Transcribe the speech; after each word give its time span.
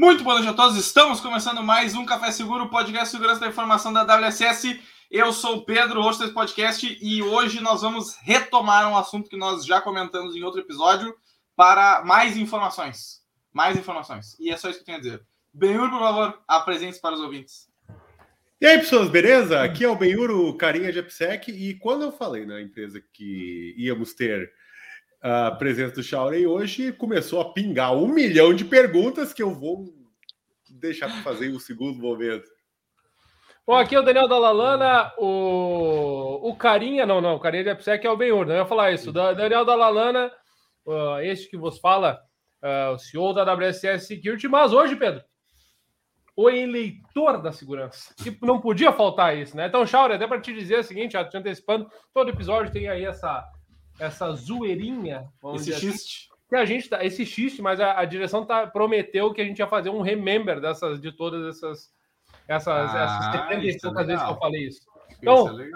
Muito 0.00 0.22
boa 0.22 0.36
noite 0.36 0.48
a 0.48 0.54
todos. 0.54 0.76
Estamos 0.76 1.18
começando 1.20 1.60
mais 1.60 1.96
um 1.96 2.06
Café 2.06 2.30
Seguro, 2.30 2.70
podcast 2.70 3.08
Segurança 3.08 3.40
da 3.40 3.48
Informação 3.48 3.92
da 3.92 4.04
WSS. 4.04 4.80
Eu 5.10 5.32
sou 5.32 5.56
o 5.56 5.64
Pedro, 5.64 6.00
host 6.00 6.22
desse 6.22 6.32
podcast, 6.32 6.96
e 7.02 7.20
hoje 7.20 7.60
nós 7.60 7.82
vamos 7.82 8.16
retomar 8.22 8.88
um 8.88 8.96
assunto 8.96 9.28
que 9.28 9.36
nós 9.36 9.66
já 9.66 9.80
comentamos 9.80 10.36
em 10.36 10.42
outro 10.44 10.60
episódio 10.60 11.16
para 11.56 12.04
mais 12.04 12.36
informações. 12.36 13.24
Mais 13.52 13.76
informações. 13.76 14.36
E 14.38 14.52
é 14.52 14.56
só 14.56 14.70
isso 14.70 14.78
que 14.78 14.82
eu 14.82 14.86
tenho 14.86 14.98
a 14.98 15.00
dizer. 15.00 15.26
Benhur, 15.52 15.90
por 15.90 15.98
favor, 15.98 16.42
apresente-se 16.46 17.00
para 17.00 17.16
os 17.16 17.20
ouvintes. 17.20 17.68
E 18.60 18.66
aí, 18.66 18.78
pessoas, 18.78 19.10
beleza? 19.10 19.64
Aqui 19.64 19.84
é 19.84 19.88
o 19.88 19.96
Benhuro, 19.96 20.56
carinha 20.56 20.92
de 20.92 21.00
AppSec, 21.00 21.50
e 21.50 21.74
quando 21.74 22.02
eu 22.02 22.12
falei 22.12 22.46
na 22.46 22.62
empresa 22.62 23.02
que 23.12 23.74
íamos 23.76 24.14
ter 24.14 24.48
a 25.20 25.50
presença 25.50 25.96
do 25.96 26.02
Shaolin 26.02 26.46
hoje, 26.46 26.92
começou 26.92 27.40
a 27.40 27.52
pingar 27.52 27.94
um 27.94 28.06
milhão 28.06 28.54
de 28.54 28.64
perguntas 28.64 29.32
que 29.32 29.42
eu 29.42 29.54
vou 29.54 29.86
deixar 30.70 31.08
para 31.08 31.22
fazer 31.22 31.48
em 31.48 31.56
um 31.56 31.58
segundo 31.58 32.00
momento. 32.00 32.48
Bom, 33.66 33.74
aqui 33.74 33.94
é 33.94 34.00
o 34.00 34.02
Daniel 34.02 34.28
Dalalana, 34.28 35.12
o, 35.18 36.48
o 36.48 36.56
carinha, 36.56 37.04
não, 37.04 37.20
não, 37.20 37.34
o 37.34 37.40
carinha 37.40 37.64
de 37.64 37.70
AppSec 37.70 38.06
é 38.06 38.10
o 38.10 38.16
Benhur, 38.16 38.46
não 38.46 38.54
ia 38.54 38.64
falar 38.64 38.92
isso. 38.92 39.12
Da, 39.12 39.32
Daniel 39.34 39.64
Dalalana, 39.64 40.32
uh, 40.86 41.20
este 41.20 41.50
que 41.50 41.56
vos 41.56 41.78
fala, 41.78 42.18
uh, 42.62 42.94
o 42.94 42.98
CEO 42.98 43.34
da 43.34 43.44
WSS 43.44 44.06
Security, 44.06 44.48
mas 44.48 44.72
hoje, 44.72 44.96
Pedro, 44.96 45.22
o 46.34 46.48
eleitor 46.48 47.42
da 47.42 47.52
segurança. 47.52 48.14
Que 48.22 48.38
não 48.40 48.60
podia 48.60 48.92
faltar 48.92 49.36
isso, 49.36 49.56
né? 49.56 49.66
Então, 49.66 49.84
Shauri, 49.84 50.14
até 50.14 50.26
para 50.26 50.40
te 50.40 50.54
dizer 50.54 50.78
o 50.78 50.84
seguinte, 50.84 51.12
já 51.12 51.24
te 51.24 51.36
antecipando, 51.36 51.90
todo 52.14 52.30
episódio 52.30 52.72
tem 52.72 52.88
aí 52.88 53.04
essa 53.04 53.44
essa 53.98 54.32
zoeirinha, 54.32 55.28
esse 55.54 55.72
assim, 55.72 55.90
xiste. 55.90 56.28
que 56.48 56.56
a 56.56 56.64
gente 56.64 56.88
tá, 56.88 57.04
esse 57.04 57.26
xiste, 57.26 57.60
mas 57.60 57.80
a, 57.80 57.98
a, 57.98 58.04
direção 58.04 58.44
tá 58.44 58.66
prometeu 58.66 59.32
que 59.32 59.40
a 59.40 59.44
gente 59.44 59.58
ia 59.58 59.66
fazer 59.66 59.90
um 59.90 60.00
remember 60.00 60.60
dessas 60.60 61.00
de 61.00 61.12
todas 61.12 61.56
essas 61.56 61.92
essas, 62.46 62.94
ah, 62.94 62.98
essas 62.98 63.24
70 63.32 63.54
é 63.54 63.56
vezes 64.04 64.22
que 64.22 64.30
eu 64.30 64.38
falei 64.38 64.66
isso. 64.66 64.80
Então, 65.18 65.60
isso 65.60 65.62
é 65.62 65.70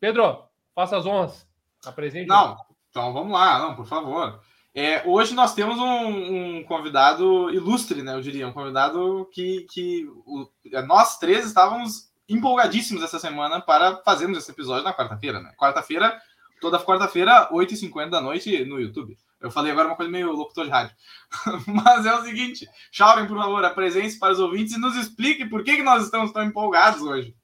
Pedro, 0.00 0.44
faça 0.74 0.96
as 0.96 1.06
honras. 1.06 1.46
Apresente. 1.84 2.28
Não, 2.28 2.56
então 2.90 3.12
vamos 3.12 3.32
lá, 3.32 3.58
não, 3.58 3.74
por 3.74 3.86
favor. 3.86 4.40
É, 4.74 5.02
hoje 5.06 5.34
nós 5.34 5.54
temos 5.54 5.78
um, 5.78 6.58
um, 6.58 6.64
convidado 6.64 7.50
ilustre, 7.50 8.02
né? 8.02 8.14
Eu 8.14 8.20
diria, 8.20 8.46
um 8.46 8.52
convidado 8.52 9.28
que, 9.32 9.66
que 9.70 10.06
o, 10.24 10.48
nós 10.86 11.18
três 11.18 11.44
estávamos 11.44 12.12
empolgadíssimos 12.28 13.02
essa 13.02 13.18
semana 13.18 13.60
para 13.60 13.96
fazermos 14.04 14.38
esse 14.38 14.50
episódio 14.50 14.84
na 14.84 14.94
quarta-feira, 14.94 15.40
né? 15.40 15.52
Quarta-feira 15.58 16.16
toda 16.60 16.82
quarta-feira, 16.84 17.48
8h50 17.52 18.10
da 18.10 18.20
noite, 18.20 18.64
no 18.64 18.80
YouTube. 18.80 19.16
Eu 19.40 19.50
falei 19.50 19.70
agora 19.70 19.88
uma 19.88 19.96
coisa 19.96 20.10
meio 20.10 20.32
locutor 20.32 20.64
de 20.64 20.70
rádio. 20.70 20.96
Mas 21.66 22.04
é 22.04 22.14
o 22.14 22.22
seguinte, 22.22 22.68
Shaurem, 22.90 23.26
por 23.26 23.36
favor, 23.36 23.64
apresente 23.64 24.18
para 24.18 24.32
os 24.32 24.40
ouvintes 24.40 24.74
e 24.74 24.80
nos 24.80 24.96
explique 24.96 25.48
por 25.48 25.62
que, 25.62 25.76
que 25.76 25.82
nós 25.82 26.04
estamos 26.04 26.32
tão 26.32 26.42
empolgados 26.42 27.02
hoje. 27.02 27.36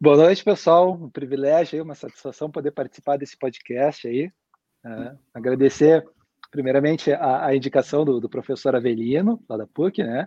Boa 0.00 0.16
noite, 0.16 0.42
pessoal. 0.42 0.94
Um 0.94 1.10
privilégio, 1.10 1.82
uma 1.82 1.94
satisfação 1.94 2.50
poder 2.50 2.70
participar 2.70 3.18
desse 3.18 3.36
podcast 3.36 4.08
aí. 4.08 4.32
É, 4.82 5.14
agradecer, 5.34 6.02
primeiramente, 6.50 7.12
a, 7.12 7.44
a 7.44 7.54
indicação 7.54 8.02
do, 8.02 8.18
do, 8.18 8.28
professor 8.28 8.74
Avelino, 8.74 9.44
lá 9.46 9.58
da 9.58 9.66
PUC, 9.66 10.02
né? 10.02 10.26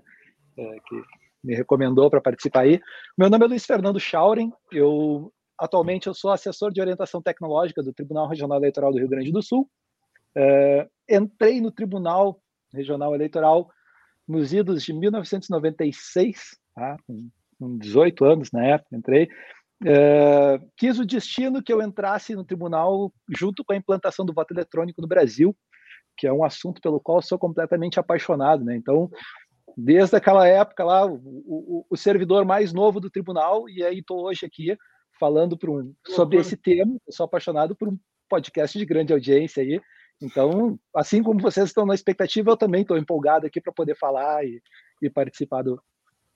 É, 0.55 0.75
que 0.87 1.01
me 1.43 1.55
recomendou 1.55 2.07
para 2.07 2.21
participar 2.21 2.61
aí. 2.61 2.79
Meu 3.17 3.31
nome 3.31 3.45
é 3.45 3.47
Luiz 3.47 3.65
Fernando 3.65 3.99
Schauren, 3.99 4.53
eu 4.71 5.33
Atualmente, 5.57 6.07
eu 6.07 6.13
sou 6.13 6.31
assessor 6.31 6.71
de 6.71 6.81
orientação 6.81 7.21
tecnológica 7.21 7.83
do 7.83 7.93
Tribunal 7.93 8.27
Regional 8.27 8.57
Eleitoral 8.57 8.91
do 8.91 8.97
Rio 8.97 9.09
Grande 9.09 9.31
do 9.31 9.41
Sul. 9.41 9.69
É, 10.35 10.87
entrei 11.09 11.61
no 11.61 11.71
Tribunal 11.71 12.41
Regional 12.73 13.13
Eleitoral 13.13 13.69
nos 14.27 14.53
idos 14.53 14.83
de 14.83 14.93
1996, 14.93 16.57
tá? 16.75 16.97
com, 17.05 17.29
com 17.59 17.77
18 17.77 18.25
anos 18.25 18.51
na 18.51 18.65
época, 18.65 18.95
entrei. 18.95 19.29
É, 19.85 20.59
quis 20.77 20.97
o 20.97 21.05
destino 21.05 21.61
que 21.61 21.71
eu 21.71 21.81
entrasse 21.81 22.35
no 22.35 22.45
tribunal 22.45 23.11
junto 23.29 23.65
com 23.65 23.73
a 23.73 23.75
implantação 23.75 24.25
do 24.25 24.33
voto 24.33 24.53
eletrônico 24.53 25.01
no 25.01 25.07
Brasil, 25.07 25.55
que 26.17 26.25
é 26.25 26.33
um 26.33 26.43
assunto 26.43 26.81
pelo 26.81 27.01
qual 27.01 27.21
sou 27.21 27.37
completamente 27.37 27.99
apaixonado. 27.99 28.63
Né? 28.63 28.75
Então, 28.75 29.09
desde 29.75 30.15
aquela 30.15 30.47
época 30.47 30.83
lá, 30.83 31.05
o, 31.05 31.15
o, 31.15 31.85
o 31.89 31.97
servidor 31.97 32.45
mais 32.45 32.71
novo 32.71 32.99
do 32.99 33.09
tribunal, 33.09 33.67
e 33.69 33.83
aí 33.83 33.99
estou 33.99 34.25
hoje 34.25 34.45
aqui 34.45 34.75
falando 35.19 35.57
um, 35.67 35.93
sobre 36.07 36.37
esse 36.37 36.57
tema. 36.57 36.95
Eu 37.05 37.13
sou 37.13 37.25
apaixonado 37.25 37.75
por 37.75 37.87
um 37.87 37.97
podcast 38.29 38.77
de 38.77 38.85
grande 38.85 39.13
audiência 39.13 39.61
aí. 39.61 39.81
Então, 40.21 40.79
assim 40.95 41.21
como 41.21 41.41
vocês 41.41 41.67
estão 41.67 41.85
na 41.85 41.95
expectativa, 41.95 42.51
eu 42.51 42.57
também 42.57 42.81
estou 42.81 42.97
empolgado 42.97 43.45
aqui 43.45 43.59
para 43.59 43.73
poder 43.73 43.95
falar 43.95 44.45
e, 44.45 44.61
e 45.01 45.09
participar 45.09 45.63
do, 45.63 45.81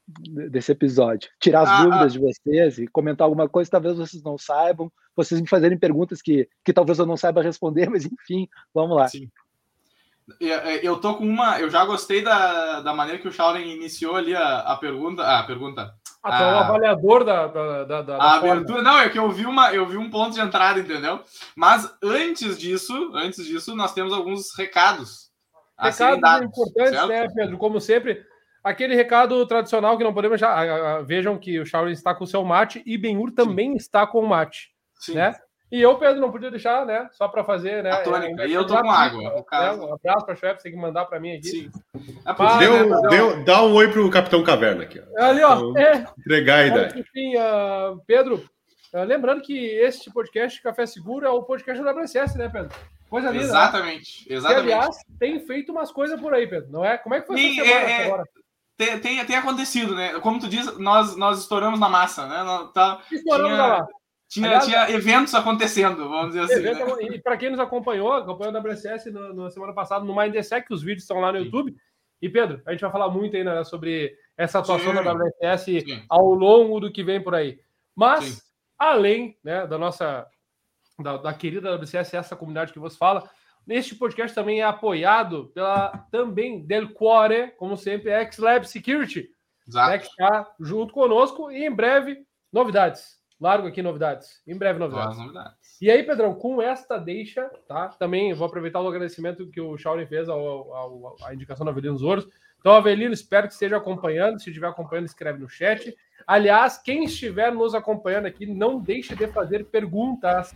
desse 0.08 0.72
episódio. 0.72 1.30
Tirar 1.40 1.62
as 1.62 1.70
ah, 1.70 1.84
dúvidas 1.84 2.02
ah. 2.02 2.08
de 2.08 2.20
vocês 2.20 2.80
e 2.80 2.88
comentar 2.88 3.26
alguma 3.26 3.48
coisa 3.48 3.68
que 3.68 3.72
talvez 3.72 3.98
vocês 3.98 4.24
não 4.24 4.38
saibam, 4.38 4.92
vocês 5.16 5.40
me 5.42 5.48
fazerem 5.48 5.78
perguntas 5.78 6.22
que, 6.22 6.48
que 6.64 6.74
talvez 6.74 7.00
eu 7.00 7.06
não 7.06 7.18
saiba 7.18 7.42
responder, 7.42 7.90
mas 7.92 8.06
enfim, 8.06 8.48
vamos 8.74 8.96
lá. 8.96 9.08
Sim. 9.08 9.30
Eu 10.84 10.98
tô 10.98 11.16
com 11.16 11.26
uma. 11.26 11.58
Eu 11.60 11.70
já 11.70 11.86
gostei 11.86 12.22
da, 12.22 12.82
da 12.82 12.94
maneira 12.94 13.22
que 13.22 13.30
o 13.30 13.32
Shaolin 13.32 13.70
iniciou 13.70 14.18
ali 14.18 14.36
a, 14.36 14.60
a 14.60 14.76
pergunta. 14.76 15.24
A 15.24 15.44
pergunta. 15.44 15.96
Até 16.28 16.44
ah, 16.44 16.56
o 16.56 16.60
avaliador 16.60 17.24
da, 17.24 17.48
da, 17.48 17.84
da, 17.86 18.02
da 18.02 18.18
a 18.18 18.36
abertura. 18.36 18.82
Não, 18.82 19.00
é 19.00 19.10
que 19.10 19.18
eu 19.18 19.32
vi 19.32 19.46
uma, 19.46 19.74
eu 19.74 19.86
vi 19.86 19.96
um 19.96 20.10
ponto 20.10 20.34
de 20.34 20.42
entrada, 20.42 20.80
entendeu? 20.80 21.22
Mas 21.56 21.90
antes 22.04 22.58
disso, 22.58 23.12
antes 23.16 23.46
disso, 23.46 23.74
nós 23.76 23.94
temos 23.94 24.12
alguns 24.12 24.54
recados. 24.58 25.32
Recados 25.80 26.20
dados, 26.20 26.48
importantes, 26.48 26.92
certo? 26.92 27.08
né, 27.08 27.28
Pedro? 27.34 27.58
Como 27.58 27.80
sempre, 27.80 28.26
aquele 28.64 28.94
recado 28.94 29.46
tradicional 29.48 29.98
que 29.98 30.04
não 30.04 30.14
podemos 30.14 30.40
já. 30.40 31.02
Vejam 31.04 31.38
que 31.38 31.60
o 31.60 31.66
Shaolin 31.66 31.94
está 31.94 32.14
com 32.14 32.26
o 32.26 32.28
seu 32.28 32.44
mate 32.44 32.84
e 32.86 32.98
Benhur 32.98 33.32
também 33.32 33.72
Sim. 33.72 33.78
está 33.78 34.06
com 34.06 34.20
o 34.20 34.28
mate. 34.28 34.72
Sim. 35.00 35.14
Né? 35.14 35.34
E 35.70 35.82
eu, 35.82 35.98
Pedro, 35.98 36.22
não 36.22 36.32
podia 36.32 36.50
deixar, 36.50 36.86
né? 36.86 37.10
Só 37.12 37.28
para 37.28 37.44
fazer, 37.44 37.84
né? 37.84 37.92
A 37.92 38.02
tônica. 38.02 38.44
É, 38.44 38.48
e 38.48 38.54
eu 38.54 38.66
tô 38.66 38.80
com 38.82 38.90
água. 38.90 39.22
Né? 39.22 39.72
Um 39.74 39.94
abraço 39.94 40.26
para 40.26 40.34
o 40.34 40.38
chefe, 40.38 40.64
tem 40.64 40.72
que 40.72 40.78
mandar 40.78 41.06
para 41.06 41.20
mim 41.20 41.36
aqui. 41.36 41.50
Sim. 41.50 41.72
Ah, 42.26 42.58
deu, 42.58 42.90
né, 42.90 43.10
deu, 43.10 43.44
dá 43.44 43.64
um 43.64 43.74
oi 43.74 43.90
pro 43.92 44.10
Capitão 44.10 44.42
Caverna 44.44 44.84
aqui. 44.84 45.02
Ó. 45.02 45.24
Ali, 45.24 45.44
ó. 45.44 45.56
Então, 45.58 45.78
é. 45.78 46.08
Entregar 46.20 46.60
a 46.60 46.68
ideia. 46.68 46.94
Enfim, 46.96 47.36
uh, 47.36 48.02
Pedro, 48.08 48.46
uh, 48.94 49.04
lembrando 49.04 49.42
que 49.42 49.58
este 49.58 50.10
podcast 50.10 50.62
Café 50.62 50.86
Seguro 50.86 51.26
é 51.26 51.30
o 51.30 51.44
podcast 51.44 51.84
da 51.84 51.92
WSS, 51.92 52.38
né, 52.38 52.48
Pedro? 52.48 52.70
Coisa 53.10 53.30
linda. 53.30 53.44
Exatamente, 53.44 54.30
né? 54.30 54.36
exatamente. 54.36 54.68
E, 54.68 54.74
aliás, 54.74 54.98
tem 55.20 55.46
feito 55.46 55.74
umas 55.74 55.92
coisas 55.92 56.20
por 56.20 56.34
aí, 56.34 56.48
Pedro. 56.48 56.72
Não 56.72 56.86
é? 56.86 56.98
Como 56.98 57.14
é 57.14 57.20
que 57.20 57.28
foi 57.28 57.42
essa 57.42 57.56
semana 57.56 57.92
é, 57.92 58.06
agora? 58.06 58.24
Tem, 58.78 59.00
tem, 59.00 59.26
tem, 59.26 59.36
acontecido, 59.36 59.96
né? 59.96 60.20
Como 60.20 60.40
tu 60.40 60.48
diz, 60.48 60.78
nós, 60.78 61.16
nós 61.18 61.40
estouramos 61.42 61.80
na 61.80 61.90
massa, 61.90 62.28
né? 62.28 62.70
Tá, 62.74 63.02
estouramos 63.12 63.52
tinha... 63.52 63.58
na 63.58 63.80
massa. 63.80 63.97
Tinha, 64.30 64.48
Aliás, 64.48 64.66
tinha 64.66 64.92
eventos 64.92 65.34
acontecendo, 65.34 66.10
vamos 66.10 66.34
dizer 66.34 66.42
assim. 66.42 66.56
Evento, 66.56 66.96
né? 66.98 67.04
E 67.16 67.20
para 67.20 67.38
quem 67.38 67.50
nos 67.50 67.60
acompanhou, 67.60 68.12
acompanhou 68.12 68.52
da 68.52 68.60
WSS 68.60 69.10
na 69.10 69.50
semana 69.50 69.74
passada 69.74 70.04
no 70.04 70.16
Mindsec, 70.16 70.72
os 70.72 70.84
vídeos 70.84 71.04
estão 71.04 71.20
lá 71.20 71.32
no 71.32 71.40
YouTube. 71.40 71.76
E 72.22 72.28
Pedro, 72.28 72.62
a 72.66 72.72
gente 72.72 72.82
vai 72.82 72.92
falar 72.92 73.10
muito 73.10 73.38
ainda 73.38 73.56
né, 73.56 73.64
sobre 73.64 74.18
essa 74.36 74.60
atuação 74.60 74.96
sim, 74.96 75.04
da 75.04 75.14
WSS 75.14 75.82
sim. 75.82 76.04
ao 76.10 76.34
longo 76.34 76.80
do 76.80 76.92
que 76.92 77.04
vem 77.04 77.22
por 77.22 77.36
aí. 77.36 77.60
Mas, 77.96 78.26
sim. 78.26 78.42
além 78.78 79.38
né, 79.44 79.66
da 79.66 79.78
nossa, 79.78 80.28
da, 81.00 81.18
da 81.18 81.34
querida 81.34 81.76
WSS, 81.76 82.16
essa 82.18 82.36
comunidade 82.36 82.74
que 82.74 82.80
você 82.80 82.98
fala, 82.98 83.30
este 83.68 83.96
podcast 83.96 84.34
também 84.34 84.62
é 84.62 84.64
apoiado 84.64 85.52
pela 85.54 85.90
também 86.12 86.66
Del 86.66 86.94
Cuore, 86.94 87.52
como 87.58 87.78
sempre, 87.78 88.12
X-Lab 88.12 88.68
Security, 88.68 89.30
né, 89.68 90.00
que 90.00 90.08
está 90.08 90.50
junto 90.60 90.94
conosco 90.94 91.52
e 91.52 91.66
em 91.66 91.72
breve 91.72 92.26
novidades. 92.52 93.17
Largo 93.40 93.68
aqui 93.68 93.82
novidades. 93.82 94.42
Em 94.48 94.58
breve 94.58 94.80
novidades. 94.80 95.18
novidades. 95.18 95.78
E 95.80 95.92
aí, 95.92 96.04
Pedrão, 96.04 96.34
com 96.34 96.62
esta 96.62 96.98
deixa, 96.98 97.50
tá? 97.68 97.90
Também 97.90 98.34
vou 98.34 98.48
aproveitar 98.48 98.82
o 98.82 98.88
agradecimento 98.88 99.48
que 99.50 99.62
o 99.62 99.78
Shaolin 99.78 100.08
fez 100.08 100.28
ao, 100.28 100.74
ao, 100.74 101.16
à 101.24 101.34
indicação 101.34 101.64
do 101.64 101.70
Avelino 101.70 102.04
Ouros. 102.04 102.28
Então, 102.60 102.74
Avelino, 102.74 103.14
espero 103.14 103.48
que 103.48 103.54
esteja 103.54 103.78
acompanhando. 103.78 104.40
Se 104.42 104.50
estiver 104.50 104.68
acompanhando, 104.68 105.06
escreve 105.06 105.40
no 105.40 105.48
chat. 105.48 105.96
Aliás, 106.26 106.78
quem 106.80 107.04
estiver 107.04 107.54
nos 107.54 107.76
acompanhando 107.76 108.26
aqui, 108.26 108.46
não 108.46 108.80
deixe 108.80 109.16
de 109.16 109.28
fazer 109.28 109.66
perguntas, 109.66 110.56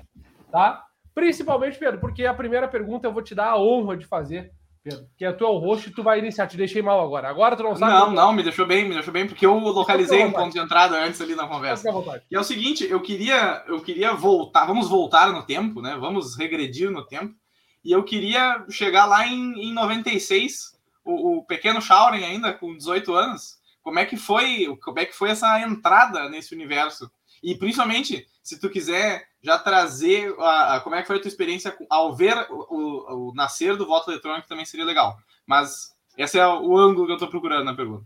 tá? 0.52 0.86
Principalmente, 1.14 1.78
Pedro, 1.78 2.00
porque 2.00 2.26
a 2.26 2.34
primeira 2.34 2.68
pergunta 2.68 3.08
eu 3.08 3.14
vou 3.14 3.22
te 3.22 3.36
dar 3.36 3.50
a 3.50 3.62
honra 3.62 3.96
de 3.96 4.06
fazer 4.06 4.52
Pedro, 4.84 5.08
que 5.16 5.32
tu 5.34 5.46
é 5.46 5.48
o 5.48 5.60
host 5.60 5.90
e 5.90 5.94
tu 5.94 6.02
vai 6.02 6.20
iniciar. 6.20 6.48
Te 6.48 6.58
deixei 6.58 6.82
mal 6.82 7.00
agora. 7.00 7.30
Agora 7.30 7.56
tu 7.56 7.62
não 7.62 7.76
sabe. 7.76 7.92
Não, 7.92 8.12
não, 8.12 8.34
me 8.34 8.42
deixou 8.42 8.66
bem, 8.66 8.88
me 8.88 8.96
deixou 8.96 9.14
bem, 9.14 9.28
porque 9.28 9.46
eu 9.46 9.54
localizei 9.58 10.26
um 10.26 10.32
ponto 10.32 10.54
de 10.54 10.60
entrada 10.60 10.98
antes 11.04 11.22
ali 11.22 11.36
na 11.36 11.48
conversa. 11.48 11.88
E 12.30 12.36
é 12.36 12.40
o 12.40 12.44
seguinte, 12.44 12.88
eu 12.90 13.00
queria, 13.00 13.64
eu 13.68 13.80
queria 13.80 14.14
voltar, 14.14 14.66
vamos 14.66 14.90
voltar 14.90 15.32
no 15.32 15.44
tempo, 15.44 15.82
né? 15.82 15.96
Vamos 16.00 16.36
regredir 16.36 16.90
no 16.90 17.06
tempo. 17.06 17.36
E 17.84 17.92
eu 17.92 18.04
queria 18.04 18.66
chegar 18.70 19.06
lá 19.06 19.28
em, 19.28 19.70
em 19.70 19.74
96, 19.74 20.80
o, 21.06 21.38
o 21.38 21.46
pequeno 21.46 21.82
Shauren 21.82 22.24
ainda, 22.24 22.54
com 22.54 22.76
18 22.76 23.14
anos. 23.14 23.60
Como 23.84 24.00
é 24.00 24.06
que 24.06 24.18
foi, 24.18 24.76
como 24.84 25.00
é 25.00 25.06
que 25.06 25.16
foi 25.16 25.30
essa 25.30 25.60
entrada 25.60 26.28
nesse 26.30 26.56
universo? 26.56 27.12
E 27.44 27.56
principalmente, 27.56 28.28
se 28.44 28.60
tu 28.60 28.70
quiser 28.70 29.31
já 29.44 29.58
trazer 29.58 30.34
a, 30.40 30.76
a, 30.76 30.80
como 30.82 30.96
é 30.96 31.02
que 31.02 31.08
foi 31.08 31.18
a 31.18 31.22
tua 31.22 31.28
experiência 31.28 31.76
ao 31.90 32.16
ver 32.16 32.36
o, 32.50 32.68
o, 32.70 33.30
o, 33.30 33.34
nascer 33.34 33.76
do 33.76 33.88
voto 33.88 34.12
eletrônico 34.12 34.48
também 34.48 34.66
seria 34.66 34.86
legal. 34.86 35.18
Mas 35.46 35.96
Esse 36.18 36.38
é 36.38 36.48
o 36.48 36.78
ângulo 36.78 37.06
que 37.06 37.12
eu 37.12 37.16
estou 37.16 37.30
procurando 37.30 37.66
na 37.66 37.76
pergunta. 37.76 38.06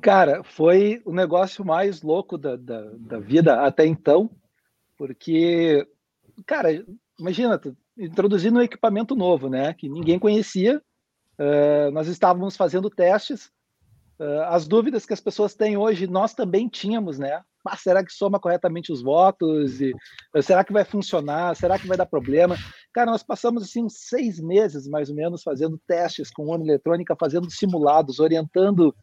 Cara, 0.00 0.44
foi 0.44 1.02
o 1.04 1.12
negócio 1.12 1.64
mais 1.64 2.02
louco 2.02 2.38
da, 2.38 2.56
da, 2.56 2.82
da 2.98 3.18
vida 3.18 3.62
até 3.62 3.84
então, 3.84 4.30
porque, 4.96 5.86
cara, 6.46 6.68
imagina, 7.18 7.60
introduzindo 7.96 8.58
um 8.58 8.62
equipamento 8.62 9.16
novo, 9.16 9.48
né, 9.48 9.72
que 9.74 9.88
ninguém 9.88 10.18
conhecia, 10.18 10.80
uh, 11.38 11.90
nós 11.90 12.06
estávamos 12.06 12.56
fazendo 12.56 12.88
testes, 12.88 13.50
as 14.48 14.66
dúvidas 14.66 15.06
que 15.06 15.12
as 15.12 15.20
pessoas 15.20 15.54
têm 15.54 15.76
hoje, 15.76 16.06
nós 16.06 16.34
também 16.34 16.68
tínhamos, 16.68 17.18
né, 17.18 17.42
ah, 17.68 17.76
será 17.76 18.04
que 18.04 18.12
soma 18.12 18.40
corretamente 18.40 18.90
os 18.90 19.02
votos? 19.02 19.80
E, 19.80 19.92
uh, 20.34 20.42
será 20.42 20.64
que 20.64 20.72
vai 20.72 20.84
funcionar? 20.84 21.54
Será 21.54 21.78
que 21.78 21.86
vai 21.86 21.96
dar 21.96 22.06
problema? 22.06 22.56
Cara, 22.94 23.10
nós 23.10 23.22
passamos, 23.22 23.62
assim, 23.62 23.88
seis 23.88 24.40
meses, 24.40 24.88
mais 24.88 25.10
ou 25.10 25.14
menos, 25.14 25.42
fazendo 25.42 25.78
testes 25.86 26.30
com 26.30 26.46
urna 26.46 26.64
eletrônica, 26.64 27.14
fazendo 27.16 27.50
simulados, 27.50 28.20
orientando 28.20 28.94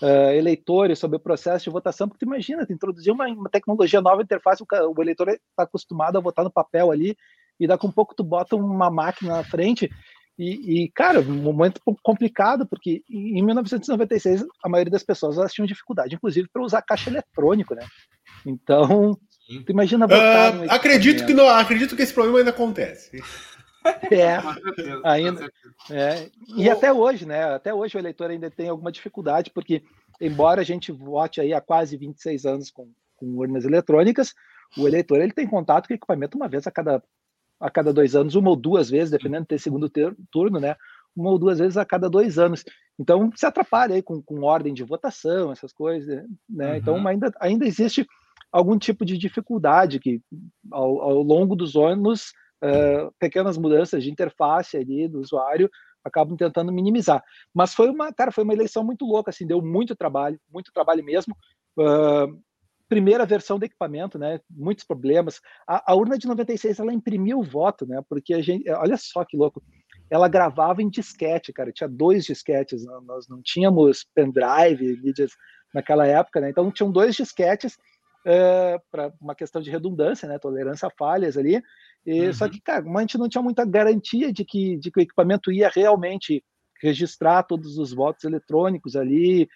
uh, 0.00 0.30
eleitores 0.32 0.98
sobre 0.98 1.16
o 1.16 1.20
processo 1.20 1.64
de 1.64 1.70
votação, 1.70 2.08
porque 2.08 2.24
tu 2.24 2.28
imagina, 2.28 2.66
tu 2.66 2.72
introduzir 2.72 3.12
uma, 3.12 3.26
uma 3.26 3.50
tecnologia 3.50 4.00
nova, 4.00 4.22
interface, 4.22 4.62
o, 4.62 4.66
o 4.96 5.02
eleitor 5.02 5.28
está 5.30 5.64
acostumado 5.64 6.16
a 6.16 6.20
votar 6.20 6.44
no 6.44 6.52
papel 6.52 6.90
ali, 6.92 7.16
e 7.58 7.66
daqui 7.66 7.86
a 7.86 7.88
um 7.88 7.92
pouco 7.92 8.14
tu 8.14 8.22
bota 8.22 8.56
uma 8.56 8.90
máquina 8.90 9.36
na 9.36 9.44
frente, 9.44 9.90
e, 10.38 10.84
e, 10.84 10.88
cara, 10.90 11.20
um 11.20 11.34
momento 11.34 11.80
complicado, 12.02 12.66
porque 12.66 13.04
em 13.08 13.42
1996 13.42 14.44
a 14.62 14.68
maioria 14.68 14.90
das 14.90 15.04
pessoas 15.04 15.38
elas 15.38 15.52
tinham 15.52 15.66
dificuldade, 15.66 16.16
inclusive, 16.16 16.48
para 16.52 16.62
usar 16.62 16.82
caixa 16.82 17.08
eletrônico, 17.08 17.74
né? 17.74 17.86
Então, 18.44 19.16
tu 19.64 19.70
imagina 19.70 20.06
votar. 20.08 20.56
Uh, 20.56 20.70
acredito 20.70 21.24
que 21.24 21.32
não, 21.32 21.48
acredito 21.48 21.94
que 21.94 22.02
esse 22.02 22.12
problema 22.12 22.38
ainda 22.38 22.50
acontece. 22.50 23.22
É, 24.10 24.38
ainda. 25.04 25.48
É, 25.90 26.28
e 26.56 26.68
até 26.68 26.92
hoje, 26.92 27.26
né? 27.26 27.54
Até 27.54 27.72
hoje 27.72 27.96
o 27.96 28.00
eleitor 28.00 28.30
ainda 28.30 28.50
tem 28.50 28.68
alguma 28.68 28.90
dificuldade, 28.90 29.52
porque, 29.54 29.84
embora 30.20 30.62
a 30.62 30.64
gente 30.64 30.90
vote 30.90 31.40
aí 31.40 31.52
há 31.52 31.60
quase 31.60 31.96
26 31.96 32.44
anos 32.44 32.70
com, 32.72 32.90
com 33.16 33.26
urnas 33.36 33.64
eletrônicas, 33.64 34.34
o 34.76 34.88
eleitor 34.88 35.20
ele 35.20 35.32
tem 35.32 35.46
contato 35.46 35.86
com 35.86 35.94
o 35.94 35.96
equipamento 35.96 36.36
uma 36.36 36.48
vez 36.48 36.66
a 36.66 36.72
cada, 36.72 37.00
a 37.60 37.70
cada 37.70 37.92
dois 37.92 38.14
anos, 38.14 38.34
uma 38.34 38.50
ou 38.50 38.56
duas 38.56 38.90
vezes, 38.90 39.10
dependendo 39.10 39.42
de 39.42 39.48
ter 39.48 39.58
segundo 39.58 39.90
turno, 40.30 40.60
né? 40.60 40.76
Uma 41.16 41.30
ou 41.30 41.38
duas 41.38 41.58
vezes 41.58 41.76
a 41.76 41.84
cada 41.84 42.08
dois 42.10 42.38
anos. 42.38 42.64
Então, 42.98 43.30
se 43.34 43.46
atrapalha 43.46 43.94
aí 43.94 44.02
com, 44.02 44.22
com 44.22 44.42
ordem 44.42 44.74
de 44.74 44.82
votação, 44.82 45.52
essas 45.52 45.72
coisas, 45.72 46.24
né? 46.48 46.78
Então, 46.78 46.94
uhum. 46.94 47.00
Então, 47.00 47.08
ainda, 47.08 47.32
ainda 47.40 47.66
existe 47.66 48.06
algum 48.52 48.78
tipo 48.78 49.04
de 49.04 49.18
dificuldade 49.18 49.98
que, 49.98 50.20
ao, 50.70 51.00
ao 51.00 51.22
longo 51.22 51.56
dos 51.56 51.74
anos, 51.74 52.32
uh, 52.62 53.12
pequenas 53.18 53.58
mudanças 53.58 54.02
de 54.02 54.10
interface 54.10 54.76
ali 54.76 55.08
do 55.08 55.20
usuário 55.20 55.68
acabam 56.04 56.36
tentando 56.36 56.70
minimizar. 56.70 57.22
Mas 57.52 57.74
foi 57.74 57.88
uma, 57.88 58.12
cara, 58.12 58.30
foi 58.30 58.44
uma 58.44 58.52
eleição 58.52 58.84
muito 58.84 59.04
louca, 59.06 59.30
assim, 59.30 59.46
deu 59.46 59.62
muito 59.62 59.96
trabalho, 59.96 60.38
muito 60.52 60.70
trabalho 60.72 61.02
mesmo. 61.02 61.34
Uh, 61.78 62.38
primeira 62.88 63.24
versão 63.24 63.58
do 63.58 63.64
equipamento, 63.64 64.18
né? 64.18 64.40
Muitos 64.50 64.84
problemas. 64.84 65.40
A, 65.66 65.92
a, 65.92 65.94
urna 65.94 66.18
de 66.18 66.26
96 66.26 66.78
ela 66.78 66.92
imprimiu 66.92 67.38
o 67.38 67.44
voto, 67.44 67.86
né? 67.86 68.02
Porque 68.08 68.34
a 68.34 68.42
gente, 68.42 68.68
olha 68.70 68.96
só 68.96 69.24
que 69.24 69.36
louco. 69.36 69.62
Ela 70.10 70.28
gravava 70.28 70.82
em 70.82 70.88
disquete, 70.88 71.52
cara. 71.52 71.72
Tinha 71.72 71.88
dois 71.88 72.24
disquetes. 72.24 72.84
Nós 73.04 73.28
não 73.28 73.40
tínhamos 73.42 74.06
pendrive, 74.14 75.00
mídias 75.02 75.32
naquela 75.72 76.06
época, 76.06 76.40
né? 76.40 76.50
Então 76.50 76.70
tinham 76.70 76.92
dois 76.92 77.14
disquetes 77.14 77.74
uh, 78.26 78.80
para 78.90 79.12
uma 79.20 79.34
questão 79.34 79.60
de 79.60 79.70
redundância, 79.70 80.28
né? 80.28 80.38
Tolerância 80.38 80.88
a 80.88 80.92
falhas 80.96 81.36
ali. 81.36 81.62
E, 82.06 82.26
uhum. 82.26 82.32
Só 82.32 82.48
que, 82.48 82.60
cara, 82.60 82.84
a 82.86 83.00
gente 83.00 83.18
não 83.18 83.28
tinha 83.28 83.42
muita 83.42 83.64
garantia 83.64 84.32
de 84.32 84.44
que, 84.44 84.76
de 84.76 84.90
que 84.90 85.00
o 85.00 85.02
equipamento 85.02 85.50
ia 85.50 85.70
realmente 85.74 86.44
registrar 86.82 87.42
todos 87.44 87.78
os 87.78 87.92
votos 87.92 88.24
eletrônicos 88.24 88.94
ali, 88.94 89.48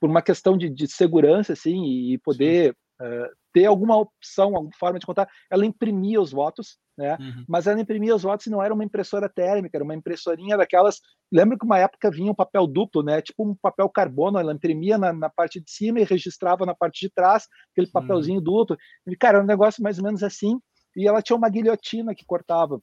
por 0.00 0.08
uma 0.08 0.22
questão 0.22 0.56
de, 0.56 0.68
de 0.68 0.88
segurança, 0.88 1.52
assim, 1.52 1.84
e 1.84 2.18
poder 2.18 2.76
uh, 3.00 3.28
ter 3.52 3.66
alguma 3.66 3.96
opção, 3.96 4.54
alguma 4.56 4.74
forma 4.78 4.98
de 4.98 5.06
contar. 5.06 5.28
Ela 5.50 5.66
imprimia 5.66 6.20
os 6.20 6.32
votos, 6.32 6.78
né? 6.96 7.16
Uhum. 7.20 7.44
Mas 7.48 7.66
ela 7.66 7.80
imprimia 7.80 8.14
os 8.14 8.22
votos 8.22 8.46
e 8.46 8.50
não 8.50 8.62
era 8.62 8.72
uma 8.72 8.84
impressora 8.84 9.28
térmica, 9.28 9.76
era 9.76 9.84
uma 9.84 9.94
impressorinha 9.94 10.56
daquelas. 10.56 11.00
Lembra 11.32 11.58
que 11.58 11.64
uma 11.64 11.78
época 11.78 12.10
vinha 12.10 12.30
um 12.30 12.34
papel 12.34 12.66
duplo, 12.66 13.02
né? 13.02 13.20
Tipo 13.20 13.48
um 13.48 13.54
papel 13.54 13.88
carbono, 13.88 14.38
ela 14.38 14.52
imprimia 14.52 14.98
na, 14.98 15.12
na 15.12 15.28
parte 15.28 15.60
de 15.60 15.70
cima 15.70 16.00
e 16.00 16.04
registrava 16.04 16.64
na 16.66 16.74
parte 16.74 17.00
de 17.00 17.12
trás, 17.12 17.46
aquele 17.72 17.90
papelzinho 17.90 18.38
uhum. 18.38 18.44
duplo. 18.44 18.76
E, 19.06 19.16
cara, 19.16 19.38
era 19.38 19.44
um 19.44 19.48
negócio 19.48 19.82
mais 19.82 19.98
ou 19.98 20.04
menos 20.04 20.22
assim 20.22 20.58
e 20.96 21.08
ela 21.08 21.22
tinha 21.22 21.36
uma 21.36 21.48
guilhotina 21.48 22.14
que 22.14 22.24
cortava 22.24 22.80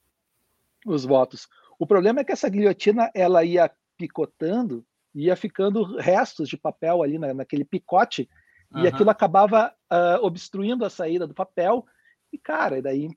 os 0.86 1.04
votos. 1.04 1.46
O 1.78 1.86
problema 1.86 2.20
é 2.20 2.24
que 2.24 2.32
essa 2.32 2.48
guilhotina 2.48 3.10
ela 3.14 3.44
ia 3.44 3.70
picotando, 3.96 4.84
ia 5.14 5.36
ficando 5.36 5.96
restos 5.96 6.48
de 6.48 6.56
papel 6.56 7.02
ali 7.02 7.18
na, 7.18 7.34
naquele 7.34 7.64
picote, 7.64 8.28
uhum. 8.72 8.84
e 8.84 8.88
aquilo 8.88 9.10
acabava 9.10 9.72
uh, 9.92 10.24
obstruindo 10.24 10.84
a 10.84 10.90
saída 10.90 11.26
do 11.26 11.34
papel, 11.34 11.84
e 12.32 12.38
cara, 12.38 12.78
e 12.78 12.82
daí 12.82 13.10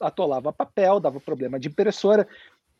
atolava 0.00 0.52
papel, 0.52 1.00
dava 1.00 1.20
problema 1.20 1.58
de 1.58 1.68
impressora. 1.68 2.26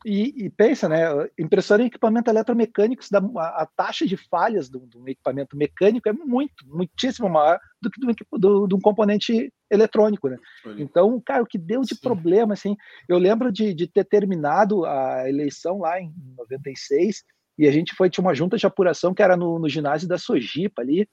E, 0.05 0.45
e, 0.45 0.51
pensa, 0.51 0.89
né? 0.89 1.01
Impressora 1.39 1.83
em 1.83 1.87
equipamento 1.87 2.31
eletromecânico, 2.31 3.03
a, 3.39 3.63
a, 3.63 3.67
taxa 3.67 4.07
de 4.07 4.17
falhas 4.17 4.69
de 4.69 4.77
um 4.77 5.09
equipamento 5.09 5.57
mecânico 5.57 6.09
é 6.09 6.13
muito, 6.13 6.65
muitíssimo 6.67 7.29
maior 7.29 7.59
do 7.81 7.91
que 7.91 8.01
do, 8.01 8.39
do, 8.39 8.67
de 8.69 8.75
um 8.75 8.81
componente 8.81 9.53
eletrônico, 9.71 10.29
né? 10.29 10.37
Então, 10.79 11.21
cara, 11.25 11.43
o 11.43 11.47
que 11.47 11.59
deu 11.59 11.81
de 11.81 11.95
Sim. 11.95 12.01
problema, 12.03 12.53
assim, 12.53 12.77
eu 13.09 13.19
lembro 13.19 13.51
de, 13.51 13.75
de 13.75 13.87
ter 13.87 14.05
terminado 14.05 14.85
a 14.85 15.29
eleição 15.29 15.79
lá 15.79 16.01
em 16.01 16.13
96 16.37 17.25
e 17.59 17.67
a 17.67 17.73
gente 17.73 17.95
foi, 17.95 18.11
tinha 18.11 18.25
uma 18.25 18.35
junta 18.35 18.57
de 18.57 18.67
apuração 18.67 19.15
que 19.15 19.23
era 19.23 19.37
no, 19.37 19.59
no 19.59 19.69
ginásio 19.69 20.09
da 20.09 20.19
Sojipa 20.19 20.83
ali, 20.83 21.09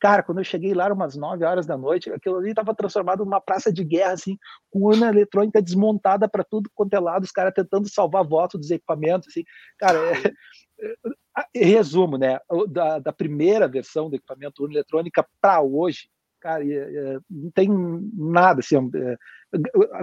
Cara, 0.00 0.22
quando 0.22 0.38
eu 0.38 0.44
cheguei 0.44 0.74
lá, 0.74 0.92
umas 0.92 1.16
9 1.16 1.44
horas 1.44 1.66
da 1.66 1.76
noite, 1.76 2.10
aquilo 2.10 2.36
ali 2.36 2.50
estava 2.50 2.74
transformado 2.74 3.24
numa 3.24 3.40
praça 3.40 3.72
de 3.72 3.82
guerra, 3.82 4.12
assim, 4.12 4.38
com 4.70 4.84
urna 4.84 5.08
eletrônica 5.08 5.60
desmontada 5.60 6.28
para 6.28 6.44
tudo 6.44 6.70
quanto 6.72 6.94
é 6.94 7.00
lado, 7.00 7.24
os 7.24 7.32
caras 7.32 7.52
tentando 7.52 7.88
salvar 7.88 8.24
votos 8.24 8.60
dos 8.60 8.70
equipamentos, 8.70 9.28
assim. 9.28 9.42
Cara, 9.76 9.98
é, 10.78 10.92
é, 11.52 11.64
resumo, 11.64 12.16
né, 12.16 12.38
da, 12.68 13.00
da, 13.00 13.12
primeira 13.12 13.66
versão 13.66 14.08
do 14.08 14.14
equipamento 14.14 14.62
urna 14.62 14.76
eletrônica 14.76 15.26
para 15.40 15.60
hoje, 15.62 16.08
cara, 16.40 16.64
é, 16.64 16.76
é, 16.76 17.18
não 17.30 17.50
tem 17.50 17.68
nada, 18.14 18.60
assim, 18.60 18.76
é, 18.76 19.16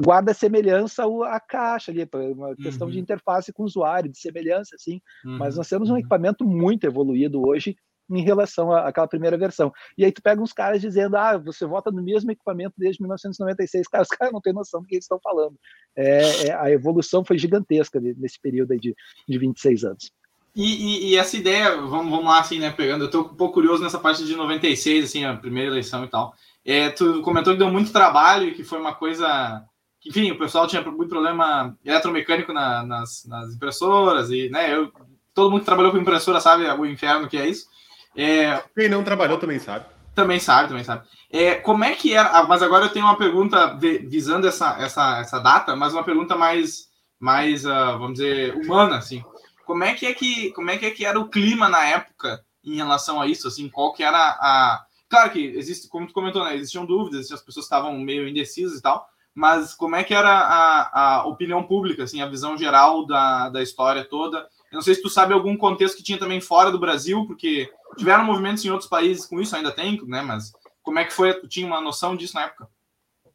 guarda 0.04 0.34
semelhança 0.34 1.04
à 1.26 1.40
caixa 1.40 1.92
ali, 1.92 2.08
uma 2.34 2.56
questão 2.56 2.88
uhum. 2.88 2.94
de 2.94 3.00
interface 3.00 3.54
com 3.54 3.64
o 3.64 3.66
usuário, 3.66 4.12
de 4.12 4.20
semelhança, 4.20 4.76
assim, 4.76 5.00
uhum. 5.26 5.38
mas 5.38 5.58
nós 5.58 5.68
temos 5.68 5.90
um 5.90 5.94
uhum. 5.94 6.00
equipamento 6.00 6.46
muito 6.46 6.86
evoluído 6.86 7.48
hoje, 7.48 7.76
em 8.10 8.22
relação 8.22 8.72
àquela 8.72 9.08
primeira 9.08 9.38
versão. 9.38 9.72
E 9.98 10.06
aí 10.06 10.12
tu 10.12 10.22
pega 10.22 10.42
uns 10.42 10.54
caras 10.54 10.82
dizendo, 10.82 11.18
ah, 11.18 11.38
você 11.38 11.66
vota 11.66 11.92
no 11.92 12.04
mesmo 12.04 12.32
equipamento 12.32 12.76
desde 12.78 13.02
1996. 13.02 13.88
Cara, 13.88 14.04
os 14.04 14.10
caras 14.10 14.34
não 14.34 14.42
têm 14.42 14.54
noção 14.54 14.82
do 14.82 14.88
que 14.88 14.96
eles 14.96 15.06
estão 15.06 15.20
falando. 15.24 15.58
É, 15.96 16.48
é, 16.48 16.54
a 16.54 16.70
evolução 16.72 17.24
foi 17.26 17.38
gigantesca 17.38 18.00
nesse 18.00 18.40
período 18.40 18.74
aí 18.74 18.80
de, 18.80 18.96
de 19.28 19.40
26 19.40 19.84
anos. 19.86 20.12
E, 20.56 20.64
e, 20.64 21.10
e, 21.10 21.16
essa 21.18 21.36
ideia, 21.36 21.76
vamos, 21.76 22.10
vamos 22.10 22.26
lá, 22.26 22.40
assim, 22.40 22.60
né, 22.60 22.72
pegando, 22.72 23.04
eu 23.04 23.12
tô 23.12 23.22
um 23.22 23.36
pouco 23.36 23.56
curioso 23.56 23.84
nessa 23.84 24.00
parte 24.00 24.24
de 24.24 24.36
96, 24.36 25.04
assim, 25.04 25.26
a 25.26 25.36
primeira 25.36 25.70
eleição 25.70 26.06
e 26.06 26.08
tal. 26.08 26.34
É, 26.64 26.90
tu 26.90 27.22
comentou 27.22 27.54
que 27.54 27.60
deu 27.60 27.70
muito 27.70 27.92
trabalho 27.92 28.48
e 28.48 28.54
que 28.54 28.64
foi 28.64 28.80
uma 28.80 28.94
coisa... 28.94 29.64
Enfim, 30.06 30.32
o 30.32 30.38
pessoal 30.38 30.68
tinha 30.68 30.82
muito 30.82 31.10
problema 31.10 31.76
eletromecânico 31.84 32.54
na, 32.54 32.84
nas, 32.86 33.26
nas 33.26 33.54
impressoras 33.54 34.30
e, 34.30 34.50
né, 34.50 34.74
eu, 34.74 34.92
todo 35.34 35.52
mundo 35.52 35.60
que 35.60 35.66
trabalhou 35.66 35.92
com 35.92 35.98
impressora 35.98 36.40
sabe 36.40 36.64
o 36.66 36.86
inferno 36.86 37.28
que 37.28 37.38
é 37.38 37.50
isso. 37.50 37.68
É, 38.16 38.64
Quem 38.74 38.88
não 38.88 39.04
trabalhou 39.04 39.38
também 39.38 39.60
sabe. 39.60 39.86
Também 40.16 40.40
sabe, 40.40 40.70
também 40.70 40.84
sabe. 40.86 41.06
É, 41.30 41.56
como 41.56 41.84
é 41.84 41.94
que 41.94 42.14
era? 42.14 42.30
Ah, 42.30 42.44
mas 42.48 42.64
agora 42.64 42.86
eu 42.86 42.90
tenho 42.90 43.06
uma 43.06 43.18
pergunta 43.18 43.78
visando 44.08 44.48
essa, 44.48 44.78
essa, 44.80 45.20
essa 45.20 45.40
data, 45.40 45.76
mas 45.76 45.94
uma 45.94 46.04
pergunta 46.04 46.38
mais, 46.38 46.88
mais 47.20 47.66
uh, 47.66 48.00
vamos 48.00 48.14
dizer, 48.14 48.56
humana, 48.56 48.98
assim. 48.98 49.22
Como 49.66 49.84
é 49.84 49.94
que 49.94 50.06
é 50.06 50.14
que 50.14 50.52
como 50.52 50.70
é 50.70 50.78
que, 50.78 50.86
é 50.86 50.92
que 50.92 51.06
era 51.06 51.20
o 51.20 51.30
clima 51.30 51.68
na 51.68 51.86
época 51.86 52.46
em 52.64 52.76
relação 52.76 53.22
a 53.22 53.28
isso? 53.28 53.48
Assim, 53.48 53.70
qual 53.70 53.94
que 53.94 54.04
era 54.04 54.18
a. 54.18 54.86
Claro 55.10 55.32
que 55.32 55.40
existe, 55.40 55.88
como 55.88 56.08
tu 56.08 56.14
comentou, 56.14 56.44
né? 56.44 56.56
Existiam 56.56 56.86
dúvidas, 56.86 57.32
as 57.32 57.42
pessoas 57.42 57.66
estavam 57.66 57.98
meio 58.00 58.28
indecisas 58.28 58.80
e 58.80 58.82
tal, 58.82 59.08
mas 59.34 59.74
como 59.74 59.96
é 59.96 60.04
que 60.04 60.14
era 60.14 60.30
a, 60.30 61.18
a 61.18 61.28
opinião 61.28 61.64
pública, 61.64 62.04
assim, 62.04 62.22
a 62.22 62.28
visão 62.28 62.58
geral 62.58 63.06
da, 63.06 63.50
da 63.50 63.62
história 63.62 64.04
toda? 64.04 64.40
Eu 64.72 64.76
não 64.76 64.82
sei 64.82 64.96
se 64.96 65.02
tu 65.02 65.10
sabe 65.10 65.34
algum 65.34 65.56
contexto 65.56 65.98
que 65.98 66.04
tinha 66.04 66.18
também 66.18 66.42
fora 66.42 66.72
do 66.72 66.80
Brasil, 66.80 67.26
porque 67.28 67.72
tiveram 67.98 68.26
movimentos 68.26 68.66
em 68.66 68.72
outros 68.72 68.90
países 68.90 69.26
com 69.26 69.40
isso, 69.40 69.56
ainda 69.56 69.72
tem, 69.72 70.02
né? 70.06 70.22
Mas 70.22 70.52
como 70.82 71.00
é 71.00 71.06
que 71.06 71.14
foi? 71.14 71.34
Tu 71.34 71.48
tinha 71.48 71.68
uma 71.68 71.82
noção 71.82 72.16
disso 72.16 72.36
na 72.36 72.44
época? 72.44 72.68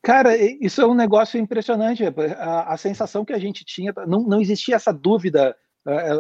Cara, 0.03 0.35
isso 0.37 0.81
é 0.81 0.87
um 0.87 0.95
negócio 0.95 1.39
impressionante. 1.39 2.03
A, 2.39 2.73
a 2.73 2.77
sensação 2.77 3.25
que 3.25 3.33
a 3.33 3.39
gente 3.39 3.65
tinha, 3.65 3.93
não, 4.07 4.23
não 4.23 4.41
existia 4.41 4.77
essa 4.77 4.93
dúvida, 4.93 5.55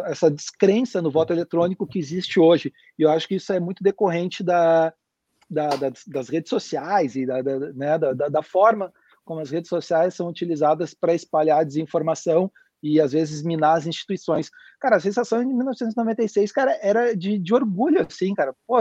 essa 0.07 0.31
descrença 0.31 1.03
no 1.03 1.11
voto 1.11 1.33
eletrônico 1.33 1.87
que 1.87 1.99
existe 1.99 2.41
hoje. 2.41 2.73
E 2.99 3.03
eu 3.03 3.11
acho 3.11 3.29
que 3.29 3.35
isso 3.37 3.53
é 3.53 3.61
muito 3.61 3.83
decorrente 3.83 4.43
da, 4.43 4.93
da, 5.49 5.69
das, 5.69 6.05
das, 6.07 6.29
redes 6.29 6.49
sociais 6.49 7.15
e 7.17 7.27
da, 7.27 7.43
da, 7.43 7.59
né, 7.73 7.99
da, 7.99 8.13
da, 8.13 8.43
forma 8.43 8.93
como 9.25 9.41
as 9.41 9.51
redes 9.51 9.69
sociais 9.69 10.15
são 10.15 10.29
utilizadas 10.29 10.95
para 10.95 11.15
espalhar 11.15 11.65
desinformação 11.65 12.51
e 12.83 13.01
às 13.01 13.13
vezes 13.13 13.43
minar 13.43 13.77
as 13.77 13.87
instituições. 13.87 14.51
Cara, 14.81 14.97
a 14.97 15.01
sensação 15.01 15.43
em 15.43 15.55
1996, 15.55 16.51
cara, 16.53 16.79
era 16.81 17.15
de, 17.15 17.39
de 17.39 17.55
orgulho, 17.55 18.01
assim, 18.01 18.35
cara. 18.35 18.55
Pô, 18.67 18.79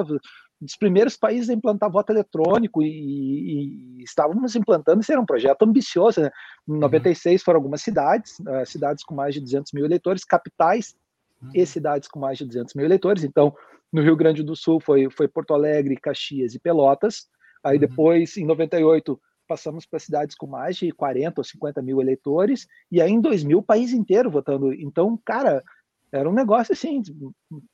dos 0.62 0.76
primeiros 0.76 1.16
países 1.16 1.50
a 1.50 1.54
implantar 1.54 1.92
voto 1.92 2.12
eletrônico 2.12 2.84
e, 2.84 2.88
e, 2.88 4.00
e 4.00 4.04
estávamos 4.04 4.56
implantando, 4.56 5.02
isso 5.02 5.12
era 5.12 5.22
um 5.22 5.26
projeto 5.26 5.64
ambicioso, 5.64 6.22
né? 6.22 6.32
Em 6.68 6.78
96 6.78 7.42
uhum. 7.42 7.46
foram 7.46 7.58
algumas 7.58 7.82
cidades, 7.82 8.40
uh, 8.40 8.66
cidades 8.66 9.04
com 9.04 9.16
mais 9.16 9.34
de 9.34 9.42
200 9.42 9.72
mil 9.72 9.86
eleitores, 9.86 10.26
capitais 10.26 10.96
uhum. 11.42 11.52
e 11.54 11.66
cidades 11.66 12.10
com 12.10 12.20
mais 12.20 12.38
de 12.38 12.46
200 12.46 12.74
mil 12.74 12.86
eleitores. 12.86 13.24
Então, 13.24 13.56
no 13.92 14.02
Rio 14.02 14.16
Grande 14.16 14.44
do 14.44 14.56
Sul 14.56 14.80
foi, 14.80 15.10
foi 15.10 15.28
Porto 15.28 15.54
Alegre, 15.54 15.96
Caxias 15.96 16.54
e 16.54 16.60
Pelotas. 16.60 17.28
Aí 17.64 17.76
uhum. 17.76 17.80
depois, 17.80 18.38
em 18.38 18.46
98, 18.46 19.20
passamos 19.48 19.86
para 19.86 19.98
cidades 19.98 20.36
com 20.36 20.46
mais 20.46 20.78
de 20.78 20.92
40 20.92 21.40
ou 21.40 21.44
50 21.44 21.82
mil 21.82 22.00
eleitores, 22.00 22.68
e 22.92 23.02
aí 23.02 23.12
em 23.12 23.20
2000 23.20 23.58
o 23.58 23.64
país 23.64 23.94
inteiro 23.94 24.30
votando. 24.30 24.72
Então, 24.74 25.20
cara, 25.26 25.64
era 26.12 26.30
um 26.30 26.34
negócio 26.34 26.74
assim, 26.74 27.02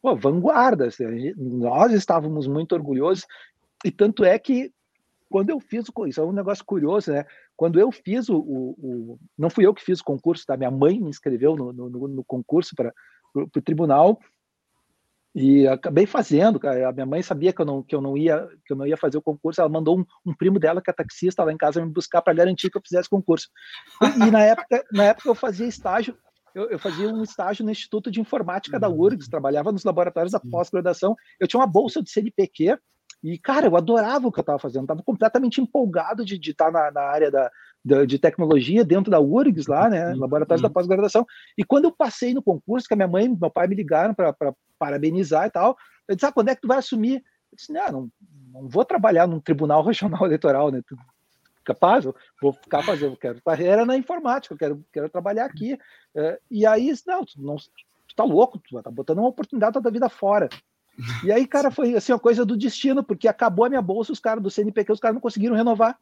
pô, 0.02 0.16
vanguarda. 0.16 0.88
Assim, 0.88 1.34
nós 1.38 1.92
estávamos 1.92 2.48
muito 2.48 2.74
orgulhosos, 2.74 3.26
e 3.84 3.92
tanto 3.92 4.24
é 4.24 4.38
que 4.40 4.72
quando 5.30 5.50
eu 5.50 5.60
fiz 5.60 5.86
o 5.94 6.08
isso 6.08 6.22
é 6.22 6.24
um 6.24 6.32
negócio 6.32 6.64
curioso, 6.64 7.12
né? 7.12 7.26
Quando 7.58 7.80
eu 7.80 7.92
fiz 7.92 8.30
o, 8.30 8.38
o, 8.38 8.70
o 8.78 9.20
não 9.38 9.50
fui 9.50 9.66
eu 9.66 9.74
que 9.74 9.84
fiz 9.84 10.00
o 10.00 10.04
concurso, 10.04 10.46
tá? 10.46 10.56
Minha 10.56 10.72
mãe 10.72 11.00
me 11.00 11.10
inscreveu 11.10 11.56
no, 11.56 11.74
no, 11.74 12.08
no 12.08 12.24
concurso 12.24 12.76
para 12.76 12.94
o 13.36 13.62
tribunal 13.62 14.20
e 15.36 15.68
acabei 15.68 16.06
fazendo. 16.06 16.60
A 16.66 16.94
minha 16.94 17.06
mãe 17.06 17.22
sabia 17.22 17.52
que 17.52 17.62
eu 17.62 17.66
não, 17.66 17.84
que 17.84 17.94
eu 17.94 18.00
não 18.00 18.16
ia 18.16 18.48
que 18.66 18.72
eu 18.72 18.78
não 18.78 18.88
ia 18.88 18.96
fazer 18.96 19.18
o 19.18 19.22
concurso. 19.22 19.60
Ela 19.60 19.70
mandou 19.70 20.00
um, 20.00 20.06
um 20.26 20.34
primo 20.34 20.58
dela 20.58 20.82
que 20.82 20.90
é 20.90 20.94
taxista 20.94 21.44
lá 21.44 21.52
em 21.52 21.58
casa 21.58 21.86
me 21.86 21.92
buscar 21.92 22.22
para 22.22 22.34
garantir 22.34 22.70
que 22.70 22.78
eu 22.78 22.82
fizesse 22.82 23.10
concurso. 23.10 23.50
E, 24.26 24.32
na 24.32 24.42
época, 24.42 24.86
na 24.92 25.04
época 25.04 25.28
eu 25.28 25.36
fazia 25.36 25.68
estágio. 25.68 26.18
Eu, 26.56 26.70
eu, 26.70 26.80
fazia 26.80 27.10
um 27.10 27.22
estágio 27.22 27.66
no 27.66 27.72
Instituto 27.72 28.10
de 28.10 28.22
Informática 28.22 28.80
da 28.80 28.88
URGS, 28.88 29.28
trabalhava 29.28 29.74
nos 29.74 29.84
laboratórios 29.84 30.32
da 30.32 30.40
pós-graduação. 30.40 31.14
Eu 31.38 31.50
tinha 31.50 31.60
uma 31.60 31.68
bolsa 31.68 32.02
de 32.02 32.10
CNPq 32.10 32.80
e, 33.22 33.38
cara, 33.38 33.68
eu 33.68 33.76
adorava 33.76 34.28
o 34.28 34.32
que 34.32 34.40
eu 34.40 34.42
estava 34.44 34.58
fazendo, 34.58 34.84
estava 34.84 35.04
completamente 35.04 35.60
empolgado 35.60 36.24
de, 36.24 36.40
estar 36.50 36.72
na, 36.72 36.90
na 36.92 37.02
área 37.02 37.30
da, 37.30 37.52
da, 37.84 38.06
de 38.06 38.18
tecnologia 38.18 38.86
dentro 38.86 39.12
da 39.12 39.20
URGS 39.20 39.68
lá, 39.68 39.90
né, 39.90 40.14
laboratórios 40.16 40.62
da 40.62 40.70
pós-graduação. 40.70 41.26
E 41.58 41.64
quando 41.66 41.86
eu 41.86 41.92
passei 41.92 42.34
no 42.34 42.42
concurso, 42.42 42.88
que 42.88 42.94
a 42.94 42.98
minha 42.98 43.08
mãe 43.08 43.26
e 43.26 43.30
meu 43.30 43.52
pai 43.52 43.68
me 43.68 43.76
ligaram 43.76 44.14
para 44.14 44.34
parabenizar 44.80 45.48
e 45.48 45.52
tal, 45.52 45.76
eu 46.08 46.16
disse, 46.16 46.26
ah, 46.26 46.32
quando 46.32 46.50
é 46.50 46.56
que 46.56 46.62
tu 46.62 46.70
vai 46.70 46.78
assumir? 46.78 47.16
Eu 47.52 47.56
disse, 47.58 47.74
não, 47.74 47.92
não, 47.92 48.10
não 48.54 48.70
vou 48.70 48.86
trabalhar 48.86 49.28
num 49.28 49.42
tribunal 49.42 49.84
regional 49.86 50.26
eleitoral, 50.26 50.72
né, 50.72 50.82
capaz, 51.66 52.06
eu 52.06 52.16
vou 52.42 52.54
ficar 52.54 52.84
fazendo, 52.84 53.18
quero 53.18 53.42
carreira 53.42 53.86
na 53.86 53.98
informática, 53.98 54.54
eu 54.54 54.58
quero, 54.58 54.86
quero 54.94 55.10
trabalhar 55.10 55.46
aqui. 55.46 55.78
É, 56.16 56.40
e 56.50 56.66
aí, 56.66 56.94
não, 57.06 57.26
tu, 57.26 57.42
não, 57.42 57.56
tu 57.56 58.16
tá 58.16 58.24
louco, 58.24 58.60
tu 58.60 58.82
tá 58.82 58.92
botando 58.92 59.20
uma 59.20 59.28
oportunidade 59.28 59.80
da 59.82 59.90
vida 59.90 60.08
fora. 60.08 60.48
E 61.24 61.32
aí, 61.32 61.46
cara, 61.46 61.70
foi 61.70 61.96
assim 61.96 62.14
uma 62.14 62.20
coisa 62.20 62.46
do 62.46 62.56
destino, 62.56 63.04
porque 63.04 63.28
acabou 63.28 63.66
a 63.66 63.70
minha 63.70 63.82
bolsa, 63.82 64.14
os 64.14 64.20
caras 64.20 64.42
do 64.42 64.50
CNPq, 64.50 64.94
os 64.94 65.00
caras 65.00 65.16
não 65.16 65.22
conseguiram 65.22 65.56
renovar. 65.56 66.00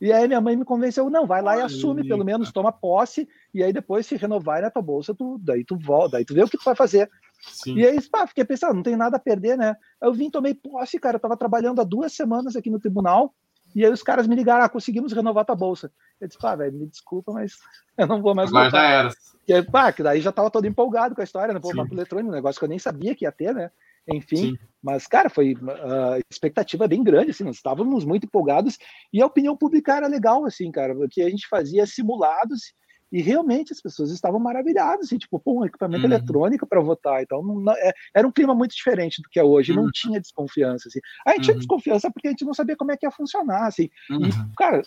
E 0.00 0.12
aí 0.12 0.26
minha 0.26 0.40
mãe 0.40 0.56
me 0.56 0.64
convenceu, 0.64 1.08
não, 1.08 1.26
vai 1.26 1.40
lá 1.40 1.56
e 1.56 1.62
assume, 1.62 2.06
pelo 2.06 2.24
menos 2.24 2.52
toma 2.52 2.72
posse, 2.72 3.28
e 3.52 3.62
aí 3.62 3.72
depois 3.72 4.06
se 4.06 4.16
renovar 4.16 4.62
na 4.62 4.70
tua 4.70 4.82
bolsa, 4.82 5.14
tu, 5.14 5.38
daí 5.40 5.64
tu 5.64 5.76
volta, 5.76 6.12
daí 6.12 6.24
tu 6.24 6.34
vê 6.34 6.42
o 6.42 6.48
que 6.48 6.58
tu 6.58 6.64
vai 6.64 6.74
fazer. 6.74 7.08
Sim. 7.40 7.76
E 7.76 7.86
aí, 7.86 8.00
pá, 8.08 8.26
fiquei 8.26 8.44
pensando, 8.44 8.74
não 8.74 8.82
tem 8.82 8.96
nada 8.96 9.16
a 9.16 9.20
perder, 9.20 9.56
né? 9.56 9.76
Eu 10.02 10.12
vim, 10.12 10.30
tomei 10.30 10.54
posse, 10.54 10.98
cara, 10.98 11.16
eu 11.16 11.20
tava 11.20 11.36
trabalhando 11.36 11.80
há 11.80 11.84
duas 11.84 12.12
semanas 12.12 12.56
aqui 12.56 12.70
no 12.70 12.80
tribunal, 12.80 13.34
e 13.74 13.84
aí 13.84 13.90
os 13.90 14.02
caras 14.02 14.26
me 14.26 14.36
ligaram, 14.36 14.64
ah, 14.64 14.68
conseguimos 14.68 15.12
renovar 15.12 15.44
tua 15.44 15.56
bolsa. 15.56 15.90
Eu 16.20 16.28
disse, 16.28 16.38
pá, 16.38 16.54
velho, 16.54 16.72
me 16.72 16.86
desculpa, 16.86 17.32
mas 17.32 17.58
eu 17.98 18.06
não 18.06 18.22
vou 18.22 18.34
mais 18.34 18.50
Mas 18.50 18.72
já 18.72 18.82
era. 18.82 19.10
E 19.46 19.52
aí, 19.52 19.62
pá, 19.62 19.92
que 19.92 20.02
daí 20.02 20.20
já 20.20 20.32
tava 20.32 20.50
todo 20.50 20.66
empolgado 20.66 21.14
com 21.14 21.20
a 21.20 21.24
história, 21.24 21.52
né? 21.52 21.60
Pô, 21.60 21.74
papo 21.74 21.94
eletrônico, 21.94 22.30
um 22.30 22.34
negócio 22.34 22.58
que 22.58 22.64
eu 22.64 22.68
nem 22.68 22.78
sabia 22.78 23.14
que 23.14 23.24
ia 23.24 23.32
ter, 23.32 23.54
né? 23.54 23.70
enfim. 24.06 24.36
Sim. 24.36 24.58
Mas, 24.82 25.06
cara, 25.06 25.30
foi 25.30 25.54
uh, 25.54 26.22
expectativa 26.30 26.86
bem 26.86 27.02
grande, 27.02 27.30
assim, 27.30 27.44
nós 27.44 27.56
estávamos 27.56 28.04
muito 28.04 28.26
empolgados 28.26 28.78
e 29.12 29.22
a 29.22 29.26
opinião 29.26 29.56
pública 29.56 29.96
era 29.96 30.06
legal, 30.06 30.44
assim, 30.44 30.70
cara, 30.70 30.94
porque 30.94 31.22
a 31.22 31.30
gente 31.30 31.48
fazia 31.48 31.86
simulados 31.86 32.74
e 33.14 33.22
realmente 33.22 33.72
as 33.72 33.80
pessoas 33.80 34.10
estavam 34.10 34.40
maravilhadas, 34.40 35.06
assim, 35.06 35.16
tipo, 35.16 35.38
pô, 35.38 35.60
um 35.60 35.64
equipamento 35.64 36.04
uhum. 36.04 36.12
eletrônico 36.12 36.66
para 36.66 36.80
votar, 36.80 37.22
então 37.22 37.40
não, 37.44 37.72
é, 37.72 37.92
era 38.12 38.26
um 38.26 38.32
clima 38.32 38.56
muito 38.56 38.74
diferente 38.74 39.22
do 39.22 39.28
que 39.28 39.38
é 39.38 39.44
hoje, 39.44 39.70
uhum. 39.70 39.84
não 39.84 39.90
tinha 39.92 40.20
desconfiança, 40.20 40.88
assim. 40.88 40.98
A 41.24 41.30
gente 41.30 41.38
uhum. 41.38 41.44
tinha 41.44 41.56
desconfiança 41.58 42.10
porque 42.10 42.26
a 42.26 42.30
gente 42.32 42.44
não 42.44 42.52
sabia 42.52 42.76
como 42.76 42.90
é 42.90 42.96
que 42.96 43.06
ia 43.06 43.12
funcionar, 43.12 43.68
assim. 43.68 43.88
E, 44.10 44.14
uhum. 44.14 44.30
cara, 44.58 44.82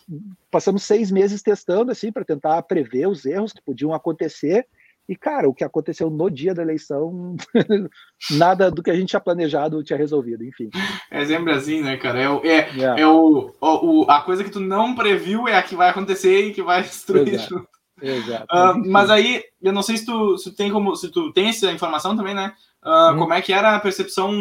passamos 0.52 0.84
seis 0.84 1.10
meses 1.10 1.42
testando, 1.42 1.90
assim, 1.90 2.12
para 2.12 2.26
tentar 2.26 2.62
prever 2.64 3.08
os 3.08 3.26
erros 3.26 3.54
que 3.54 3.64
podiam 3.64 3.94
acontecer 3.94 4.68
e, 5.08 5.16
cara, 5.16 5.48
o 5.48 5.54
que 5.54 5.64
aconteceu 5.64 6.10
no 6.10 6.30
dia 6.30 6.54
da 6.54 6.62
eleição, 6.62 7.38
nada 8.32 8.70
do 8.70 8.84
que 8.84 8.92
a 8.92 8.94
gente 8.94 9.08
tinha 9.08 9.22
planejado 9.22 9.82
tinha 9.82 9.98
resolvido, 9.98 10.44
enfim. 10.44 10.70
É 11.10 11.26
sempre 11.26 11.54
assim, 11.54 11.82
né, 11.82 11.96
cara? 11.96 12.20
É, 12.20 12.30
o, 12.30 12.46
é, 12.46 12.70
yeah. 12.76 13.02
é 13.02 13.08
o, 13.08 13.54
o, 13.62 14.06
a 14.12 14.20
coisa 14.20 14.44
que 14.44 14.52
tu 14.52 14.60
não 14.60 14.94
previu 14.96 15.48
é 15.48 15.56
a 15.56 15.64
que 15.64 15.78
vai 15.78 15.88
acontecer 15.90 16.48
e 16.48 16.54
que 16.54 16.62
vai 16.62 16.82
destruir. 16.84 17.36
Exato. 17.36 17.66
Exato. 18.02 18.46
Uh, 18.56 18.92
mas 18.92 19.10
aí, 19.10 19.44
eu 19.62 19.74
não 19.74 19.82
sei 19.82 19.98
se 19.98 20.06
tu, 20.06 20.38
se 20.38 20.52
tu 20.52 20.56
tem 20.56 20.72
como, 20.72 20.96
se 20.96 21.10
tu 21.10 21.32
tem 21.34 21.50
essa 21.50 21.72
informação 21.72 22.16
também, 22.16 22.34
né? 22.34 22.54
Uh, 22.84 23.14
hum. 23.14 23.20
Como 23.20 23.34
é 23.34 23.42
que 23.42 23.52
era 23.52 23.76
a 23.76 23.80
percepção 23.80 24.32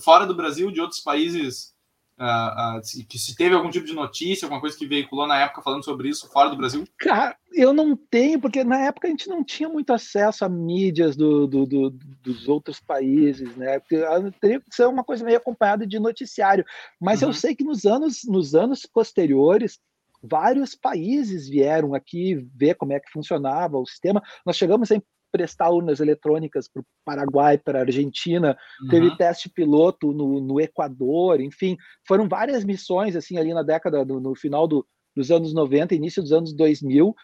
fora 0.00 0.26
do 0.26 0.34
Brasil 0.34 0.70
de 0.70 0.80
outros 0.80 1.00
países 1.00 1.76
Uh, 2.18 2.80
que 3.06 3.18
se 3.18 3.36
teve 3.36 3.54
algum 3.54 3.68
tipo 3.68 3.84
de 3.84 3.92
notícia, 3.92 4.46
alguma 4.46 4.60
coisa 4.60 4.76
que 4.76 4.86
veiculou 4.86 5.26
na 5.26 5.38
época 5.38 5.60
falando 5.60 5.84
sobre 5.84 6.08
isso 6.08 6.26
fora 6.32 6.48
do 6.48 6.56
Brasil? 6.56 6.84
Cara, 6.98 7.36
eu 7.52 7.74
não 7.74 7.94
tenho, 7.94 8.40
porque 8.40 8.64
na 8.64 8.86
época 8.86 9.06
a 9.06 9.10
gente 9.10 9.28
não 9.28 9.44
tinha 9.44 9.68
muito 9.68 9.92
acesso 9.92 10.42
a 10.42 10.48
mídias 10.48 11.14
do, 11.14 11.46
do, 11.46 11.66
do, 11.66 11.90
dos 11.90 12.48
outros 12.48 12.80
países, 12.80 13.54
né? 13.56 13.76
Ah, 13.76 14.32
teria 14.40 14.60
que 14.60 14.74
ser 14.74 14.86
uma 14.86 15.04
coisa 15.04 15.22
meio 15.22 15.36
acompanhada 15.36 15.86
de 15.86 15.98
noticiário. 15.98 16.64
Mas 16.98 17.20
uhum. 17.20 17.28
eu 17.28 17.32
sei 17.34 17.54
que 17.54 17.64
nos 17.64 17.84
anos, 17.84 18.24
nos 18.24 18.54
anos 18.54 18.86
posteriores, 18.86 19.78
vários 20.22 20.74
países 20.74 21.48
vieram 21.48 21.94
aqui 21.94 22.34
ver 22.54 22.74
como 22.74 22.92
é 22.92 23.00
que 23.00 23.10
funcionava 23.10 23.78
o 23.78 23.86
sistema. 23.86 24.22
Nós 24.44 24.56
chegamos 24.56 24.90
a 24.90 25.00
prestar 25.30 25.70
urnas 25.70 26.00
eletrônicas 26.00 26.68
para 26.68 26.80
o 26.80 26.86
Paraguai, 27.04 27.58
para 27.58 27.80
a 27.80 27.82
Argentina, 27.82 28.56
uhum. 28.80 28.88
teve 28.88 29.16
teste 29.16 29.50
piloto 29.50 30.12
no, 30.12 30.40
no, 30.40 30.60
Equador, 30.60 31.40
enfim, 31.40 31.76
foram 32.06 32.28
várias 32.28 32.64
missões 32.64 33.14
assim 33.14 33.36
ali 33.36 33.52
na 33.52 33.62
década, 33.62 34.04
no, 34.04 34.18
no 34.18 34.34
final 34.34 34.66
do, 34.66 34.86
dos 35.14 35.30
anos 35.30 35.52
90, 35.52 35.94
início 35.94 36.22
dos 36.22 36.32
anos 36.32 36.54
2000, 36.54 37.08
uh, 37.08 37.14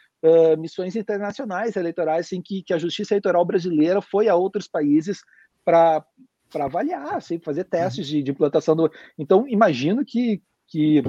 missões 0.59 0.95
internacionais 0.97 1.77
eleitorais 1.77 2.31
em 2.33 2.37
assim, 2.37 2.43
que, 2.43 2.63
que 2.63 2.75
a 2.75 2.79
Justiça 2.79 3.15
Eleitoral 3.15 3.45
brasileira 3.45 4.03
foi 4.03 4.29
a 4.29 4.35
outros 4.35 4.69
países 4.69 5.23
para 5.65 6.05
para 6.53 6.67
avaliar, 6.67 7.15
assim, 7.15 7.41
fazer 7.41 7.65
testes 7.65 8.07
de, 8.07 8.23
de 8.23 8.31
implantação 8.31 8.77
do. 8.77 8.91
Então, 9.19 9.49
imagino 9.49 10.05
que, 10.05 10.43
que 10.69 11.03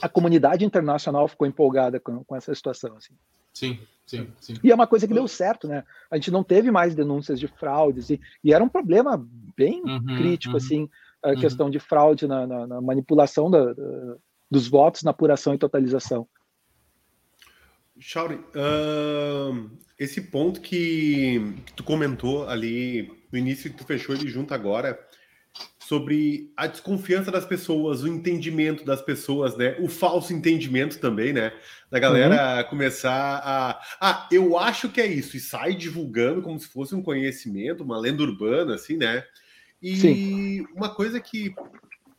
a 0.00 0.08
comunidade 0.08 0.64
internacional 0.64 1.28
ficou 1.28 1.46
empolgada 1.46 2.00
com, 2.00 2.24
com 2.24 2.36
essa 2.36 2.54
situação. 2.54 2.96
Assim. 2.96 3.14
Sim, 3.52 3.78
sim, 4.06 4.32
sim. 4.40 4.54
E 4.62 4.70
é 4.70 4.74
uma 4.74 4.86
coisa 4.86 5.06
que 5.06 5.14
deu 5.14 5.26
certo, 5.28 5.68
né? 5.68 5.84
A 6.10 6.16
gente 6.16 6.30
não 6.30 6.42
teve 6.42 6.70
mais 6.70 6.94
denúncias 6.94 7.38
de 7.38 7.48
fraudes, 7.48 8.10
e, 8.10 8.20
e 8.42 8.52
era 8.52 8.62
um 8.62 8.68
problema 8.68 9.24
bem 9.56 9.82
uhum, 9.82 10.16
crítico, 10.16 10.52
uhum, 10.52 10.56
assim, 10.56 10.88
a 11.22 11.30
uhum. 11.30 11.40
questão 11.40 11.70
de 11.70 11.78
fraude 11.78 12.26
na, 12.26 12.46
na, 12.46 12.66
na 12.66 12.80
manipulação 12.80 13.50
da, 13.50 13.72
da, 13.72 14.16
dos 14.50 14.68
votos, 14.68 15.02
na 15.02 15.10
apuração 15.10 15.54
e 15.54 15.58
totalização. 15.58 16.26
Shauri, 17.98 18.36
uh, 18.36 19.70
esse 19.98 20.22
ponto 20.22 20.60
que, 20.60 21.54
que, 21.66 21.72
tu 21.74 21.84
comentou 21.84 22.48
ali 22.48 23.12
no 23.30 23.38
início, 23.38 23.70
que 23.70 23.76
tu 23.76 23.84
fechou 23.84 24.14
ele 24.14 24.28
junto 24.28 24.54
agora, 24.54 24.98
sobre 25.90 26.52
a 26.56 26.68
desconfiança 26.68 27.32
das 27.32 27.44
pessoas, 27.44 28.04
o 28.04 28.06
entendimento 28.06 28.84
das 28.84 29.02
pessoas, 29.02 29.56
né? 29.56 29.74
O 29.80 29.88
falso 29.88 30.32
entendimento 30.32 31.00
também, 31.00 31.32
né? 31.32 31.52
Da 31.90 31.98
galera 31.98 32.58
uhum. 32.58 32.70
começar 32.70 33.42
a. 33.44 33.80
Ah, 34.00 34.28
eu 34.30 34.56
acho 34.56 34.88
que 34.88 35.00
é 35.00 35.06
isso, 35.06 35.36
e 35.36 35.40
sai 35.40 35.74
divulgando 35.74 36.42
como 36.42 36.60
se 36.60 36.68
fosse 36.68 36.94
um 36.94 37.02
conhecimento, 37.02 37.82
uma 37.82 37.98
lenda 37.98 38.22
urbana, 38.22 38.76
assim, 38.76 38.96
né? 38.96 39.24
E 39.82 39.96
Sim. 39.96 40.66
uma 40.76 40.94
coisa 40.94 41.18
que 41.18 41.52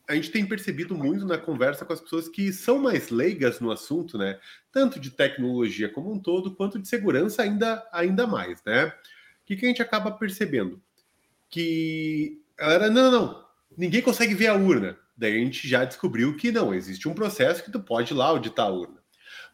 a 0.06 0.16
gente 0.16 0.32
tem 0.32 0.46
percebido 0.46 0.94
muito 0.94 1.25
na 1.25 1.38
conversa 1.38 1.86
com 1.86 1.94
as 1.94 2.01
pessoas 2.01 2.28
que 2.28 2.51
são 2.51 2.78
mais 2.78 3.10
leigas 3.10 3.62
no 3.62 3.72
assunto, 3.72 4.18
né? 4.18 4.38
Tanto 4.70 5.00
de 5.00 5.12
tecnologia 5.12 5.88
como 5.88 6.12
um 6.12 6.20
todo, 6.20 6.54
quanto 6.56 6.78
de 6.78 6.90
segurança 6.90 7.42
ainda, 7.42 7.88
ainda 7.94 8.28
mais, 8.28 8.62
né? 8.66 8.88
O 8.88 9.46
que, 9.46 9.56
que 9.56 9.66
a 9.66 9.70
gente 9.70 9.82
acaba 9.82 10.12
percebendo? 10.12 10.82
Que 11.50 12.42
a 12.58 12.63
galera, 12.63 12.90
não, 12.90 13.10
não, 13.10 13.12
não 13.22 13.50
ninguém 13.78 14.01
consegue 14.01 14.34
ver 14.34 14.48
a 14.48 14.56
urna. 14.56 14.98
Daí 15.16 15.36
a 15.36 15.44
gente 15.44 15.68
já 15.68 15.86
descobriu 15.86 16.36
que 16.36 16.51
não, 16.51 16.74
existe 16.74 17.08
um 17.08 17.13
processo 17.13 17.63
que 17.63 17.72
tu 17.72 17.80
pode 17.80 18.13
ir 18.13 18.16
lá 18.16 18.25
auditar 18.25 18.68
a 18.68 18.72
urna. 18.72 19.01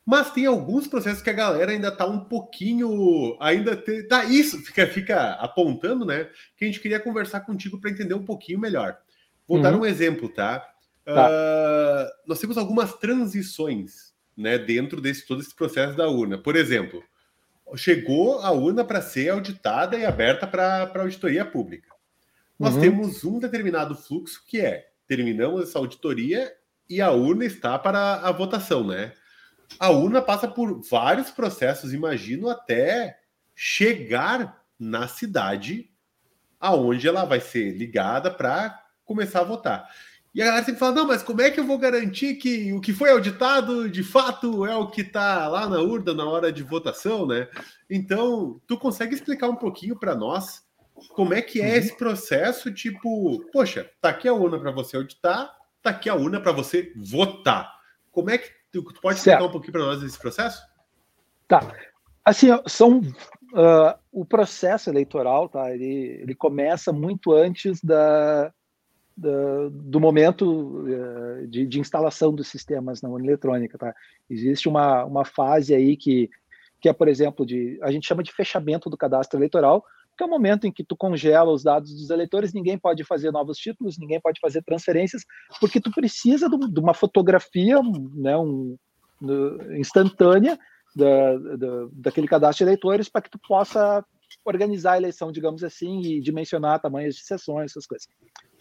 Mas 0.06 0.32
tem 0.32 0.46
alguns 0.46 0.88
processos 0.88 1.22
que 1.22 1.30
a 1.30 1.34
galera 1.34 1.72
ainda 1.74 1.92
tá 1.92 2.06
um 2.06 2.22
pouquinho. 2.22 3.36
Ainda 3.42 3.76
te, 3.76 4.04
tá 4.04 4.24
isso, 4.24 4.58
fica, 4.60 4.88
fica 4.88 5.32
apontando, 5.34 6.06
né? 6.06 6.30
Que 6.56 6.64
a 6.64 6.68
gente 6.68 6.80
queria 6.80 6.98
conversar 6.98 7.42
contigo 7.42 7.78
para 7.78 7.92
entender 7.92 8.14
um 8.14 8.24
pouquinho 8.24 8.58
melhor. 8.58 8.98
Vou 9.46 9.58
uhum. 9.58 9.64
dar 9.64 9.76
um 9.76 9.86
exemplo, 9.86 10.30
tá? 10.30 10.66
tá. 11.04 11.30
Uh, 11.30 12.10
nós 12.26 12.40
temos 12.40 12.58
algumas 12.58 12.94
transições 12.94 14.14
né, 14.38 14.58
dentro 14.58 15.02
desse 15.02 15.28
todo 15.28 15.42
esse 15.42 15.54
processo 15.54 15.98
da 15.98 16.08
urna. 16.08 16.38
Por 16.38 16.56
exemplo, 16.56 17.04
chegou 17.76 18.40
a 18.40 18.52
urna 18.52 18.86
para 18.86 19.02
ser 19.02 19.30
auditada 19.30 19.98
e 19.98 20.06
aberta 20.06 20.48
para 20.48 20.90
auditoria 20.96 21.44
pública. 21.44 21.90
Nós 22.60 22.76
uhum. 22.76 22.82
temos 22.82 23.24
um 23.24 23.40
determinado 23.40 23.96
fluxo 23.96 24.44
que 24.46 24.60
é 24.60 24.90
terminamos 25.08 25.64
essa 25.64 25.80
auditoria 25.80 26.52
e 26.90 27.02
a 27.02 27.12
urna 27.12 27.46
está 27.46 27.78
para 27.78 28.16
a 28.16 28.32
votação, 28.32 28.86
né? 28.86 29.14
A 29.80 29.90
urna 29.90 30.22
passa 30.22 30.48
por 30.48 30.82
vários 30.90 31.30
processos, 31.30 31.94
imagino, 31.94 32.50
até 32.50 33.20
chegar 33.56 34.64
na 34.80 35.08
cidade 35.08 35.90
aonde 36.60 37.08
ela 37.08 37.26
vai 37.26 37.40
ser 37.40 37.72
ligada 37.72 38.32
para 38.32 38.84
começar 39.06 39.42
a 39.42 39.46
votar. 39.46 39.90
E 40.34 40.42
a 40.42 40.46
galera 40.46 40.66
sempre 40.66 40.80
fala: 40.80 40.96
não, 40.96 41.08
mas 41.08 41.24
como 41.24 41.42
é 41.42 41.50
que 41.50 41.60
eu 41.60 41.66
vou 41.66 41.78
garantir 41.78 42.36
que 42.36 42.72
o 42.74 42.80
que 42.80 42.94
foi 42.94 43.12
auditado 43.12 43.90
de 43.90 44.04
fato 44.04 44.66
é 44.66 44.76
o 44.76 44.88
que 44.88 45.02
está 45.02 45.48
lá 45.48 45.68
na 45.68 45.80
urna 45.80 46.14
na 46.14 46.26
hora 46.26 46.52
de 46.52 46.64
votação, 46.64 47.26
né? 47.26 47.48
Então, 47.90 48.62
tu 48.68 48.78
consegue 48.78 49.16
explicar 49.16 49.50
um 49.50 49.56
pouquinho 49.56 49.98
para 49.98 50.16
nós 50.16 50.67
como 51.10 51.34
é 51.34 51.42
que 51.42 51.62
é 51.62 51.70
uhum. 51.70 51.76
esse 51.76 51.98
processo? 51.98 52.74
Tipo, 52.74 53.44
poxa, 53.52 53.90
tá 54.02 54.10
aqui 54.10 54.28
a 54.28 54.34
urna 54.34 54.60
para 54.60 54.72
você 54.72 54.98
auditar, 54.98 55.56
tá 55.82 55.92
aqui 55.92 56.10
a 56.10 56.16
urna 56.16 56.40
para 56.40 56.52
você 56.52 56.92
votar. 56.96 57.72
Como 58.12 58.30
é 58.30 58.38
que 58.38 58.50
tu, 58.72 58.82
tu 58.84 59.02
pode 59.02 59.18
explicar 59.18 59.40
certo. 59.40 59.50
um 59.50 59.52
pouquinho 59.52 59.74
para 59.74 59.86
nós 59.86 60.02
esse 60.02 60.18
processo? 60.18 60.62
Tá. 61.48 61.62
Assim, 62.26 62.48
são 62.66 63.00
uh, 63.00 63.98
o 64.12 64.26
processo 64.26 64.90
eleitoral, 64.90 65.48
tá? 65.48 65.74
Ele, 65.74 66.20
ele 66.22 66.36
começa 66.36 66.92
muito 66.92 67.32
antes 67.32 67.82
da, 67.82 68.52
da 69.16 69.70
do 69.72 70.00
momento 70.00 70.84
uh, 70.84 71.48
de, 71.48 71.66
de, 71.66 71.80
instalação 71.80 72.34
dos 72.34 72.48
sistemas 72.48 73.02
na 73.02 73.10
urna 73.10 73.28
eletrônica, 73.28 73.78
tá? 73.78 73.94
Existe 74.30 74.68
uma, 74.68 75.06
uma 75.06 75.24
fase 75.24 75.74
aí 75.74 75.96
que, 75.96 76.30
que 76.82 76.90
é, 76.90 76.94
por 76.94 77.08
exemplo, 77.08 77.46
de 77.46 77.80
a 77.82 77.92
gente 77.92 78.08
chama 78.08 78.24
de 78.24 78.34
fechamento 78.34 78.90
do 78.90 78.98
cadastro 78.98 79.40
eleitoral, 79.40 79.86
que 80.18 80.24
é 80.24 80.26
o 80.26 80.30
momento 80.30 80.66
em 80.66 80.72
que 80.72 80.84
tu 80.84 80.98
congela 80.98 81.52
os 81.52 81.64
dados 81.64 81.94
dos 81.94 82.10
eleitores, 82.10 82.54
ninguém 82.54 82.78
pode 82.78 83.04
fazer 83.04 83.32
novos 83.32 83.58
títulos, 83.58 83.98
ninguém 83.98 84.20
pode 84.20 84.40
fazer 84.40 84.64
transferências, 84.64 85.24
porque 85.60 85.80
tu 85.80 85.92
precisa 85.92 86.50
de 86.50 86.80
uma 86.80 86.94
fotografia 86.94 87.80
né, 88.16 88.36
um, 88.36 88.76
instantânea 89.78 90.60
da, 90.96 91.38
da, 91.38 91.88
daquele 91.94 92.28
cadastro 92.28 92.66
de 92.66 92.70
eleitores 92.70 93.08
para 93.08 93.22
que 93.22 93.30
tu 93.30 93.40
possa 93.48 94.04
organizar 94.44 94.94
a 94.94 94.98
eleição, 94.98 95.32
digamos 95.32 95.64
assim, 95.64 96.02
e 96.02 96.20
dimensionar 96.20 96.82
tamanhos 96.82 97.16
de 97.16 97.24
sessões, 97.24 97.72
essas 97.72 97.86
coisas. 97.86 98.08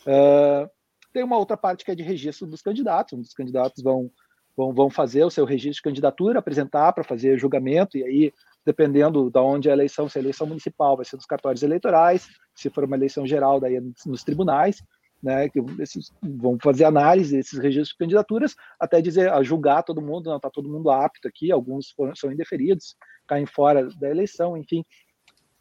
Uh, 0.02 0.68
tem 1.12 1.24
uma 1.24 1.38
outra 1.38 1.56
parte 1.56 1.84
que 1.84 1.90
é 1.90 1.94
de 1.94 2.02
registro 2.02 2.46
dos 2.46 2.60
candidatos, 2.60 3.18
os 3.18 3.32
candidatos 3.32 3.82
vão, 3.82 4.10
vão, 4.56 4.72
vão 4.74 4.90
fazer 4.90 5.24
o 5.24 5.30
seu 5.30 5.44
registro 5.44 5.76
de 5.76 5.82
candidatura, 5.82 6.38
apresentar 6.38 6.92
para 6.92 7.02
fazer 7.02 7.38
julgamento, 7.38 7.96
e 7.96 8.04
aí 8.04 8.32
dependendo 8.66 9.30
de 9.30 9.38
onde 9.38 9.68
é 9.68 9.70
a 9.70 9.74
eleição, 9.74 10.08
se 10.08 10.18
é 10.18 10.20
eleição 10.20 10.44
municipal, 10.44 10.96
vai 10.96 11.06
ser 11.06 11.14
nos 11.14 11.24
cartórios 11.24 11.62
eleitorais, 11.62 12.28
se 12.52 12.68
for 12.68 12.82
uma 12.82 12.96
eleição 12.96 13.24
geral, 13.24 13.60
daí 13.60 13.76
é 13.76 13.80
nos 14.04 14.24
tribunais, 14.24 14.82
né, 15.22 15.48
que 15.48 15.60
esses, 15.78 16.12
vão 16.20 16.58
fazer 16.60 16.84
análise 16.84 17.36
desses 17.36 17.58
registros 17.58 17.90
de 17.90 17.98
candidaturas, 17.98 18.56
até 18.78 19.00
dizer, 19.00 19.32
a 19.32 19.40
julgar 19.42 19.84
todo 19.84 20.02
mundo, 20.02 20.28
não 20.28 20.36
está 20.36 20.50
todo 20.50 20.68
mundo 20.68 20.90
apto 20.90 21.28
aqui, 21.28 21.52
alguns 21.52 21.90
foram, 21.92 22.14
são 22.16 22.32
indeferidos, 22.32 22.96
caem 23.28 23.46
fora 23.46 23.88
da 23.94 24.10
eleição, 24.10 24.56
enfim. 24.56 24.84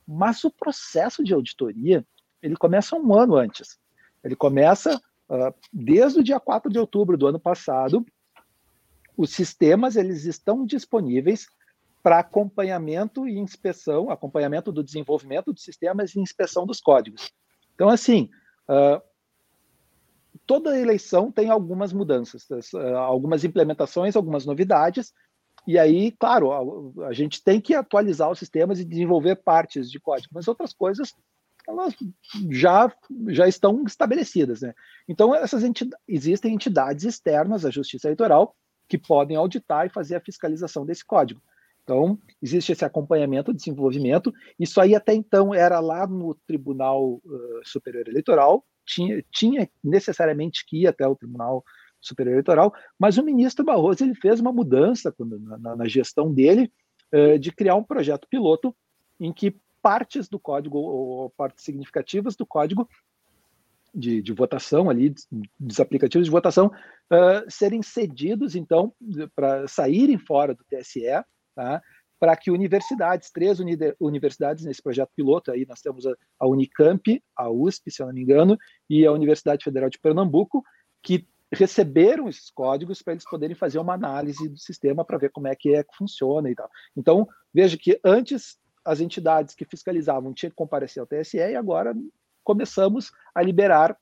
Mas 0.07 0.43
o 0.43 0.51
processo 0.51 1.23
de 1.23 1.33
auditoria, 1.33 2.05
ele 2.41 2.55
começa 2.55 2.95
um 2.95 3.13
ano 3.13 3.35
antes. 3.35 3.77
Ele 4.23 4.35
começa 4.35 4.97
uh, 5.29 5.53
desde 5.71 6.19
o 6.19 6.23
dia 6.23 6.39
4 6.39 6.71
de 6.71 6.79
outubro 6.79 7.17
do 7.17 7.27
ano 7.27 7.39
passado, 7.39 8.05
os 9.15 9.29
sistemas 9.29 9.95
eles 9.95 10.25
estão 10.25 10.65
disponíveis 10.65 11.47
para 12.05 12.19
acompanhamento 12.19 13.27
e 13.27 13.35
inspeção, 13.35 14.11
acompanhamento 14.11 14.71
do 14.71 14.83
desenvolvimento 14.83 15.51
dos 15.51 15.63
sistemas 15.63 16.13
e 16.13 16.19
inspeção 16.19 16.63
dos 16.63 16.79
códigos. 16.79 17.33
Então, 17.73 17.89
assim, 17.89 18.29
uh, 18.69 19.01
toda 20.45 20.79
eleição 20.79 21.31
tem 21.31 21.49
algumas 21.49 21.91
mudanças, 21.91 22.43
uh, 22.75 22.95
algumas 22.95 23.43
implementações, 23.43 24.15
algumas 24.15 24.45
novidades, 24.45 25.15
e 25.65 25.79
aí, 25.79 26.11
claro, 26.11 26.51
a, 27.01 27.07
a, 27.07 27.11
gente 27.11 27.43
tem 27.43 27.59
que 27.59 27.73
atualizar 27.73 28.29
os 28.29 28.37
sistemas 28.37 28.79
e 28.79 28.85
desenvolver 28.85 29.37
partes 29.37 29.89
de 29.89 29.99
código, 29.99 30.29
mas 30.31 30.47
outras 30.47 30.73
coisas 30.73 31.11
elas 31.67 31.95
já, 32.51 32.93
já 33.29 33.47
estão 33.47 33.83
estabelecidas. 33.83 34.61
Né? 34.61 34.75
Então, 35.09 35.33
essas 35.33 35.63
entidades, 35.63 36.05
existem 36.07 36.53
entidades 36.53 37.03
externas 37.03 37.65
à 37.65 37.71
Justiça 37.71 38.09
Eleitoral 38.09 38.55
que 38.87 38.99
podem 38.99 39.35
auditar 39.35 39.87
e 39.87 39.89
fazer 39.89 40.17
a 40.17 40.21
fiscalização 40.21 40.85
desse 40.85 41.03
código. 41.03 41.41
Então, 41.85 42.17
existe 42.41 42.71
esse 42.71 42.83
acompanhamento, 42.83 43.53
desenvolvimento. 43.53 44.33
Isso 44.59 44.81
aí 44.81 44.95
até 44.95 45.13
então 45.13 45.53
era 45.53 45.79
lá 45.79 46.07
no 46.07 46.33
Tribunal 46.47 47.21
uh, 47.23 47.61
Superior 47.63 48.07
Eleitoral, 48.07 48.65
tinha, 48.83 49.23
tinha 49.31 49.69
necessariamente 49.83 50.65
que 50.65 50.81
ir 50.81 50.87
até 50.87 51.07
o 51.07 51.15
Tribunal 51.15 51.63
Superior 52.01 52.33
Eleitoral, 52.33 52.73
mas 52.99 53.19
o 53.19 53.23
ministro 53.23 53.63
Barroso 53.63 54.03
ele 54.03 54.15
fez 54.15 54.39
uma 54.39 54.51
mudança 54.51 55.11
quando, 55.11 55.39
na, 55.39 55.75
na, 55.75 55.87
gestão 55.87 56.33
dele 56.33 56.71
uh, 57.13 57.37
de 57.37 57.51
criar 57.51 57.75
um 57.75 57.83
projeto 57.83 58.27
piloto 58.27 58.75
em 59.19 59.31
que 59.31 59.55
partes 59.79 60.27
do 60.27 60.39
código, 60.39 60.79
ou 60.79 61.29
partes 61.37 61.63
significativas 61.63 62.35
do 62.35 62.47
código 62.47 62.89
de, 63.93 64.23
de, 64.23 64.33
votação 64.33 64.89
ali, 64.89 65.13
dos 65.59 65.79
aplicativos 65.79 66.25
de 66.25 66.31
votação, 66.31 66.67
uh, 66.67 67.45
serem 67.47 67.83
cedidos, 67.83 68.55
então, 68.55 68.91
para 69.35 69.67
saírem 69.67 70.17
fora 70.17 70.55
do 70.55 70.63
TSE, 70.65 71.05
tá? 71.55 71.81
para 72.19 72.35
que 72.35 72.49
universidades, 72.49 73.29
três 73.29 73.59
uni 73.59 73.77
universidades 73.99 74.63
nesse 74.65 74.81
projeto 74.81 75.11
piloto, 75.15 75.51
aí 75.51 75.65
nós 75.67 75.81
temos 75.81 76.05
a, 76.05 76.13
a, 76.39 76.47
Unicamp, 76.47 77.21
a 77.35 77.49
USP, 77.49 77.91
se 77.91 78.01
eu 78.01 78.07
não 78.07 78.13
me 78.13 78.21
engano, 78.21 78.57
e 78.89 79.05
a 79.05 79.11
Universidade 79.11 79.63
Federal 79.63 79.89
de 79.89 79.99
Pernambuco, 79.99 80.63
que 81.03 81.27
receberam 81.53 82.27
esses 82.27 82.49
códigos 82.49 83.01
para 83.01 83.13
eles 83.13 83.29
poderem 83.29 83.55
fazer 83.55 83.79
uma 83.79 83.93
análise 83.93 84.47
do 84.49 84.57
sistema 84.57 85.05
para 85.05 85.17
ver 85.17 85.31
como 85.31 85.47
é 85.47 85.55
que 85.55 85.75
é 85.75 85.83
que 85.83 85.95
funciona 85.95 86.49
e 86.49 86.55
tal. 86.55 86.69
Então, 86.95 87.27
veja 87.53 87.77
que 87.77 87.99
antes 88.03 88.57
as 88.83 88.99
entidades 88.99 89.55
que 89.55 89.65
fiscalizavam 89.65 90.33
tinham 90.33 90.49
que 90.49 90.55
comparecer 90.55 91.01
ao 91.01 91.07
TSE 91.07 91.37
e 91.37 91.55
agora 91.55 91.93
começamos 92.43 93.11
a 93.33 93.41
liberar 93.41 93.97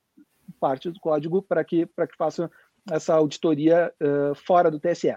parte 0.60 0.90
do 0.90 1.00
código 1.00 1.42
para 1.42 1.64
que, 1.64 1.86
que 1.86 2.18
façam 2.18 2.50
essa 2.92 3.14
auditoria 3.14 3.94
uh, 4.02 4.36
fora 4.36 4.70
do 4.70 4.80
TSE. 4.80 5.16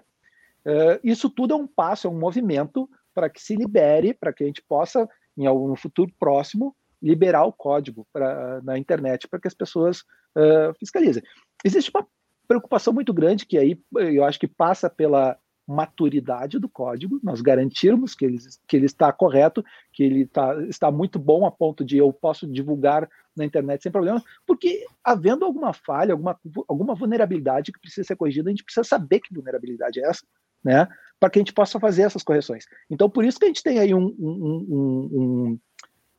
Uh, 0.67 0.99
isso 1.05 1.31
tudo 1.31 1.55
é 1.55 1.57
um 1.57 1.67
passo, 1.67 2.09
é 2.09 2.11
um 2.11 2.19
movimento 2.19 2.91
para 3.15 3.31
que 3.31 3.41
se 3.41 3.55
libere, 3.55 4.13
para 4.13 4.33
que 4.33 4.43
a 4.43 4.47
gente 4.47 4.61
possa, 4.63 5.09
em 5.39 5.47
algum 5.47 5.77
futuro 5.77 6.13
próximo, 6.19 6.75
liberar 7.01 7.45
o 7.45 7.53
código 7.53 8.07
pra, 8.13 8.61
na 8.63 8.77
internet 8.77 9.29
para 9.29 9.39
que 9.39 9.47
as 9.47 9.55
pessoas 9.55 10.01
uh, 10.37 10.75
fiscalizem. 10.79 11.23
Existe 11.65 11.91
uma 11.95 12.07
preocupação 12.49 12.93
muito 12.93 13.15
grande 13.15 13.47
que 13.47 13.57
aí 13.57 13.81
eu 13.95 14.25
acho 14.25 14.41
que 14.41 14.49
passa 14.49 14.91
pela 14.91 15.39
maturidade 15.67 16.61
do 16.61 16.69
código, 16.69 17.19
nós 17.23 17.41
garantirmos 17.41 18.15
que 18.15 18.25
ele, 18.25 18.39
que 18.69 18.77
ele 18.77 18.87
está 18.87 19.13
correto, 19.13 19.65
que 19.93 20.05
ele 20.05 20.27
tá, 20.27 20.55
está 20.69 20.93
muito 20.93 21.19
bom 21.19 21.45
a 21.45 21.51
ponto 21.51 21.85
de 21.85 21.99
eu 21.99 22.13
posso 22.13 22.47
divulgar 22.47 23.09
na 23.37 23.45
internet 23.45 23.83
sem 23.83 23.91
problema, 23.91 24.23
porque 24.47 24.87
havendo 25.03 25.45
alguma 25.45 25.73
falha, 25.73 26.13
alguma, 26.13 26.39
alguma 26.69 26.95
vulnerabilidade 26.95 27.73
que 27.73 27.81
precisa 27.81 28.07
ser 28.07 28.17
corrigida, 28.17 28.49
a 28.49 28.53
gente 28.53 28.65
precisa 28.65 28.85
saber 28.85 29.21
que 29.21 29.35
vulnerabilidade 29.35 29.99
é 29.99 30.09
essa, 30.09 30.25
né? 30.65 30.89
Para 31.19 31.31
que 31.31 31.39
a 31.39 31.41
gente 31.41 31.53
possa 31.53 31.81
fazer 31.81 32.03
essas 32.03 32.23
correções. 32.23 32.65
Então, 32.91 33.09
por 33.09 33.25
isso 33.25 33.39
que 33.39 33.45
a 33.45 33.49
gente 33.49 33.63
tem 33.63 33.79
aí 33.79 33.95
um, 33.95 34.15
um, 34.19 34.67
um, 34.69 35.11
um 35.13 35.59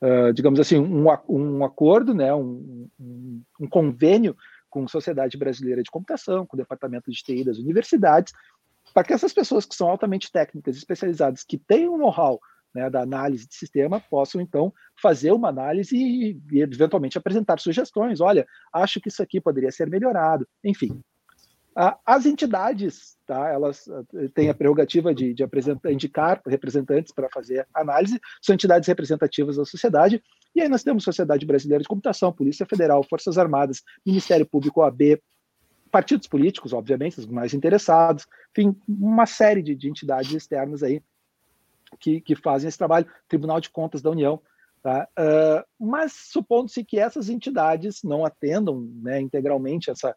uh, 0.02 0.34
digamos 0.34 0.60
assim, 0.60 0.78
um, 0.78 1.64
acordo, 1.64 2.14
né? 2.14 2.34
Um, 2.34 2.90
convênio 3.70 4.36
com 4.70 4.84
a 4.84 4.88
Sociedade 4.88 5.38
Brasileira 5.38 5.82
de 5.82 5.92
Computação, 5.92 6.46
com 6.46 6.56
o 6.56 6.60
Departamento 6.60 7.12
de 7.12 7.18
TI 7.24 7.44
das 7.44 7.58
universidades, 7.58 8.34
para 8.94 9.04
que 9.04 9.14
essas 9.14 9.34
pessoas 9.34 9.66
que 9.66 9.76
são 9.76 9.90
altamente 9.90 10.32
técnicas, 10.32 10.78
especializadas, 10.78 11.44
que 11.44 11.58
têm 11.58 11.88
um 11.88 11.98
know-how 11.98 12.40
né, 12.74 12.90
da 12.90 13.02
análise 13.02 13.48
de 13.48 13.56
sistema, 13.56 14.00
possam 14.00 14.40
então 14.40 14.74
fazer 15.02 15.32
uma 15.32 15.50
análise 15.50 15.96
e, 15.96 16.40
e, 16.52 16.62
eventualmente 16.62 17.18
apresentar 17.18 17.60
sugestões. 17.60 18.22
Olha, 18.22 18.46
acho 18.74 19.00
que 19.02 19.10
isso 19.10 19.24
aqui 19.24 19.42
poderia 19.42 19.72
ser 19.72 19.90
melhorado. 19.90 20.48
Enfim, 20.64 21.02
as 22.04 22.26
entidades, 22.26 23.16
tá, 23.28 23.50
elas 23.50 23.88
eh, 23.88 24.28
têm 24.34 24.50
a 24.50 24.54
prerrogativa 24.54 25.14
de, 25.14 25.32
de 25.32 25.44
indicar 25.92 26.42
representantes 26.48 27.14
para 27.14 27.30
fazer 27.30 27.68
análise, 27.72 28.20
são 28.42 28.56
entidades 28.56 28.88
representativas 28.88 29.58
da 29.58 29.66
sociedade, 29.66 30.24
e 30.56 30.62
aí 30.62 30.68
nós 30.68 30.84
temos 30.84 31.04
Sociedade 31.04 31.46
Brasileira 31.46 31.84
de 31.84 31.88
Computação, 31.88 32.34
Polícia 32.34 32.66
Federal, 32.66 33.04
Forças 33.04 33.38
Armadas, 33.38 33.84
Ministério 34.04 34.44
Público, 34.44 34.82
OAB, 34.82 35.22
partidos 35.92 36.28
políticos, 36.28 36.74
obviamente, 36.74 37.20
os 37.20 37.28
mais 37.28 37.54
interessados, 37.54 38.26
enfim, 38.58 38.76
uma 38.88 39.28
série 39.28 39.62
de, 39.62 39.76
de 39.76 39.88
entidades 39.88 40.32
externas 40.32 40.82
aí 40.82 41.00
que, 42.00 42.20
que, 42.22 42.36
fazem 42.36 42.68
esse 42.68 42.78
trabalho, 42.78 43.06
Tribunal 43.30 43.62
de 43.62 43.70
Contas 43.70 44.02
da 44.02 44.10
União, 44.10 44.42
Tá? 44.82 45.08
Uh, 45.20 45.86
mas 45.86 46.14
supondo-se 46.14 46.82
que 46.82 46.98
essas 46.98 47.30
entidades 47.30 48.04
não 48.04 48.24
atendam 48.24 48.90
né, 49.02 49.20
integralmente 49.20 49.90
essa, 49.90 50.16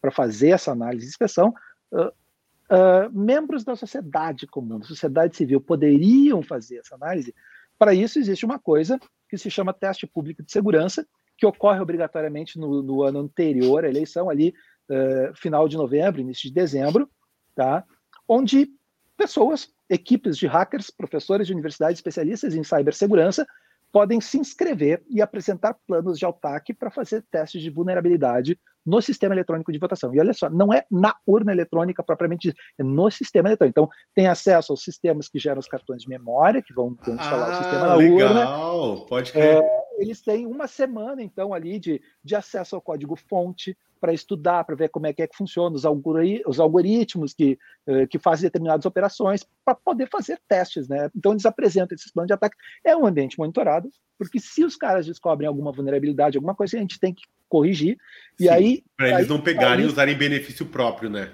para 0.00 0.10
fazer 0.10 0.50
essa 0.50 0.72
análise 0.72 1.04
de 1.04 1.10
inspeção, 1.10 1.54
uh, 1.92 3.10
membros 3.12 3.64
da 3.64 3.76
sociedade 3.76 4.46
comum, 4.46 4.78
da 4.78 4.86
sociedade 4.86 5.36
civil, 5.36 5.60
poderiam 5.60 6.42
fazer 6.42 6.78
essa 6.78 6.94
análise. 6.94 7.34
Para 7.78 7.94
isso, 7.94 8.18
existe 8.18 8.44
uma 8.44 8.58
coisa 8.58 8.98
que 9.28 9.36
se 9.36 9.50
chama 9.50 9.72
teste 9.72 10.06
público 10.06 10.42
de 10.42 10.50
segurança, 10.50 11.06
que 11.36 11.46
ocorre 11.46 11.80
obrigatoriamente 11.80 12.58
no, 12.58 12.82
no 12.82 13.02
ano 13.02 13.20
anterior 13.20 13.84
à 13.84 13.88
eleição, 13.88 14.30
ali, 14.30 14.54
uh, 14.88 15.34
final 15.34 15.68
de 15.68 15.76
novembro, 15.76 16.20
início 16.20 16.48
de 16.48 16.54
dezembro, 16.54 17.10
tá? 17.54 17.84
onde 18.28 18.70
pessoas, 19.16 19.68
equipes 19.88 20.36
de 20.36 20.46
hackers, 20.46 20.90
professores 20.90 21.46
de 21.46 21.52
universidades 21.52 21.98
especialistas 21.98 22.54
em 22.54 22.62
cibersegurança, 22.64 23.46
podem 23.92 24.20
se 24.20 24.38
inscrever 24.38 25.04
e 25.08 25.22
apresentar 25.22 25.74
planos 25.86 26.18
de 26.18 26.26
ataque 26.26 26.74
para 26.74 26.90
fazer 26.90 27.24
testes 27.30 27.62
de 27.62 27.70
vulnerabilidade 27.70 28.58
no 28.84 29.00
sistema 29.00 29.34
eletrônico 29.34 29.72
de 29.72 29.78
votação. 29.78 30.14
E 30.14 30.20
olha 30.20 30.32
só, 30.32 30.50
não 30.50 30.72
é 30.72 30.84
na 30.90 31.16
urna 31.26 31.52
eletrônica 31.52 32.02
propriamente 32.02 32.48
dita, 32.48 32.60
é 32.78 32.82
no 32.82 33.10
sistema 33.10 33.48
eletrônico. 33.48 33.80
Então, 33.80 33.90
tem 34.14 34.26
acesso 34.26 34.72
aos 34.72 34.82
sistemas 34.82 35.28
que 35.28 35.38
geram 35.38 35.58
os 35.58 35.68
cartões 35.68 36.02
de 36.02 36.08
memória, 36.08 36.62
que 36.62 36.74
vão 36.74 36.96
instalar 37.06 37.48
ah, 37.48 37.52
o 37.52 37.62
sistema 37.62 37.86
na 37.86 37.94
legal. 37.94 38.80
urna. 38.80 39.06
Pode 39.06 39.32
crer. 39.32 39.58
É, 39.58 39.84
eles 39.98 40.20
têm 40.20 40.46
uma 40.46 40.66
semana, 40.66 41.22
então, 41.22 41.54
ali 41.54 41.78
de, 41.78 42.02
de 42.22 42.34
acesso 42.34 42.74
ao 42.74 42.82
código-fonte, 42.82 43.76
para 44.04 44.12
estudar, 44.12 44.64
para 44.64 44.74
ver 44.74 44.90
como 44.90 45.06
é 45.06 45.14
que, 45.14 45.22
é 45.22 45.26
que 45.26 45.34
funciona, 45.34 45.74
os, 45.74 45.86
algori 45.86 46.42
os 46.46 46.60
algoritmos 46.60 47.32
que, 47.32 47.58
uh, 47.88 48.06
que 48.06 48.18
fazem 48.18 48.42
determinadas 48.42 48.84
operações, 48.84 49.46
para 49.64 49.74
poder 49.74 50.10
fazer 50.10 50.38
testes. 50.46 50.86
Né? 50.86 51.10
Então, 51.16 51.32
eles 51.32 51.46
apresentam 51.46 51.94
esses 51.94 52.12
planos 52.12 52.26
de 52.26 52.34
ataque. 52.34 52.54
É 52.84 52.94
um 52.94 53.06
ambiente 53.06 53.38
monitorado, 53.38 53.88
porque 54.18 54.38
se 54.38 54.62
os 54.62 54.76
caras 54.76 55.06
descobrem 55.06 55.48
alguma 55.48 55.72
vulnerabilidade, 55.72 56.36
alguma 56.36 56.54
coisa, 56.54 56.76
a 56.76 56.80
gente 56.80 57.00
tem 57.00 57.14
que 57.14 57.22
corrigir. 57.54 57.96
Sim, 58.36 58.44
e 58.44 58.48
aí. 58.48 58.84
Para 58.96 59.10
eles 59.10 59.28
não 59.28 59.40
pegarem 59.40 59.84
e 59.84 59.88
usarem 59.88 60.16
benefício 60.16 60.66
próprio, 60.66 61.08
né? 61.08 61.30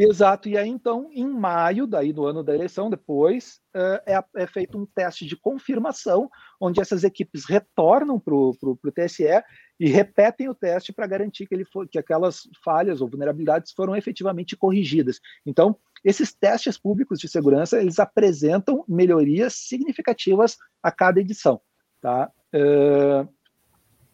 Exato, 0.00 0.48
e 0.48 0.56
aí 0.56 0.68
então, 0.68 1.10
em 1.12 1.26
maio, 1.26 1.84
daí 1.84 2.12
do 2.12 2.24
ano 2.24 2.40
da 2.40 2.54
eleição, 2.54 2.88
depois, 2.88 3.60
é, 4.06 4.22
é 4.36 4.46
feito 4.46 4.78
um 4.78 4.86
teste 4.86 5.26
de 5.26 5.36
confirmação, 5.36 6.30
onde 6.60 6.80
essas 6.80 7.02
equipes 7.02 7.44
retornam 7.44 8.20
para 8.20 8.32
o 8.32 8.92
TSE 8.94 9.42
e 9.80 9.88
repetem 9.88 10.48
o 10.48 10.54
teste 10.54 10.92
para 10.92 11.08
garantir 11.08 11.48
que, 11.48 11.54
ele 11.54 11.64
for, 11.64 11.88
que 11.88 11.98
aquelas 11.98 12.42
falhas 12.64 13.00
ou 13.00 13.08
vulnerabilidades 13.08 13.72
foram 13.72 13.96
efetivamente 13.96 14.56
corrigidas. 14.56 15.18
Então, 15.44 15.76
esses 16.04 16.32
testes 16.32 16.78
públicos 16.78 17.18
de 17.18 17.28
segurança, 17.28 17.80
eles 17.80 17.98
apresentam 17.98 18.84
melhorias 18.86 19.54
significativas 19.54 20.56
a 20.80 20.92
cada 20.92 21.20
edição. 21.20 21.60
Tá? 22.00 22.30
Uh, 22.54 23.28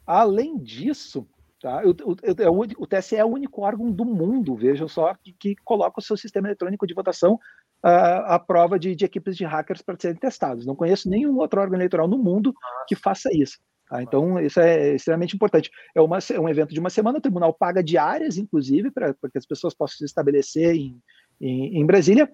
além 0.07 0.57
disso, 0.57 1.29
Tá? 1.64 1.83
O, 1.83 1.92
o, 1.92 2.61
o, 2.61 2.83
o, 2.83 2.87
TSE 2.87 3.16
é 3.16 3.24
o 3.24 3.29
único 3.29 3.62
órgão 3.62 3.90
do 3.90 4.05
mundo, 4.05 4.55
vejam 4.55 4.87
só, 4.87 5.14
que, 5.14 5.33
que 5.33 5.57
coloca 5.64 5.98
o 5.98 6.03
seu 6.03 6.14
sistema 6.14 6.46
eletrônico 6.46 6.87
de 6.87 6.92
votação 6.92 7.40
à, 7.83 8.35
à 8.35 8.38
prova 8.38 8.79
de, 8.79 8.94
de, 8.94 9.07
equipes 9.07 9.35
de 9.35 9.46
hackers 9.46 9.81
para 9.81 9.96
serem 9.98 10.18
testados. 10.18 10.66
Não 10.66 10.77
conheço 10.77 11.09
nenhum 11.09 11.38
outro 11.38 11.59
órgão 11.62 11.79
eleitoral 11.79 12.07
no 12.07 12.18
mundo 12.18 12.53
que 12.87 12.94
faça 12.94 13.31
isso. 13.33 13.57
Tá? 13.88 14.03
Então, 14.03 14.38
isso 14.38 14.61
é 14.61 14.94
extremamente 14.94 15.35
importante. 15.35 15.70
É, 15.96 16.03
uma, 16.03 16.18
é 16.18 16.38
um 16.38 16.50
evento 16.50 16.74
de 16.74 16.81
uma 16.81 16.90
semana, 16.90 17.16
o 17.16 17.22
tribunal 17.22 17.55
paga 17.55 17.83
diárias, 17.83 18.37
inclusive, 18.37 18.90
para 18.90 19.14
que 19.14 19.38
as 19.38 19.46
pessoas 19.46 19.72
possam 19.72 19.96
se 19.96 20.05
estabelecer 20.05 20.74
em, 20.74 21.00
em, 21.40 21.81
em 21.81 21.87
Brasília. 21.87 22.31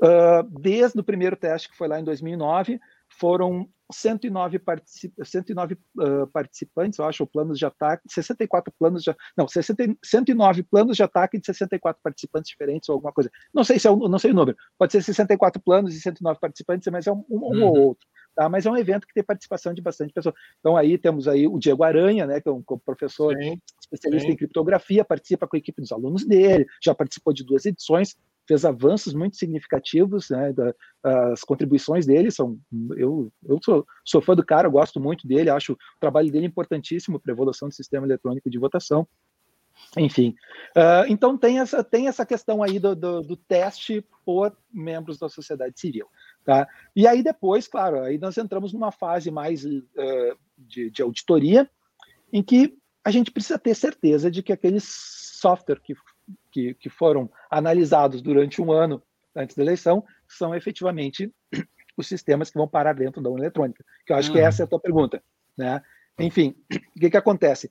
Uh, 0.00 0.60
desde 0.60 1.00
o 1.00 1.04
primeiro 1.04 1.34
teste, 1.34 1.68
que 1.68 1.76
foi 1.76 1.88
lá 1.88 1.98
em 1.98 2.04
2009, 2.04 2.78
foram 3.18 3.68
109, 3.92 4.58
particip... 4.58 5.12
109 5.22 5.74
uh, 5.74 6.26
participantes, 6.28 6.98
eu 6.98 7.04
acho, 7.04 7.26
planos 7.26 7.58
de 7.58 7.66
ataque, 7.66 8.02
64 8.08 8.72
planos 8.78 9.02
de 9.02 9.14
não, 9.36 9.48
60... 9.48 9.96
109 10.04 10.62
planos 10.62 10.96
de 10.96 11.02
ataque 11.02 11.38
de 11.38 11.46
64 11.46 12.00
participantes 12.02 12.50
diferentes 12.50 12.88
ou 12.88 12.94
alguma 12.94 13.12
coisa. 13.12 13.30
Não 13.52 13.64
sei 13.64 13.78
se 13.78 13.86
é 13.86 13.90
o, 13.90 13.96
não 14.08 14.18
sei 14.18 14.30
o 14.30 14.34
número. 14.34 14.56
Pode 14.78 14.92
ser 14.92 15.02
64 15.02 15.60
planos 15.62 15.94
e 15.94 16.00
109 16.00 16.38
participantes, 16.40 16.88
mas 16.90 17.06
é 17.06 17.12
um, 17.12 17.24
um, 17.28 17.38
um 17.38 17.38
uhum. 17.38 17.64
ou 17.64 17.78
outro. 17.78 18.06
Tá? 18.34 18.48
Mas 18.48 18.64
é 18.64 18.70
um 18.70 18.76
evento 18.76 19.06
que 19.06 19.14
tem 19.14 19.24
participação 19.24 19.74
de 19.74 19.82
bastante 19.82 20.12
pessoas. 20.12 20.34
Então 20.60 20.76
aí 20.76 20.96
temos 20.96 21.26
aí 21.26 21.46
o 21.46 21.58
Diego 21.58 21.82
Aranha, 21.82 22.26
né, 22.26 22.40
que 22.40 22.48
é 22.48 22.52
um 22.52 22.62
professor 22.62 23.36
sim, 23.36 23.60
especialista 23.80 24.26
sim. 24.26 24.32
em 24.32 24.36
criptografia, 24.36 25.04
participa 25.04 25.46
com 25.46 25.56
a 25.56 25.58
equipe 25.58 25.80
dos 25.80 25.92
alunos 25.92 26.24
dele, 26.24 26.66
já 26.82 26.94
participou 26.94 27.32
de 27.32 27.44
duas 27.44 27.66
edições, 27.66 28.16
fez 28.50 28.64
avanços 28.64 29.14
muito 29.14 29.36
significativos, 29.36 30.28
né, 30.28 30.52
da, 30.52 30.74
as 31.32 31.44
contribuições 31.44 32.04
dele 32.04 32.32
são, 32.32 32.58
eu, 32.96 33.32
eu 33.46 33.60
sou, 33.64 33.86
sou 34.04 34.20
fã 34.20 34.34
do 34.34 34.44
cara, 34.44 34.68
gosto 34.68 34.98
muito 34.98 35.28
dele, 35.28 35.48
acho 35.48 35.74
o 35.74 35.78
trabalho 36.00 36.32
dele 36.32 36.46
importantíssimo 36.46 37.20
para 37.20 37.30
a 37.30 37.34
evolução 37.34 37.68
do 37.68 37.74
sistema 37.74 38.04
eletrônico 38.04 38.50
de 38.50 38.58
votação, 38.58 39.06
enfim, 39.96 40.34
uh, 40.76 41.06
então 41.08 41.38
tem 41.38 41.60
essa, 41.60 41.84
tem 41.84 42.08
essa 42.08 42.26
questão 42.26 42.60
aí 42.60 42.80
do, 42.80 42.96
do, 42.96 43.22
do, 43.22 43.36
teste 43.36 44.04
por 44.24 44.54
membros 44.72 45.16
da 45.16 45.28
sociedade 45.28 45.78
civil, 45.78 46.08
tá? 46.44 46.68
E 46.94 47.06
aí 47.06 47.22
depois, 47.22 47.68
claro, 47.68 48.02
aí 48.02 48.18
nós 48.18 48.36
entramos 48.36 48.72
numa 48.72 48.90
fase 48.90 49.30
mais 49.30 49.64
uh, 49.64 50.36
de, 50.58 50.90
de 50.90 51.02
auditoria, 51.02 51.70
em 52.32 52.42
que 52.42 52.76
a 53.04 53.10
gente 53.12 53.30
precisa 53.30 53.58
ter 53.58 53.74
certeza 53.74 54.30
de 54.30 54.42
que 54.42 54.52
aquele 54.52 54.80
software 54.80 55.80
que 55.80 55.94
que, 56.50 56.74
que 56.74 56.88
foram 56.88 57.30
analisados 57.50 58.20
durante 58.22 58.60
um 58.60 58.72
ano 58.72 59.02
antes 59.34 59.56
da 59.56 59.62
eleição 59.62 60.04
são 60.28 60.54
efetivamente 60.54 61.32
os 61.96 62.06
sistemas 62.06 62.50
que 62.50 62.58
vão 62.58 62.68
parar 62.68 62.94
dentro 62.94 63.22
da 63.22 63.30
urna 63.30 63.44
eletrônica. 63.44 63.84
Que 64.06 64.12
eu 64.12 64.16
acho 64.16 64.32
que 64.32 64.38
uhum. 64.38 64.46
essa 64.46 64.62
é 64.62 64.64
a 64.64 64.68
tua 64.68 64.80
pergunta. 64.80 65.22
Né? 65.56 65.82
Enfim, 66.18 66.54
o 66.96 67.00
que, 67.00 67.10
que 67.10 67.16
acontece? 67.16 67.70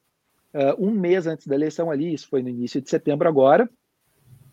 Uh, 0.54 0.88
um 0.88 0.92
mês 0.92 1.28
antes 1.28 1.46
da 1.46 1.56
eleição 1.56 1.92
ali, 1.92 2.14
isso 2.14 2.28
foi 2.28 2.42
no 2.42 2.50
início 2.50 2.82
de 2.82 2.90
setembro 2.90 3.28
agora, 3.28 3.70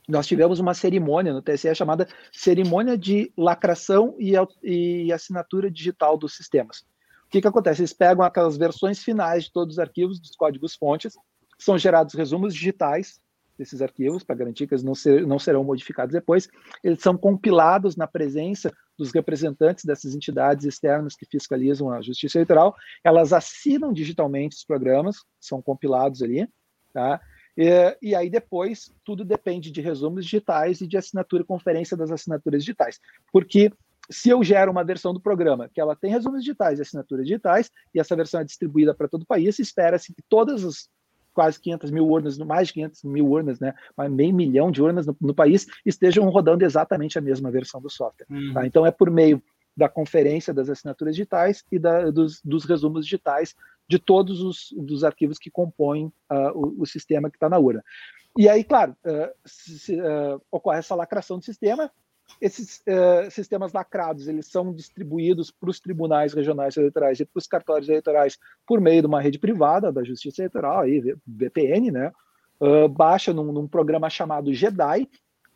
nós 0.08 0.26
tivemos 0.26 0.60
uma 0.60 0.72
cerimônia 0.72 1.32
no 1.32 1.42
TSE 1.42 1.74
chamada 1.74 2.06
Cerimônia 2.30 2.96
de 2.96 3.32
Lacração 3.36 4.14
e, 4.18 4.34
e 4.62 5.12
Assinatura 5.12 5.70
Digital 5.70 6.16
dos 6.16 6.36
Sistemas. 6.36 6.86
O 7.26 7.28
que, 7.28 7.40
que 7.40 7.48
acontece? 7.48 7.80
Eles 7.80 7.92
pegam 7.92 8.24
aquelas 8.24 8.56
versões 8.56 9.02
finais 9.02 9.44
de 9.44 9.52
todos 9.52 9.74
os 9.74 9.78
arquivos 9.80 10.20
dos 10.20 10.36
códigos-fontes, 10.36 11.16
são 11.58 11.76
gerados 11.76 12.14
resumos 12.14 12.54
digitais 12.54 13.20
desses 13.58 13.80
arquivos, 13.82 14.22
para 14.22 14.36
garantir 14.36 14.66
que 14.66 14.74
eles 14.74 14.82
não, 14.82 14.94
ser, 14.94 15.26
não 15.26 15.38
serão 15.38 15.64
modificados 15.64 16.12
depois. 16.12 16.48
Eles 16.82 17.00
são 17.00 17.16
compilados 17.16 17.96
na 17.96 18.06
presença 18.06 18.72
dos 18.96 19.12
representantes 19.12 19.84
dessas 19.84 20.14
entidades 20.14 20.64
externas 20.64 21.14
que 21.14 21.26
fiscalizam 21.26 21.90
a 21.90 22.00
justiça 22.00 22.38
eleitoral. 22.38 22.74
Elas 23.04 23.32
assinam 23.32 23.92
digitalmente 23.92 24.56
os 24.56 24.64
programas, 24.64 25.16
são 25.40 25.60
compilados 25.60 26.22
ali, 26.22 26.48
tá? 26.92 27.20
E, 27.56 27.96
e, 28.02 28.14
aí 28.14 28.28
depois 28.28 28.92
tudo 29.02 29.24
depende 29.24 29.70
de 29.70 29.80
resumos 29.80 30.24
digitais 30.24 30.82
e 30.82 30.86
de 30.86 30.96
assinatura 30.96 31.42
e 31.42 31.46
conferência 31.46 31.96
das 31.96 32.10
assinaturas 32.10 32.62
digitais. 32.62 33.00
Porque 33.32 33.72
se 34.10 34.28
eu 34.28 34.42
gero 34.44 34.70
uma 34.70 34.84
versão 34.84 35.12
do 35.12 35.20
programa 35.20 35.68
que 35.72 35.80
ela 35.80 35.96
tem 35.96 36.10
resumos 36.10 36.40
digitais 36.40 36.78
e 36.78 36.82
assinaturas 36.82 37.26
digitais, 37.26 37.70
e 37.94 38.00
essa 38.00 38.14
versão 38.14 38.40
é 38.40 38.44
distribuída 38.44 38.94
para 38.94 39.08
todo 39.08 39.22
o 39.22 39.26
país, 39.26 39.58
espera-se 39.58 40.14
que 40.14 40.22
todas 40.28 40.64
as 40.64 40.88
quase 41.36 41.60
500 41.60 41.90
mil 41.90 42.08
urnas, 42.08 42.38
mais 42.38 42.68
de 42.68 42.74
500 42.74 43.04
mil 43.04 43.28
urnas, 43.28 43.60
né, 43.60 43.74
meio 44.10 44.34
milhão 44.34 44.70
de 44.70 44.82
urnas 44.82 45.06
no, 45.06 45.14
no, 45.20 45.34
país, 45.34 45.66
estejam 45.84 46.26
rodando 46.30 46.64
exatamente 46.64 47.18
a 47.18 47.20
mesma 47.20 47.50
versão 47.50 47.78
do 47.78 47.90
software. 47.90 48.26
Uhum. 48.30 48.54
Tá? 48.54 48.66
Então, 48.66 48.86
é 48.86 48.90
por 48.90 49.10
meio 49.10 49.42
da 49.76 49.86
conferência 49.86 50.54
das 50.54 50.70
assinaturas 50.70 51.14
digitais 51.14 51.62
e 51.70 51.78
da, 51.78 52.10
dos, 52.10 52.40
dos, 52.42 52.64
resumos 52.64 53.04
digitais 53.04 53.54
de 53.86 53.98
todos 53.98 54.40
os 54.40 54.74
dos 54.78 55.04
arquivos 55.04 55.38
que 55.38 55.50
compõem 55.50 56.06
uh, 56.32 56.50
o, 56.54 56.82
o, 56.82 56.86
sistema 56.86 57.28
que 57.28 57.36
está 57.36 57.50
na 57.50 57.58
urna. 57.58 57.84
E 58.38 58.48
aí, 58.48 58.64
claro, 58.64 58.96
uh, 59.04 59.30
se, 59.44 59.94
uh, 60.00 60.40
ocorre 60.50 60.78
essa 60.78 60.94
lacração 60.94 61.38
do 61.38 61.44
sistema, 61.44 61.92
esses 62.40 62.82
uh, 62.86 63.30
sistemas 63.30 63.72
lacrados 63.72 64.28
eles 64.28 64.46
são 64.46 64.72
distribuídos 64.72 65.50
para 65.50 65.70
os 65.70 65.80
tribunais 65.80 66.34
regionais 66.34 66.76
eleitorais 66.76 67.20
e 67.20 67.24
para 67.24 67.38
os 67.38 67.46
cartórios 67.46 67.88
eleitorais 67.88 68.38
por 68.66 68.80
meio 68.80 69.02
de 69.02 69.06
uma 69.06 69.20
rede 69.20 69.38
privada 69.38 69.92
da 69.92 70.04
Justiça 70.04 70.42
Eleitoral, 70.42 70.80
aí, 70.80 71.16
VPN, 71.26 71.90
né? 71.90 72.12
Uh, 72.60 72.88
baixa 72.88 73.32
num, 73.32 73.52
num 73.52 73.68
programa 73.68 74.08
chamado 74.08 74.52
JEDI, 74.52 75.08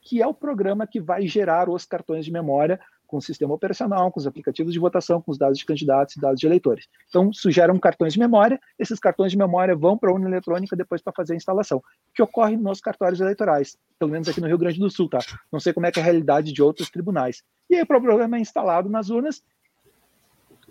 que 0.02 0.22
é 0.22 0.26
o 0.26 0.35
programa 0.35 0.87
que 0.87 1.00
vai 1.00 1.26
gerar 1.26 1.68
os 1.68 1.85
cartões 1.85 2.24
de 2.24 2.33
memória 2.33 2.80
com 3.11 3.16
o 3.16 3.20
sistema 3.20 3.53
operacional, 3.53 4.12
com 4.12 4.20
os 4.20 4.27
aplicativos 4.27 4.73
de 4.73 4.79
votação, 4.79 5.20
com 5.20 5.33
os 5.33 5.37
dados 5.37 5.59
de 5.59 5.66
candidatos 5.66 6.14
e 6.14 6.20
dados 6.20 6.38
de 6.38 6.46
eleitores. 6.46 6.87
Então, 7.09 7.33
sugeram 7.33 7.77
cartões 7.77 8.12
de 8.12 8.20
memória, 8.20 8.61
esses 8.79 9.01
cartões 9.01 9.33
de 9.33 9.37
memória 9.37 9.75
vão 9.75 9.99
para 9.99 10.11
a 10.11 10.12
urna 10.12 10.29
eletrônica 10.29 10.77
depois 10.77 11.03
para 11.03 11.12
fazer 11.12 11.33
a 11.33 11.37
instalação, 11.37 11.79
o 11.79 11.83
que 12.14 12.23
ocorre 12.23 12.57
nos 12.57 12.81
cartórios 12.81 13.20
eleitorais, 13.20 13.77
pelo 13.99 14.12
menos 14.12 14.29
aqui 14.29 14.40
no 14.40 14.46
Rio 14.46 14.57
Grande 14.57 14.79
do 14.79 14.88
Sul, 14.88 15.09
tá? 15.09 15.18
Não 15.51 15.59
sei 15.59 15.73
como 15.73 15.87
é, 15.87 15.90
é 15.94 16.01
a 16.01 16.03
realidade 16.03 16.53
de 16.53 16.62
outros 16.62 16.88
tribunais. 16.88 17.42
E 17.68 17.75
aí 17.75 17.83
o 17.83 17.87
problema 17.87 18.37
é 18.37 18.40
instalado 18.40 18.88
nas 18.88 19.11
urnas 19.11 19.42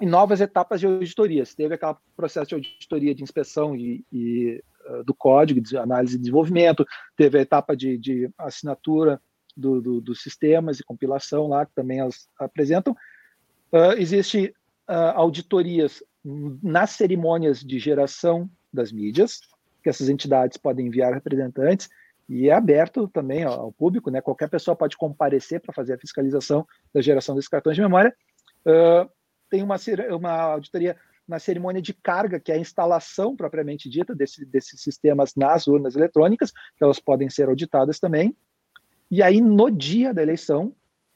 em 0.01 0.05
novas 0.05 0.39
etapas 0.39 0.79
de 0.79 0.85
auditorias. 0.85 1.53
Teve 1.53 1.75
aquele 1.75 1.95
processo 2.15 2.47
de 2.47 2.55
auditoria 2.55 3.13
de 3.13 3.21
inspeção 3.21 3.75
e, 3.75 4.05
e 4.13 4.63
uh, 4.87 5.03
do 5.03 5.13
código, 5.13 5.59
de 5.59 5.75
análise 5.75 6.15
e 6.15 6.19
desenvolvimento, 6.19 6.85
teve 7.17 7.37
a 7.37 7.41
etapa 7.41 7.75
de, 7.75 7.97
de 7.97 8.29
assinatura 8.37 9.21
do, 9.59 9.81
do, 9.81 10.01
dos 10.01 10.21
sistemas 10.21 10.79
e 10.79 10.83
compilação 10.83 11.47
lá, 11.47 11.65
que 11.65 11.73
também 11.75 11.99
elas 11.99 12.27
apresentam. 12.39 12.93
Uh, 13.71 13.93
existe 13.97 14.53
uh, 14.89 15.13
auditorias 15.15 16.03
nas 16.23 16.91
cerimônias 16.91 17.59
de 17.59 17.79
geração 17.79 18.49
das 18.73 18.91
mídias, 18.91 19.39
que 19.83 19.89
essas 19.89 20.09
entidades 20.09 20.57
podem 20.57 20.87
enviar 20.87 21.13
representantes, 21.13 21.89
e 22.27 22.49
é 22.49 22.53
aberto 22.53 23.07
também 23.07 23.43
ao 23.43 23.71
público, 23.71 24.11
né? 24.11 24.21
Qualquer 24.21 24.49
pessoa 24.49 24.75
pode 24.75 24.95
comparecer 24.95 25.59
para 25.59 25.73
fazer 25.73 25.93
a 25.93 25.97
fiscalização 25.97 26.65
da 26.93 27.01
geração 27.01 27.33
desses 27.33 27.49
cartões 27.49 27.75
de 27.75 27.81
memória. 27.81 28.13
Uh, 28.65 29.09
tem 29.49 29.63
uma, 29.63 29.77
uma 30.15 30.31
auditoria 30.31 30.95
na 31.27 31.39
cerimônia 31.39 31.81
de 31.81 31.93
carga, 31.93 32.39
que 32.39 32.51
é 32.51 32.55
a 32.55 32.59
instalação 32.59 33.35
propriamente 33.35 33.89
dita 33.89 34.15
desse, 34.15 34.45
desses 34.45 34.81
sistemas 34.81 35.35
nas 35.35 35.67
urnas 35.67 35.95
eletrônicas, 35.95 36.51
que 36.51 36.83
elas 36.83 36.99
podem 36.99 37.29
ser 37.29 37.47
auditadas 37.47 37.99
também. 37.99 38.35
E 39.09 39.23
aí, 39.23 39.41
no 39.41 39.71
dia 39.71 40.13
da 40.13 40.21
eleição, 40.21 40.75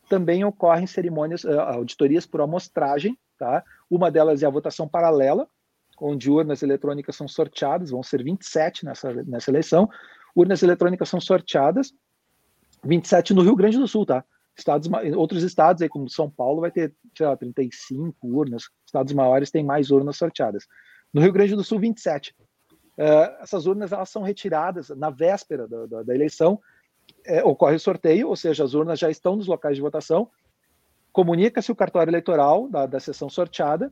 também 0.09 0.43
ocorrem 0.43 0.87
cerimônias, 0.87 1.43
uh, 1.43 1.59
auditorias 1.59 2.25
por 2.25 2.41
amostragem, 2.41 3.17
tá? 3.37 3.63
Uma 3.89 4.09
delas 4.09 4.43
é 4.43 4.45
a 4.45 4.49
votação 4.49 4.87
paralela, 4.87 5.47
onde 5.99 6.29
urnas 6.29 6.63
eletrônicas 6.63 7.15
são 7.15 7.27
sorteadas, 7.27 7.91
vão 7.91 8.03
ser 8.03 8.23
27 8.23 8.85
nessa, 8.85 9.13
nessa 9.23 9.51
eleição. 9.51 9.89
Urnas 10.35 10.63
eletrônicas 10.63 11.07
são 11.07 11.21
sorteadas, 11.21 11.93
27 12.83 13.33
no 13.33 13.41
Rio 13.41 13.55
Grande 13.55 13.77
do 13.77 13.87
Sul, 13.87 14.05
tá? 14.05 14.23
Estados, 14.55 14.89
outros 15.15 15.43
estados, 15.43 15.81
aí, 15.81 15.89
como 15.89 16.09
São 16.09 16.29
Paulo, 16.29 16.61
vai 16.61 16.71
ter, 16.71 16.93
sei 17.17 17.25
lá, 17.25 17.35
35 17.35 18.27
urnas. 18.27 18.69
Estados 18.85 19.13
maiores 19.13 19.49
têm 19.49 19.63
mais 19.63 19.89
urnas 19.89 20.17
sorteadas. 20.17 20.67
No 21.13 21.21
Rio 21.21 21.31
Grande 21.31 21.55
do 21.55 21.63
Sul, 21.63 21.79
27. 21.79 22.35
Uh, 22.97 23.01
é, 23.01 23.37
essas 23.41 23.65
urnas 23.65 23.91
elas 23.91 24.09
são 24.09 24.21
retiradas 24.21 24.89
na 24.89 25.09
véspera 25.09 25.67
da, 25.67 25.85
da, 25.85 26.03
da 26.03 26.13
eleição. 26.13 26.59
É, 27.25 27.43
ocorre 27.43 27.75
o 27.75 27.79
sorteio, 27.79 28.29
ou 28.29 28.35
seja, 28.35 28.63
as 28.63 28.73
urnas 28.73 28.99
já 28.99 29.09
estão 29.09 29.35
nos 29.35 29.47
locais 29.47 29.75
de 29.75 29.81
votação. 29.81 30.29
Comunica-se 31.11 31.71
o 31.71 31.75
cartório 31.75 32.09
eleitoral 32.09 32.67
da, 32.67 32.85
da 32.85 32.99
sessão 32.99 33.29
sorteada. 33.29 33.91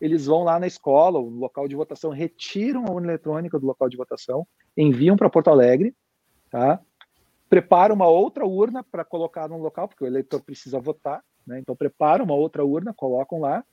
Eles 0.00 0.26
vão 0.26 0.44
lá 0.44 0.58
na 0.58 0.66
escola, 0.66 1.20
no 1.20 1.38
local 1.38 1.68
de 1.68 1.76
votação, 1.76 2.10
retiram 2.10 2.86
a 2.86 2.90
urna 2.90 3.08
eletrônica 3.08 3.58
do 3.58 3.66
local 3.66 3.88
de 3.88 3.98
votação, 3.98 4.46
enviam 4.74 5.16
para 5.16 5.28
Porto 5.28 5.50
Alegre, 5.50 5.94
tá? 6.50 6.80
prepara 7.50 7.92
uma 7.92 8.06
outra 8.06 8.46
urna 8.46 8.84
para 8.84 9.04
colocar 9.04 9.48
no 9.48 9.58
local, 9.58 9.88
porque 9.88 10.04
o 10.04 10.06
eleitor 10.06 10.40
precisa 10.40 10.78
votar, 10.78 11.20
né? 11.44 11.58
então 11.58 11.74
prepara 11.74 12.22
uma 12.22 12.32
outra 12.32 12.64
urna, 12.64 12.94
colocam 12.94 13.40
lá, 13.40 13.64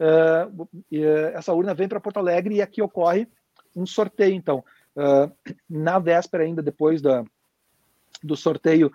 uh, 0.00 0.68
e, 0.90 1.04
uh, 1.04 1.28
essa 1.34 1.52
urna 1.52 1.74
vem 1.74 1.86
para 1.86 2.00
Porto 2.00 2.16
Alegre 2.16 2.54
e 2.54 2.62
aqui 2.62 2.80
ocorre 2.80 3.28
um 3.76 3.84
sorteio, 3.84 4.34
então, 4.34 4.64
uh, 4.96 5.30
na 5.68 5.98
véspera 5.98 6.42
ainda, 6.42 6.62
depois 6.62 7.02
da, 7.02 7.22
do 8.22 8.36
sorteio, 8.36 8.90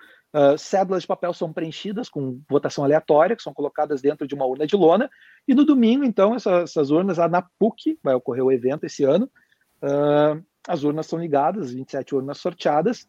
cédulas 0.57 1.03
de 1.03 1.07
papel 1.07 1.33
são 1.33 1.53
preenchidas 1.53 2.09
com 2.09 2.41
votação 2.49 2.83
aleatória, 2.83 3.35
que 3.35 3.43
são 3.43 3.53
colocadas 3.53 4.01
dentro 4.01 4.27
de 4.27 4.33
uma 4.33 4.45
urna 4.45 4.65
de 4.65 4.75
lona, 4.75 5.09
e 5.47 5.53
no 5.53 5.63
domingo, 5.63 6.03
então, 6.03 6.35
essa, 6.35 6.61
essas 6.61 6.89
urnas, 6.89 7.19
a 7.19 7.27
na 7.27 7.43
PUC, 7.59 7.99
vai 8.03 8.15
ocorrer 8.15 8.43
o 8.43 8.51
evento 8.51 8.85
esse 8.85 9.03
ano, 9.03 9.29
as 10.67 10.83
urnas 10.83 11.05
são 11.05 11.19
ligadas, 11.19 11.71
27 11.71 12.15
urnas 12.15 12.39
sorteadas, 12.39 13.07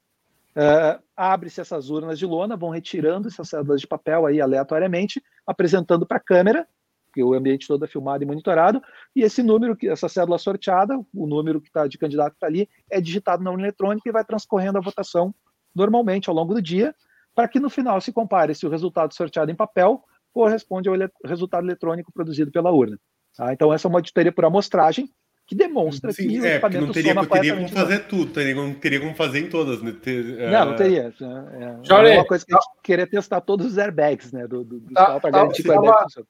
Uh, 0.55 1.03
Abre-se 1.17 1.61
essas 1.61 1.90
urnas 1.90 2.19
de 2.19 2.27
lona, 2.27 2.57
vão 2.57 2.71
retirando 2.71 3.29
essas 3.29 3.49
cédulas 3.49 3.81
de 3.81 3.87
papel 3.87 4.27
aí 4.27 4.40
aleatoriamente, 4.40 5.23
apresentando 5.47 6.07
para 6.07 6.17
a 6.17 6.21
câmera, 6.21 6.67
que 7.12 7.23
o 7.23 7.35
ambiente 7.35 7.69
todo 7.69 7.85
é 7.85 7.88
filmado 7.88 8.25
e 8.25 8.27
monitorado, 8.27 8.83
e 9.14 9.23
esse 9.23 9.43
número, 9.43 9.77
essa 9.85 10.09
cédula 10.09 10.38
sorteada, 10.38 10.97
o 11.14 11.27
número 11.27 11.61
que 11.61 11.69
está 11.69 11.87
de 11.87 11.99
candidato 11.99 12.31
que 12.31 12.37
está 12.37 12.47
ali, 12.47 12.69
é 12.90 13.01
digitado 13.01 13.43
na 13.43 13.51
urna 13.51 13.64
eletrônica 13.64 14.09
e 14.09 14.12
vai 14.12 14.25
transcorrendo 14.25 14.79
a 14.79 14.81
votação 14.81 15.33
normalmente 15.75 16.29
ao 16.29 16.35
longo 16.35 16.55
do 16.55 16.63
dia, 16.63 16.95
para 17.35 17.49
que 17.49 17.59
no 17.59 17.69
final 17.69 18.01
se 18.01 18.13
compare 18.13 18.55
se 18.55 18.67
o 18.67 18.71
resultado 18.71 19.15
sorteado 19.15 19.51
em 19.51 19.57
papel 19.57 20.03
corresponde 20.33 20.89
ao 20.89 20.95
ele 20.95 21.09
resultado 21.25 21.65
eletrônico 21.65 22.13
produzido 22.13 22.51
pela 22.51 22.71
urna. 22.71 22.99
Tá? 23.37 23.53
Então, 23.53 23.73
essa 23.73 23.87
é 23.87 23.89
uma 23.89 23.99
auditoria 23.99 24.33
por 24.33 24.45
amostragem, 24.45 25.09
que 25.47 25.55
demonstra 25.55 26.13
Sim, 26.13 26.29
que 26.29 26.41
o 26.41 26.47
é, 26.47 26.53
equipamento 26.53 26.87
não 26.87 26.93
teria, 26.93 27.15
soma 27.15 27.27
teria 27.27 27.55
como 27.55 27.69
fazer 27.69 27.99
tudo, 28.07 28.33
teria, 28.33 28.55
não 28.55 28.75
teria 28.75 29.01
como 29.01 29.15
fazer 29.15 29.41
em 29.41 29.49
todas. 29.49 29.83
Né? 29.83 29.95
Ter, 30.03 30.41
é, 30.41 30.51
não, 30.51 30.67
não 30.67 30.77
teria. 30.77 31.13
É, 31.21 32.13
é 32.13 32.17
uma 32.17 32.25
coisa 32.25 32.47
que 32.47 32.55
a 32.55 32.57
gente 32.57 32.69
queria 32.83 33.07
testar 33.07 33.41
todos 33.43 33.67
os 33.67 33.79
airbags, 33.79 34.33
né? 34.33 34.47
Do, 34.47 34.65
do, 34.65 34.81
do 34.81 34.95
tá, 34.95 35.21
tá, 35.21 35.31
garantir 35.31 35.69
o 35.69 35.73
airbag 35.73 36.03
funciona. 36.03 36.27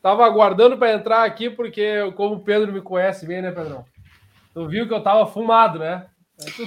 Tava 0.00 0.26
aguardando 0.26 0.76
para 0.76 0.92
entrar 0.92 1.24
aqui, 1.24 1.50
porque 1.50 2.10
como 2.12 2.36
o 2.36 2.40
Pedro 2.40 2.72
me 2.72 2.80
conhece 2.80 3.26
bem, 3.26 3.42
né, 3.42 3.50
Pedrão? 3.50 3.84
Tu 4.54 4.68
viu 4.68 4.86
que 4.86 4.94
eu 4.94 5.02
tava 5.02 5.26
fumado, 5.26 5.78
né? 5.78 6.06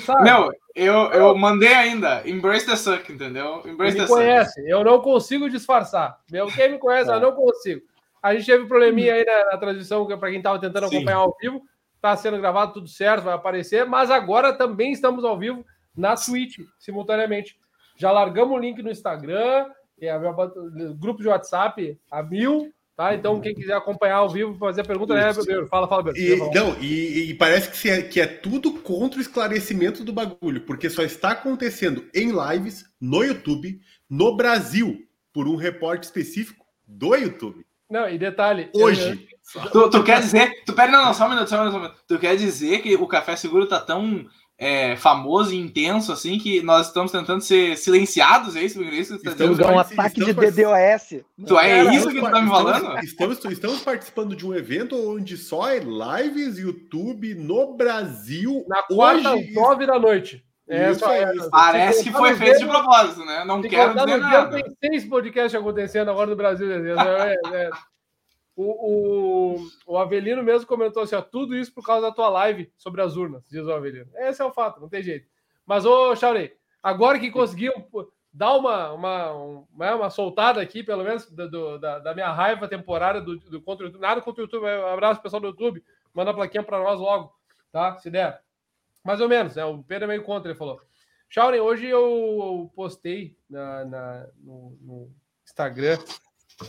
Sabe. 0.05 0.23
Meu, 0.23 0.51
eu, 0.75 0.93
eu 1.11 1.35
mandei 1.35 1.73
ainda. 1.73 2.27
Embrace 2.27 2.65
the 2.65 2.75
suck, 2.75 3.11
entendeu? 3.11 3.61
Embrace 3.65 3.99
me 3.99 4.07
conhece. 4.07 4.53
Suck. 4.53 4.69
Eu 4.69 4.83
não 4.83 5.01
consigo 5.01 5.49
disfarçar. 5.49 6.19
Meu, 6.31 6.47
quem 6.47 6.71
me 6.71 6.77
conhece, 6.77 7.11
é. 7.11 7.15
eu 7.15 7.19
não 7.19 7.33
consigo. 7.33 7.81
A 8.21 8.33
gente 8.33 8.45
teve 8.45 8.63
um 8.63 8.67
probleminha 8.67 9.13
aí 9.13 9.25
na, 9.25 9.51
na 9.51 9.57
transmissão, 9.57 10.05
para 10.05 10.31
quem 10.31 10.41
tava 10.41 10.59
tentando 10.59 10.87
Sim. 10.89 10.97
acompanhar 10.97 11.17
ao 11.17 11.35
vivo 11.39 11.61
está 12.05 12.15
sendo 12.15 12.37
gravado, 12.37 12.73
tudo 12.73 12.87
certo, 12.87 13.23
vai 13.23 13.33
aparecer, 13.33 13.85
mas 13.85 14.11
agora 14.11 14.53
também 14.53 14.91
estamos 14.91 15.25
ao 15.25 15.37
vivo 15.37 15.65
na 15.97 16.15
Twitch, 16.15 16.59
simultaneamente. 16.77 17.57
Já 17.97 18.11
largamos 18.11 18.55
o 18.55 18.59
link 18.59 18.81
no 18.83 18.91
Instagram, 18.91 19.67
é 19.99 20.09
a 20.09 20.19
grupo 20.99 21.21
de 21.21 21.27
WhatsApp 21.27 21.99
a 22.11 22.21
mil, 22.21 22.71
tá? 22.95 23.13
Então, 23.13 23.39
quem 23.41 23.53
quiser 23.53 23.73
acompanhar 23.73 24.17
ao 24.17 24.29
vivo, 24.29 24.57
fazer 24.57 24.81
a 24.81 24.85
pergunta, 24.85 25.13
né, 25.13 25.33
Bebeiro? 25.33 25.67
Fala, 25.67 25.87
fala, 25.87 26.03
Bebeiro. 26.03 26.45
E, 26.45 26.53
não, 26.53 26.75
e, 26.79 27.29
e, 27.29 27.33
parece 27.33 27.69
que, 27.69 27.89
é, 27.89 28.01
que 28.01 28.21
é 28.21 28.27
tudo 28.27 28.73
contra 28.73 29.19
o 29.19 29.21
esclarecimento 29.21 30.03
do 30.03 30.13
bagulho, 30.13 30.61
porque 30.61 30.89
só 30.89 31.03
está 31.03 31.31
acontecendo 31.31 32.05
em 32.13 32.31
lives 32.31 32.85
no 32.99 33.23
YouTube, 33.23 33.79
no 34.09 34.35
Brasil, 34.35 35.05
por 35.33 35.47
um 35.47 35.55
repórter 35.55 36.05
específico 36.05 36.65
do 36.87 37.15
YouTube. 37.15 37.65
Não, 37.89 38.09
e 38.09 38.17
detalhe. 38.17 38.69
Hoje. 38.73 39.27
Tu, 39.71 39.89
tu 39.89 40.03
quer 40.03 40.19
dizer. 40.19 40.51
Tu, 40.65 40.73
pera, 40.73 40.91
não, 40.91 41.05
não, 41.05 41.13
só 41.13 41.27
um 41.27 41.29
minuto, 41.29 41.47
só 41.47 41.61
um 41.61 41.71
minuto. 41.71 41.95
Tu 42.07 42.17
quer 42.17 42.35
dizer 42.35 42.81
que 42.81 42.95
o 42.95 43.07
Café 43.07 43.35
Seguro 43.35 43.67
tá 43.67 43.79
tão 43.79 44.25
é, 44.57 44.95
famoso 44.95 45.53
e 45.53 45.57
intenso 45.57 46.11
assim 46.11 46.37
que 46.37 46.61
nós 46.61 46.87
estamos 46.87 47.11
tentando 47.11 47.41
ser 47.41 47.77
silenciados, 47.77 48.55
é 48.55 48.63
isso? 48.63 48.81
É 48.81 48.95
isso 48.95 49.17
que 49.17 49.25
tá 49.25 49.31
estamos 49.31 49.59
um 49.59 49.79
ataque 49.79 50.23
de 50.23 50.33
DDoS. 50.33 51.23
Tu, 51.45 51.59
é 51.59 51.93
isso 51.93 52.09
que 52.09 52.19
tu 52.19 52.31
tá 52.31 52.41
me 52.41 52.49
falando? 52.49 52.99
Estamos, 53.03 53.43
estamos 53.45 53.81
participando 53.81 54.35
de 54.35 54.47
um 54.47 54.53
evento 54.53 54.95
onde 54.95 55.37
só 55.37 55.69
é 55.69 55.79
lives 55.79 56.57
YouTube 56.57 57.35
no 57.35 57.73
Brasil. 57.75 58.65
Na 58.67 58.83
quarta, 58.83 59.33
hoje... 59.33 59.53
nove 59.53 59.85
da 59.85 59.99
noite. 59.99 60.43
É, 60.67 60.91
isso, 60.91 61.05
é, 61.05 61.31
Parece 61.51 62.03
que 62.03 62.11
foi 62.11 62.35
feito 62.35 62.59
de 62.59 62.65
propósito, 62.65 63.23
né? 63.23 63.43
Não 63.45 63.61
quero 63.61 63.93
dizer 63.93 64.17
nada. 64.17 64.63
Tem 64.79 64.91
seis 64.91 65.05
podcasts 65.05 65.53
acontecendo 65.53 66.09
agora 66.09 66.27
no 66.27 66.35
Brasil. 66.35 66.71
é, 66.71 67.35
é. 67.53 67.69
O, 68.55 69.55
o, 69.55 69.67
o, 69.85 69.97
Avelino 69.97 70.41
mesmo 70.41 70.65
comentou 70.65 71.03
assim: 71.03 71.15
ó, 71.15 71.21
tudo 71.21 71.55
isso 71.55 71.73
por 71.73 71.85
causa 71.85 72.07
da 72.07 72.13
tua 72.13 72.29
live 72.29 72.71
sobre 72.77 73.01
as 73.01 73.17
urnas, 73.17 73.43
diz 73.49 73.65
o 73.65 73.71
Avelino. 73.73 74.09
Esse 74.15 74.41
é 74.41 74.45
o 74.45 74.53
fato, 74.53 74.79
não 74.79 74.87
tem 74.87 75.03
jeito. 75.03 75.27
Mas, 75.65 75.85
ô, 75.85 76.15
Chaurei, 76.15 76.55
agora 76.81 77.19
que 77.19 77.31
conseguiu 77.31 77.73
dar 78.31 78.53
uma, 78.55 78.91
uma, 78.93 79.31
uma, 79.31 79.67
né, 79.77 79.93
uma 79.93 80.09
soltada 80.09 80.61
aqui, 80.61 80.83
pelo 80.83 81.03
menos, 81.03 81.29
do, 81.29 81.77
da, 81.79 81.99
da, 81.99 82.13
minha 82.13 82.31
raiva 82.31 82.67
temporária 82.67 83.19
do, 83.19 83.37
do 83.37 83.61
contra 83.61 83.85
o 83.85 83.87
YouTube, 83.87 84.01
nada 84.01 84.21
contra 84.21 84.41
o 84.41 84.45
YouTube, 84.45 84.63
um 84.63 84.87
abraço 84.87 85.21
pessoal 85.21 85.41
do 85.41 85.47
YouTube, 85.47 85.83
manda 86.13 86.31
a 86.31 86.33
plaquinha 86.33 86.63
para 86.63 86.79
nós 86.79 86.99
logo, 86.99 87.33
tá? 87.71 87.97
Se 87.97 88.09
der. 88.09 88.41
Mais 89.03 89.19
ou 89.19 89.27
menos, 89.27 89.55
né? 89.55 89.65
O 89.65 89.83
Pedro 89.83 90.05
é 90.05 90.07
meio 90.07 90.23
contra, 90.23 90.49
ele 90.49 90.57
falou. 90.57 90.81
Shawnee, 91.29 91.59
hoje 91.59 91.87
eu 91.87 92.71
postei 92.75 93.37
na, 93.49 93.85
na 93.85 94.27
no, 94.37 94.77
no 94.81 95.11
Instagram 95.43 95.97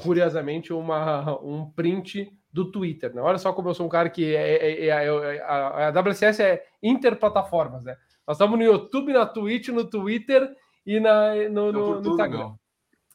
curiosamente, 0.01 0.73
uma, 0.73 1.41
um 1.43 1.71
print 1.71 2.31
do 2.53 2.71
Twitter. 2.71 3.15
Né? 3.15 3.21
Olha 3.21 3.39
só 3.39 3.53
como 3.53 3.69
eu 3.69 3.75
sou 3.75 3.87
um 3.87 3.91
cara 3.91 4.09
que 4.11 4.35
é, 4.35 4.57
é, 4.57 4.87
é, 4.87 4.89
é 4.89 5.43
a, 5.43 5.89
a, 5.89 5.91
WCS 5.91 6.41
é 6.41 6.65
interplataformas, 6.83 7.85
né? 7.85 7.97
Nós 8.27 8.37
estamos 8.37 8.59
no 8.59 8.65
YouTube, 8.65 9.13
na 9.13 9.25
Twitch, 9.27 9.69
no 9.69 9.89
Twitter 9.89 10.53
e 10.85 10.99
na, 10.99 11.35
no, 11.51 11.71
no, 11.71 12.01
no 12.01 12.11
Instagram. 12.11 12.39
Não. 12.39 12.59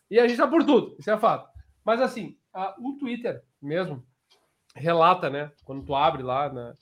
E 0.10 0.20
a 0.20 0.24
gente 0.24 0.34
está 0.34 0.48
por 0.48 0.64
tudo, 0.64 0.96
isso 1.00 1.10
é 1.10 1.18
fato. 1.18 1.50
Mas 1.84 2.00
assim, 2.02 2.38
a, 2.54 2.76
o 2.80 2.98
Twitter 2.98 3.42
mesmo 3.62 4.06
relata, 4.76 5.30
né? 5.30 5.52
Quando 5.66 5.84
tu 5.84 5.96
abre 5.96 6.24
lá 6.24 6.52
na, 6.52 6.76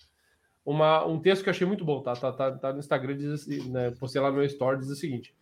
uma, 0.65 1.05
um 1.05 1.19
texto 1.19 1.43
que 1.43 1.49
eu 1.49 1.51
achei 1.51 1.65
muito 1.65 1.85
bom, 1.85 2.01
tá? 2.01 2.13
Tá, 2.13 2.31
tá, 2.31 2.51
tá 2.51 2.73
no 2.73 2.79
Instagram, 2.79 3.15
diz 3.17 3.31
assim, 3.31 3.69
né? 3.69 3.91
Postei 3.91 4.21
lá 4.21 4.29
no 4.29 4.37
meu 4.37 4.45
story, 4.45 4.77
diz 4.79 4.89
o 4.89 4.95
seguinte: 4.95 5.33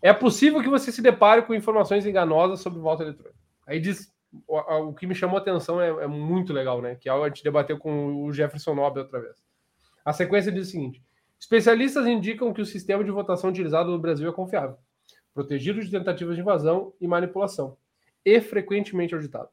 É 0.00 0.12
possível 0.12 0.62
que 0.62 0.68
você 0.68 0.90
se 0.90 1.02
depare 1.02 1.42
com 1.42 1.54
informações 1.54 2.06
enganosas 2.06 2.60
sobre 2.60 2.78
voto 2.78 3.02
eletrônico. 3.02 3.43
Aí 3.66 3.80
diz. 3.80 4.12
O, 4.48 4.58
o 4.88 4.94
que 4.94 5.06
me 5.06 5.14
chamou 5.14 5.38
a 5.38 5.40
atenção 5.40 5.80
é, 5.80 5.88
é, 5.88 6.06
muito 6.08 6.52
legal, 6.52 6.82
né? 6.82 6.96
Que 6.96 7.08
é 7.08 7.12
a 7.12 7.28
gente 7.28 7.44
debateu 7.44 7.78
com 7.78 8.24
o 8.24 8.32
Jefferson 8.32 8.74
Nobre 8.74 9.00
outra 9.00 9.20
vez. 9.20 9.36
A 10.04 10.12
sequência 10.12 10.50
diz 10.50 10.68
o 10.68 10.70
seguinte: 10.72 11.02
especialistas 11.38 12.06
indicam 12.06 12.52
que 12.52 12.60
o 12.60 12.66
sistema 12.66 13.04
de 13.04 13.12
votação 13.12 13.50
utilizado 13.50 13.90
no 13.92 13.98
Brasil 13.98 14.28
é 14.28 14.32
confiável, 14.32 14.76
protegido 15.32 15.80
de 15.80 15.90
tentativas 15.90 16.34
de 16.34 16.40
invasão 16.40 16.92
e 17.00 17.06
manipulação, 17.06 17.76
e 18.24 18.40
frequentemente 18.40 19.14
auditado. 19.14 19.48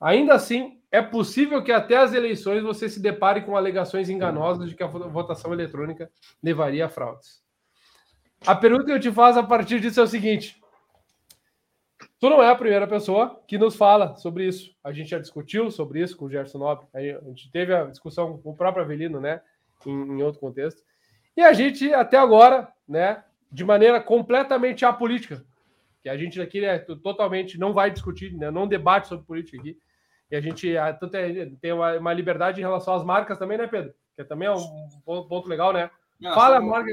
Ainda 0.00 0.34
assim, 0.34 0.80
é 0.90 1.02
possível 1.02 1.62
que 1.62 1.72
até 1.72 1.96
as 1.96 2.12
eleições 2.12 2.62
você 2.62 2.88
se 2.88 3.00
depare 3.00 3.42
com 3.42 3.56
alegações 3.56 4.08
enganosas 4.08 4.68
de 4.68 4.74
que 4.74 4.82
a 4.82 4.86
votação 4.86 5.52
eletrônica 5.52 6.10
levaria 6.42 6.86
a 6.86 6.88
fraudes. 6.88 7.42
A 8.46 8.54
pergunta 8.54 8.84
que 8.84 8.92
eu 8.92 9.00
te 9.00 9.10
faço 9.10 9.38
a 9.38 9.42
partir 9.42 9.80
disso 9.80 10.00
é 10.00 10.02
o 10.02 10.06
seguinte: 10.06 10.60
Tu 12.18 12.30
não 12.30 12.42
é 12.42 12.48
a 12.48 12.56
primeira 12.56 12.86
pessoa 12.86 13.42
que 13.46 13.58
nos 13.58 13.76
fala 13.76 14.16
sobre 14.16 14.46
isso. 14.46 14.74
A 14.82 14.92
gente 14.92 15.10
já 15.10 15.18
discutiu 15.18 15.70
sobre 15.70 16.02
isso 16.02 16.16
com 16.16 16.24
o 16.24 16.30
Gerson 16.30 16.58
Nobre. 16.58 16.86
A 16.94 17.00
gente 17.00 17.50
teve 17.50 17.74
a 17.74 17.84
discussão 17.84 18.38
com 18.38 18.50
o 18.50 18.56
próprio 18.56 18.82
Avelino, 18.82 19.20
né? 19.20 19.42
Em, 19.84 19.92
em, 19.92 20.22
outro 20.22 20.40
contexto. 20.40 20.82
E 21.36 21.42
a 21.42 21.52
gente, 21.52 21.92
até 21.92 22.16
agora, 22.16 22.72
né? 22.88 23.22
de 23.50 23.64
maneira 23.64 24.00
completamente 24.00 24.84
apolítica, 24.84 25.44
que 26.02 26.08
a 26.08 26.16
gente 26.16 26.40
aqui 26.40 26.64
é 26.64 26.78
totalmente 26.78 27.58
não 27.58 27.72
vai 27.72 27.90
discutir, 27.90 28.32
né, 28.34 28.50
não 28.50 28.66
debate 28.66 29.08
sobre 29.08 29.26
política 29.26 29.58
aqui. 29.58 29.78
E 30.30 30.36
a 30.36 30.40
gente 30.40 30.74
tanto 31.00 31.16
é, 31.16 31.50
tem 31.60 31.72
uma, 31.72 31.96
uma, 31.98 32.12
liberdade 32.12 32.60
em 32.60 32.64
relação 32.64 32.94
às 32.94 33.04
marcas 33.04 33.38
também, 33.38 33.56
né, 33.56 33.66
Pedro? 33.66 33.94
Que 34.16 34.24
também 34.24 34.48
é 34.48 34.52
um 34.52 35.00
ponto 35.04 35.48
legal, 35.48 35.72
né? 35.72 35.88
Não, 36.20 36.34
Fala, 36.34 36.60
marca. 36.60 36.90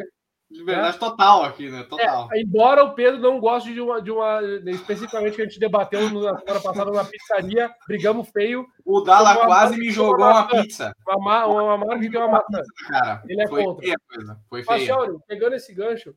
Liberdade 0.53 0.97
é. 0.97 0.99
total 0.99 1.43
aqui, 1.43 1.69
né? 1.69 1.83
Total. 1.83 2.29
É, 2.31 2.39
embora 2.39 2.83
o 2.83 2.93
Pedro 2.93 3.19
não 3.19 3.39
goste 3.39 3.73
de 3.73 3.81
uma, 3.81 3.99
de 3.99 4.11
uma. 4.11 4.39
Especificamente 4.67 5.35
que 5.35 5.41
a 5.41 5.45
gente 5.45 5.59
debateu 5.59 6.01
na 6.01 6.37
semana 6.37 6.61
passada 6.61 6.91
na 6.91 7.03
pizzaria, 7.03 7.73
brigamos 7.87 8.29
feio. 8.29 8.67
O 8.85 9.01
Dala 9.01 9.45
quase 9.45 9.77
me 9.77 9.89
jogou 9.89 10.25
uma, 10.25 10.47
pizza. 10.47 10.95
Uma, 11.07 11.45
uma, 11.47 11.63
uma 11.63 11.77
marca 11.77 12.07
que 12.07 12.15
é 12.15 12.19
uma 12.19 12.27
maçã. 12.33 12.61
Cara, 12.87 13.23
Ele 13.27 13.41
é 13.41 13.47
foi 13.47 13.63
contra. 13.63 13.83
Feia 13.83 13.97
coisa. 14.07 14.39
Foi. 14.47 14.63
Mas, 14.67 14.83
Shauri, 14.83 15.17
pegando 15.27 15.55
esse 15.55 15.73
gancho, 15.73 16.15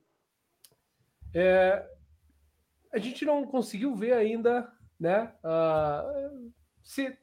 é, 1.35 1.83
a 2.92 2.99
gente 2.99 3.25
não 3.25 3.46
conseguiu 3.46 3.94
ver 3.94 4.12
ainda, 4.12 4.70
né? 5.01 5.33
Uh, 5.42 6.53
se, 6.83 7.16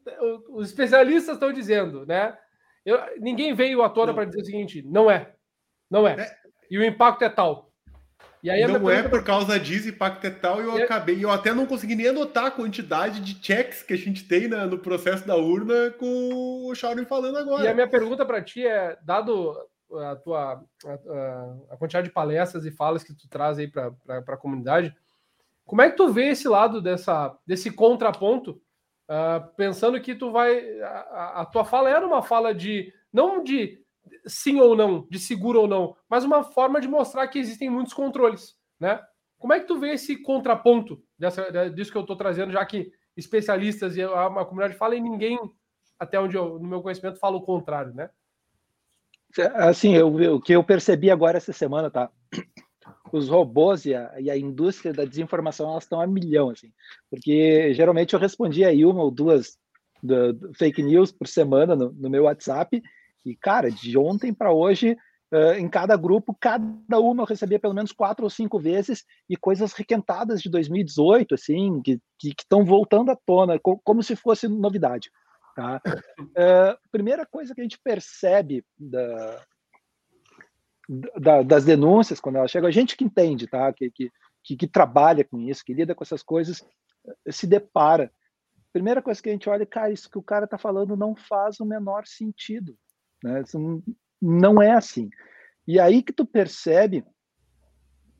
os 0.50 0.70
especialistas 0.70 1.36
estão 1.36 1.54
dizendo, 1.54 2.08
né? 2.08 2.36
Eu, 2.84 3.00
ninguém 3.20 3.54
veio 3.54 3.84
à 3.84 3.90
tona 3.90 4.14
para 4.16 4.26
dizer 4.26 4.42
o 4.42 4.46
seguinte: 4.46 4.82
não 4.82 5.12
é. 5.12 5.36
Não 5.90 6.08
é. 6.08 6.20
é. 6.20 6.43
E 6.74 6.78
o 6.80 6.84
impacto 6.84 7.22
é 7.22 7.30
tal. 7.30 7.72
E 8.42 8.50
aí 8.50 8.66
não 8.66 8.90
é 8.90 9.08
por 9.08 9.24
causa 9.24 9.60
disso, 9.60 9.90
impacto 9.90 10.26
é 10.26 10.32
tal, 10.32 10.60
e 10.60 10.66
eu 10.66 10.80
é... 10.80 10.82
acabei, 10.82 11.24
eu 11.24 11.30
até 11.30 11.54
não 11.54 11.68
consegui 11.68 11.94
nem 11.94 12.08
anotar 12.08 12.46
a 12.46 12.52
quantidade 12.52 13.22
de 13.22 13.46
checks 13.46 13.84
que 13.84 13.94
a 13.94 13.98
gente 13.98 14.28
tem 14.28 14.48
na, 14.48 14.66
no 14.66 14.80
processo 14.80 15.26
da 15.28 15.36
urna 15.36 15.92
com 15.92 16.66
o 16.66 16.74
Sharon 16.74 17.06
falando 17.06 17.38
agora. 17.38 17.64
E 17.64 17.68
a 17.68 17.76
minha 17.76 17.88
pergunta 17.88 18.26
para 18.26 18.42
ti 18.42 18.66
é, 18.66 18.98
dado 19.04 19.56
a 19.94 20.16
tua 20.16 20.64
a, 20.84 21.74
a, 21.74 21.78
quantidade 21.78 22.08
de 22.08 22.14
palestras 22.14 22.66
e 22.66 22.72
falas 22.72 23.04
que 23.04 23.14
tu 23.14 23.30
traz 23.30 23.60
aí 23.60 23.68
para 23.68 23.94
a 24.08 24.38
comunidade, 24.38 24.96
como 25.68 25.84
é 25.84 25.92
que 25.92 25.96
tu 25.96 26.12
vê 26.12 26.30
esse 26.30 26.48
lado 26.48 26.82
dessa, 26.82 27.38
desse 27.46 27.70
contraponto, 27.70 28.60
uh, 29.08 29.48
pensando 29.56 30.02
que 30.02 30.16
tu 30.16 30.32
vai. 30.32 30.82
A, 30.82 31.42
a, 31.42 31.46
tua 31.46 31.64
fala 31.64 31.88
era 31.88 32.04
uma 32.04 32.24
fala 32.24 32.52
de. 32.52 32.92
não 33.14 33.44
de 33.44 33.83
sim 34.26 34.60
ou 34.60 34.76
não, 34.76 35.08
de 35.10 35.20
seguro 35.20 35.62
ou 35.62 35.68
não, 35.68 35.96
mas 36.10 36.24
uma 36.24 36.44
forma 36.44 36.80
de 36.80 36.88
mostrar 36.88 37.28
que 37.28 37.40
existem 37.40 37.70
muitos 37.70 37.94
controles, 37.94 38.56
né? 38.80 39.02
Como 39.38 39.54
é 39.54 39.60
que 39.60 39.68
tu 39.68 39.78
vê 39.78 39.94
esse 39.94 40.16
contraponto 40.22 41.04
dessa, 41.20 41.70
disso 41.70 41.92
que 41.92 41.98
eu 41.98 42.04
estou 42.04 42.16
trazendo, 42.16 42.52
já 42.52 42.66
que 42.66 42.92
especialistas 43.16 43.98
e 43.98 44.02
a, 44.02 44.26
a 44.26 44.46
comunidade 44.46 44.78
fala 44.78 44.96
e 44.96 45.02
ninguém, 45.02 45.38
até 46.00 46.20
onde 46.20 46.38
eu, 46.38 46.60
no 46.60 46.68
meu 46.68 46.82
conhecimento, 46.82 47.20
fala 47.20 47.38
o 47.38 47.42
contrário, 47.42 47.94
né? 47.94 48.10
Assim, 49.56 49.96
eu, 49.96 50.36
o 50.36 50.42
que 50.42 50.54
eu 50.54 50.64
percebi 50.64 51.10
agora 51.10 51.38
essa 51.38 51.52
semana, 51.52 51.90
tá? 51.90 52.10
Os 53.12 53.30
robôs 53.30 53.86
e 53.86 53.94
a, 53.94 54.14
e 54.20 54.30
a 54.30 54.38
indústria 54.38 54.94
da 54.94 55.06
desinformação, 55.06 55.70
elas 55.70 55.84
estão 55.84 56.00
a 56.00 56.08
milhão, 56.08 56.50
assim. 56.50 56.72
Porque 57.10 57.74
geralmente 57.74 58.14
eu 58.14 58.20
respondia 58.20 58.68
aí 58.68 58.86
uma 58.86 59.04
ou 59.04 59.12
duas 59.12 59.58
do, 60.02 60.34
do 60.34 60.54
fake 60.54 60.82
news 60.84 61.12
por 61.12 61.28
semana 61.28 61.76
no, 61.76 61.92
no 61.92 62.10
meu 62.10 62.24
WhatsApp 62.24 62.82
e, 63.26 63.36
cara, 63.36 63.70
de 63.70 63.98
ontem 63.98 64.34
para 64.34 64.52
hoje, 64.52 64.98
uh, 65.34 65.54
em 65.54 65.70
cada 65.70 65.96
grupo, 65.96 66.36
cada 66.40 67.00
uma 67.00 67.24
eu 67.24 67.28
recebia 67.28 67.60
pelo 67.60 67.74
menos 67.74 67.92
quatro 67.92 68.24
ou 68.24 68.30
cinco 68.30 68.60
vezes 68.60 69.06
e 69.30 69.38
coisas 69.38 69.74
requentadas 69.74 70.42
de 70.42 70.50
2018, 70.50 71.36
assim, 71.36 71.82
que 71.82 72.00
estão 72.24 72.66
voltando 72.66 73.12
à 73.12 73.16
tona, 73.16 73.60
co 73.60 73.80
como 73.84 74.04
se 74.04 74.16
fosse 74.16 74.48
novidade. 74.48 75.10
Tá? 75.56 75.82
Uh, 76.36 76.76
primeira 76.92 77.28
coisa 77.28 77.54
que 77.54 77.62
a 77.62 77.64
gente 77.64 77.80
percebe 77.84 78.66
da, 78.76 79.46
da, 81.20 81.44
das 81.44 81.64
denúncias 81.64 82.20
quando 82.20 82.38
ela 82.38 82.48
chega, 82.48 82.68
a 82.68 82.72
gente 82.72 82.98
que 82.98 83.04
entende, 83.04 83.46
tá? 83.46 83.72
que, 83.72 83.92
que, 83.92 84.12
que, 84.44 84.58
que 84.58 84.68
trabalha 84.68 85.24
com 85.24 85.40
isso, 85.40 85.64
que 85.64 85.76
lida 85.76 85.94
com 85.94 86.04
essas 86.04 86.24
coisas, 86.24 86.66
se 87.30 87.46
depara 87.46 88.12
primeira 88.74 89.02
coisa 89.04 89.22
que 89.22 89.30
a 89.30 89.32
gente 89.32 89.48
olha, 89.48 89.66
cara, 89.66 89.92
isso 89.92 90.10
que 90.10 90.18
o 90.18 90.24
cara 90.24 90.46
está 90.46 90.58
falando 90.58 90.98
não 90.98 91.16
faz 91.16 91.60
o 91.60 91.66
menor 91.66 92.08
sentido. 92.08 92.76
Né? 93.24 93.42
Isso 93.42 93.82
não 94.22 94.62
é 94.62 94.72
assim. 94.72 95.10
E 95.66 95.80
aí 95.80 96.04
que 96.04 96.12
tu 96.12 96.26
percebe 96.26 97.06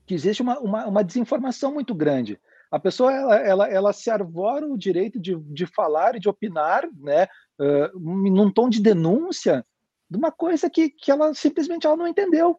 que 0.06 0.14
existe 0.14 0.42
uma, 0.42 0.58
uma, 0.58 0.86
uma 0.86 1.04
desinformação 1.04 1.72
muito 1.72 1.94
grande. 1.94 2.40
A 2.70 2.78
pessoa 2.78 3.12
ela, 3.12 3.36
ela, 3.36 3.68
ela, 3.68 3.92
se 3.92 4.10
arvora 4.10 4.66
o 4.66 4.76
direito 4.76 5.20
de, 5.20 5.36
de 5.36 5.66
falar 5.66 6.16
e 6.16 6.20
de 6.20 6.28
opinar, 6.28 6.88
né, 6.98 7.24
uh, 7.58 7.98
num 8.00 8.50
tom 8.50 8.68
de 8.68 8.82
denúncia 8.82 9.64
de 10.10 10.18
uma 10.18 10.32
coisa 10.32 10.68
que, 10.68 10.90
que 10.90 11.10
ela 11.10 11.32
simplesmente 11.34 11.86
ela 11.86 11.96
não 11.96 12.08
entendeu. 12.08 12.58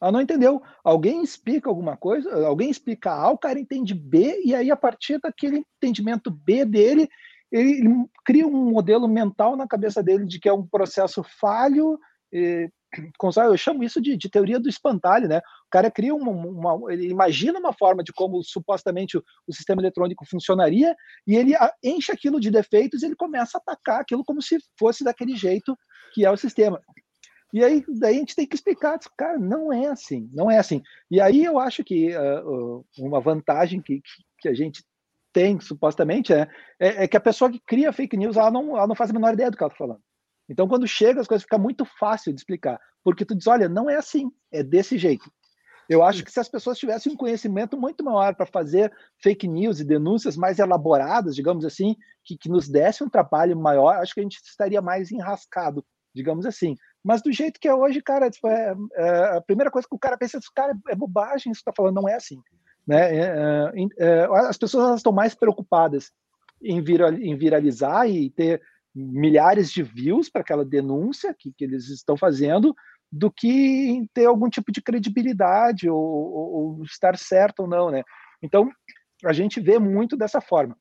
Ela 0.00 0.12
não 0.12 0.20
entendeu. 0.20 0.62
Alguém 0.82 1.22
explica 1.22 1.68
alguma 1.68 1.96
coisa, 1.96 2.46
alguém 2.46 2.70
explica 2.70 3.12
A, 3.12 3.30
o 3.30 3.38
cara 3.38 3.58
entende 3.58 3.94
B, 3.94 4.42
e 4.44 4.54
aí 4.54 4.70
a 4.70 4.76
partir 4.76 5.18
daquele 5.20 5.64
entendimento 5.76 6.30
B 6.30 6.64
dele, 6.64 7.08
ele, 7.54 7.70
ele 7.78 8.04
cria 8.24 8.46
um 8.46 8.70
modelo 8.72 9.06
mental 9.06 9.56
na 9.56 9.66
cabeça 9.66 10.02
dele 10.02 10.26
de 10.26 10.40
que 10.40 10.48
é 10.48 10.52
um 10.52 10.66
processo 10.66 11.22
falho. 11.22 11.98
E, 12.32 12.68
eu 13.46 13.56
chamo 13.56 13.84
isso 13.84 14.00
de, 14.00 14.16
de, 14.16 14.28
teoria 14.28 14.58
do 14.58 14.68
espantalho, 14.68 15.28
né? 15.28 15.38
O 15.38 15.70
cara 15.70 15.88
cria 15.88 16.12
uma, 16.12 16.30
uma, 16.32 16.92
ele 16.92 17.08
imagina 17.08 17.60
uma 17.60 17.72
forma 17.72 18.02
de 18.02 18.12
como 18.12 18.42
supostamente 18.42 19.16
o, 19.16 19.22
o 19.46 19.52
sistema 19.52 19.80
eletrônico 19.80 20.26
funcionaria 20.26 20.96
e 21.26 21.36
ele 21.36 21.52
enche 21.82 22.10
aquilo 22.10 22.40
de 22.40 22.50
defeitos 22.50 23.02
e 23.02 23.06
ele 23.06 23.14
começa 23.14 23.56
a 23.56 23.60
atacar 23.60 24.00
aquilo 24.00 24.24
como 24.24 24.42
se 24.42 24.58
fosse 24.76 25.04
daquele 25.04 25.36
jeito 25.36 25.76
que 26.12 26.24
é 26.24 26.30
o 26.30 26.36
sistema. 26.36 26.80
E 27.52 27.62
aí 27.62 27.84
daí 27.88 28.16
a 28.16 28.18
gente 28.18 28.34
tem 28.34 28.48
que 28.48 28.56
explicar, 28.56 28.98
cara, 29.16 29.38
não 29.38 29.72
é 29.72 29.86
assim, 29.86 30.28
não 30.32 30.50
é 30.50 30.58
assim. 30.58 30.82
E 31.08 31.20
aí 31.20 31.44
eu 31.44 31.56
acho 31.56 31.84
que 31.84 32.10
uh, 32.16 32.84
uma 32.98 33.20
vantagem 33.20 33.80
que, 33.80 34.02
que 34.40 34.48
a 34.48 34.54
gente 34.54 34.82
tem, 35.34 35.60
supostamente, 35.60 36.32
é, 36.32 36.48
é, 36.78 37.04
é, 37.04 37.08
que 37.08 37.16
a 37.16 37.20
pessoa 37.20 37.50
que 37.50 37.60
cria 37.66 37.92
fake 37.92 38.16
news, 38.16 38.36
ela 38.36 38.52
não, 38.52 38.76
ela 38.76 38.86
não 38.86 38.94
faz 38.94 39.10
a 39.10 39.12
menor 39.12 39.34
ideia 39.34 39.50
do 39.50 39.56
que 39.56 39.62
ela 39.62 39.72
está 39.72 39.84
falando. 39.84 40.00
Então, 40.48 40.68
quando 40.68 40.86
chega, 40.86 41.20
as 41.20 41.26
coisas 41.26 41.42
ficam 41.42 41.58
muito 41.58 41.84
fácil 41.98 42.32
de 42.32 42.40
explicar, 42.40 42.78
porque 43.02 43.24
tu 43.24 43.34
diz, 43.34 43.46
olha, 43.48 43.68
não 43.68 43.90
é 43.90 43.96
assim, 43.96 44.30
é 44.52 44.62
desse 44.62 44.96
jeito. 44.96 45.30
Eu 45.88 46.02
acho 46.02 46.24
que 46.24 46.30
se 46.30 46.40
as 46.40 46.48
pessoas 46.48 46.78
tivessem 46.78 47.12
um 47.12 47.16
conhecimento 47.16 47.78
muito 47.78 48.02
maior 48.02 48.34
para 48.34 48.46
fazer 48.46 48.90
fake 49.22 49.46
news 49.46 49.80
e 49.80 49.84
denúncias 49.84 50.36
mais 50.36 50.58
elaboradas, 50.58 51.34
digamos 51.34 51.64
assim, 51.64 51.96
que, 52.24 52.38
que 52.38 52.48
nos 52.48 52.68
desse 52.68 53.04
um 53.04 53.10
trabalho 53.10 53.58
maior, 53.58 53.96
acho 53.96 54.14
que 54.14 54.20
a 54.20 54.22
gente 54.22 54.40
estaria 54.42 54.80
mais 54.80 55.10
enrascado, 55.10 55.84
digamos 56.14 56.46
assim. 56.46 56.74
Mas 57.02 57.20
do 57.20 57.30
jeito 57.30 57.60
que 57.60 57.68
é 57.68 57.74
hoje, 57.74 58.00
cara, 58.00 58.30
tipo, 58.30 58.48
é, 58.48 58.74
é, 58.94 59.36
a 59.36 59.40
primeira 59.42 59.70
coisa 59.70 59.86
que 59.86 59.94
o 59.94 59.98
cara 59.98 60.16
pensa, 60.16 60.38
cara, 60.54 60.74
é 60.88 60.94
bobagem 60.94 61.52
isso 61.52 61.62
que 61.62 61.70
está 61.70 61.72
falando, 61.76 61.96
não 61.96 62.08
é 62.08 62.14
assim. 62.14 62.40
Né? 62.86 63.16
É, 63.16 63.72
é, 63.74 63.86
é, 63.98 64.24
as 64.48 64.58
pessoas 64.58 64.96
estão 64.96 65.12
mais 65.12 65.34
preocupadas 65.34 66.12
em, 66.62 66.82
viral, 66.82 67.12
em 67.14 67.36
viralizar 67.36 68.06
e 68.08 68.30
ter 68.30 68.62
milhares 68.94 69.70
de 69.72 69.82
views 69.82 70.28
para 70.28 70.42
aquela 70.42 70.64
denúncia 70.64 71.34
que, 71.36 71.52
que, 71.52 71.64
eles 71.64 71.88
estão 71.88 72.16
fazendo 72.16 72.74
do 73.10 73.30
que 73.30 73.48
em 73.48 74.06
ter 74.12 74.26
algum 74.26 74.48
tipo 74.48 74.70
de 74.70 74.82
credibilidade 74.82 75.88
ou, 75.88 75.98
ou, 75.98 76.52
ou 76.52 76.84
estar 76.84 77.16
certo 77.16 77.60
ou 77.60 77.68
não, 77.68 77.90
né? 77.90 78.02
Então 78.42 78.70
a 79.24 79.32
gente 79.32 79.60
vê 79.60 79.78
muito 79.78 80.16
dessa 80.16 80.40
forma. 80.40 80.76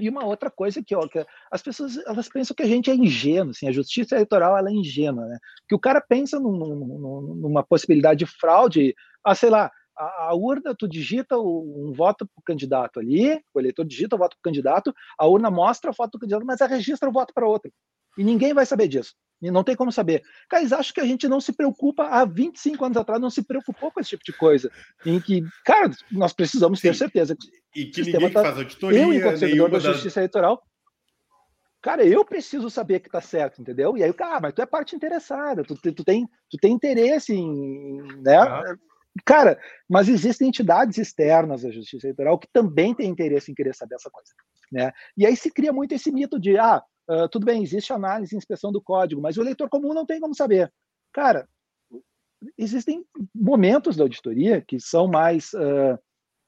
E 0.00 0.08
uma 0.08 0.24
outra 0.24 0.50
coisa 0.50 0.82
que, 0.82 0.94
ó, 0.94 1.06
que 1.06 1.24
as 1.50 1.62
pessoas 1.62 1.96
elas 1.98 2.28
pensam 2.28 2.54
que 2.54 2.64
a 2.64 2.66
gente 2.66 2.90
é 2.90 2.94
ingênuo, 2.94 3.50
assim, 3.50 3.68
a 3.68 3.72
justiça 3.72 4.16
eleitoral 4.16 4.56
ela 4.58 4.68
é 4.68 4.72
ingênua, 4.72 5.24
né? 5.26 5.38
Que 5.68 5.74
o 5.74 5.78
cara 5.78 6.00
pensa 6.00 6.40
num, 6.40 6.56
num, 6.58 7.34
numa 7.36 7.62
possibilidade 7.62 8.24
de 8.24 8.26
fraude, 8.26 8.94
ah, 9.24 9.34
sei 9.34 9.50
lá, 9.50 9.70
a, 9.96 10.28
a 10.28 10.34
urna, 10.34 10.74
tu 10.74 10.88
digita 10.88 11.38
um 11.38 11.92
voto 11.94 12.26
para 12.26 12.40
o 12.40 12.44
candidato 12.44 13.00
ali, 13.00 13.40
o 13.52 13.60
eleitor 13.60 13.84
digita 13.84 14.16
o 14.16 14.18
voto 14.18 14.36
para 14.36 14.40
o 14.40 14.50
candidato, 14.50 14.94
a 15.18 15.26
urna 15.26 15.50
mostra 15.50 15.90
a 15.90 15.94
foto 15.94 16.12
do 16.12 16.18
candidato, 16.18 16.44
mas 16.44 16.60
ela 16.60 16.70
registra 16.70 17.08
o 17.08 17.12
voto 17.12 17.32
para 17.32 17.46
outro. 17.46 17.72
E 18.16 18.24
ninguém 18.24 18.54
vai 18.54 18.64
saber 18.64 18.88
disso. 18.88 19.14
E 19.42 19.50
não 19.50 19.64
tem 19.64 19.76
como 19.76 19.92
saber. 19.92 20.22
Cara, 20.48 20.64
acham 20.64 20.94
que 20.94 21.00
a 21.00 21.06
gente 21.06 21.28
não 21.28 21.40
se 21.40 21.52
preocupa, 21.52 22.04
há 22.04 22.24
25 22.24 22.84
anos 22.84 22.96
atrás, 22.96 23.20
não 23.20 23.30
se 23.30 23.42
preocupou 23.42 23.90
com 23.90 24.00
esse 24.00 24.10
tipo 24.10 24.24
de 24.24 24.32
coisa. 24.32 24.70
Em 25.04 25.20
que, 25.20 25.42
cara, 25.64 25.90
nós 26.10 26.32
precisamos 26.32 26.80
ter 26.80 26.94
Sim. 26.94 27.00
certeza. 27.00 27.36
E 27.74 27.86
que 27.86 28.02
ninguém 28.02 28.30
tá... 28.30 28.42
faz 28.42 28.56
auditoria, 28.56 29.02
Eu, 29.02 29.12
enquanto 29.12 29.38
servidor 29.38 29.70
da 29.70 29.78
Justiça 29.80 30.20
Eleitoral, 30.20 30.62
cara, 31.82 32.06
eu 32.06 32.24
preciso 32.24 32.70
saber 32.70 33.00
que 33.00 33.10
tá 33.10 33.20
certo, 33.20 33.60
entendeu? 33.60 33.96
E 33.98 34.02
aí, 34.02 34.12
cara, 34.14 34.40
mas 34.40 34.54
tu 34.54 34.62
é 34.62 34.66
parte 34.66 34.96
interessada, 34.96 35.62
tu, 35.62 35.74
tu, 35.74 36.04
tem, 36.04 36.26
tu 36.48 36.56
tem 36.56 36.72
interesse 36.72 37.34
em, 37.34 38.00
né? 38.22 38.38
Ah. 38.38 38.62
Cara, 39.24 39.58
mas 39.88 40.08
existem 40.08 40.48
entidades 40.48 40.98
externas 40.98 41.64
à 41.64 41.70
justiça 41.70 42.06
eleitoral 42.06 42.38
que 42.38 42.48
também 42.52 42.94
têm 42.94 43.08
interesse 43.08 43.50
em 43.50 43.54
querer 43.54 43.74
saber 43.74 43.94
essa 43.94 44.10
coisa. 44.10 44.32
Né? 44.72 44.92
E 45.16 45.24
aí 45.24 45.36
se 45.36 45.50
cria 45.50 45.72
muito 45.72 45.94
esse 45.94 46.10
mito 46.10 46.38
de, 46.38 46.58
ah, 46.58 46.82
uh, 47.08 47.28
tudo 47.28 47.46
bem, 47.46 47.62
existe 47.62 47.92
análise 47.92 48.34
e 48.34 48.38
inspeção 48.38 48.72
do 48.72 48.82
código, 48.82 49.22
mas 49.22 49.36
o 49.36 49.42
eleitor 49.42 49.68
comum 49.68 49.94
não 49.94 50.04
tem 50.04 50.18
como 50.18 50.34
saber. 50.34 50.72
Cara, 51.12 51.48
existem 52.58 53.04
momentos 53.32 53.96
da 53.96 54.02
auditoria 54.02 54.60
que 54.60 54.80
são 54.80 55.06
mais 55.06 55.52
uh, 55.52 55.94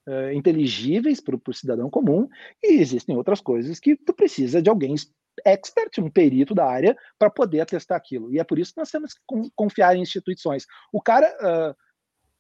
uh, 0.08 0.32
inteligíveis 0.32 1.20
para 1.20 1.36
o 1.36 1.54
cidadão 1.54 1.88
comum 1.88 2.28
e 2.64 2.80
existem 2.80 3.16
outras 3.16 3.40
coisas 3.40 3.78
que 3.78 3.94
tu 3.94 4.12
precisa 4.12 4.60
de 4.60 4.68
alguém 4.68 4.96
expert, 5.44 5.98
um 6.00 6.10
perito 6.10 6.52
da 6.52 6.66
área, 6.66 6.96
para 7.16 7.30
poder 7.30 7.60
atestar 7.60 7.96
aquilo. 7.96 8.32
E 8.32 8.40
é 8.40 8.44
por 8.44 8.58
isso 8.58 8.72
que 8.72 8.80
nós 8.80 8.90
temos 8.90 9.14
que 9.14 9.20
confiar 9.54 9.94
em 9.94 10.00
instituições. 10.00 10.66
O 10.90 11.00
cara 11.00 11.76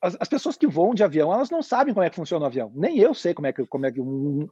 as, 0.02 0.16
as, 0.20 0.28
pessoas 0.28 0.56
que 0.56 0.66
voam 0.66 0.94
de 0.94 1.02
avião, 1.02 1.32
elas 1.32 1.50
não 1.50 1.62
sabem 1.62 1.94
como 1.94 2.04
é 2.04 2.10
que 2.10 2.16
funciona 2.16 2.44
o 2.44 2.48
avião. 2.48 2.70
Nem 2.74 2.98
eu 2.98 3.14
sei 3.14 3.32
como 3.32 3.46
é 3.46 3.52
que, 3.52 3.66
como 3.66 3.86
é 3.86 3.92
que 3.92 4.00
um, 4.00 4.48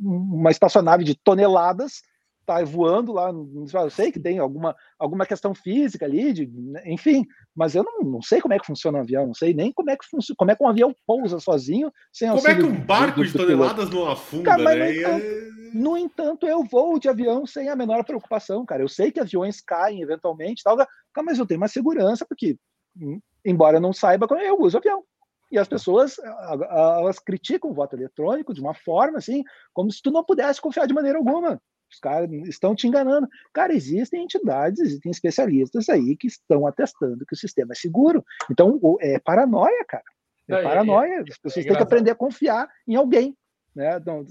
uma 0.00 0.50
espaçonave 0.50 1.04
de 1.04 1.14
toneladas 1.14 2.02
está 2.44 2.62
voando 2.62 3.12
lá. 3.12 3.30
Eu 3.30 3.90
sei 3.90 4.12
que 4.12 4.20
tem 4.20 4.38
alguma, 4.38 4.76
alguma 4.98 5.26
questão 5.26 5.54
física 5.54 6.04
ali, 6.04 6.32
de, 6.32 6.50
enfim, 6.86 7.26
mas 7.54 7.74
eu 7.74 7.82
não, 7.82 8.00
não 8.00 8.22
sei 8.22 8.40
como 8.40 8.54
é 8.54 8.58
que 8.58 8.66
funciona 8.66 8.98
um 8.98 9.00
avião, 9.00 9.26
não 9.26 9.34
sei 9.34 9.52
nem 9.52 9.72
como 9.72 9.90
é 9.90 9.96
que 9.96 10.06
funciona, 10.06 10.36
como 10.36 10.50
é 10.50 10.56
que 10.56 10.62
um 10.62 10.68
avião 10.68 10.94
pousa 11.06 11.40
sozinho 11.40 11.90
sem 12.12 12.28
Como 12.28 12.46
é 12.46 12.54
que 12.54 12.62
um 12.62 12.80
barco 12.80 13.22
do, 13.22 13.26
do, 13.26 13.32
do 13.32 13.38
de 13.38 13.38
toneladas 13.38 13.90
não 13.90 14.10
afunda, 14.10 14.44
cara, 14.44 14.62
né? 14.62 14.74
No 14.74 14.86
entanto, 14.92 15.24
é... 15.24 15.50
no 15.74 15.96
entanto, 15.96 16.46
eu 16.46 16.64
vou 16.64 16.98
de 16.98 17.08
avião 17.08 17.46
sem 17.46 17.68
a 17.68 17.76
menor 17.76 18.04
preocupação, 18.04 18.64
cara. 18.64 18.82
Eu 18.82 18.88
sei 18.88 19.10
que 19.10 19.20
aviões 19.20 19.60
caem 19.60 20.02
eventualmente, 20.02 20.62
tal, 20.62 20.76
mas 21.24 21.38
eu 21.38 21.46
tenho 21.46 21.60
uma 21.60 21.68
segurança 21.68 22.26
porque 22.28 22.56
hum, 23.00 23.18
embora 23.44 23.76
eu 23.76 23.80
não 23.80 23.92
saiba 23.92 24.26
como 24.26 24.40
eu 24.40 24.60
uso 24.60 24.78
avião. 24.78 25.04
E 25.50 25.58
as 25.58 25.68
pessoas, 25.68 26.16
elas 26.18 27.18
criticam 27.18 27.70
o 27.70 27.74
voto 27.74 27.94
eletrônico 27.94 28.52
de 28.52 28.60
uma 28.60 28.74
forma 28.74 29.18
assim, 29.18 29.44
como 29.72 29.90
se 29.90 30.02
tu 30.02 30.10
não 30.10 30.24
pudesse 30.24 30.60
confiar 30.60 30.86
de 30.86 30.94
maneira 30.94 31.18
alguma. 31.18 31.60
Os 31.90 32.00
caras 32.00 32.28
estão 32.48 32.74
te 32.74 32.88
enganando. 32.88 33.28
Cara, 33.52 33.72
existem 33.72 34.24
entidades, 34.24 34.80
existem 34.80 35.12
especialistas 35.12 35.88
aí 35.88 36.16
que 36.16 36.26
estão 36.26 36.66
atestando 36.66 37.24
que 37.24 37.34
o 37.34 37.38
sistema 37.38 37.72
é 37.72 37.76
seguro. 37.76 38.24
Então, 38.50 38.80
é 39.00 39.20
paranoia, 39.20 39.84
cara. 39.86 40.02
É 40.48 40.62
paranoia. 40.62 41.20
As 41.20 41.38
pessoas 41.38 41.64
é 41.64 41.68
têm 41.68 41.76
que 41.76 41.82
aprender 41.82 42.10
a 42.10 42.16
confiar 42.16 42.68
em 42.88 42.96
alguém. 42.96 43.36
Né? 43.74 43.96
Então, 43.96 44.24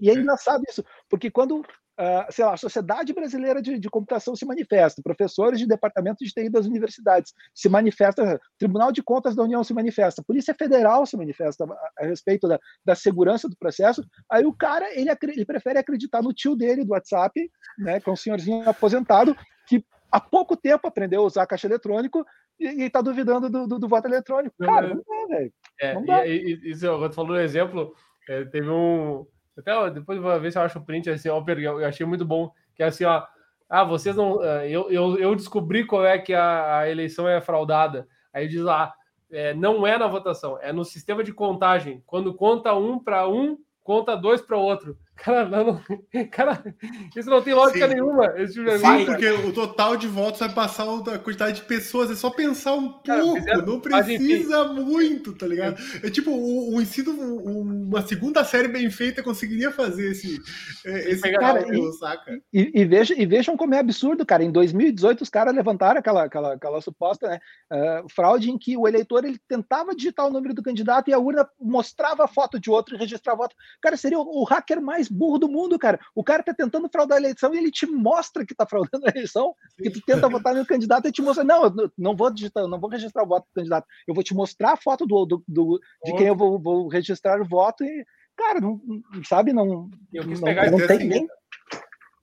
e 0.00 0.10
é 0.10 0.14
engraçado 0.14 0.62
isso, 0.68 0.84
porque 1.08 1.30
quando 1.30 1.62
uh, 1.98 2.32
sei 2.32 2.44
lá, 2.44 2.54
a 2.54 2.56
Sociedade 2.56 3.12
Brasileira 3.12 3.62
de, 3.62 3.78
de, 3.78 3.90
Computação 3.90 4.34
se 4.34 4.44
manifesta, 4.44 5.02
professores 5.02 5.58
de 5.58 5.66
departamento 5.66 6.24
de 6.24 6.30
TI 6.30 6.48
das 6.48 6.66
universidades 6.66 7.32
se 7.54 7.68
manifesta, 7.68 8.40
Tribunal 8.58 8.92
de 8.92 9.02
Contas 9.02 9.34
da 9.34 9.42
União 9.42 9.62
se 9.62 9.74
manifesta, 9.74 10.22
Polícia 10.22 10.54
Federal 10.54 11.06
se 11.06 11.16
manifesta 11.16 11.64
a, 11.64 12.04
a 12.04 12.06
respeito 12.06 12.48
da, 12.48 12.58
da, 12.84 12.94
segurança 12.94 13.48
do 13.48 13.56
processo. 13.56 14.04
Aí 14.30 14.44
o 14.44 14.52
cara 14.52 14.86
ele, 14.98 15.10
ele 15.22 15.44
prefere 15.44 15.78
acreditar 15.78 16.22
no 16.22 16.32
tio 16.32 16.56
dele 16.56 16.84
do 16.84 16.92
WhatsApp, 16.92 17.50
né, 17.78 18.00
que 18.00 18.08
é 18.08 18.12
um 18.12 18.16
senhorzinho 18.16 18.68
aposentado 18.68 19.36
que 19.66 19.84
há 20.10 20.20
pouco 20.20 20.56
tempo 20.56 20.86
aprendeu 20.86 21.22
a 21.22 21.26
usar 21.26 21.46
caixa 21.46 21.66
eletrônico 21.66 22.24
e 22.58 22.84
está 22.84 23.00
duvidando 23.00 23.50
do, 23.50 23.66
do, 23.66 23.78
do, 23.78 23.88
voto 23.88 24.06
eletrônico. 24.06 24.54
Cara, 24.60 24.94
não 24.94 25.02
dá, 25.02 25.36
velho. 25.36 25.52
É, 25.80 25.94
não 25.94 26.04
dá. 26.04 26.26
E, 26.26 26.54
e, 26.54 26.70
isso, 26.70 26.86
quando 26.86 27.12
falou 27.12 27.36
um 27.36 27.40
exemplo, 27.40 27.94
é, 28.28 28.44
teve 28.44 28.68
um, 28.68 29.26
até 29.56 29.90
depois 29.90 30.20
vou 30.20 30.40
ver 30.40 30.52
se 30.52 30.58
eu 30.58 30.62
acho 30.62 30.78
o 30.78 30.84
print 30.84 31.10
assim, 31.10 31.28
ó, 31.28 31.42
eu 31.46 31.86
achei 31.86 32.04
muito 32.04 32.24
bom, 32.24 32.50
que 32.74 32.82
é 32.82 32.86
assim, 32.86 33.04
ó. 33.04 33.24
Ah, 33.68 33.84
vocês 33.84 34.14
não. 34.14 34.42
Eh, 34.42 34.70
eu, 34.70 34.90
eu, 34.90 35.18
eu 35.18 35.34
descobri 35.34 35.86
qual 35.86 36.04
é 36.04 36.18
que 36.18 36.34
a, 36.34 36.78
a 36.78 36.90
eleição 36.90 37.28
é 37.28 37.40
fraudada. 37.40 38.06
Aí 38.32 38.46
diz 38.46 38.60
lá, 38.60 38.92
é, 39.30 39.54
não 39.54 39.86
é 39.86 39.96
na 39.98 40.06
votação, 40.06 40.58
é 40.60 40.72
no 40.72 40.84
sistema 40.84 41.24
de 41.24 41.32
contagem. 41.32 42.02
Quando 42.06 42.34
conta 42.34 42.74
um 42.74 42.98
para 42.98 43.28
um, 43.28 43.58
conta 43.82 44.16
dois 44.16 44.40
para 44.40 44.56
outro. 44.56 44.98
Cara, 45.16 45.48
não, 45.48 45.80
cara, 46.30 46.74
isso 47.16 47.30
não 47.30 47.40
tem 47.40 47.54
lógica 47.54 47.86
Sim. 47.88 47.94
nenhuma. 47.94 48.34
Esse 48.36 48.54
tipo 48.54 48.70
Sim, 48.78 49.06
porque 49.06 49.30
o 49.30 49.52
total 49.52 49.96
de 49.96 50.08
votos 50.08 50.40
vai 50.40 50.52
passar 50.52 50.84
a 50.84 51.18
quantidade 51.18 51.60
de 51.60 51.66
pessoas. 51.66 52.10
É 52.10 52.16
só 52.16 52.30
pensar 52.30 52.74
um 52.74 52.88
pouco, 52.88 53.44
cara, 53.44 53.62
não 53.62 53.80
precisa 53.80 54.64
muito, 54.64 55.32
tá 55.32 55.46
ligado? 55.46 55.80
É 56.02 56.10
tipo, 56.10 56.30
o, 56.30 56.74
o 56.74 56.82
ensino, 56.82 57.12
uma 57.12 58.02
segunda 58.02 58.44
série 58.44 58.68
bem 58.68 58.90
feita 58.90 59.22
conseguiria 59.22 59.70
fazer 59.70 60.10
esse, 60.10 60.40
é, 60.84 61.10
esse 61.12 61.32
cara, 61.32 61.64
e, 61.74 61.92
saca? 61.92 62.40
E, 62.52 62.82
e, 62.82 62.84
vejam, 62.84 63.16
e 63.16 63.24
vejam 63.24 63.56
como 63.56 63.74
é 63.74 63.78
absurdo, 63.78 64.26
cara. 64.26 64.42
Em 64.42 64.50
2018, 64.50 65.22
os 65.22 65.30
caras 65.30 65.54
levantaram 65.54 66.00
aquela, 66.00 66.24
aquela, 66.24 66.54
aquela 66.54 66.80
suposta 66.80 67.28
né, 67.28 67.40
uh, 67.72 68.08
fraude 68.12 68.50
em 68.50 68.58
que 68.58 68.76
o 68.76 68.86
eleitor 68.86 69.24
ele 69.24 69.38
tentava 69.48 69.94
digitar 69.94 70.26
o 70.26 70.30
número 70.30 70.54
do 70.54 70.62
candidato 70.62 71.08
e 71.08 71.14
a 71.14 71.18
urna 71.18 71.48
mostrava 71.60 72.24
a 72.24 72.28
foto 72.28 72.58
de 72.58 72.68
outro 72.68 72.94
e 72.94 72.98
registrava 72.98 73.44
voto. 73.44 73.56
Cara, 73.80 73.96
seria 73.96 74.18
o, 74.18 74.42
o 74.42 74.44
hacker 74.44 74.80
mais 74.80 75.03
mais 75.04 75.08
burro 75.08 75.38
do 75.38 75.48
mundo, 75.48 75.78
cara. 75.78 75.98
O 76.14 76.24
cara 76.24 76.42
tá 76.42 76.54
tentando 76.54 76.88
fraudar 76.88 77.16
a 77.16 77.20
eleição 77.20 77.54
e 77.54 77.58
ele 77.58 77.70
te 77.70 77.86
mostra 77.86 78.44
que 78.44 78.54
tá 78.54 78.66
fraudando 78.66 79.06
a 79.06 79.10
eleição, 79.10 79.54
que 79.76 79.90
tu 79.90 80.00
tenta 80.00 80.28
votar 80.28 80.54
no 80.54 80.66
candidato 80.66 81.08
e 81.08 81.12
te 81.12 81.22
mostra, 81.22 81.44
não, 81.44 81.64
eu 81.64 81.92
não 81.96 82.16
vou 82.16 82.32
digitar, 82.32 82.66
não 82.66 82.80
vou 82.80 82.90
registrar 82.90 83.22
o 83.22 83.28
voto 83.28 83.46
do 83.46 83.54
candidato, 83.54 83.86
eu 84.06 84.14
vou 84.14 84.24
te 84.24 84.34
mostrar 84.34 84.72
a 84.72 84.76
foto 84.76 85.06
do, 85.06 85.24
do, 85.26 85.44
do 85.46 85.80
de 86.04 86.12
quem 86.16 86.26
eu 86.26 86.36
vou, 86.36 86.60
vou, 86.60 86.88
registrar 86.88 87.40
o 87.40 87.48
voto 87.48 87.84
e, 87.84 88.04
cara, 88.36 88.60
não, 88.60 88.80
sabe, 89.24 89.52
não, 89.52 89.88
eu 90.12 90.26
quis 90.26 90.40
não, 90.40 90.46
pegar 90.46 90.70
não, 90.70 90.86
tem 90.86 91.06
nem... 91.06 91.28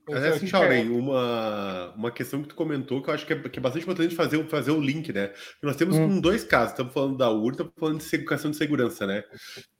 Mas 0.09 0.23
é 0.23 0.29
assim, 0.29 0.47
Shaolin, 0.47 0.89
uma, 0.89 1.93
uma 1.95 2.11
questão 2.11 2.41
que 2.41 2.49
tu 2.49 2.55
comentou 2.55 3.01
que 3.01 3.09
eu 3.09 3.13
acho 3.13 3.25
que 3.25 3.33
é, 3.33 3.39
que 3.39 3.59
é 3.59 3.61
bastante 3.61 3.83
importante 3.83 4.15
fazer, 4.15 4.43
fazer 4.47 4.71
o 4.71 4.81
link, 4.81 5.13
né? 5.13 5.31
Nós 5.61 5.75
temos 5.75 5.95
hum. 5.95 6.19
dois 6.19 6.43
casos, 6.43 6.71
estamos 6.71 6.91
falando 6.91 7.17
da 7.17 7.31
UR, 7.31 7.51
estamos 7.51 7.71
falando 7.79 8.01
de 8.01 8.15
educação 8.15 8.51
de 8.51 8.57
segurança, 8.57 9.05
né? 9.05 9.23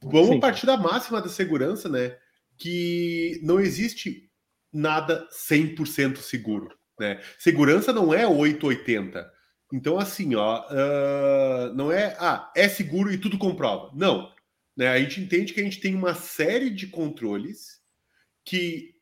Vamos 0.02 0.30
Sim. 0.30 0.40
partir 0.40 0.66
da 0.68 0.78
máxima 0.78 1.22
da 1.22 1.28
segurança, 1.28 1.90
né? 1.90 2.16
Que 2.62 3.40
não 3.42 3.60
existe 3.60 4.30
nada 4.72 5.28
100% 5.32 6.18
seguro. 6.18 6.70
Né? 7.00 7.20
Segurança 7.40 7.92
não 7.92 8.14
é 8.14 8.28
880. 8.28 9.28
Então, 9.74 9.98
assim, 9.98 10.36
ó, 10.36 10.64
uh, 10.70 11.74
não 11.74 11.92
é, 11.92 12.16
ah, 12.20 12.52
é 12.56 12.70
seguro 12.70 13.12
e 13.12 13.18
tudo 13.18 13.40
comprova. 13.40 13.90
Não. 13.96 14.32
Né? 14.78 14.90
A 14.90 15.00
gente 15.00 15.20
entende 15.22 15.54
que 15.54 15.60
a 15.60 15.64
gente 15.64 15.80
tem 15.80 15.96
uma 15.96 16.14
série 16.14 16.70
de 16.70 16.86
controles 16.86 17.82
que 18.46 18.94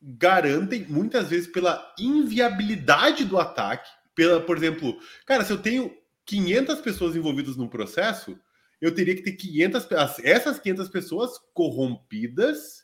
garantem, 0.00 0.86
muitas 0.88 1.28
vezes, 1.28 1.46
pela 1.46 1.94
inviabilidade 1.98 3.26
do 3.26 3.38
ataque, 3.38 3.90
pela, 4.14 4.40
por 4.40 4.56
exemplo, 4.56 4.98
cara, 5.26 5.44
se 5.44 5.52
eu 5.52 5.58
tenho 5.58 5.94
500 6.24 6.80
pessoas 6.80 7.14
envolvidas 7.14 7.58
num 7.58 7.68
processo, 7.68 8.38
eu 8.80 8.94
teria 8.94 9.14
que 9.14 9.22
ter 9.22 9.32
500, 9.32 9.88
essas 10.22 10.58
500 10.58 10.88
pessoas 10.88 11.32
corrompidas 11.52 12.81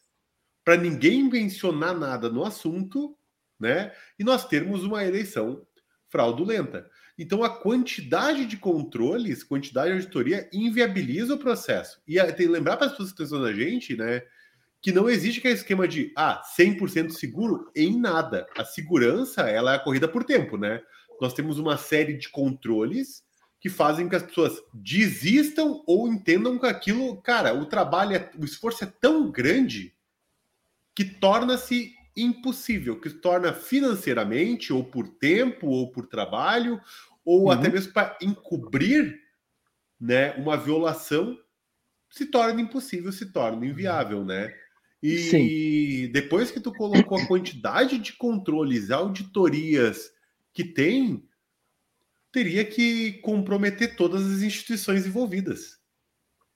para 0.69 0.77
ninguém 0.77 1.25
mencionar 1.25 1.99
nada 1.99 2.29
no 2.29 2.45
assunto, 2.45 3.17
né? 3.59 3.91
E 4.19 4.23
nós 4.23 4.47
termos 4.47 4.85
uma 4.85 5.03
eleição 5.03 5.67
fraudulenta. 6.11 6.87
Então, 7.19 7.43
a 7.43 7.49
quantidade 7.49 8.45
de 8.45 8.59
controles, 8.59 9.43
quantidade 9.43 9.89
de 9.89 9.95
auditoria 9.95 10.47
inviabiliza 10.53 11.33
o 11.33 11.39
processo. 11.39 12.03
E 12.07 12.23
tem 12.23 12.35
que 12.35 12.49
lembrar 12.49 12.77
para 12.77 12.85
as 12.85 12.93
pessoas 12.93 13.13
que 13.15 13.23
estão 13.23 13.43
a 13.45 13.53
gente, 13.55 13.97
né? 13.97 14.21
Que 14.83 14.93
não 14.93 15.09
existe 15.09 15.39
aquele 15.39 15.55
esquema 15.55 15.89
de 15.89 16.13
ah, 16.15 16.43
100% 16.55 17.13
seguro 17.13 17.73
em 17.75 17.99
nada. 17.99 18.47
A 18.55 18.63
segurança 18.63 19.49
ela 19.49 19.73
é 19.73 19.79
corrida 19.79 20.07
por 20.07 20.23
tempo, 20.23 20.59
né? 20.59 20.83
Nós 21.19 21.33
temos 21.33 21.59
uma 21.59 21.79
série 21.79 22.13
de 22.13 22.29
controles 22.29 23.23
que 23.59 23.71
fazem 23.71 24.07
que 24.07 24.17
as 24.17 24.23
pessoas 24.23 24.61
desistam 24.75 25.83
ou 25.87 26.07
entendam 26.07 26.59
que 26.59 26.67
aquilo, 26.67 27.23
cara, 27.23 27.55
o 27.55 27.65
trabalho, 27.65 28.17
é, 28.17 28.31
o 28.39 28.45
esforço 28.45 28.85
é 28.85 28.93
tão 29.01 29.31
grande 29.31 29.97
que 30.99 31.05
torna-se 31.05 31.95
impossível, 32.17 33.01
que 33.01 33.09
torna 33.09 33.53
financeiramente, 33.53 34.73
ou 34.73 34.83
por 34.83 35.07
tempo, 35.07 35.69
ou 35.69 35.93
por 35.93 36.09
trabalho, 36.09 36.81
ou 37.25 37.45
uhum. 37.45 37.51
até 37.53 37.69
mesmo 37.69 37.93
para 37.93 38.19
encobrir 38.21 39.17
né, 40.01 40.33
uma 40.33 40.57
violação, 40.57 41.39
se 42.11 42.27
torna 42.27 42.61
impossível, 42.61 43.13
se 43.13 43.27
torna 43.27 43.65
inviável, 43.65 44.25
né? 44.25 44.53
E 45.01 45.19
Sim. 45.19 46.11
depois 46.11 46.51
que 46.51 46.59
tu 46.59 46.73
colocou 46.73 47.17
a 47.17 47.29
quantidade 47.29 47.97
de 47.97 48.15
controles, 48.15 48.91
auditorias 48.91 50.11
que 50.53 50.65
tem, 50.65 51.23
teria 52.33 52.65
que 52.65 53.13
comprometer 53.21 53.95
todas 53.95 54.27
as 54.27 54.43
instituições 54.43 55.07
envolvidas 55.07 55.79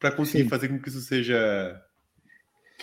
para 0.01 0.11
conseguir 0.11 0.43
Sim. 0.43 0.49
fazer 0.49 0.67
com 0.67 0.83
que 0.83 0.89
isso 0.89 1.03
seja 1.03 1.81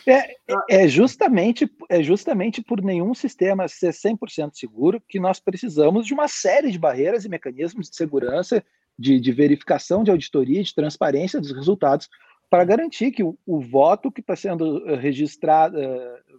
é, 0.05 0.35
é, 0.69 0.87
justamente, 0.87 1.69
é 1.89 2.01
justamente 2.01 2.61
por 2.61 2.81
nenhum 2.81 3.13
sistema 3.13 3.67
ser 3.67 3.91
100% 3.91 4.51
seguro 4.53 5.01
que 5.07 5.19
nós 5.19 5.39
precisamos 5.39 6.05
de 6.05 6.13
uma 6.13 6.27
série 6.27 6.71
de 6.71 6.79
barreiras 6.79 7.25
e 7.25 7.29
mecanismos 7.29 7.89
de 7.89 7.95
segurança, 7.95 8.63
de, 8.97 9.19
de 9.19 9.31
verificação, 9.31 10.03
de 10.03 10.11
auditoria, 10.11 10.63
de 10.63 10.75
transparência 10.75 11.39
dos 11.39 11.51
resultados, 11.51 12.09
para 12.49 12.65
garantir 12.65 13.11
que 13.11 13.23
o, 13.23 13.37
o 13.45 13.61
voto 13.61 14.11
que 14.11 14.21
está 14.21 14.35
sendo 14.35 14.89
eh, 14.89 14.95
registrado, 14.95 15.77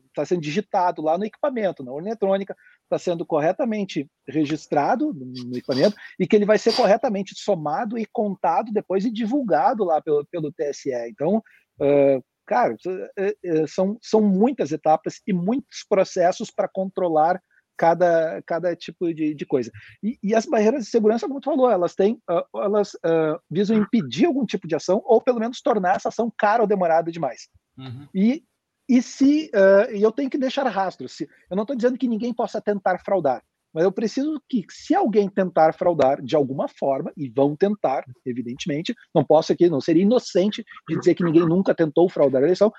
está 0.09 0.23
eh, 0.23 0.25
sendo 0.25 0.41
digitado 0.41 1.01
lá 1.01 1.17
no 1.17 1.25
equipamento, 1.25 1.85
na 1.85 1.93
urna 1.93 2.09
eletrônica, 2.09 2.57
está 2.83 2.99
sendo 2.99 3.25
corretamente 3.25 4.11
registrado 4.29 5.15
no 5.15 5.57
equipamento 5.57 5.95
e 6.19 6.27
que 6.27 6.35
ele 6.35 6.45
vai 6.45 6.59
ser 6.59 6.75
corretamente 6.75 7.35
somado 7.37 7.97
e 7.97 8.05
contado 8.05 8.73
depois 8.73 9.05
e 9.05 9.11
divulgado 9.11 9.85
lá 9.85 10.03
pelo, 10.03 10.27
pelo 10.27 10.53
TSE. 10.53 10.91
Então, 11.09 11.37
uh, 11.81 12.25
Cara, 12.51 12.75
é, 13.17 13.37
é, 13.45 13.67
são, 13.69 13.97
são 14.03 14.21
muitas 14.21 14.73
etapas 14.73 15.23
e 15.25 15.33
muitos 15.33 15.87
processos 15.89 16.51
para 16.51 16.67
controlar 16.67 17.41
cada, 17.79 18.43
cada 18.43 18.75
tipo 18.75 19.15
de, 19.15 19.33
de 19.33 19.47
coisa. 19.47 19.71
E, 20.03 20.19
e, 20.21 20.35
as 20.35 20.47
barreiras 20.47 20.85
de 20.85 20.91
segurança, 20.91 21.29
como 21.29 21.41
tu 21.41 21.45
falou, 21.45 21.71
elas 21.71 21.95
têm, 21.95 22.21
uh, 22.29 22.59
elas 22.61 22.95
uh, 22.95 23.39
visam 23.49 23.77
impedir 23.77 24.27
algum 24.27 24.45
tipo 24.45 24.67
de 24.67 24.75
ação 24.75 25.01
ou 25.05 25.23
pelo 25.23 25.39
menos 25.39 25.63
tornar 25.63 25.95
essa 25.95 26.09
ação 26.09 26.29
cara 26.37 26.61
ou 26.61 26.67
demorada 26.67 27.13
demais. 27.13 27.49
Uhum. 27.79 28.09
E, 28.13 28.43
e 28.89 29.01
se 29.01 29.49
uh, 29.55 29.89
eu 29.93 30.11
tenho 30.11 30.29
que 30.29 30.37
deixar 30.37 30.67
rastros, 30.67 31.13
se, 31.13 31.29
eu 31.49 31.55
não 31.55 31.63
estou 31.63 31.77
dizendo 31.77 31.97
que 31.97 32.09
ninguém 32.09 32.35
possa 32.35 32.61
tentar 32.61 32.99
fraudar, 32.99 33.45
Mas 33.73 33.85
eu 33.85 33.93
preciso 33.93 34.43
que, 34.49 34.65
se 34.69 34.95
alguém 34.95 35.29
tentar 35.29 35.73
fraudar 35.75 36.21
de 36.23 36.35
alguma 36.35 36.67
forma, 36.67 37.13
e 37.17 37.29
vão 37.29 37.55
tentar, 37.55 38.05
evidentemente, 38.27 38.95
não 39.15 39.25
posso 39.25 39.53
aqui, 39.53 39.69
não 39.69 39.81
seria 39.81 40.03
inocente 40.03 40.65
de 40.89 40.99
dizer 40.99 41.15
que 41.15 41.25
ninguém 41.25 41.47
nunca 41.47 41.75
tentou 41.75 42.09
fraudar 42.09 42.43
a 42.43 42.45
eleição, 42.45 42.73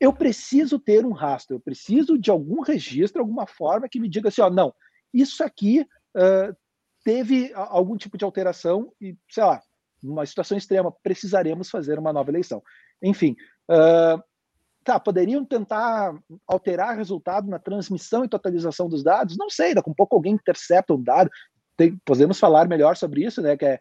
eu 0.00 0.12
preciso 0.12 0.78
ter 0.78 1.04
um 1.04 1.12
rastro, 1.12 1.56
eu 1.56 1.60
preciso 1.60 2.18
de 2.18 2.30
algum 2.30 2.62
registro, 2.62 3.20
alguma 3.20 3.46
forma 3.46 3.88
que 3.88 4.00
me 4.00 4.08
diga 4.08 4.28
assim, 4.28 4.42
ó, 4.42 4.50
não, 4.50 4.74
isso 5.12 5.44
aqui 5.44 5.80
uh, 5.80 6.56
teve 7.04 7.52
algum 7.54 7.96
tipo 7.96 8.18
de 8.18 8.24
alteração 8.24 8.92
e, 9.00 9.16
sei 9.30 9.44
lá, 9.44 9.62
numa 10.02 10.26
situação 10.26 10.58
extrema, 10.58 10.92
precisaremos 11.02 11.70
fazer 11.70 11.98
uma 11.98 12.12
nova 12.12 12.30
eleição. 12.30 12.62
Enfim, 13.02 13.36
uh, 13.70 14.22
tá, 14.84 15.00
poderiam 15.00 15.44
tentar 15.44 16.14
alterar 16.46 16.96
resultado 16.96 17.48
na 17.48 17.58
transmissão 17.58 18.24
e 18.24 18.28
totalização 18.28 18.88
dos 18.88 19.02
dados? 19.02 19.36
Não 19.36 19.50
sei, 19.50 19.74
daqui 19.74 19.88
a 19.88 19.92
um 19.92 19.94
pouco 19.94 20.14
alguém 20.14 20.34
intercepta 20.34 20.94
um 20.94 21.02
dado. 21.02 21.30
Tem, 21.76 21.98
podemos 22.04 22.38
falar 22.38 22.68
melhor 22.68 22.96
sobre 22.96 23.24
isso, 23.24 23.42
né? 23.42 23.56
Que 23.56 23.64
é 23.64 23.80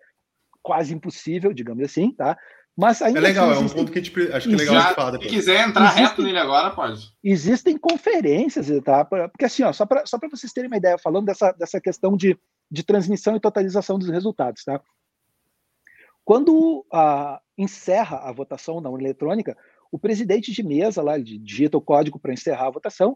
quase 0.62 0.94
impossível, 0.94 1.54
digamos 1.54 1.84
assim, 1.84 2.12
tá? 2.12 2.38
Mas 2.76 3.02
ainda 3.04 3.20
é 3.20 3.22
legal, 3.22 3.52
assim, 3.52 3.62
é 3.62 3.66
um 3.66 3.70
ponto 3.70 3.92
que 3.92 4.00
a 4.00 4.02
gente, 4.02 4.34
acho 4.34 4.48
que 4.48 4.56
é 4.56 4.58
legal 4.58 4.90
de 4.90 4.96
falar 4.96 5.12
Se 5.12 5.28
quiser 5.28 5.68
entrar 5.68 5.86
existem, 5.86 6.04
reto 6.06 6.24
nele 6.24 6.40
agora, 6.40 6.72
pode. 6.72 7.14
Existem 7.24 7.78
conferências, 7.78 8.68
tá? 8.84 9.06
Porque 9.06 9.46
assim, 9.46 9.62
ó, 9.62 9.72
só 9.72 9.86
para 9.86 10.06
só 10.08 10.18
vocês 10.32 10.52
terem 10.52 10.70
uma 10.70 10.78
ideia, 10.78 10.98
falando 10.98 11.26
dessa, 11.26 11.52
dessa 11.52 11.80
questão 11.80 12.18
de, 12.18 12.36
de 12.72 12.84
transmissão 12.84 13.36
e 13.36 13.40
totalização 13.40 14.00
dos 14.00 14.10
resultados, 14.10 14.64
tá? 14.64 14.82
Quando 16.26 16.84
a, 16.92 17.40
encerra 17.58 18.18
a 18.28 18.32
votação 18.32 18.82
na 18.82 18.90
urna 18.90 19.04
eletrônica, 19.04 19.56
o 19.94 20.00
presidente 20.00 20.52
de 20.52 20.64
mesa 20.64 21.04
lá 21.04 21.20
digita 21.20 21.78
o 21.78 21.82
código 21.82 22.18
para 22.18 22.34
encerrar 22.34 22.66
a 22.66 22.72
votação, 22.72 23.16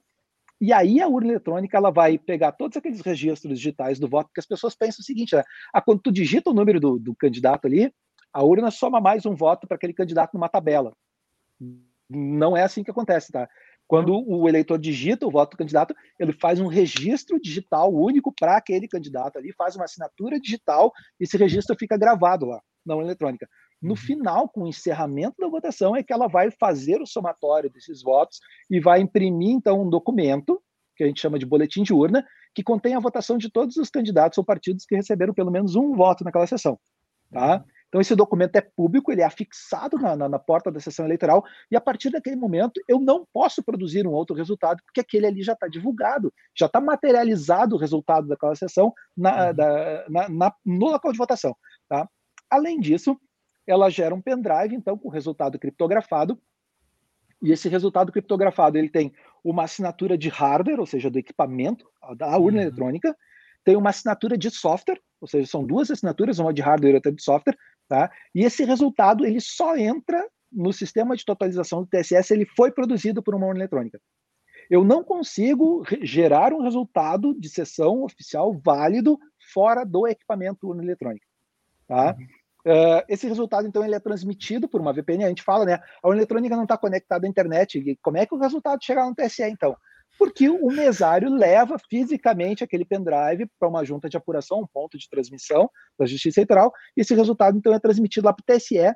e 0.62 0.72
aí 0.72 1.02
a 1.02 1.08
urna 1.08 1.32
eletrônica 1.32 1.76
ela 1.76 1.90
vai 1.90 2.20
pegar 2.20 2.52
todos 2.52 2.78
aqueles 2.78 3.02
registros 3.02 3.58
digitais 3.58 3.98
do 3.98 4.08
voto, 4.08 4.28
porque 4.28 4.42
as 4.42 4.46
pessoas 4.46 4.76
pensam 4.76 5.02
o 5.02 5.04
seguinte, 5.04 5.36
né? 5.36 5.44
Ah, 5.74 5.82
quando 5.82 6.02
tu 6.04 6.12
digita 6.12 6.52
o 6.52 6.54
número 6.54 6.80
do, 6.80 7.00
do 7.00 7.16
candidato 7.16 7.66
ali, 7.66 7.92
a 8.32 8.44
urna 8.44 8.70
soma 8.70 9.02
mais 9.02 9.26
um 9.26 9.34
voto 9.34 9.66
para 9.66 9.76
aquele 9.76 9.92
candidato 9.92 10.36
numa 10.36 10.48
tabela. 10.48 10.94
Não 12.08 12.56
é 12.56 12.62
assim 12.62 12.84
que 12.84 12.92
acontece, 12.92 13.32
tá? 13.32 13.50
Quando 13.88 14.14
o 14.30 14.48
eleitor 14.48 14.78
digita 14.78 15.26
o 15.26 15.32
voto 15.32 15.52
do 15.52 15.58
candidato, 15.58 15.96
ele 16.20 16.34
faz 16.34 16.60
um 16.60 16.68
registro 16.68 17.42
digital 17.42 17.92
único 17.92 18.32
para 18.32 18.56
aquele 18.56 18.88
candidato 18.88 19.40
ali, 19.40 19.52
faz 19.54 19.76
uma 19.76 19.86
assinatura 19.86 20.40
digital 20.40 20.94
e 21.20 21.24
esse 21.24 21.38
registro 21.38 21.76
fica 21.76 21.98
gravado 21.98 22.46
lá 22.46 22.62
na 22.86 22.96
urna 22.96 23.08
eletrônica. 23.08 23.50
No 23.82 23.92
uhum. 23.92 23.96
final, 23.96 24.50
com 24.50 24.64
o 24.64 24.68
encerramento 24.68 25.36
da 25.40 25.48
votação, 25.48 25.96
é 25.96 26.04
que 26.04 26.12
ela 26.12 26.28
vai 26.28 26.50
fazer 26.52 27.02
o 27.02 27.06
somatório 27.06 27.70
desses 27.70 28.02
votos 28.02 28.40
e 28.70 28.80
vai 28.80 29.00
imprimir, 29.02 29.52
então, 29.52 29.82
um 29.82 29.90
documento, 29.90 30.62
que 30.96 31.04
a 31.04 31.08
gente 31.08 31.22
chama 31.22 31.38
de 31.38 31.46
boletim 31.46 31.84
de 31.84 31.94
urna, 31.94 32.26
que 32.56 32.64
contém 32.64 32.96
a 32.96 33.00
votação 33.00 33.38
de 33.38 33.52
todos 33.52 33.78
os 33.78 33.90
candidatos 33.90 34.38
ou 34.38 34.44
partidos 34.44 34.86
que 34.86 34.96
receberam 34.96 35.34
pelo 35.34 35.52
menos 35.52 35.76
um 35.76 35.94
voto 35.94 36.24
naquela 36.24 36.48
sessão. 36.48 36.80
Tá? 37.32 37.58
Uhum. 37.58 37.64
Então, 37.88 38.02
esse 38.02 38.16
documento 38.16 38.56
é 38.56 38.62
público, 38.62 39.12
ele 39.12 39.22
é 39.22 39.26
afixado 39.26 39.98
na, 39.98 40.16
na, 40.16 40.28
na, 40.28 40.40
porta 40.40 40.70
da 40.70 40.80
sessão 40.80 41.06
eleitoral, 41.06 41.44
e 41.72 41.76
a 41.76 41.80
partir 41.80 42.10
daquele 42.10 42.36
momento 42.36 42.82
eu 42.88 43.00
não 43.00 43.26
posso 43.32 43.64
produzir 43.64 44.06
um 44.06 44.12
outro 44.12 44.36
resultado, 44.36 44.82
porque 44.84 45.00
aquele 45.00 45.26
ali 45.26 45.42
já 45.42 45.54
está 45.54 45.68
divulgado, 45.68 46.34
já 46.58 46.66
está 46.66 46.82
materializado 46.82 47.76
o 47.76 47.80
resultado 47.80 48.28
daquela 48.28 48.56
sessão 48.56 48.92
na, 49.16 49.48
uhum. 49.48 49.56
da, 49.56 50.06
na, 50.30 50.56
no 50.66 50.88
local 50.88 51.12
de 51.12 51.18
votação. 51.18 51.56
Tá? 51.88 52.10
Além 52.50 52.80
disso, 52.80 53.18
ela 53.68 53.90
gera 53.90 54.16
um 54.16 54.22
pendrive, 54.22 54.74
então, 54.74 54.98
com 54.98 55.10
resultado 55.10 55.60
criptografado. 55.60 56.40
E 57.42 57.52
esse 57.52 57.70
resultado 57.70 58.12
criptografado 58.12 58.78
ele 58.78 58.90
tem 58.90 59.14
uma 59.44 59.64
assinatura 59.64 60.18
de 60.18 60.30
hardware, 60.30 60.80
ou 60.80 60.86
seja, 60.86 61.10
do 61.10 61.20
equipamento 61.20 61.86
da 62.16 62.36
urna 62.38 62.60
uhum. 62.60 62.68
eletrônica, 62.68 63.16
tem 63.64 63.76
uma 63.76 63.90
assinatura 63.90 64.38
de 64.38 64.50
software, 64.50 65.00
ou 65.20 65.28
seja, 65.28 65.46
são 65.46 65.64
duas 65.64 65.92
assinaturas, 65.92 66.40
uma 66.40 66.54
de 66.54 66.62
hardware 66.62 66.94
e 66.94 66.96
outra 66.96 67.12
de 67.12 67.22
software, 67.22 67.58
tá? 67.88 68.10
E 68.34 68.44
esse 68.44 68.64
resultado 68.64 69.26
ele 69.26 69.42
só 69.42 69.76
entra 69.76 70.26
no 70.52 70.72
sistema 70.72 71.16
de 71.16 71.26
totalização 71.26 71.82
do 71.82 71.88
TSS, 71.88 72.32
ele 72.32 72.46
foi 72.46 72.72
produzido 72.72 73.22
por 73.22 73.36
uma 73.36 73.46
urna 73.46 73.60
eletrônica. 73.60 74.00
Eu 74.70 74.84
não 74.84 75.04
consigo 75.04 75.84
gerar 76.02 76.54
um 76.54 76.62
resultado 76.62 77.34
de 77.40 77.50
sessão 77.50 78.04
oficial 78.04 78.54
válido 78.54 79.20
fora 79.54 79.84
do 79.84 80.08
equipamento 80.08 80.68
urna 80.68 80.84
eletrônica. 80.84 81.26
Tá? 81.88 82.16
Uhum. 82.18 82.28
Uh, 82.68 83.00
esse 83.08 83.26
resultado, 83.26 83.66
então, 83.66 83.86
ele 83.86 83.96
é 83.96 84.00
transmitido 84.00 84.68
por 84.68 84.82
uma 84.82 84.92
VPN. 84.92 85.24
A 85.24 85.30
gente 85.30 85.42
fala, 85.42 85.64
né? 85.64 85.80
A 86.04 86.10
eletrônica 86.10 86.54
não 86.54 86.64
está 86.64 86.78
conectada 86.78 87.26
à 87.26 87.30
internet. 87.30 87.80
E 87.80 87.96
como 88.02 88.18
é 88.18 88.26
que 88.26 88.36
o 88.36 88.38
resultado 88.38 88.84
chega 88.84 89.06
no 89.06 89.16
TSE, 89.16 89.44
então? 89.44 89.74
Porque 90.20 90.50
o 90.50 90.68
mesário 90.68 91.30
leva 91.30 91.78
fisicamente 91.90 92.66
aquele 92.66 92.84
pendrive 92.84 93.48
para 93.58 93.70
uma 93.70 93.86
junta 93.86 94.10
de 94.10 94.18
apuração, 94.18 94.60
um 94.60 94.68
ponto 94.68 94.98
de 94.98 95.10
transmissão 95.10 95.70
da 95.98 96.06
Justiça 96.06 96.42
Eleitoral, 96.42 96.74
e 96.98 97.02
esse 97.02 97.16
resultado, 97.16 97.58
então, 97.58 97.74
é 97.74 97.80
transmitido 97.80 98.26
lá 98.26 98.34
para 98.34 98.44
o 98.44 98.58
TSE, 98.58 98.94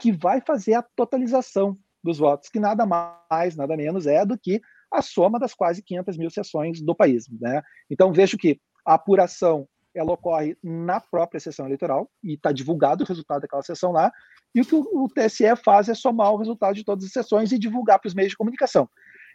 que 0.00 0.10
vai 0.10 0.40
fazer 0.40 0.74
a 0.74 0.84
totalização 0.96 1.78
dos 2.02 2.18
votos, 2.18 2.48
que 2.48 2.58
nada 2.58 2.84
mais, 2.84 3.54
nada 3.54 3.76
menos 3.76 4.04
é 4.08 4.26
do 4.26 4.36
que 4.36 4.60
a 4.90 5.00
soma 5.00 5.38
das 5.38 5.54
quase 5.54 5.80
500 5.80 6.18
mil 6.18 6.30
sessões 6.30 6.82
do 6.82 6.94
país. 6.94 7.26
Né? 7.40 7.62
Então, 7.88 8.12
vejo 8.12 8.36
que 8.36 8.58
a 8.84 8.94
apuração 8.94 9.68
ela 9.94 10.12
ocorre 10.12 10.56
na 10.62 11.00
própria 11.00 11.40
sessão 11.40 11.66
eleitoral 11.66 12.10
e 12.22 12.34
está 12.34 12.52
divulgado 12.52 13.04
o 13.04 13.06
resultado 13.06 13.42
daquela 13.42 13.62
sessão 13.62 13.92
lá. 13.92 14.10
E 14.54 14.60
o 14.60 14.64
que 14.64 14.74
o, 14.74 15.08
TSE 15.08 15.56
faz 15.56 15.88
é 15.88 15.94
somar 15.94 16.32
o 16.32 16.36
resultado 16.36 16.74
de 16.74 16.84
todas 16.84 17.04
as 17.04 17.12
sessões 17.12 17.52
e 17.52 17.58
divulgar 17.58 17.98
para 17.98 18.08
os 18.08 18.14
meios 18.14 18.30
de 18.30 18.36
comunicação. 18.36 18.88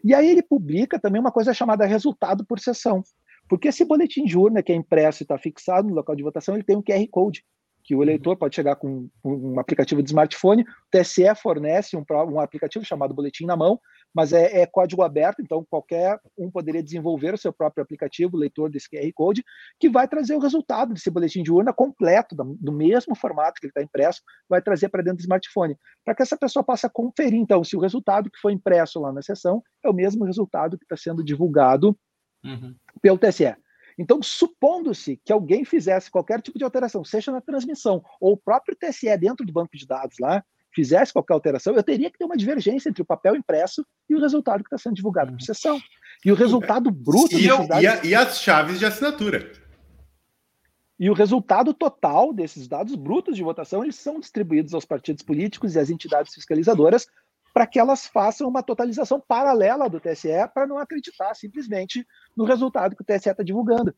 E 0.04 0.14
aí 0.14 0.30
ele 0.30 0.44
publica 0.44 1.00
também 1.00 1.20
uma 1.20 1.32
coisa 1.32 1.54
chamada 1.54 1.86
resultado 1.86 2.46
por 2.46 2.60
sessão. 2.60 3.04
Porque 3.50 3.70
esse 3.70 3.86
boletim 3.86 4.26
de 4.26 4.38
urna 4.38 4.62
que 4.62 4.72
é 4.72 4.76
impresso 4.76 5.24
e 5.24 5.26
está 5.26 5.38
fixado 5.38 5.88
no 5.88 5.96
local 5.96 6.16
de 6.16 6.24
votação, 6.24 6.56
ele 6.56 6.64
tem 6.64 6.76
um 6.76 6.84
QR 6.84 7.08
Code, 7.10 7.44
que 7.84 7.96
o 7.96 8.04
eleitor 8.04 8.36
pode 8.36 8.56
chegar 8.56 8.76
com 8.76 9.10
um 9.24 9.60
aplicativo 9.60 10.04
de 10.04 10.10
smartphone. 10.10 10.64
O 10.64 10.66
TSE 10.92 11.24
fornece 11.42 11.96
um, 11.96 12.04
um 12.30 12.40
aplicativo 12.40 12.84
chamado 12.84 13.14
Boletim 13.14 13.46
na 13.46 13.56
Mão, 13.56 13.80
mas 14.14 14.34
é, 14.34 14.62
é, 14.62 14.66
código 14.66 15.04
aberto, 15.04 15.42
então 15.42 15.66
qualquer 15.70 16.20
um 16.38 16.50
poderia 16.50 16.82
desenvolver 16.82 17.34
o 17.34 17.38
seu 17.38 17.54
próprio 17.54 17.84
aplicativo, 17.84 18.38
leitor 18.38 18.70
desse 18.70 18.90
QR 18.90 19.12
Code, 19.14 19.44
que 19.80 19.90
vai 19.90 20.08
trazer 20.08 20.36
o 20.36 20.40
resultado 20.40 20.94
desse 20.94 21.10
boletim 21.10 21.44
de 21.44 21.52
urna 21.52 21.74
completo, 21.74 22.36
do 22.36 22.72
mesmo 22.72 23.16
formato 23.16 23.60
que 23.60 23.68
ele 23.68 23.72
está 23.72 23.82
impresso, 23.82 24.22
vai 24.50 24.62
trazer 24.62 24.90
para 24.90 25.04
dentro 25.04 25.18
do 25.18 25.22
smartphone, 25.22 25.78
para 26.04 26.16
que 26.16 26.22
essa 26.22 26.38
pessoa 26.38 26.64
possa 26.64 26.90
conferir, 26.90 27.40
então, 27.40 27.64
se 27.64 27.76
o 27.76 27.80
resultado 27.80 28.30
que 28.32 28.40
foi 28.40 28.54
impresso 28.54 29.00
lá 29.00 29.12
na 29.12 29.22
sessão 29.22 29.62
é 29.84 29.90
o 29.90 29.94
mesmo 29.94 30.26
resultado 30.26 30.78
que 30.78 30.86
está 30.86 30.98
sendo 30.98 31.24
divulgado 31.24 31.98
uhum. 32.44 32.76
pelo 33.02 33.18
TSE. 33.18 33.56
Então, 34.00 34.22
supondo-se 34.22 35.20
que 35.26 35.34
alguém 35.34 35.66
fizesse 35.66 36.12
qualquer 36.12 36.40
tipo 36.42 36.58
de 36.58 36.64
alteração, 36.64 37.04
seja 37.04 37.32
na 37.32 37.42
transmissão 37.42 38.04
ou 38.22 38.34
o 38.34 38.38
próprio 38.38 38.76
TSE 38.76 39.18
dentro 39.18 39.46
do 39.46 39.52
banco 39.52 39.76
de 39.76 39.88
dados 39.88 40.18
lá, 40.20 40.44
fizesse 40.78 41.12
qualquer 41.12 41.34
alteração, 41.34 41.76
eu 41.76 41.82
teria 41.82 42.12
que 42.12 42.20
ter 42.20 42.26
uma 42.26 42.38
divergência 42.38 42.88
entre 42.88 43.02
o 43.02 43.06
papel 43.06 43.36
impresso 43.36 43.84
e 44.08 44.14
o 44.14 44.20
resultado 44.20 44.64
que 44.64 44.68
está 44.68 44.78
sendo 44.78 44.96
divulgado 44.96 45.32
por 45.32 45.42
sessão. 45.42 45.80
E 46.24 46.32
o 46.32 46.36
resultado 46.36 46.92
bruto. 46.92 47.36
E, 47.36 47.48
eu, 47.48 47.68
dados... 47.68 47.84
e, 47.84 47.88
a, 47.88 48.06
e 48.06 48.14
as 48.14 48.40
chaves 48.40 48.78
de 48.78 48.86
assinatura. 48.86 49.52
E 51.00 51.10
o 51.10 51.14
resultado 51.14 51.74
total 51.74 52.32
desses 52.32 52.68
dados 52.68 52.94
brutos 52.96 53.36
de 53.36 53.44
votação 53.44 53.84
eles 53.84 53.96
são 53.96 54.20
distribuídos 54.20 54.74
aos 54.74 54.86
partidos 54.86 55.24
políticos 55.24 55.74
e 55.74 55.80
às 55.80 55.90
entidades 55.90 56.34
fiscalizadoras 56.34 57.08
para 57.54 57.66
que 57.66 57.80
elas 57.80 58.06
façam 58.06 58.48
uma 58.48 58.62
totalização 58.62 59.20
paralela 59.20 59.90
do 59.90 60.00
TSE 60.00 60.30
para 60.54 60.68
não 60.68 60.78
acreditar 60.78 61.34
simplesmente 61.34 62.06
no 62.36 62.46
resultado 62.46 62.96
que 62.96 63.02
o 63.02 63.06
TSE 63.06 63.30
está 63.30 63.42
divulgando. 63.44 63.96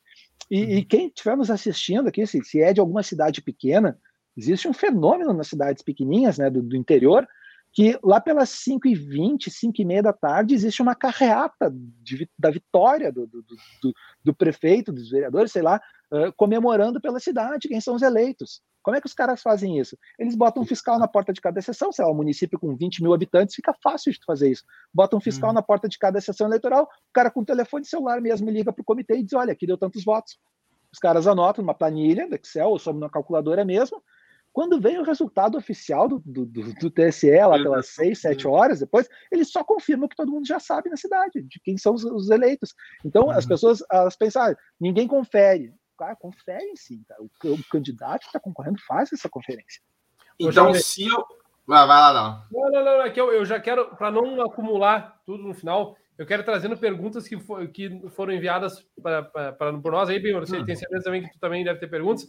E, 0.49 0.77
e, 0.77 0.86
quem 0.86 1.07
estiver 1.07 1.36
nos 1.36 1.51
assistindo 1.51 2.07
aqui, 2.07 2.25
se, 2.25 2.41
se 2.43 2.61
é 2.61 2.71
de 2.71 2.80
alguma 2.80 3.03
cidade 3.03 3.41
pequena, 3.41 3.99
Existe 4.39 4.67
um 4.69 4.73
fenômeno 4.73 5.33
nas 5.33 5.47
cidades 5.47 5.83
pequenininhas, 5.83 6.37
né, 6.37 6.49
do, 6.49 6.61
do 6.61 6.77
interior, 6.77 7.27
que 7.73 7.99
lá 8.01 8.19
pelas 8.21 8.49
5h20, 8.49 9.49
5h30 9.49 10.01
da 10.01 10.13
tarde, 10.13 10.55
existe 10.55 10.81
uma 10.81 10.95
carreata 10.95 11.71
de, 12.01 12.27
da 12.37 12.49
vitória 12.49 13.11
do, 13.11 13.27
do, 13.27 13.43
do, 13.43 13.93
do, 14.23 14.33
prefeito, 14.33 14.93
dos 14.93 15.09
vereadores, 15.09 15.51
sei 15.51 15.61
lá, 15.61 15.79
uh, 16.11 16.33
comemorando 16.37 17.01
pela 17.01 17.19
cidade 17.19 17.67
quem 17.67 17.81
são 17.81 17.95
os 17.95 18.01
eleitos. 18.01 18.61
Como 18.81 18.95
é 18.95 19.01
que 19.01 19.07
os 19.07 19.13
caras 19.13 19.41
fazem 19.41 19.77
isso? 19.77 19.97
Eles 20.17 20.35
botam 20.35 20.63
um 20.63 20.65
fiscal 20.65 20.97
na 20.97 21.07
porta 21.07 21.33
de 21.33 21.41
cada 21.41 21.61
sessão, 21.61 21.91
sei 21.91 22.05
lá, 22.05 22.11
um 22.11 22.15
município 22.15 22.57
com 22.57 22.75
20 22.75 23.03
mil 23.03 23.13
habitantes, 23.13 23.53
fica 23.53 23.75
fácil 23.83 24.11
de 24.11 24.19
fazer 24.25 24.49
isso. 24.49 24.63
Bota 24.93 25.17
um 25.17 25.19
fiscal 25.19 25.51
hum. 25.51 25.53
na 25.53 25.61
porta 25.61 25.89
de 25.89 25.97
cada 25.97 26.19
sessão 26.21 26.47
eleitoral, 26.47 26.83
o 26.83 27.13
cara 27.13 27.29
com 27.29 27.41
o 27.41 27.45
telefone 27.45 27.85
celular 27.85 28.21
mesmo 28.21 28.49
liga 28.49 28.71
para 28.71 28.81
o 28.81 28.85
comitê 28.85 29.17
e 29.17 29.23
diz: 29.23 29.33
olha, 29.33 29.51
aqui 29.51 29.67
deu 29.67 29.77
tantos 29.77 30.03
votos. 30.03 30.39
Os 30.91 30.97
caras 30.97 31.27
anotam 31.27 31.63
numa 31.63 31.73
planilha 31.73 32.27
do 32.27 32.35
Excel 32.35 32.69
ou 32.69 32.79
sobre 32.79 33.03
uma 33.03 33.09
calculadora 33.09 33.63
mesmo, 33.63 34.01
quando 34.51 34.79
vem 34.79 34.97
o 34.97 35.03
resultado 35.03 35.57
oficial 35.57 36.07
do, 36.07 36.21
do, 36.25 36.45
do, 36.45 36.73
do 36.73 36.91
TSE, 36.91 37.31
lá 37.31 37.57
pelas 37.57 37.89
seis, 37.89 38.19
sete 38.19 38.47
horas 38.47 38.79
depois, 38.79 39.07
ele 39.31 39.45
só 39.45 39.63
confirma 39.63 40.05
o 40.05 40.09
que 40.09 40.15
todo 40.15 40.31
mundo 40.31 40.47
já 40.47 40.59
sabe 40.59 40.89
na 40.89 40.97
cidade, 40.97 41.41
de 41.43 41.59
quem 41.59 41.77
são 41.77 41.93
os, 41.93 42.03
os 42.03 42.29
eleitos. 42.29 42.73
Então, 43.05 43.25
uhum. 43.25 43.31
as 43.31 43.45
pessoas 43.45 43.83
elas 43.91 44.15
pensam, 44.15 44.43
ah, 44.43 44.55
ninguém 44.79 45.07
confere. 45.07 45.73
Cara, 45.97 46.15
confere 46.15 46.71
sim, 46.75 47.03
cara. 47.07 47.21
O, 47.21 47.53
o 47.53 47.63
candidato 47.69 48.21
que 48.21 48.27
está 48.27 48.39
concorrendo 48.39 48.79
faz 48.87 49.11
essa 49.11 49.29
conferência. 49.29 49.81
Então, 50.39 50.73
se 50.73 51.05
eu. 51.05 51.25
Vai, 51.67 51.85
vai 51.85 51.99
lá, 51.99 52.13
não. 52.13 52.61
Não, 52.61 52.71
não, 52.71 52.85
não, 52.85 53.01
é 53.03 53.09
que 53.11 53.21
eu, 53.21 53.31
eu 53.31 53.45
já 53.45 53.59
quero, 53.59 53.95
para 53.95 54.09
não 54.09 54.41
acumular 54.41 55.21
tudo 55.25 55.43
no 55.43 55.53
final, 55.53 55.95
eu 56.17 56.25
quero 56.25 56.43
trazendo 56.43 56.75
perguntas 56.75 57.27
que, 57.27 57.39
for, 57.39 57.67
que 57.67 58.09
foram 58.09 58.33
enviadas 58.33 58.85
para 59.01 59.23
por 59.81 59.91
nós 59.91 60.09
aí, 60.09 60.19
bem, 60.19 60.33
você 60.33 60.57
hum. 60.57 60.65
tem 60.65 60.75
certeza 60.75 61.03
também 61.03 61.21
que 61.21 61.31
tu 61.31 61.39
também 61.39 61.63
deve 61.63 61.79
ter 61.79 61.87
perguntas. 61.87 62.27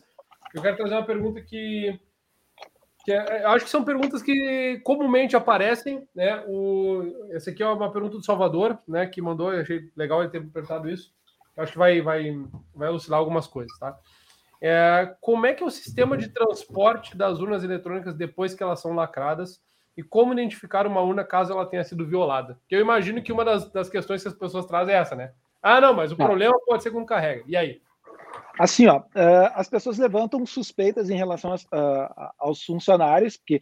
Eu 0.55 0.61
quero 0.61 0.77
trazer 0.77 0.95
uma 0.95 1.07
pergunta 1.07 1.41
que, 1.41 1.99
que 3.11 3.13
é, 3.13 3.45
acho 3.45 3.65
que 3.65 3.71
são 3.71 3.85
perguntas 3.85 4.23
que 4.23 4.81
comumente 4.85 5.35
aparecem, 5.35 6.07
né? 6.15 6.45
O, 6.47 7.29
essa 7.33 7.51
aqui 7.51 7.63
é 7.63 7.67
uma 7.67 7.93
pergunta 7.93 8.17
do 8.17 8.25
Salvador, 8.25 8.79
né? 8.87 9.07
Que 9.07 9.21
mandou, 9.21 9.53
eu 9.53 9.63
achei 9.63 9.91
legal 9.97 10.23
ele 10.23 10.31
ter 10.31 10.41
perguntado 10.47 10.89
isso. 10.89 11.13
Acho 11.57 11.73
que 11.73 11.79
vai, 11.79 12.01
vai, 12.01 12.33
vai 12.75 12.89
elucidar 12.89 13.19
algumas 13.19 13.47
coisas, 13.47 13.77
tá? 13.79 13.99
É, 14.63 15.15
como 15.21 15.47
é 15.47 15.55
que 15.55 15.63
é 15.63 15.67
o 15.67 15.71
sistema 15.71 16.17
de 16.17 16.29
transporte 16.29 17.17
das 17.17 17.41
urnas 17.41 17.65
eletrônicas 17.65 18.15
depois 18.15 18.55
que 18.55 18.63
elas 18.63 18.81
são 18.81 18.95
lacradas? 18.95 19.61
e 19.97 20.03
como 20.03 20.33
identificar 20.33 20.87
uma 20.87 21.03
urna 21.03 21.25
caso 21.25 21.53
ela 21.53 21.67
tenha 21.67 21.85
sido 21.85 22.07
violada. 22.07 22.59
Eu 22.71 22.81
imagino 22.81 23.21
que 23.23 23.33
uma 23.33 23.45
das, 23.45 23.71
das 23.71 23.91
questões 23.91 24.23
que 24.23 24.29
as 24.29 24.35
pessoas 24.35 24.65
trazem 24.65 24.95
é 24.95 24.99
essa, 24.99 25.15
né? 25.15 25.33
Ah, 25.61 25.79
não, 25.79 25.93
mas 25.93 26.11
o 26.11 26.17
problema 26.17 26.55
pode 26.65 26.83
ser 26.83 26.91
quando 26.91 27.05
carrega. 27.05 27.43
E 27.47 27.55
aí? 27.55 27.83
Assim, 28.61 28.87
ó, 28.89 28.99
uh, 28.99 29.53
as 29.55 29.71
pessoas 29.71 29.97
levantam 29.97 30.45
suspeitas 30.45 31.09
em 31.09 31.17
relação 31.17 31.53
aos, 31.53 31.67
aos 32.39 32.63
funcionários, 32.63 33.39
porque 33.39 33.59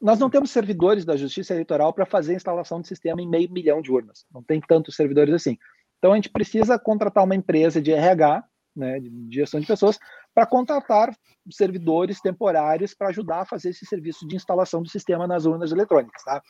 nós 0.00 0.20
não 0.20 0.30
temos 0.30 0.52
servidores 0.52 1.04
da 1.04 1.16
Justiça 1.16 1.52
Eleitoral 1.52 1.92
para 1.92 2.06
fazer 2.06 2.34
a 2.34 2.36
instalação 2.36 2.80
de 2.80 2.86
sistema 2.86 3.20
em 3.20 3.28
meio 3.28 3.50
milhão 3.50 3.82
de 3.82 3.90
urnas. 3.90 4.24
Não 4.32 4.40
tem 4.40 4.60
tantos 4.60 4.94
servidores 4.94 5.34
assim. 5.34 5.58
Então 5.98 6.12
a 6.12 6.14
gente 6.14 6.30
precisa 6.30 6.78
contratar 6.78 7.24
uma 7.24 7.34
empresa 7.34 7.82
de 7.82 7.90
RH, 7.90 8.44
né, 8.76 9.00
de 9.00 9.10
gestão 9.34 9.58
de 9.58 9.66
pessoas, 9.66 9.98
para 10.32 10.46
contratar 10.46 11.12
servidores 11.50 12.20
temporários 12.20 12.94
para 12.94 13.08
ajudar 13.08 13.40
a 13.40 13.46
fazer 13.46 13.70
esse 13.70 13.84
serviço 13.84 14.28
de 14.28 14.36
instalação 14.36 14.80
do 14.80 14.88
sistema 14.88 15.26
nas 15.26 15.44
urnas 15.44 15.72
eletrônicas, 15.72 16.22
tá? 16.22 16.40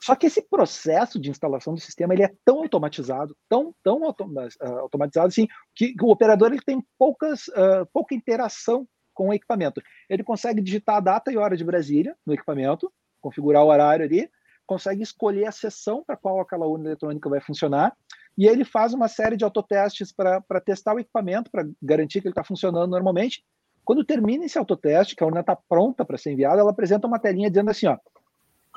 Só 0.00 0.14
que 0.14 0.26
esse 0.26 0.42
processo 0.42 1.18
de 1.20 1.30
instalação 1.30 1.74
do 1.74 1.80
sistema 1.80 2.14
ele 2.14 2.22
é 2.22 2.32
tão 2.44 2.58
automatizado, 2.58 3.36
tão, 3.48 3.74
tão 3.82 4.02
uh, 4.02 4.78
automatizado 4.80 5.26
assim, 5.26 5.48
que, 5.74 5.94
o 6.00 6.10
operador 6.10 6.52
ele 6.52 6.62
tem 6.62 6.84
poucas, 6.98 7.48
uh, 7.48 7.86
pouca 7.92 8.14
interação 8.14 8.86
com 9.12 9.28
o 9.28 9.34
equipamento. 9.34 9.82
Ele 10.08 10.22
consegue 10.22 10.62
digitar 10.62 10.96
a 10.96 11.00
data 11.00 11.32
e 11.32 11.36
hora 11.36 11.56
de 11.56 11.64
Brasília 11.64 12.16
no 12.24 12.32
equipamento, 12.32 12.92
configurar 13.20 13.64
o 13.64 13.68
horário 13.68 14.04
ali, 14.04 14.30
consegue 14.64 15.02
escolher 15.02 15.46
a 15.46 15.52
sessão 15.52 16.04
para 16.06 16.16
qual 16.16 16.40
aquela 16.40 16.66
urna 16.66 16.90
eletrônica 16.90 17.28
vai 17.28 17.40
funcionar, 17.40 17.96
e 18.36 18.46
ele 18.46 18.64
faz 18.64 18.94
uma 18.94 19.08
série 19.08 19.36
de 19.36 19.42
autotestes 19.42 20.12
para 20.12 20.60
testar 20.64 20.94
o 20.94 21.00
equipamento, 21.00 21.50
para 21.50 21.68
garantir 21.82 22.20
que 22.20 22.28
ele 22.28 22.32
está 22.32 22.44
funcionando 22.44 22.90
normalmente. 22.90 23.42
Quando 23.84 24.04
termina 24.04 24.44
esse 24.44 24.58
autoteste, 24.58 25.16
que 25.16 25.24
a 25.24 25.26
urna 25.26 25.40
está 25.40 25.56
pronta 25.56 26.04
para 26.04 26.18
ser 26.18 26.32
enviada, 26.32 26.60
ela 26.60 26.70
apresenta 26.70 27.06
uma 27.06 27.18
telinha 27.18 27.50
dizendo 27.50 27.70
assim: 27.70 27.86
ó, 27.86 27.96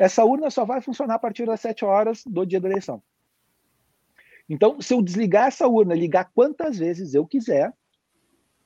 essa 0.01 0.25
urna 0.25 0.49
só 0.49 0.65
vai 0.65 0.81
funcionar 0.81 1.13
a 1.15 1.19
partir 1.19 1.45
das 1.45 1.61
7 1.61 1.85
horas 1.85 2.23
do 2.25 2.43
dia 2.43 2.59
da 2.59 2.67
eleição. 2.67 3.03
Então, 4.49 4.81
se 4.81 4.95
eu 4.95 5.01
desligar 5.01 5.47
essa 5.47 5.67
urna, 5.67 5.93
ligar 5.93 6.31
quantas 6.33 6.79
vezes 6.79 7.13
eu 7.13 7.23
quiser, 7.23 7.71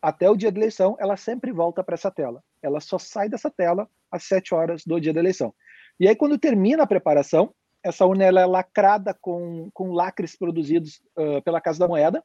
até 0.01 0.29
o 0.29 0.37
dia 0.37 0.49
da 0.49 0.57
eleição, 0.57 0.95
ela 0.97 1.17
sempre 1.17 1.51
volta 1.51 1.83
para 1.83 1.95
essa 1.95 2.09
tela. 2.09 2.41
Ela 2.61 2.79
só 2.79 2.97
sai 2.97 3.27
dessa 3.27 3.51
tela 3.51 3.89
às 4.09 4.23
7 4.23 4.55
horas 4.55 4.85
do 4.85 4.97
dia 4.97 5.13
da 5.13 5.19
eleição. 5.19 5.53
E 5.99 6.07
aí, 6.07 6.15
quando 6.15 6.37
termina 6.37 6.83
a 6.83 6.87
preparação, 6.87 7.53
essa 7.83 8.05
urna 8.05 8.23
ela 8.23 8.39
é 8.39 8.45
lacrada 8.45 9.13
com, 9.13 9.69
com 9.73 9.91
lacres 9.91 10.37
produzidos 10.37 11.01
uh, 11.17 11.41
pela 11.41 11.59
Casa 11.59 11.79
da 11.79 11.87
Moeda. 11.87 12.23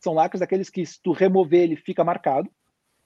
São 0.00 0.12
lacres 0.12 0.40
daqueles 0.40 0.68
que, 0.68 0.84
se 0.84 1.00
tu 1.00 1.12
remover, 1.12 1.62
ele 1.62 1.76
fica 1.76 2.02
marcado. 2.02 2.50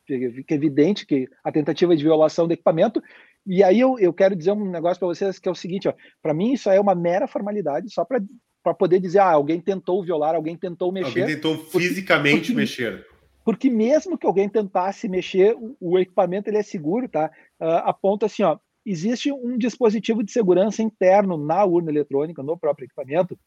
Fica 0.07 0.55
evidente 0.55 1.05
que 1.07 1.29
a 1.43 1.53
tentativa 1.53 1.95
de 1.95 2.03
violação 2.03 2.47
do 2.47 2.55
equipamento. 2.55 3.03
E 3.47 3.63
aí 3.63 3.79
eu, 3.79 3.99
eu 3.99 4.13
quero 4.13 4.35
dizer 4.35 4.53
um 4.53 4.71
negócio 4.71 4.99
para 4.99 5.09
vocês 5.09 5.39
que 5.39 5.49
é 5.49 5.53
o 5.53 5.55
seguinte: 5.55 5.89
para 6.23 6.35
mim, 6.35 6.53
isso 6.53 6.71
é 6.71 6.81
uma 6.81 6.95
mera 6.95 7.27
formalidade, 7.27 7.93
só 7.93 8.05
para 8.05 8.75
poder 8.75 9.01
dizer, 9.01 9.19
ah, 9.19 9.33
alguém 9.33 9.61
tentou 9.61 10.03
violar, 10.03 10.35
alguém 10.35 10.57
tentou 10.57 10.91
mexer. 10.91 11.21
Alguém 11.21 11.35
tentou 11.35 11.59
fisicamente 11.59 12.39
porque, 12.39 12.55
mexer. 12.55 13.07
Porque 13.45 13.71
mesmo 13.71 14.17
que 14.17 14.27
alguém 14.27 14.49
tentasse 14.49 15.09
mexer, 15.09 15.55
o, 15.55 15.77
o 15.79 15.99
equipamento 15.99 16.49
ele 16.49 16.57
é 16.57 16.63
seguro, 16.63 17.09
tá? 17.09 17.31
Uh, 17.61 17.85
aponta 17.85 18.25
assim, 18.25 18.43
ó, 18.43 18.59
existe 18.87 19.31
um 19.31 19.59
dispositivo 19.59 20.23
de 20.23 20.33
segurança 20.33 20.83
interno 20.83 21.37
na 21.37 21.65
urna 21.65 21.91
eletrônica, 21.91 22.43
no 22.43 22.59
próprio 22.59 22.87
equipamento, 22.87 23.39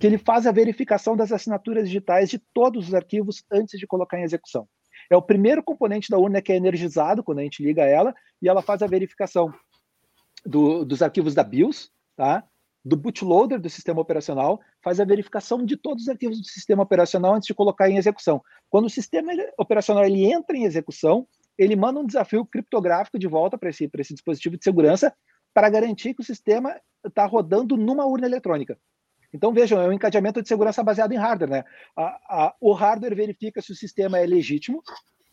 que 0.00 0.06
ele 0.06 0.18
faz 0.18 0.46
a 0.46 0.52
verificação 0.52 1.16
das 1.16 1.30
assinaturas 1.30 1.88
digitais 1.88 2.28
de 2.28 2.40
todos 2.52 2.88
os 2.88 2.94
arquivos 2.94 3.44
antes 3.50 3.78
de 3.78 3.86
colocar 3.86 4.18
em 4.18 4.24
execução. 4.24 4.66
É 5.10 5.16
o 5.16 5.22
primeiro 5.22 5.62
componente 5.62 6.10
da 6.10 6.18
urna 6.18 6.42
que 6.42 6.52
é 6.52 6.56
energizado 6.56 7.22
quando 7.22 7.38
a 7.40 7.42
gente 7.42 7.62
liga 7.62 7.82
ela, 7.82 8.14
e 8.40 8.48
ela 8.48 8.62
faz 8.62 8.82
a 8.82 8.86
verificação 8.86 9.52
do, 10.44 10.84
dos 10.84 11.02
arquivos 11.02 11.34
da 11.34 11.42
BIOS, 11.42 11.90
tá? 12.16 12.44
do 12.84 12.96
bootloader 12.96 13.58
do 13.58 13.70
sistema 13.70 14.00
operacional, 14.00 14.60
faz 14.82 15.00
a 15.00 15.04
verificação 15.04 15.64
de 15.64 15.76
todos 15.76 16.02
os 16.02 16.08
arquivos 16.08 16.38
do 16.38 16.46
sistema 16.46 16.82
operacional 16.82 17.34
antes 17.34 17.46
de 17.46 17.54
colocar 17.54 17.88
em 17.88 17.96
execução. 17.96 18.42
Quando 18.68 18.84
o 18.84 18.90
sistema 18.90 19.32
operacional 19.56 20.04
ele 20.04 20.30
entra 20.30 20.54
em 20.54 20.64
execução, 20.64 21.26
ele 21.56 21.74
manda 21.76 21.98
um 21.98 22.06
desafio 22.06 22.44
criptográfico 22.44 23.18
de 23.18 23.26
volta 23.26 23.56
para 23.56 23.70
esse, 23.70 23.90
esse 23.98 24.12
dispositivo 24.12 24.58
de 24.58 24.64
segurança 24.64 25.14
para 25.54 25.70
garantir 25.70 26.12
que 26.12 26.20
o 26.20 26.24
sistema 26.24 26.78
está 27.06 27.24
rodando 27.24 27.76
numa 27.76 28.04
urna 28.04 28.26
eletrônica. 28.26 28.78
Então, 29.34 29.52
vejam, 29.52 29.80
é 29.80 29.88
um 29.88 29.92
encadeamento 29.92 30.40
de 30.40 30.46
segurança 30.46 30.80
baseado 30.80 31.10
em 31.10 31.18
hardware. 31.18 31.50
Né? 31.50 31.64
A, 31.96 32.02
a, 32.46 32.54
o 32.60 32.72
hardware 32.72 33.16
verifica 33.16 33.60
se 33.60 33.72
o 33.72 33.74
sistema 33.74 34.16
é 34.16 34.24
legítimo 34.24 34.80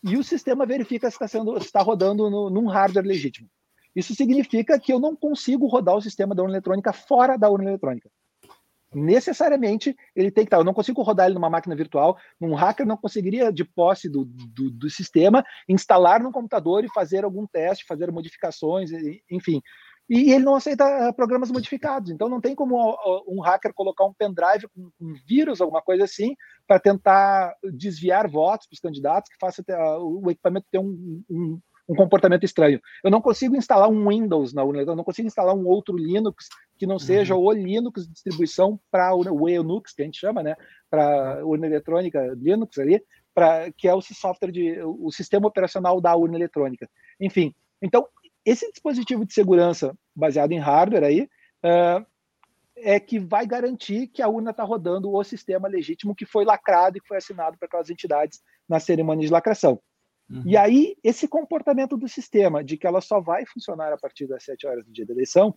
e 0.04 0.18
o 0.18 0.24
sistema 0.24 0.66
verifica 0.66 1.08
se 1.08 1.16
está, 1.16 1.28
sendo, 1.28 1.56
está 1.58 1.82
rodando 1.82 2.28
no, 2.28 2.50
num 2.50 2.66
hardware 2.66 3.06
legítimo. 3.06 3.48
Isso 3.96 4.16
significa 4.16 4.80
que 4.80 4.92
eu 4.92 5.00
não 5.00 5.16
consigo 5.16 5.68
rodar 5.68 5.96
o 5.96 6.02
sistema 6.02 6.34
da 6.34 6.42
urna 6.42 6.56
eletrônica 6.56 6.92
fora 6.92 7.38
da 7.38 7.48
urna 7.48 7.70
eletrônica 7.70 8.10
necessariamente 8.94 9.96
ele 10.16 10.30
tem 10.30 10.44
que 10.44 10.48
estar. 10.48 10.58
Eu 10.58 10.64
não 10.64 10.74
consigo 10.74 11.02
rodar 11.02 11.26
ele 11.26 11.36
numa 11.36 11.50
máquina 11.50 11.76
virtual. 11.76 12.18
Um 12.40 12.54
hacker 12.54 12.86
não 12.86 12.98
conseguiria, 12.98 13.52
de 13.52 13.64
posse 13.64 14.10
do, 14.10 14.26
do, 14.26 14.70
do, 14.70 14.90
sistema, 14.90 15.44
instalar 15.68 16.22
no 16.22 16.32
computador 16.32 16.84
e 16.84 16.92
fazer 16.94 17.24
algum 17.24 17.48
teste, 17.48 17.86
fazer 17.86 18.12
modificações, 18.12 18.92
enfim. 19.30 19.62
E 20.14 20.34
ele 20.34 20.44
não 20.44 20.56
aceita 20.56 20.84
eh, 20.84 21.14
programas 21.14 21.50
modificados. 21.50 22.12
Então 22.12 22.28
não 22.28 22.42
tem 22.42 22.54
como 22.54 22.76
um 23.26 23.40
hacker 23.40 23.74
colocar 23.74 24.04
um 24.04 24.14
pendrive 24.14 24.68
com 24.68 24.92
um 25.00 25.14
vírus, 25.26 25.62
alguma 25.62 25.82
coisa 25.82 26.04
assim, 26.04 26.36
para 26.68 26.82
tentar 26.82 27.56
desviar 27.64 28.30
votos 28.30 28.68
para 28.68 28.74
os 28.74 28.82
candidatos, 28.82 29.32
que 29.32 29.40
faça 29.40 29.64
o 30.02 30.30
equipamento 30.30 30.68
ter 30.70 30.80
um, 30.80 31.24
um 31.30 31.60
um 31.90 31.96
comportamento 31.96 32.46
estranho. 32.46 32.80
Eu 33.04 33.12
não 33.12 33.20
consigo 33.20 33.56
instalar 33.56 33.90
um 33.90 34.08
Windows 34.08 34.54
na 34.54 34.64
urna, 34.64 34.82
eu 34.82 34.96
não 34.96 35.04
consigo 35.04 35.28
instalar 35.28 35.54
um 35.54 35.68
outro 35.68 35.98
Linux 35.98 36.48
que 36.78 36.88
não 36.88 36.98
seja 36.98 37.36
uhum. 37.36 37.42
o 37.42 37.52
Linux 37.52 38.08
de 38.08 38.14
distribuição 38.14 38.80
para 38.90 39.14
o 39.14 39.20
Unix, 39.20 39.94
que 39.94 40.02
a 40.02 40.06
gente 40.06 40.18
chama, 40.18 40.42
né, 40.42 40.56
para 40.90 41.46
urna 41.46 41.68
eletrônica 41.68 42.34
Linux 42.38 42.78
ali, 42.78 43.04
para 43.34 43.72
que 43.74 43.88
é 43.90 43.94
o 43.94 44.02
software 44.02 44.52
de 44.52 44.82
o 44.82 45.12
sistema 45.12 45.48
operacional 45.48 46.00
da 46.00 46.16
urna 46.16 46.38
eletrônica. 46.38 46.90
Enfim, 47.20 47.54
então 47.82 48.08
esse 48.46 48.70
dispositivo 48.72 49.26
de 49.26 49.34
segurança 49.34 49.98
baseado 50.16 50.52
em 50.52 50.60
hardware 50.60 51.04
aí 51.04 51.22
uh, 51.22 52.06
é 52.76 53.00
que 53.00 53.20
vai 53.20 53.46
garantir 53.46 54.08
que 54.08 54.22
a 54.22 54.28
urna 54.28 54.52
está 54.52 54.64
rodando 54.64 55.14
o 55.14 55.24
sistema 55.24 55.68
legítimo 55.68 56.16
que 56.16 56.26
foi 56.26 56.44
lacrado 56.44 56.98
e 56.98 57.02
que 57.02 57.08
foi 57.08 57.18
assinado 57.18 57.58
para 57.58 57.68
aquelas 57.68 57.90
entidades 57.90 58.42
na 58.68 58.80
cerimônia 58.80 59.26
de 59.26 59.32
lacração. 59.32 59.80
Uhum. 60.30 60.44
E 60.46 60.56
aí, 60.56 60.96
esse 61.04 61.28
comportamento 61.28 61.98
do 61.98 62.08
sistema, 62.08 62.64
de 62.64 62.78
que 62.78 62.88
ela 62.88 63.02
só 63.02 63.20
vai 63.20 63.46
funcionar 63.46 63.92
a 63.92 63.98
partir 63.98 64.28
das 64.28 64.44
7 64.44 64.66
horas 64.66 64.86
do 64.86 64.92
dia 64.92 65.06
da 65.06 65.14
eleição, 65.14 65.54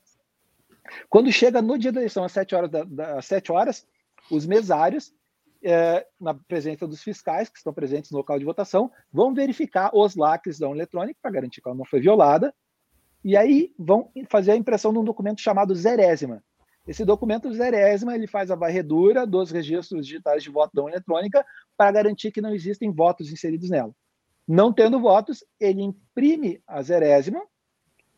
quando 1.08 1.32
chega 1.32 1.62
no 1.62 1.78
dia 1.78 1.92
da 1.92 2.00
eleição, 2.00 2.24
às 2.24 2.32
7 2.32 2.54
horas, 2.54 2.70
da, 2.70 2.84
da, 2.84 3.18
às 3.18 3.26
7 3.26 3.52
horas 3.52 3.86
os 4.30 4.46
mesários, 4.46 5.14
é, 5.62 6.06
na 6.20 6.34
presença 6.34 6.86
dos 6.86 7.02
fiscais 7.02 7.48
que 7.48 7.56
estão 7.56 7.72
presentes 7.72 8.10
no 8.10 8.18
local 8.18 8.38
de 8.38 8.44
votação, 8.44 8.90
vão 9.12 9.32
verificar 9.32 9.90
os 9.94 10.14
lacres 10.14 10.58
da 10.58 10.68
urna 10.68 10.80
eletrônica 10.80 11.18
para 11.22 11.30
garantir 11.30 11.62
que 11.62 11.68
ela 11.68 11.76
não 11.76 11.86
foi 11.86 12.00
violada, 12.00 12.54
e 13.24 13.36
aí 13.36 13.72
vão 13.78 14.10
fazer 14.28 14.52
a 14.52 14.56
impressão 14.56 14.92
de 14.92 14.98
um 14.98 15.04
documento 15.04 15.40
chamado 15.40 15.74
zerésima. 15.74 16.44
Esse 16.86 17.04
documento 17.04 17.50
zerésima 17.52 18.14
ele 18.14 18.26
faz 18.26 18.50
a 18.50 18.54
varredura 18.54 19.26
dos 19.26 19.50
registros 19.50 20.06
digitais 20.06 20.42
de 20.42 20.50
voto 20.50 20.72
da 20.74 20.82
urna 20.82 20.96
eletrônica 20.96 21.44
para 21.76 21.92
garantir 21.92 22.30
que 22.30 22.42
não 22.42 22.54
existem 22.54 22.92
votos 22.92 23.32
inseridos 23.32 23.70
nela. 23.70 23.92
Não 24.46 24.70
tendo 24.70 25.00
votos, 25.00 25.42
ele 25.58 25.80
imprime 25.80 26.62
a 26.66 26.82
zerésima, 26.82 27.40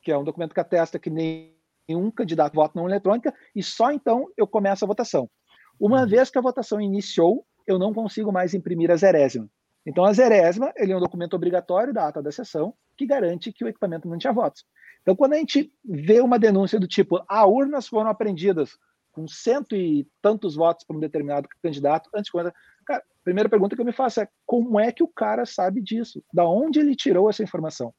que 0.02 0.10
é 0.10 0.18
um 0.18 0.24
documento 0.24 0.52
que 0.52 0.60
atesta 0.60 0.98
que 0.98 1.08
nenhum 1.08 2.10
candidato 2.10 2.54
vota 2.54 2.80
na 2.80 2.88
eletrônica, 2.88 3.32
e 3.54 3.62
só 3.62 3.92
então 3.92 4.28
eu 4.36 4.46
começo 4.48 4.84
a 4.84 4.88
votação. 4.88 5.30
Uma 5.78 6.02
uhum. 6.02 6.08
vez 6.08 6.30
que 6.30 6.38
a 6.38 6.42
votação 6.42 6.80
iniciou, 6.80 7.46
eu 7.64 7.78
não 7.78 7.94
consigo 7.94 8.32
mais 8.32 8.54
imprimir 8.54 8.90
a 8.90 8.96
zerésima. 8.96 9.48
Então, 9.86 10.04
a 10.04 10.12
zerésima 10.12 10.72
ele 10.76 10.92
é 10.92 10.96
um 10.96 11.00
documento 11.00 11.34
obrigatório 11.34 11.94
da 11.94 12.08
ata 12.08 12.20
da 12.20 12.32
sessão 12.32 12.74
que 12.96 13.06
garante 13.06 13.52
que 13.52 13.64
o 13.64 13.68
equipamento 13.68 14.08
não 14.08 14.18
tinha 14.18 14.32
votos. 14.32 14.64
Então, 15.06 15.14
quando 15.14 15.34
a 15.34 15.36
gente 15.36 15.72
vê 15.84 16.20
uma 16.20 16.36
denúncia 16.36 16.80
do 16.80 16.88
tipo, 16.88 17.24
ah, 17.28 17.46
urnas 17.46 17.86
foram 17.86 18.10
apreendidas 18.10 18.76
com 19.12 19.28
cento 19.28 19.76
e 19.76 20.04
tantos 20.20 20.56
votos 20.56 20.84
para 20.84 20.96
um 20.96 21.00
determinado 21.00 21.48
candidato, 21.62 22.10
antes 22.12 22.32
de 22.32 22.52
cara, 22.84 23.04
primeira 23.22 23.48
pergunta 23.48 23.76
que 23.76 23.80
eu 23.80 23.86
me 23.86 23.92
faço 23.92 24.20
é 24.20 24.28
como 24.44 24.80
é 24.80 24.90
que 24.90 25.04
o 25.04 25.08
cara 25.08 25.46
sabe 25.46 25.80
disso? 25.80 26.24
Da 26.34 26.44
onde 26.44 26.80
ele 26.80 26.96
tirou 26.96 27.30
essa 27.30 27.40
informação? 27.40 27.94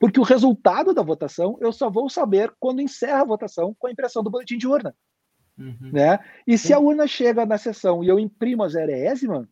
Porque 0.00 0.18
o 0.18 0.24
resultado 0.24 0.92
da 0.92 1.00
votação 1.00 1.56
eu 1.60 1.70
só 1.70 1.88
vou 1.88 2.10
saber 2.10 2.52
quando 2.58 2.82
encerra 2.82 3.20
a 3.20 3.26
votação 3.26 3.72
com 3.78 3.86
a 3.86 3.92
impressão 3.92 4.24
do 4.24 4.30
boletim 4.30 4.58
de 4.58 4.66
urna. 4.66 4.96
Uhum. 5.56 5.92
Né? 5.92 6.18
E 6.44 6.58
se 6.58 6.72
a 6.72 6.80
urna 6.80 7.06
chega 7.06 7.46
na 7.46 7.56
sessão 7.56 8.02
e 8.02 8.08
eu 8.08 8.18
imprimo 8.18 8.64
a 8.64 8.68
zerésima, 8.68 9.48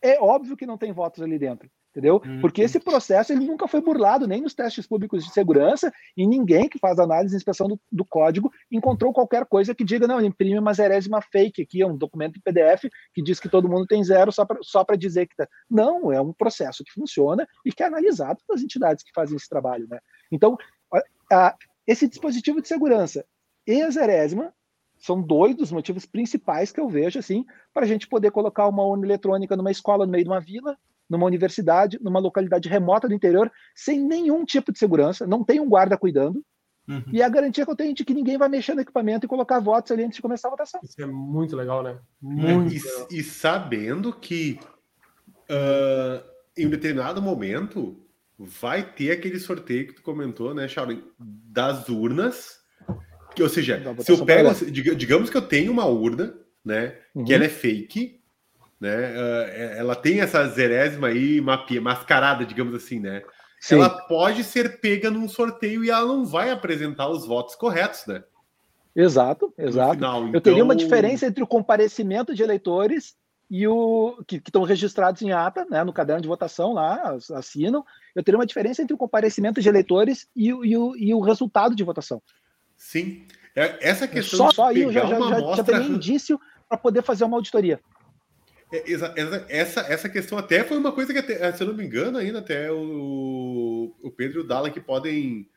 é 0.00 0.20
óbvio 0.20 0.56
que 0.56 0.66
não 0.66 0.78
tem 0.78 0.92
votos 0.92 1.20
ali 1.20 1.36
dentro 1.36 1.68
entendeu? 1.90 2.22
Uhum. 2.24 2.40
Porque 2.40 2.62
esse 2.62 2.78
processo 2.78 3.32
ele 3.32 3.44
nunca 3.44 3.66
foi 3.66 3.80
burlado 3.80 4.26
nem 4.26 4.40
nos 4.40 4.54
testes 4.54 4.86
públicos 4.86 5.24
de 5.24 5.32
segurança 5.32 5.92
e 6.16 6.26
ninguém 6.26 6.68
que 6.68 6.78
faz 6.78 6.98
análise 6.98 7.34
e 7.34 7.36
inspeção 7.36 7.68
do, 7.68 7.80
do, 7.90 8.04
código 8.04 8.50
encontrou 8.70 9.12
qualquer 9.12 9.44
coisa 9.44 9.74
que 9.74 9.84
diga 9.84 10.06
não, 10.06 10.20
imprime 10.20 10.58
uma 10.58 10.72
zerésima 10.72 11.20
fake 11.20 11.62
aqui, 11.62 11.82
é 11.82 11.86
um 11.86 11.96
documento 11.96 12.36
em 12.36 12.40
PDF 12.40 12.88
que 13.12 13.22
diz 13.22 13.40
que 13.40 13.48
todo 13.48 13.68
mundo 13.68 13.86
tem 13.86 14.02
zero 14.04 14.30
só 14.30 14.44
para 14.44 14.58
só 14.62 14.84
dizer 14.96 15.26
que 15.26 15.36
tá. 15.36 15.48
Não, 15.68 16.12
é 16.12 16.20
um 16.20 16.32
processo 16.32 16.84
que 16.84 16.92
funciona 16.92 17.46
e 17.64 17.72
que 17.72 17.82
é 17.82 17.86
analisado 17.86 18.40
pelas 18.46 18.62
entidades 18.62 19.04
que 19.04 19.12
fazem 19.14 19.36
esse 19.36 19.48
trabalho, 19.48 19.86
né? 19.88 19.98
Então, 20.30 20.56
a, 20.92 21.02
a, 21.32 21.56
esse 21.86 22.08
dispositivo 22.08 22.60
de 22.60 22.68
segurança 22.68 23.24
e 23.66 23.82
a 23.82 23.90
zerésima 23.90 24.52
são 24.98 25.20
dois 25.20 25.56
dos 25.56 25.72
motivos 25.72 26.04
principais 26.04 26.70
que 26.70 26.80
eu 26.80 26.88
vejo 26.88 27.18
assim 27.18 27.44
para 27.72 27.84
a 27.84 27.88
gente 27.88 28.06
poder 28.06 28.30
colocar 28.30 28.68
uma 28.68 28.84
urna 28.84 29.06
eletrônica 29.06 29.56
numa 29.56 29.70
escola 29.70 30.04
no 30.04 30.12
meio 30.12 30.24
de 30.24 30.30
uma 30.30 30.40
vila 30.40 30.76
numa 31.10 31.26
universidade, 31.26 31.98
numa 32.00 32.20
localidade 32.20 32.68
remota 32.68 33.08
do 33.08 33.14
interior, 33.14 33.50
sem 33.74 34.00
nenhum 34.00 34.44
tipo 34.44 34.72
de 34.72 34.78
segurança, 34.78 35.26
não 35.26 35.42
tem 35.44 35.58
um 35.58 35.68
guarda 35.68 35.98
cuidando. 35.98 36.42
Uhum. 36.88 37.02
E 37.12 37.22
a 37.22 37.28
garantia 37.28 37.64
que 37.64 37.70
eu 37.70 37.76
tenho 37.76 37.94
de 37.94 38.04
que 38.04 38.14
ninguém 38.14 38.38
vai 38.38 38.48
mexer 38.48 38.74
no 38.74 38.80
equipamento 38.80 39.26
e 39.26 39.28
colocar 39.28 39.60
votos 39.60 39.92
ali 39.92 40.04
antes 40.04 40.16
de 40.16 40.22
começar 40.22 40.48
a 40.48 40.52
votação. 40.52 40.80
Isso 40.82 41.00
é 41.02 41.06
muito 41.06 41.54
legal, 41.56 41.82
né? 41.82 41.98
Muito 42.20 42.74
e, 42.74 43.18
e 43.18 43.22
sabendo 43.22 44.12
que 44.12 44.58
uh, 45.50 46.24
em 46.56 46.66
um 46.66 46.70
determinado 46.70 47.20
momento 47.20 48.00
vai 48.38 48.82
ter 48.82 49.10
aquele 49.10 49.38
sorteio 49.38 49.88
que 49.88 49.94
tu 49.94 50.02
comentou, 50.02 50.54
né, 50.54 50.66
Shaolin, 50.66 51.02
das 51.18 51.88
urnas. 51.88 52.58
Que, 53.34 53.42
ou 53.42 53.48
seja, 53.48 53.80
se 54.00 54.10
eu 54.10 54.24
pego, 54.24 54.50
digamos 54.96 55.30
que 55.30 55.36
eu 55.36 55.42
tenho 55.42 55.70
uma 55.70 55.86
urna, 55.86 56.34
né, 56.64 56.96
uhum. 57.14 57.24
que 57.24 57.34
ela 57.34 57.44
é 57.44 57.48
fake, 57.48 58.19
né? 58.80 59.12
Uh, 59.12 59.78
ela 59.78 59.94
tem 59.94 60.20
essa 60.20 60.46
zerésima 60.48 61.08
aí 61.08 61.40
mascarada, 61.80 62.46
digamos 62.46 62.74
assim, 62.74 62.98
né? 62.98 63.22
Sim. 63.60 63.74
Ela 63.74 63.90
pode 63.90 64.42
ser 64.42 64.80
pega 64.80 65.10
num 65.10 65.28
sorteio 65.28 65.84
e 65.84 65.90
ela 65.90 66.06
não 66.06 66.24
vai 66.24 66.50
apresentar 66.50 67.08
os 67.08 67.26
votos 67.26 67.54
corretos, 67.54 68.06
né? 68.06 68.24
Exato, 68.96 69.52
exato. 69.56 69.94
Final, 69.94 70.22
então... 70.22 70.34
Eu 70.34 70.40
teria 70.40 70.64
uma 70.64 70.74
então 70.74 70.84
diferença 70.84 71.26
entre 71.26 71.44
o 71.44 71.46
comparecimento 71.46 72.34
de 72.34 72.42
eleitores 72.42 73.14
e 73.50 73.66
o 73.66 74.22
que, 74.26 74.36
estão 74.36 74.62
registrados 74.62 75.20
em 75.22 75.32
ata, 75.32 75.66
né, 75.68 75.82
no 75.82 75.92
caderno 75.92 76.22
de 76.22 76.28
votação 76.28 76.72
lá, 76.72 77.16
assinam. 77.34 77.84
Eu 78.14 78.22
teria 78.22 78.38
uma 78.38 78.46
diferença 78.46 78.80
entre 78.80 78.94
o 78.94 78.98
comparecimento 78.98 79.60
de 79.60 79.68
eleitores 79.68 80.26
e, 80.34 80.52
o, 80.52 80.64
e 80.64 80.76
o, 80.76 80.96
e 80.96 81.14
o 81.14 81.20
resultado 81.20 81.74
de 81.74 81.84
votação. 81.84 82.22
Sim. 82.76 83.26
É, 83.54 83.76
essa 83.80 84.06
questão 84.06 84.38
só, 84.38 84.50
só 84.50 84.66
aí 84.68 84.82
eu 84.82 84.92
já, 84.92 85.04
já, 85.04 85.18
já, 85.18 85.54
já 85.56 85.64
teria 85.64 85.86
indício 85.86 86.40
para 86.68 86.78
poder 86.78 87.02
fazer 87.02 87.24
uma 87.24 87.36
auditoria. 87.36 87.80
É, 88.72 88.84
essa, 89.48 89.80
essa 89.80 90.08
questão 90.08 90.38
até 90.38 90.62
foi 90.62 90.78
uma 90.78 90.92
coisa 90.92 91.12
que, 91.12 91.18
até, 91.18 91.52
se 91.52 91.62
eu 91.62 91.68
não 91.68 91.74
me 91.74 91.84
engano, 91.84 92.18
ainda 92.18 92.38
até 92.38 92.70
o, 92.70 93.94
o 94.00 94.10
Pedro 94.10 94.40
e 94.40 94.44
o 94.44 94.46
Dalla 94.46 94.70
que 94.70 94.80
podem, 94.80 95.48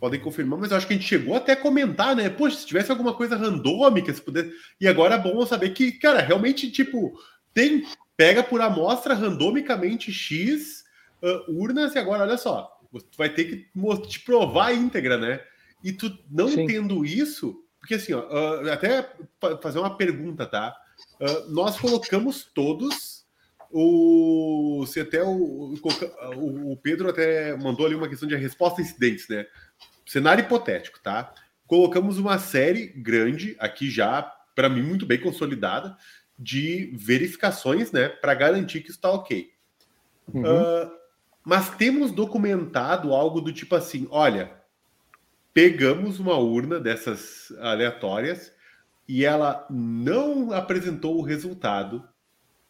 podem 0.00 0.18
confirmar, 0.18 0.58
mas 0.58 0.70
eu 0.70 0.76
acho 0.76 0.86
que 0.86 0.94
a 0.94 0.96
gente 0.96 1.08
chegou 1.08 1.36
até 1.36 1.52
a 1.52 1.56
comentar, 1.56 2.16
né? 2.16 2.30
Poxa, 2.30 2.56
se 2.56 2.66
tivesse 2.66 2.90
alguma 2.90 3.14
coisa 3.14 3.36
randômica, 3.36 4.12
se 4.12 4.22
pudesse. 4.22 4.52
E 4.80 4.88
agora 4.88 5.16
é 5.16 5.18
bom 5.18 5.44
saber 5.44 5.70
que, 5.70 5.92
cara, 5.92 6.20
realmente, 6.20 6.70
tipo, 6.70 7.12
tem. 7.52 7.84
Pega 8.14 8.42
por 8.42 8.60
amostra 8.60 9.14
randomicamente 9.14 10.12
X 10.12 10.84
uh, 11.22 11.50
urnas, 11.50 11.94
e 11.94 11.98
agora, 11.98 12.22
olha 12.22 12.36
só, 12.36 12.70
tu 12.92 13.16
vai 13.16 13.30
ter 13.30 13.44
que 13.44 14.06
te 14.06 14.20
provar 14.20 14.66
a 14.66 14.74
íntegra, 14.74 15.16
né? 15.16 15.40
E 15.82 15.92
tu 15.92 16.16
não 16.30 16.48
Sim. 16.48 16.66
tendo 16.66 17.04
isso, 17.04 17.64
porque 17.80 17.94
assim, 17.94 18.12
ó, 18.12 18.20
uh, 18.20 18.70
até 18.70 19.10
fazer 19.62 19.78
uma 19.78 19.96
pergunta, 19.96 20.46
tá? 20.46 20.76
Uh, 21.22 21.52
nós 21.52 21.78
colocamos 21.78 22.50
todos 22.52 23.24
o. 23.70 24.84
Se 24.88 24.98
até 24.98 25.22
o, 25.22 25.76
o, 26.36 26.72
o, 26.72 26.76
Pedro 26.76 27.08
até 27.08 27.56
mandou 27.56 27.86
ali 27.86 27.94
uma 27.94 28.08
questão 28.08 28.28
de 28.28 28.34
resposta 28.34 28.80
a 28.80 28.84
incidentes, 28.84 29.28
né? 29.28 29.46
Cenário 30.04 30.44
hipotético, 30.44 30.98
tá? 31.00 31.32
Colocamos 31.64 32.18
uma 32.18 32.40
série 32.40 32.88
grande 32.88 33.54
aqui 33.60 33.88
já, 33.88 34.22
para 34.56 34.68
mim, 34.68 34.82
muito 34.82 35.06
bem 35.06 35.20
consolidada, 35.20 35.96
de 36.36 36.92
verificações, 36.96 37.92
né? 37.92 38.08
Para 38.08 38.34
garantir 38.34 38.80
que 38.80 38.90
está 38.90 39.08
ok. 39.08 39.48
Uhum. 40.34 40.42
Uh, 40.42 40.90
mas 41.44 41.70
temos 41.76 42.10
documentado 42.10 43.14
algo 43.14 43.40
do 43.40 43.52
tipo 43.52 43.76
assim: 43.76 44.08
olha, 44.10 44.50
pegamos 45.54 46.18
uma 46.18 46.36
urna 46.36 46.80
dessas 46.80 47.52
aleatórias 47.60 48.52
e 49.08 49.24
ela 49.24 49.66
não 49.68 50.52
apresentou 50.52 51.18
o 51.18 51.22
resultado 51.22 52.06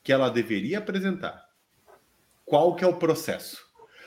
que 0.02 0.12
ela 0.12 0.30
deveria 0.30 0.78
apresentar. 0.78 1.48
Qual 2.44 2.74
que 2.74 2.84
é 2.84 2.86
o 2.86 2.96
processo? 2.96 3.64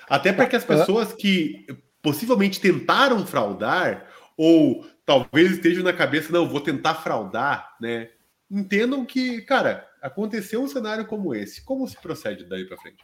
Até 0.09 0.33
para 0.33 0.45
que 0.45 0.55
as 0.55 0.65
pessoas 0.65 1.13
que 1.13 1.65
possivelmente 2.01 2.59
tentaram 2.59 3.25
fraudar 3.25 4.07
ou 4.37 4.85
talvez 5.05 5.51
estejam 5.51 5.83
na 5.83 5.93
cabeça 5.93 6.31
não, 6.31 6.47
vou 6.47 6.61
tentar 6.61 6.95
fraudar, 6.95 7.75
né? 7.79 8.09
Entendam 8.49 9.05
que, 9.05 9.41
cara, 9.41 9.87
aconteceu 10.01 10.61
um 10.61 10.67
cenário 10.67 11.05
como 11.07 11.33
esse. 11.33 11.63
Como 11.63 11.87
se 11.87 11.99
procede 11.99 12.43
daí 12.43 12.65
para 12.65 12.77
frente? 12.77 13.03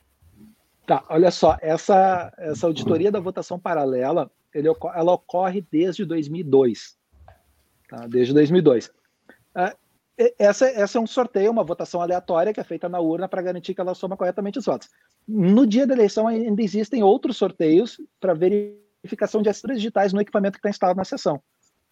Tá, 0.85 1.03
olha 1.09 1.31
só, 1.31 1.57
essa 1.61 2.31
essa 2.37 2.67
auditoria 2.67 3.11
da 3.11 3.19
votação 3.19 3.57
paralela, 3.57 4.29
ele, 4.53 4.67
ela 4.67 5.13
ocorre 5.13 5.65
desde 5.71 6.05
2002. 6.05 6.97
Tá? 7.87 8.07
Desde 8.07 8.33
2002. 8.33 8.91
Essa, 10.37 10.67
essa 10.67 10.97
é 10.97 11.01
um 11.01 11.07
sorteio, 11.07 11.51
uma 11.51 11.63
votação 11.63 12.01
aleatória 12.01 12.53
que 12.53 12.59
é 12.59 12.63
feita 12.63 12.87
na 12.87 12.99
urna 12.99 13.27
para 13.27 13.41
garantir 13.41 13.73
que 13.73 13.81
ela 13.81 13.95
soma 13.95 14.17
corretamente 14.17 14.59
os 14.59 14.65
votos. 14.65 14.89
No 15.27 15.65
dia 15.65 15.87
da 15.87 15.93
eleição 15.93 16.27
ainda 16.27 16.61
existem 16.61 17.01
outros 17.01 17.37
sorteios 17.37 17.97
para 18.19 18.33
verificação 18.33 19.41
de 19.41 19.49
assinaturas 19.49 19.77
digitais 19.77 20.13
no 20.13 20.21
equipamento 20.21 20.53
que 20.53 20.59
está 20.59 20.69
instalado 20.69 20.97
na 20.97 21.05
sessão. 21.05 21.41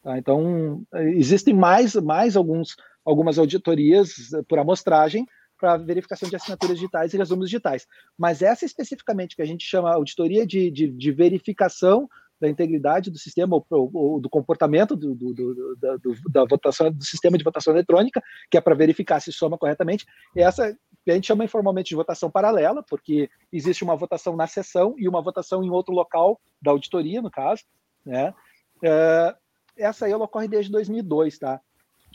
Tá? 0.04 0.18
Então, 0.18 0.84
existem 0.94 1.54
mais, 1.54 1.96
mais 1.96 2.36
alguns, 2.36 2.76
algumas 3.04 3.40
auditorias 3.40 4.14
por 4.48 4.60
amostragem 4.60 5.26
para 5.58 5.78
verificação 5.78 6.30
de 6.30 6.36
assinaturas 6.36 6.78
digitais 6.78 7.14
e 7.14 7.18
resumos 7.18 7.50
digitais. 7.50 7.86
Mas 8.18 8.42
essa 8.42 8.66
especificamente, 8.66 9.36
que 9.36 9.42
a 9.42 9.46
gente 9.46 9.66
chama 9.66 9.94
auditoria 9.94 10.48
de, 10.48 10.72
de, 10.72 10.88
de 10.88 11.12
verificação 11.12 12.08
da 12.40 12.48
integridade 12.48 13.12
do 13.12 13.18
sistema 13.18 13.56
ou, 13.70 13.92
ou 13.94 14.20
do 14.20 14.30
comportamento 14.30 14.96
do, 14.96 15.14
do, 15.14 15.34
do, 15.34 15.76
da, 15.76 15.98
da, 16.32 16.46
votação 16.46 16.92
do 16.92 17.04
sistema 17.04 17.38
de 17.38 17.44
votação 17.44 17.74
eletrônica, 17.74 18.22
que 18.50 18.58
é 18.58 18.62
para 18.62 18.76
verificar 18.76 19.20
se 19.20 19.32
soma 19.32 19.58
corretamente. 19.58 20.06
Essa 20.36 20.76
a 21.08 21.14
gente 21.14 21.28
chama 21.28 21.44
informalmente 21.44 21.90
de 21.90 21.96
votação 21.96 22.30
paralela, 22.30 22.84
porque 22.84 23.30
existe 23.52 23.84
uma 23.84 23.96
votação 23.96 24.36
na 24.36 24.46
sessão 24.46 24.96
e 24.98 25.08
uma 25.08 25.22
votação 25.22 25.64
em 25.64 25.70
outro 25.70 25.94
local 25.94 26.40
da 26.62 26.72
auditoria, 26.72 27.22
no 27.22 27.32
caso, 27.32 27.64
né? 28.06 28.34
É, 28.84 29.36
essa 29.78 30.06
aí 30.06 30.12
ela 30.12 30.26
ocorre 30.26 30.48
desde 30.48 30.72
2002, 30.72 31.40
tá? 31.40 31.60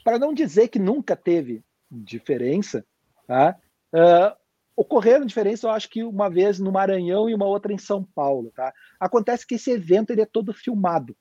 Para 0.05 0.19
não 0.19 0.33
dizer 0.33 0.69
que 0.69 0.79
nunca 0.79 1.17
teve 1.17 1.65
diferença, 1.91 2.85
tá? 3.27 3.57
Uh, 3.93 4.44
ocorreram 4.77 5.27
diferenças, 5.27 5.65
eu 5.65 5.71
acho 5.71 5.89
que 5.89 6.03
uma 6.03 6.29
vez 6.29 6.59
no 6.59 6.73
Maranhão 6.73 7.29
e 7.29 7.35
uma 7.35 7.47
outra 7.47 7.73
em 7.73 7.79
São 7.79 8.03
Paulo, 8.03 8.53
tá? 8.55 8.73
Acontece 8.99 9.47
que 9.47 9.55
esse 9.55 9.71
evento 9.71 10.11
ele 10.11 10.21
é 10.21 10.27
todo 10.27 10.53
filmado, 10.53 11.17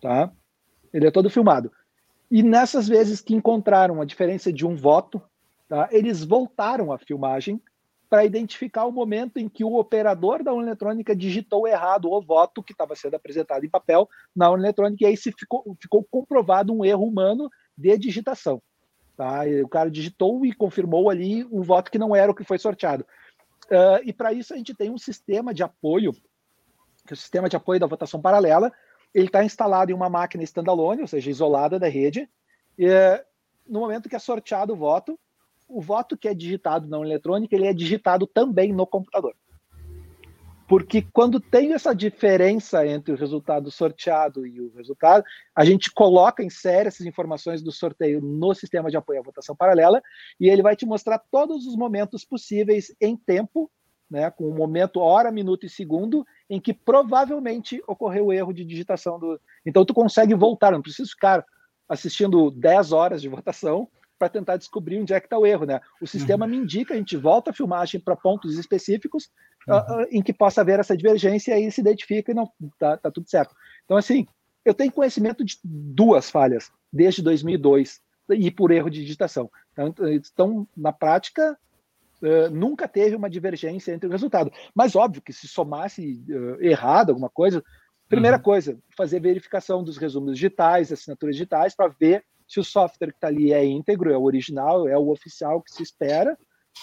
tá? 0.00 0.32
Ele 0.92 1.06
é 1.06 1.10
todo 1.10 1.30
filmado. 1.30 1.70
E 2.30 2.42
nessas 2.42 2.88
vezes 2.88 3.20
que 3.20 3.34
encontraram 3.34 4.00
a 4.00 4.04
diferença 4.04 4.52
de 4.52 4.66
um 4.66 4.74
voto, 4.74 5.20
tá? 5.68 5.88
Eles 5.90 6.24
voltaram 6.24 6.92
a 6.92 6.98
filmagem 6.98 7.60
para 8.08 8.24
identificar 8.24 8.86
o 8.86 8.92
momento 8.92 9.38
em 9.38 9.48
que 9.48 9.62
o 9.62 9.76
operador 9.76 10.42
da 10.42 10.52
urna 10.52 10.68
eletrônica 10.68 11.14
digitou 11.14 11.68
errado 11.68 12.10
o 12.10 12.20
voto 12.20 12.62
que 12.62 12.72
estava 12.72 12.96
sendo 12.96 13.14
apresentado 13.14 13.64
em 13.64 13.70
papel 13.70 14.08
na 14.34 14.50
urna 14.50 14.64
eletrônica 14.64 15.04
e 15.04 15.06
aí 15.06 15.16
se 15.16 15.30
ficou, 15.30 15.76
ficou 15.80 16.02
comprovado 16.10 16.72
um 16.72 16.84
erro 16.84 17.06
humano 17.06 17.48
de 17.76 17.96
digitação. 17.96 18.60
Tá? 19.20 19.42
o 19.62 19.68
cara 19.68 19.90
digitou 19.90 20.46
e 20.46 20.52
confirmou 20.54 21.10
ali 21.10 21.44
um 21.52 21.60
voto 21.60 21.90
que 21.90 21.98
não 21.98 22.16
era 22.16 22.32
o 22.32 22.34
que 22.34 22.42
foi 22.42 22.58
sorteado. 22.58 23.04
Uh, 23.66 24.00
e 24.02 24.14
para 24.14 24.32
isso 24.32 24.54
a 24.54 24.56
gente 24.56 24.72
tem 24.72 24.88
um 24.88 24.96
sistema 24.96 25.52
de 25.52 25.62
apoio, 25.62 26.14
que 27.06 27.12
é 27.12 27.12
o 27.12 27.16
sistema 27.16 27.46
de 27.46 27.54
apoio 27.54 27.78
da 27.78 27.86
votação 27.86 28.18
paralela. 28.18 28.72
Ele 29.14 29.26
está 29.26 29.44
instalado 29.44 29.90
em 29.90 29.94
uma 29.94 30.08
máquina 30.08 30.42
standalone, 30.42 31.02
ou 31.02 31.06
seja, 31.06 31.30
isolada 31.30 31.78
da 31.78 31.86
rede. 31.86 32.30
E, 32.78 32.88
no 33.68 33.80
momento 33.80 34.08
que 34.08 34.16
é 34.16 34.18
sorteado 34.18 34.72
o 34.72 34.76
voto, 34.76 35.20
o 35.68 35.82
voto 35.82 36.16
que 36.16 36.26
é 36.26 36.32
digitado 36.32 36.88
na 36.88 36.98
eletrônica, 37.00 37.54
ele 37.54 37.66
é 37.66 37.74
digitado 37.74 38.26
também 38.26 38.72
no 38.72 38.86
computador. 38.86 39.36
Porque 40.70 41.04
quando 41.12 41.40
tem 41.40 41.72
essa 41.72 41.92
diferença 41.92 42.86
entre 42.86 43.12
o 43.12 43.16
resultado 43.16 43.72
sorteado 43.72 44.46
e 44.46 44.60
o 44.60 44.72
resultado, 44.76 45.24
a 45.52 45.64
gente 45.64 45.90
coloca 45.92 46.44
em 46.44 46.48
série 46.48 46.86
essas 46.86 47.04
informações 47.04 47.60
do 47.60 47.72
sorteio 47.72 48.20
no 48.20 48.54
sistema 48.54 48.88
de 48.88 48.96
apoio 48.96 49.18
à 49.18 49.22
votação 49.24 49.56
paralela 49.56 50.00
e 50.38 50.48
ele 50.48 50.62
vai 50.62 50.76
te 50.76 50.86
mostrar 50.86 51.18
todos 51.28 51.66
os 51.66 51.74
momentos 51.74 52.24
possíveis 52.24 52.94
em 53.00 53.16
tempo, 53.16 53.68
né, 54.08 54.30
com 54.30 54.44
o 54.44 54.54
momento, 54.54 55.00
hora, 55.00 55.32
minuto 55.32 55.66
e 55.66 55.68
segundo, 55.68 56.24
em 56.48 56.60
que 56.60 56.72
provavelmente 56.72 57.82
ocorreu 57.88 58.26
o 58.26 58.32
erro 58.32 58.52
de 58.52 58.64
digitação 58.64 59.18
do. 59.18 59.40
Então 59.66 59.84
tu 59.84 59.92
consegue 59.92 60.36
voltar, 60.36 60.70
não 60.70 60.82
precisa 60.82 61.10
ficar 61.10 61.44
assistindo 61.88 62.48
10 62.48 62.92
horas 62.92 63.20
de 63.20 63.28
votação 63.28 63.88
para 64.16 64.28
tentar 64.28 64.56
descobrir 64.56 65.00
onde 65.00 65.14
é 65.14 65.18
que 65.18 65.26
está 65.26 65.36
o 65.36 65.46
erro, 65.46 65.66
né? 65.66 65.80
O 66.00 66.06
sistema 66.06 66.44
uhum. 66.44 66.50
me 66.52 66.56
indica, 66.58 66.94
a 66.94 66.96
gente 66.96 67.16
volta 67.16 67.50
a 67.50 67.54
filmagem 67.54 67.98
para 67.98 68.14
pontos 68.14 68.56
específicos 68.56 69.30
uhum. 69.70 70.00
uh, 70.00 70.02
uh, 70.02 70.06
em 70.10 70.22
que 70.22 70.32
possa 70.32 70.60
haver 70.60 70.80
essa 70.80 70.96
divergência 70.96 71.52
e 71.52 71.54
aí 71.54 71.72
se 71.72 71.80
identifica 71.80 72.30
e 72.30 72.34
não 72.34 72.50
tá, 72.78 72.96
tá 72.96 73.10
tudo 73.10 73.28
certo. 73.28 73.54
Então, 73.84 73.96
assim, 73.96 74.26
eu 74.64 74.74
tenho 74.74 74.92
conhecimento 74.92 75.44
de 75.44 75.58
duas 75.64 76.30
falhas 76.30 76.70
desde 76.92 77.22
2002 77.22 78.00
e 78.30 78.50
por 78.50 78.70
erro 78.70 78.90
de 78.90 79.00
digitação. 79.00 79.50
Então, 79.72 79.94
então 80.08 80.68
na 80.76 80.92
prática, 80.92 81.58
uh, 82.22 82.50
nunca 82.50 82.86
teve 82.86 83.16
uma 83.16 83.30
divergência 83.30 83.92
entre 83.92 84.08
o 84.08 84.12
resultado. 84.12 84.52
Mas 84.74 84.94
óbvio 84.94 85.22
que 85.22 85.32
se 85.32 85.48
somasse 85.48 86.22
uh, 86.28 86.62
errado 86.62 87.10
alguma 87.10 87.30
coisa, 87.30 87.62
primeira 88.08 88.36
uhum. 88.36 88.42
coisa, 88.42 88.78
fazer 88.96 89.20
verificação 89.20 89.82
dos 89.82 89.96
resumos 89.96 90.34
digitais, 90.34 90.92
assinaturas 90.92 91.36
digitais, 91.36 91.74
para 91.74 91.88
ver 91.88 92.24
se 92.46 92.58
o 92.58 92.64
software 92.64 93.12
que 93.12 93.16
está 93.16 93.28
ali 93.28 93.52
é 93.52 93.64
íntegro, 93.64 94.12
é 94.12 94.18
o 94.18 94.24
original, 94.24 94.88
é 94.88 94.98
o 94.98 95.08
oficial 95.08 95.62
que 95.62 95.72
se 95.72 95.82
espera, 95.82 96.36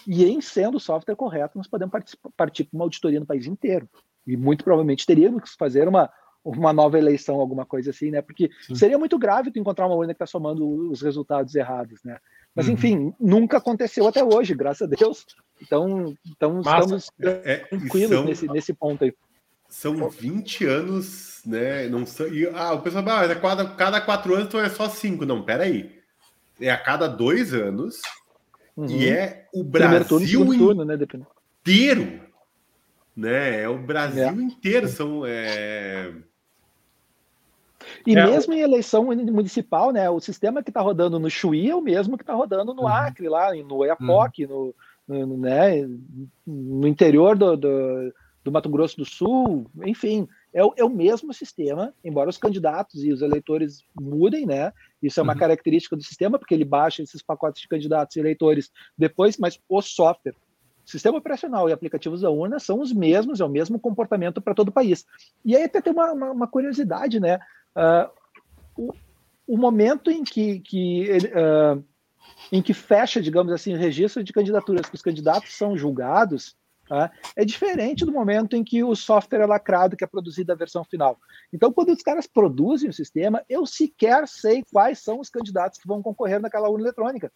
e 0.05 0.25
em 0.25 0.41
sendo 0.41 0.77
o 0.77 0.79
software 0.79 1.15
correto, 1.15 1.57
nós 1.57 1.67
podemos 1.67 1.91
partir 2.35 2.65
para 2.65 2.77
uma 2.77 2.85
auditoria 2.85 3.19
no 3.19 3.25
país 3.25 3.47
inteiro. 3.47 3.89
E 4.25 4.35
muito 4.35 4.63
provavelmente 4.63 5.05
teríamos 5.05 5.43
que 5.43 5.57
fazer 5.57 5.87
uma, 5.87 6.09
uma 6.43 6.73
nova 6.73 6.97
eleição, 6.97 7.39
alguma 7.39 7.65
coisa 7.65 7.91
assim, 7.91 8.11
né? 8.11 8.21
Porque 8.21 8.49
Sim. 8.67 8.75
seria 8.75 8.97
muito 8.97 9.17
grave 9.17 9.51
tu 9.51 9.59
encontrar 9.59 9.87
uma 9.87 9.95
urna 9.95 10.13
que 10.13 10.15
está 10.15 10.25
somando 10.25 10.67
os 10.89 11.01
resultados 11.01 11.55
errados, 11.55 12.03
né? 12.03 12.17
Mas, 12.53 12.67
uhum. 12.67 12.73
enfim, 12.73 13.13
nunca 13.19 13.57
aconteceu 13.57 14.07
até 14.07 14.23
hoje, 14.23 14.55
graças 14.55 14.81
a 14.81 14.95
Deus. 14.95 15.25
Então, 15.61 16.15
então 16.25 16.59
estamos 16.59 17.11
é, 17.21 17.41
é 17.43 17.57
tranquilos 17.57 18.09
são, 18.09 18.25
nesse, 18.25 18.47
nesse 18.47 18.73
ponto 18.73 19.03
aí. 19.03 19.13
São 19.69 20.09
20 20.09 20.65
anos, 20.65 21.41
né? 21.45 21.87
Não 21.87 22.05
são, 22.05 22.27
e, 22.27 22.47
ah, 22.47 22.73
o 22.73 22.81
pessoal 22.81 23.03
fala, 23.03 23.31
ah, 23.31 23.35
cada, 23.35 23.65
cada 23.75 24.01
quatro 24.01 24.33
anos 24.33 24.47
então 24.47 24.59
é 24.59 24.69
só 24.69 24.89
cinco. 24.89 25.25
Não, 25.25 25.43
peraí. 25.43 25.97
É 26.59 26.71
a 26.71 26.77
cada 26.77 27.07
dois 27.07 27.53
anos 27.53 28.01
uhum. 28.77 28.85
e 28.85 29.09
é 29.09 29.47
o 29.53 29.63
Brasil 29.63 30.39
turno, 30.45 30.57
turno, 30.57 30.85
né? 30.85 30.97
inteiro. 31.61 32.21
Né? 33.15 33.63
É 33.63 33.67
o 33.67 33.77
Brasil 33.77 34.23
é. 34.23 34.31
inteiro. 34.31 34.87
São. 34.87 35.25
É... 35.25 36.13
E 38.05 38.15
é. 38.17 38.25
mesmo 38.25 38.53
em 38.53 38.59
eleição 38.59 39.05
municipal, 39.05 39.91
né? 39.91 40.09
O 40.09 40.19
sistema 40.19 40.61
que 40.61 40.69
está 40.69 40.81
rodando 40.81 41.19
no 41.19 41.29
Chuí 41.29 41.69
é 41.69 41.75
o 41.75 41.81
mesmo 41.81 42.17
que 42.17 42.23
está 42.23 42.33
rodando 42.33 42.73
no 42.73 42.83
uhum. 42.83 42.87
Acre, 42.87 43.27
lá 43.27 43.53
no 43.53 43.75
Oiapoque, 43.77 44.45
uhum. 44.45 44.73
no, 45.07 45.25
no, 45.25 45.37
né? 45.37 45.87
no 46.45 46.87
interior 46.87 47.35
do, 47.35 47.57
do 47.57 48.13
do 48.47 48.51
Mato 48.51 48.69
Grosso 48.69 48.97
do 48.97 49.05
Sul, 49.05 49.69
enfim, 49.83 50.27
é, 50.57 50.61
é, 50.77 50.83
o 50.83 50.89
mesmo 50.89 51.31
sistema, 51.31 51.93
embora 52.03 52.31
os 52.31 52.37
candidatos 52.37 53.03
e 53.03 53.11
os 53.11 53.21
eleitores 53.21 53.83
mudem, 53.95 54.43
né? 54.47 54.73
Isso 55.01 55.19
é 55.19 55.23
uma 55.23 55.33
uhum. 55.33 55.39
característica 55.39 55.95
do 55.95 56.01
sistema, 56.01 56.39
porque 56.39 56.55
ele 56.55 56.65
baixa 56.65 57.03
esses 57.03 57.21
pacotes 57.21 57.61
de 57.61 57.67
candidatos 57.67 58.15
e 58.15 58.19
eleitores 58.19 58.71
depois, 58.97 59.37
mas 59.37 59.59
o 59.69 59.81
software, 59.83 60.33
sistema 60.83 61.19
operacional 61.19 61.69
e 61.69 61.73
aplicativos 61.73 62.21
da 62.21 62.31
urna 62.31 62.57
são 62.57 62.81
os 62.81 62.91
mesmos, 62.91 63.39
é 63.39 63.45
o 63.45 63.49
mesmo 63.49 63.79
comportamento 63.79 64.41
para 64.41 64.55
todo 64.55 64.69
o 64.69 64.71
país. 64.71 65.05
E 65.45 65.55
aí 65.55 65.63
até 65.63 65.79
tem 65.79 65.93
uma, 65.93 66.11
uma, 66.11 66.31
uma 66.31 66.47
curiosidade, 66.47 67.19
né? 67.19 67.37
Uh, 67.75 68.09
o, 68.75 68.93
o, 69.45 69.57
momento 69.59 70.09
em 70.09 70.23
que, 70.23 70.59
que 70.61 71.07
uh, 71.27 71.83
em 72.51 72.63
que 72.63 72.73
fecha, 72.73 73.21
digamos 73.21 73.53
assim, 73.53 73.75
o 73.75 73.77
registro 73.77 74.23
de 74.23 74.33
candidaturas 74.33 74.89
que 74.89 74.95
os 74.95 75.03
candidatos 75.03 75.55
são 75.55 75.77
julgados, 75.77 76.55
Tá? 76.87 77.11
É 77.35 77.43
diferente 77.43 78.05
do 78.05 78.11
momento 78.11 78.55
em 78.55 78.63
que 78.63 78.83
o 78.83 78.95
software 78.95 79.41
é 79.41 79.45
lacrado, 79.45 79.97
que 79.97 80.03
é 80.03 80.07
produzido 80.07 80.51
a 80.51 80.55
versão 80.55 80.83
final. 80.85 81.19
Então, 81.51 81.71
quando 81.71 81.89
os 81.89 82.01
caras 82.01 82.25
produzem 82.25 82.89
o 82.89 82.93
sistema, 82.93 83.43
eu 83.49 83.65
sequer 83.65 84.27
sei 84.27 84.63
quais 84.71 84.99
são 84.99 85.19
os 85.19 85.29
candidatos 85.29 85.79
que 85.79 85.87
vão 85.87 86.01
concorrer 86.01 86.39
naquela 86.39 86.69
urna 86.69 86.85
eletrônica. 86.85 87.31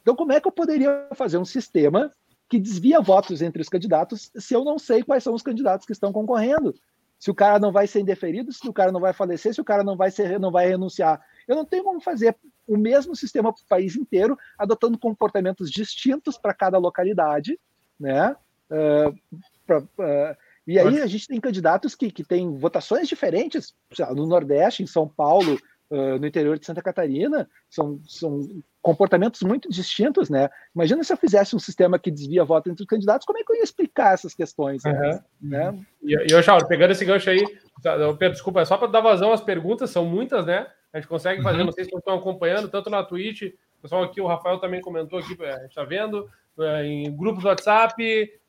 Então, 0.00 0.16
como 0.16 0.32
é 0.32 0.40
que 0.40 0.48
eu 0.48 0.52
poderia 0.52 1.08
fazer 1.14 1.36
um 1.36 1.44
sistema 1.44 2.10
que 2.48 2.58
desvia 2.58 3.00
votos 3.00 3.42
entre 3.42 3.60
os 3.60 3.68
candidatos 3.68 4.30
se 4.36 4.54
eu 4.54 4.64
não 4.64 4.78
sei 4.78 5.02
quais 5.02 5.22
são 5.22 5.34
os 5.34 5.42
candidatos 5.42 5.84
que 5.84 5.92
estão 5.92 6.12
concorrendo? 6.12 6.74
Se 7.18 7.30
o 7.30 7.34
cara 7.34 7.58
não 7.58 7.72
vai 7.72 7.86
ser 7.86 8.00
indeferido, 8.00 8.52
se 8.52 8.66
o 8.68 8.72
cara 8.72 8.92
não 8.92 9.00
vai 9.00 9.12
falecer, 9.12 9.52
se 9.52 9.60
o 9.60 9.64
cara 9.64 9.82
não 9.82 9.96
vai, 9.96 10.10
ser, 10.10 10.38
não 10.38 10.50
vai 10.50 10.68
renunciar. 10.68 11.20
Eu 11.48 11.56
não 11.56 11.64
tenho 11.64 11.82
como 11.82 12.00
fazer 12.00 12.36
o 12.66 12.76
mesmo 12.76 13.16
sistema 13.16 13.52
para 13.52 13.62
o 13.62 13.68
país 13.68 13.96
inteiro, 13.96 14.38
adotando 14.58 14.98
comportamentos 14.98 15.70
distintos 15.70 16.38
para 16.38 16.54
cada 16.54 16.78
localidade, 16.78 17.58
né? 17.98 18.36
Uh, 18.70 19.16
pra, 19.66 19.80
uh, 19.80 20.36
e 20.66 20.78
aí 20.78 21.00
a 21.00 21.06
gente 21.06 21.28
tem 21.28 21.40
candidatos 21.40 21.94
que, 21.94 22.10
que 22.10 22.24
têm 22.24 22.58
votações 22.58 23.06
diferentes, 23.06 23.72
no 24.14 24.26
Nordeste, 24.26 24.82
em 24.82 24.86
São 24.86 25.06
Paulo, 25.06 25.58
uh, 25.90 26.18
no 26.18 26.26
interior 26.26 26.58
de 26.58 26.66
Santa 26.66 26.82
Catarina, 26.82 27.48
são, 27.70 28.00
são 28.04 28.40
comportamentos 28.82 29.42
muito 29.42 29.68
distintos, 29.68 30.28
né? 30.28 30.48
Imagina 30.74 31.04
se 31.04 31.12
eu 31.12 31.16
fizesse 31.16 31.54
um 31.54 31.60
sistema 31.60 31.98
que 31.98 32.10
desvia 32.10 32.44
voto 32.44 32.68
entre 32.68 32.82
os 32.82 32.88
candidatos, 32.88 33.24
como 33.24 33.38
é 33.38 33.44
que 33.44 33.52
eu 33.52 33.56
ia 33.56 33.62
explicar 33.62 34.14
essas 34.14 34.34
questões? 34.34 34.82
Uhum. 34.84 35.20
Né? 35.40 35.78
E, 36.02 36.14
e 36.14 36.32
eu, 36.32 36.42
Charles, 36.42 36.66
pegando 36.66 36.90
esse 36.90 37.04
gancho 37.04 37.30
aí, 37.30 37.44
tá, 37.82 37.96
Pedro, 38.14 38.32
desculpa, 38.32 38.60
é 38.60 38.64
só 38.64 38.76
para 38.76 38.88
dar 38.88 39.00
vazão 39.00 39.32
às 39.32 39.40
perguntas, 39.40 39.90
são 39.90 40.04
muitas, 40.04 40.44
né? 40.46 40.66
A 40.92 40.98
gente 40.98 41.08
consegue 41.08 41.42
fazer, 41.42 41.58
uhum. 41.60 41.66
não 41.66 41.72
sei 41.72 41.84
se 41.84 41.90
vocês 41.90 42.00
estão 42.00 42.16
acompanhando, 42.16 42.68
tanto 42.68 42.90
na 42.90 43.04
Twitch, 43.04 43.52
pessoal 43.80 44.02
aqui, 44.02 44.20
o 44.20 44.26
Rafael 44.26 44.58
também 44.58 44.80
comentou 44.80 45.18
aqui, 45.18 45.36
a 45.40 45.60
gente 45.60 45.68
está 45.68 45.84
vendo, 45.84 46.28
em 46.84 47.14
grupos 47.16 47.42
do 47.42 47.48
WhatsApp, 47.48 47.94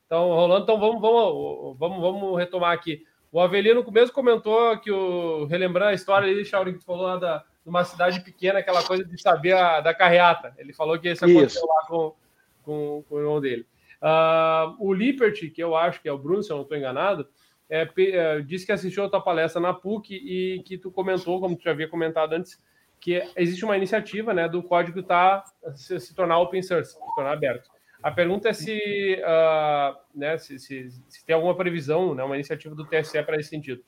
então, 0.07 0.29
rolando, 0.29 0.63
então 0.63 0.79
vamos, 0.79 1.01
vamos, 1.01 1.77
vamos, 1.77 2.01
vamos 2.01 2.37
retomar 2.39 2.71
aqui. 2.71 3.05
O 3.29 3.41
Avelino 3.41 3.85
mesmo 3.91 4.15
comentou 4.15 4.77
que 4.79 4.89
o 4.89 5.45
relembrando 5.45 5.91
a 5.91 5.93
história 5.93 6.27
aí, 6.29 6.45
Chaurinho, 6.45 6.77
que 6.77 6.83
tu 6.83 6.87
falou 6.87 7.03
lá 7.03 7.17
da, 7.17 7.37
de 7.39 7.69
uma 7.69 7.83
cidade 7.83 8.21
pequena, 8.21 8.59
aquela 8.59 8.81
coisa 8.81 9.03
de 9.03 9.21
saber 9.21 9.53
a, 9.53 9.81
da 9.81 9.93
carreata. 9.93 10.55
Ele 10.57 10.71
falou 10.71 10.97
que 10.97 11.09
isso 11.09 11.25
aconteceu 11.25 11.45
isso. 11.45 11.67
lá 11.67 11.85
com, 11.87 12.15
com, 12.63 13.03
com, 13.07 13.15
o 13.15 13.19
irmão 13.19 13.41
dele. 13.41 13.67
Uh, 14.01 14.75
o 14.79 14.93
Liberty, 14.93 15.49
que 15.49 15.61
eu 15.61 15.75
acho 15.75 16.01
que 16.01 16.07
é 16.07 16.11
o 16.11 16.17
Bruno, 16.17 16.41
se 16.41 16.51
eu 16.51 16.55
não 16.55 16.63
estou 16.63 16.77
enganado, 16.77 17.27
é, 17.69 17.85
é, 17.97 18.39
disse 18.39 18.65
que 18.65 18.71
assistiu 18.71 19.03
a 19.03 19.09
tua 19.09 19.19
palestra 19.19 19.59
na 19.59 19.73
PUC 19.73 20.15
e 20.15 20.63
que 20.63 20.77
tu 20.77 20.89
comentou, 20.89 21.41
como 21.41 21.57
tu 21.57 21.63
já 21.63 21.71
havia 21.71 21.89
comentado 21.89 22.31
antes, 22.31 22.57
que 22.97 23.21
existe 23.35 23.65
uma 23.65 23.75
iniciativa 23.75 24.33
né, 24.33 24.47
do 24.47 24.63
código 24.63 25.03
tá, 25.03 25.43
se, 25.75 25.99
se 25.99 26.15
tornar 26.15 26.39
open 26.39 26.63
source, 26.63 26.93
se 26.93 27.15
tornar 27.15 27.33
aberto. 27.33 27.69
A 28.01 28.11
pergunta 28.11 28.49
é 28.49 28.53
se, 28.53 29.21
uh, 29.21 29.97
né, 30.13 30.37
se, 30.37 30.59
se, 30.59 30.89
se, 31.09 31.25
tem 31.25 31.35
alguma 31.35 31.55
previsão, 31.55 32.13
né, 32.13 32.23
uma 32.23 32.35
iniciativa 32.35 32.75
do 32.75 32.85
TSE 32.85 33.21
para 33.23 33.39
esse 33.39 33.49
sentido. 33.49 33.83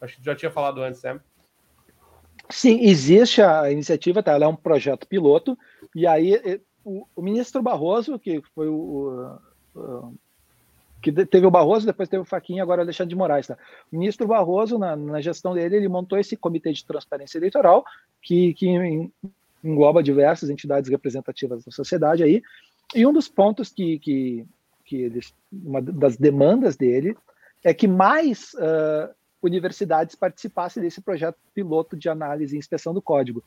Acho 0.00 0.16
que 0.16 0.24
já 0.24 0.34
tinha 0.34 0.50
falado 0.50 0.82
antes, 0.82 1.02
né? 1.02 1.20
Sim, 2.48 2.80
existe 2.82 3.42
a 3.42 3.70
iniciativa, 3.70 4.22
tá? 4.22 4.32
Ela 4.32 4.44
é 4.44 4.48
um 4.48 4.56
projeto 4.56 5.06
piloto, 5.06 5.58
e 5.94 6.06
aí 6.06 6.60
o, 6.84 7.06
o 7.14 7.22
ministro 7.22 7.62
Barroso, 7.62 8.18
que 8.18 8.40
foi 8.54 8.68
o, 8.68 9.38
o, 9.74 10.14
que 11.02 11.12
teve 11.12 11.46
o 11.46 11.50
Barroso, 11.50 11.86
depois 11.86 12.08
teve 12.08 12.22
o 12.22 12.26
Faquinha, 12.26 12.62
agora 12.62 12.80
o 12.80 12.84
Alexandre 12.84 13.10
de 13.10 13.16
Moraes. 13.16 13.46
Tá? 13.46 13.56
O 13.92 13.98
ministro 13.98 14.26
Barroso, 14.26 14.78
na, 14.78 14.96
na, 14.96 15.20
gestão 15.20 15.54
dele, 15.54 15.76
ele 15.76 15.88
montou 15.88 16.18
esse 16.18 16.36
comitê 16.36 16.72
de 16.72 16.84
transparência 16.84 17.38
eleitoral, 17.38 17.84
que, 18.22 18.54
que 18.54 18.66
engloba 19.62 20.02
diversas 20.02 20.50
entidades 20.50 20.90
representativas 20.90 21.64
da 21.64 21.70
sociedade 21.70 22.22
aí, 22.22 22.42
e 22.94 23.06
um 23.06 23.12
dos 23.12 23.28
pontos 23.28 23.70
que, 23.70 23.98
que, 23.98 24.46
que 24.84 24.96
eles, 25.02 25.34
uma 25.52 25.80
das 25.82 26.16
demandas 26.16 26.76
dele 26.76 27.16
é 27.62 27.74
que 27.74 27.86
mais 27.86 28.54
uh, 28.54 29.14
universidades 29.42 30.14
participassem 30.14 30.82
desse 30.82 31.00
projeto 31.00 31.38
piloto 31.54 31.96
de 31.96 32.08
análise 32.08 32.54
e 32.54 32.58
inspeção 32.58 32.94
do 32.94 33.02
código. 33.02 33.42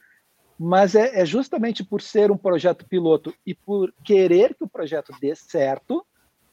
Mas 0.57 0.93
é, 0.93 1.21
é, 1.21 1.25
justamente 1.25 1.83
por 1.83 2.01
ser 2.01 2.29
um 2.31 2.37
projeto 2.37 2.85
piloto 2.85 3.33
e 3.45 3.55
por 3.55 3.91
querer 4.03 4.53
que 4.53 4.63
o 4.63 4.69
projeto 4.69 5.11
dê 5.19 5.33
certo, 5.33 6.05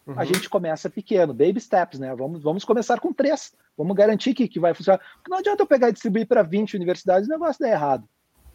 uhum. 0.07 0.19
a 0.19 0.25
gente 0.25 0.49
começa 0.49 0.89
pequeno, 0.89 1.35
baby 1.35 1.61
steps, 1.61 1.99
né? 1.99 2.15
Vamos, 2.17 2.43
vamos 2.43 2.65
começar 2.65 3.01
com 3.01 3.13
três, 3.13 3.53
vamos 3.77 3.95
garantir 3.95 4.33
que, 4.33 4.49
que 4.49 4.59
vai 4.59 4.73
funcionar. 4.73 5.01
Porque 5.17 5.31
não 5.31 5.39
adianta 5.39 5.63
eu 5.63 5.67
pegar 5.67 5.91
e 5.91 5.93
distribuir 5.93 6.27
para 6.27 6.43
20 6.43 6.75
universidades, 6.75 7.29
o 7.29 7.33
negócio 7.33 7.61
dá 7.61 7.69
errado. 7.69 8.03
Uhum. 8.03 8.09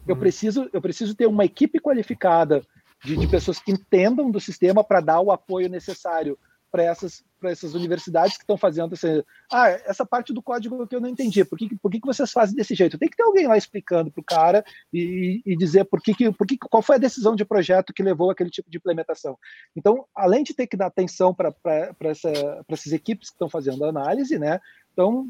Eu, 0.08 0.16
preciso, 0.16 0.68
eu 0.72 0.82
preciso 0.82 1.14
ter 1.14 1.26
uma 1.26 1.44
equipe 1.44 1.78
qualificada, 1.78 2.60
de, 3.04 3.16
de 3.16 3.26
pessoas 3.26 3.58
que 3.58 3.72
entendam 3.72 4.30
do 4.30 4.40
sistema 4.40 4.82
para 4.82 5.00
dar 5.00 5.20
o 5.20 5.30
apoio 5.30 5.68
necessário 5.68 6.38
para 6.74 6.82
essas, 6.82 7.24
essas 7.44 7.72
universidades 7.72 8.36
que 8.36 8.42
estão 8.42 8.56
fazendo 8.56 8.94
essa, 8.94 9.24
ah, 9.52 9.68
essa 9.68 10.04
parte 10.04 10.32
do 10.32 10.42
código 10.42 10.84
que 10.88 10.96
eu 10.96 11.00
não 11.00 11.08
entendi, 11.08 11.44
por 11.44 11.56
que, 11.56 11.76
por 11.76 11.88
que, 11.88 12.00
que 12.00 12.06
vocês 12.06 12.32
fazem 12.32 12.56
desse 12.56 12.74
jeito? 12.74 12.98
Tem 12.98 13.08
que 13.08 13.16
ter 13.16 13.22
alguém 13.22 13.46
lá 13.46 13.56
explicando 13.56 14.10
para 14.10 14.20
o 14.20 14.24
cara 14.24 14.64
e, 14.92 15.40
e, 15.46 15.56
dizer 15.56 15.84
por 15.84 16.02
que, 16.02 16.12
que, 16.12 16.32
por 16.32 16.44
que, 16.44 16.58
qual 16.58 16.82
foi 16.82 16.96
a 16.96 16.98
decisão 16.98 17.36
de 17.36 17.44
projeto 17.44 17.92
que 17.92 18.02
levou 18.02 18.28
aquele 18.28 18.50
tipo 18.50 18.68
de 18.68 18.78
implementação. 18.78 19.38
Então, 19.76 20.04
além 20.12 20.42
de 20.42 20.52
ter 20.52 20.66
que 20.66 20.76
dar 20.76 20.86
atenção 20.86 21.32
para 21.32 21.54
essa, 22.00 22.32
essas 22.68 22.92
equipes 22.92 23.28
que 23.28 23.36
estão 23.36 23.48
fazendo 23.48 23.84
a 23.84 23.88
análise, 23.90 24.36
né? 24.36 24.60
Então, 24.92 25.28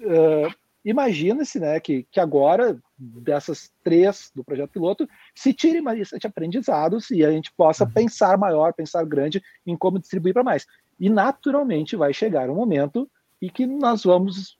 uh, 0.00 0.63
imagina-se 0.84 1.58
né, 1.58 1.80
que, 1.80 2.06
que 2.10 2.20
agora, 2.20 2.78
dessas 2.98 3.72
três 3.82 4.30
do 4.34 4.44
projeto 4.44 4.70
piloto, 4.70 5.08
se 5.34 5.52
tire 5.52 5.80
uma 5.80 5.94
lista 5.94 6.18
de 6.18 6.26
aprendizados 6.26 7.10
e 7.10 7.24
a 7.24 7.30
gente 7.30 7.52
possa 7.52 7.84
uhum. 7.84 7.90
pensar 7.90 8.36
maior, 8.36 8.74
pensar 8.74 9.04
grande 9.04 9.42
em 9.66 9.76
como 9.76 9.98
distribuir 9.98 10.34
para 10.34 10.44
mais. 10.44 10.66
E 11.00 11.08
naturalmente 11.08 11.96
vai 11.96 12.12
chegar 12.12 12.50
um 12.50 12.54
momento 12.54 13.10
em 13.40 13.48
que 13.48 13.66
nós 13.66 14.04
vamos, 14.04 14.56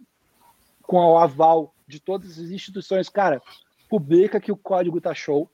com 0.82 0.96
o 0.96 1.18
aval 1.18 1.74
de 1.86 2.00
todas 2.00 2.38
as 2.38 2.50
instituições, 2.50 3.08
cara, 3.08 3.42
publica 3.88 4.40
que 4.40 4.50
o 4.50 4.56
código 4.56 4.98
está 4.98 5.14
show, 5.14 5.50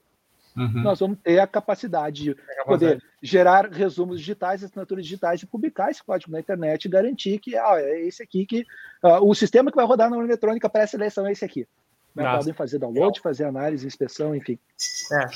uhum. 0.56 0.82
nós 0.82 1.00
vamos 1.00 1.18
ter 1.22 1.38
a 1.38 1.46
capacidade 1.46 2.24
de 2.24 2.36
a 2.60 2.64
poder 2.64 3.02
gerar 3.22 3.68
resumos 3.70 4.18
digitais, 4.18 4.64
assinaturas 4.64 5.04
digitais 5.04 5.42
e 5.42 5.46
publicar 5.46 5.90
esse 5.90 6.02
código 6.02 6.32
na 6.32 6.40
internet 6.40 6.84
e 6.84 6.88
garantir 6.88 7.38
que 7.38 7.56
ah, 7.56 7.76
é 7.76 8.00
esse 8.06 8.22
aqui 8.22 8.46
que 8.46 8.66
uh, 9.02 9.22
o 9.22 9.34
sistema 9.34 9.70
que 9.70 9.76
vai 9.76 9.86
rodar 9.86 10.10
na 10.10 10.16
urna 10.16 10.28
eletrônica 10.28 10.68
para 10.68 10.82
essa 10.82 10.96
eleição 10.96 11.26
é 11.26 11.32
esse 11.32 11.44
aqui. 11.44 11.66
Né? 12.14 12.24
Podem 12.36 12.52
fazer 12.52 12.78
download, 12.78 13.20
fazer 13.20 13.44
análise, 13.44 13.86
inspeção, 13.86 14.34
enfim. 14.34 14.58
É. 15.12 15.26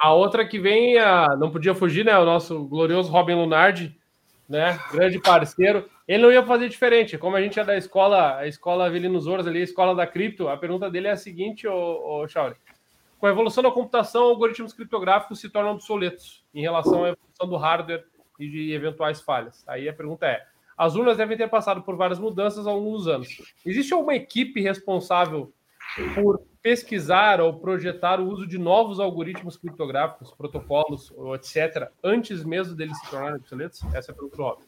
A 0.00 0.12
outra 0.12 0.46
que 0.46 0.58
vem, 0.58 0.98
a, 0.98 1.28
não 1.38 1.50
podia 1.50 1.74
fugir, 1.74 2.04
né? 2.04 2.18
O 2.18 2.24
nosso 2.24 2.64
glorioso 2.64 3.10
Robin 3.10 3.34
Lunardi, 3.34 3.96
né? 4.48 4.78
Grande 4.92 5.20
parceiro. 5.20 5.88
Ele 6.06 6.22
não 6.22 6.32
ia 6.32 6.44
fazer 6.44 6.68
diferente. 6.68 7.16
Como 7.16 7.36
a 7.36 7.40
gente 7.40 7.58
é 7.58 7.64
da 7.64 7.76
escola, 7.76 8.36
a 8.36 8.48
escola 8.48 8.86
Avelinos 8.86 9.26
Ouros 9.26 9.46
ali, 9.46 9.60
a 9.60 9.64
escola 9.64 9.94
da 9.94 10.06
cripto, 10.06 10.48
a 10.48 10.56
pergunta 10.56 10.90
dele 10.90 11.08
é 11.08 11.12
a 11.12 11.16
seguinte, 11.16 11.66
ô, 11.66 12.22
ô 12.22 12.28
Chauri. 12.28 12.56
Com 13.24 13.28
a 13.28 13.30
evolução 13.30 13.62
da 13.62 13.70
computação, 13.70 14.24
algoritmos 14.24 14.74
criptográficos 14.74 15.40
se 15.40 15.48
tornam 15.48 15.72
obsoletos 15.72 16.44
em 16.54 16.60
relação 16.60 17.04
à 17.04 17.08
evolução 17.08 17.48
do 17.48 17.56
hardware 17.56 18.04
e 18.38 18.46
de 18.50 18.70
eventuais 18.70 19.22
falhas. 19.22 19.64
Aí 19.66 19.88
a 19.88 19.94
pergunta 19.94 20.26
é: 20.26 20.44
as 20.76 20.94
urnas 20.94 21.16
devem 21.16 21.34
ter 21.34 21.48
passado 21.48 21.80
por 21.80 21.96
várias 21.96 22.18
mudanças 22.18 22.66
ao 22.66 22.78
longo 22.78 22.98
dos 22.98 23.08
anos. 23.08 23.28
Existe 23.64 23.94
alguma 23.94 24.14
equipe 24.14 24.60
responsável 24.60 25.50
por 26.14 26.42
pesquisar 26.60 27.40
ou 27.40 27.54
projetar 27.54 28.20
o 28.20 28.28
uso 28.28 28.46
de 28.46 28.58
novos 28.58 29.00
algoritmos 29.00 29.56
criptográficos, 29.56 30.30
protocolos, 30.32 31.10
etc., 31.34 31.88
antes 32.02 32.44
mesmo 32.44 32.76
deles 32.76 32.98
se 33.00 33.10
tornarem 33.10 33.36
obsoletos? 33.36 33.82
Essa 33.94 34.10
é 34.10 34.12
a 34.12 34.14
pergunta 34.14 34.36
do. 34.36 34.58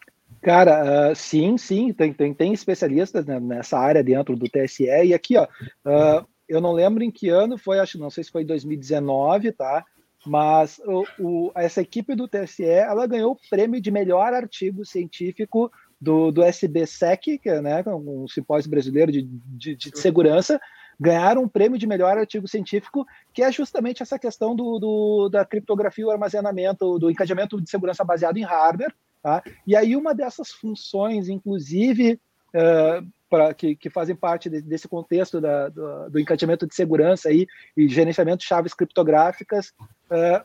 Cara, 0.41 1.11
uh, 1.11 1.15
sim, 1.15 1.59
sim, 1.59 1.93
tem, 1.93 2.11
tem, 2.11 2.33
tem 2.33 2.55
especialistas 2.55 3.27
né, 3.27 3.39
nessa 3.39 3.79
área 3.79 4.03
dentro 4.03 4.35
do 4.35 4.49
TSE, 4.49 4.85
e 4.85 5.13
aqui, 5.13 5.37
ó, 5.37 5.45
uh, 5.45 6.27
eu 6.49 6.61
não 6.61 6.73
lembro 6.73 7.03
em 7.03 7.11
que 7.11 7.29
ano 7.29 7.59
foi, 7.59 7.79
acho 7.79 7.99
não 7.99 8.11
sei 8.11 8.25
se 8.25 8.31
foi 8.31 8.45
2019, 8.45 9.53
tá? 9.53 9.85
Mas 10.25 10.81
o, 10.85 11.05
o, 11.19 11.53
essa 11.55 11.81
equipe 11.81 12.15
do 12.15 12.27
TSE, 12.27 12.65
ela 12.65 13.07
ganhou 13.07 13.33
o 13.33 13.49
prêmio 13.49 13.81
de 13.81 13.91
melhor 13.91 14.35
artigo 14.35 14.85
científico 14.85 15.71
do, 16.01 16.31
do 16.31 16.43
SBSEC, 16.43 17.39
que 17.39 17.49
é 17.49 17.61
né, 17.61 17.83
um 17.87 18.27
simpósio 18.27 18.71
brasileiro 18.71 19.13
de, 19.13 19.23
de, 19.23 19.77
de 19.77 19.99
segurança, 19.99 20.61
ganharam 20.99 21.43
um 21.43 21.49
prêmio 21.49 21.79
de 21.79 21.87
melhor 21.87 22.17
artigo 22.19 22.49
científico, 22.49 23.07
que 23.33 23.43
é 23.43 23.53
justamente 23.53 24.03
essa 24.03 24.19
questão 24.19 24.57
do, 24.57 24.79
do 24.79 25.29
da 25.29 25.45
criptografia 25.45 26.03
e 26.03 26.07
o 26.07 26.11
armazenamento, 26.11 26.99
do 26.99 27.11
encadeamento 27.11 27.61
de 27.61 27.71
segurança 27.71 28.05
baseado 28.05 28.39
em 28.39 28.45
hardware. 28.45 28.95
Tá? 29.23 29.43
E 29.67 29.77
aí, 29.77 29.97
uma 29.97 30.15
dessas 30.15 30.51
funções, 30.51 31.29
inclusive, 31.29 32.21
uh, 32.55 33.07
pra, 33.29 33.53
que, 33.55 33.77
que, 33.77 33.91
fazem 33.91 34.15
parte 34.15 34.49
de, 34.49 34.61
desse 34.61 34.89
contexto 34.89 35.41
da, 35.41 35.69
do, 35.69 36.11
do, 36.11 36.21
encadeamento 36.21 36.67
de 36.67 36.75
segurança 36.75 37.29
aí, 37.29 37.47
e 37.77 37.89
gerenciamento 37.89 38.39
de 38.39 38.47
chaves 38.47 38.75
criptográficas, 38.75 39.73
uh, 40.11 40.45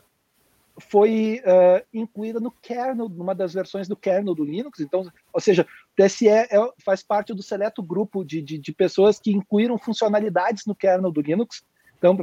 foi 0.80 1.42
uh, 1.44 1.84
incluída 1.92 2.40
no 2.40 2.50
kernel, 2.50 3.08
numa 3.08 3.34
das 3.34 3.52
versões 3.52 3.88
do 3.88 3.96
kernel 3.96 4.34
do 4.34 4.44
Linux. 4.44 4.80
Então, 4.80 5.06
ou 5.32 5.40
seja, 5.40 5.66
o 5.92 6.02
TSE 6.02 6.28
é, 6.28 6.48
faz 6.84 7.02
parte 7.02 7.34
do 7.34 7.42
seleto 7.42 7.82
grupo 7.82 8.24
de, 8.24 8.40
de, 8.40 8.58
de, 8.58 8.72
pessoas 8.72 9.18
que 9.18 9.32
incluíram 9.32 9.78
funcionalidades 9.78 10.64
no 10.66 10.74
kernel 10.74 11.10
do 11.10 11.20
Linux. 11.20 11.62
Então, 11.98 12.16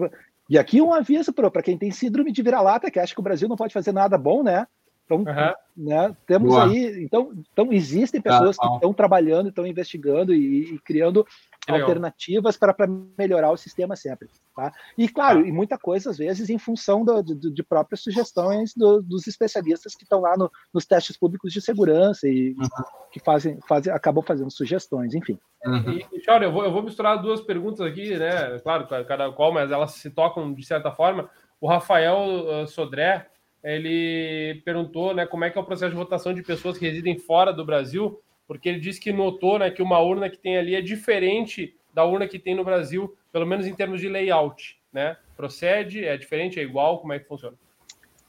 e 0.49 0.57
aqui 0.57 0.81
um 0.81 0.93
aviso 0.93 1.31
para 1.31 1.61
quem 1.61 1.77
tem 1.77 1.91
síndrome 1.91 2.31
de 2.31 2.41
vira-lata, 2.41 2.89
que 2.89 2.99
acha 2.99 3.13
que 3.13 3.19
o 3.19 3.23
Brasil 3.23 3.47
não 3.47 3.55
pode 3.55 3.73
fazer 3.73 3.91
nada 3.91 4.17
bom, 4.17 4.41
né? 4.41 4.65
Então, 5.09 5.17
uhum. 5.17 5.53
né, 5.75 6.15
temos 6.27 6.49
Boa. 6.49 6.65
aí. 6.65 7.03
Então, 7.03 7.31
então, 7.51 7.73
existem 7.73 8.21
pessoas 8.21 8.55
que 8.55 8.65
estão 8.65 8.93
trabalhando, 8.93 9.49
estão 9.49 9.65
investigando 9.65 10.35
e, 10.35 10.75
e 10.75 10.79
criando 10.79 11.25
alternativas 11.67 12.55
para 12.55 12.75
melhorar 13.17 13.51
o 13.51 13.57
sistema 13.57 13.95
sempre. 13.95 14.29
Tá? 14.55 14.71
E, 14.95 15.07
claro, 15.07 15.45
e 15.45 15.51
muita 15.51 15.79
coisa, 15.79 16.11
às 16.11 16.17
vezes, 16.17 16.49
em 16.49 16.59
função 16.59 17.03
do, 17.03 17.23
do, 17.23 17.51
de 17.51 17.63
próprias 17.63 18.01
sugestões 18.01 18.73
do, 18.75 19.01
dos 19.01 19.25
especialistas 19.25 19.95
que 19.95 20.03
estão 20.03 20.21
lá 20.21 20.37
no, 20.37 20.51
nos 20.71 20.85
testes 20.85 21.17
públicos 21.17 21.51
de 21.51 21.61
segurança 21.61 22.27
e 22.27 22.51
uhum. 22.51 22.67
que 23.11 23.19
fazem, 23.19 23.59
fazem, 23.67 23.91
acabam 23.91 24.23
fazendo 24.23 24.51
sugestões, 24.51 25.15
enfim. 25.15 25.39
Uhum. 25.65 25.93
E, 25.93 26.05
eu 26.27 26.51
vou, 26.51 26.63
eu 26.65 26.71
vou 26.71 26.83
misturar 26.83 27.19
duas 27.19 27.41
perguntas 27.41 27.81
aqui, 27.81 28.15
né? 28.15 28.59
Claro, 28.59 28.87
cada 28.87 29.31
qual, 29.31 29.51
mas 29.51 29.71
elas 29.71 29.91
se 29.93 30.11
tocam 30.11 30.53
de 30.53 30.65
certa 30.65 30.91
forma. 30.91 31.29
O 31.59 31.67
Rafael 31.67 32.63
uh, 32.63 32.67
Sodré 32.67 33.27
ele 33.63 34.61
perguntou 34.63 35.13
né, 35.13 35.25
como 35.25 35.43
é 35.43 35.49
que 35.49 35.57
é 35.57 35.61
o 35.61 35.65
processo 35.65 35.91
de 35.91 35.97
votação 35.97 36.33
de 36.33 36.41
pessoas 36.41 36.77
que 36.77 36.85
residem 36.85 37.17
fora 37.17 37.51
do 37.51 37.65
Brasil, 37.65 38.21
porque 38.47 38.69
ele 38.69 38.79
disse 38.79 38.99
que 38.99 39.11
notou 39.11 39.59
né, 39.59 39.69
que 39.69 39.81
uma 39.81 39.99
urna 39.99 40.29
que 40.29 40.37
tem 40.37 40.57
ali 40.57 40.75
é 40.75 40.81
diferente 40.81 41.75
da 41.93 42.05
urna 42.05 42.27
que 42.27 42.39
tem 42.39 42.55
no 42.55 42.63
Brasil, 42.63 43.15
pelo 43.31 43.45
menos 43.45 43.67
em 43.67 43.75
termos 43.75 43.99
de 43.99 44.07
layout. 44.07 44.79
Né? 44.91 45.17
Procede? 45.35 46.05
É 46.05 46.17
diferente? 46.17 46.59
É 46.59 46.63
igual? 46.63 46.99
Como 46.99 47.13
é 47.13 47.19
que 47.19 47.27
funciona? 47.27 47.55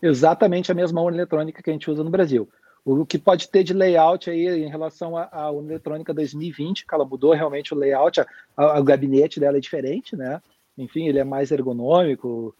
Exatamente 0.02 0.72
a 0.72 0.74
mesma 0.74 1.00
urna 1.00 1.18
eletrônica 1.18 1.62
que 1.62 1.70
a 1.70 1.72
gente 1.72 1.90
usa 1.90 2.02
no 2.02 2.10
Brasil. 2.10 2.48
O 2.84 3.04
que 3.04 3.18
pode 3.18 3.48
ter 3.48 3.62
de 3.62 3.74
layout 3.74 4.30
aí 4.30 4.64
em 4.64 4.68
relação 4.68 5.16
à 5.16 5.50
urna 5.50 5.72
eletrônica 5.72 6.14
2020, 6.14 6.86
que 6.86 6.94
ela 6.94 7.04
mudou 7.04 7.32
realmente 7.32 7.74
o 7.74 7.76
layout, 7.76 8.20
o 8.56 8.82
gabinete 8.82 9.38
dela 9.38 9.58
é 9.58 9.60
diferente, 9.60 10.16
né? 10.16 10.40
Enfim, 10.78 11.06
ele 11.06 11.18
é 11.18 11.24
mais 11.24 11.50
ergonômico, 11.50 12.54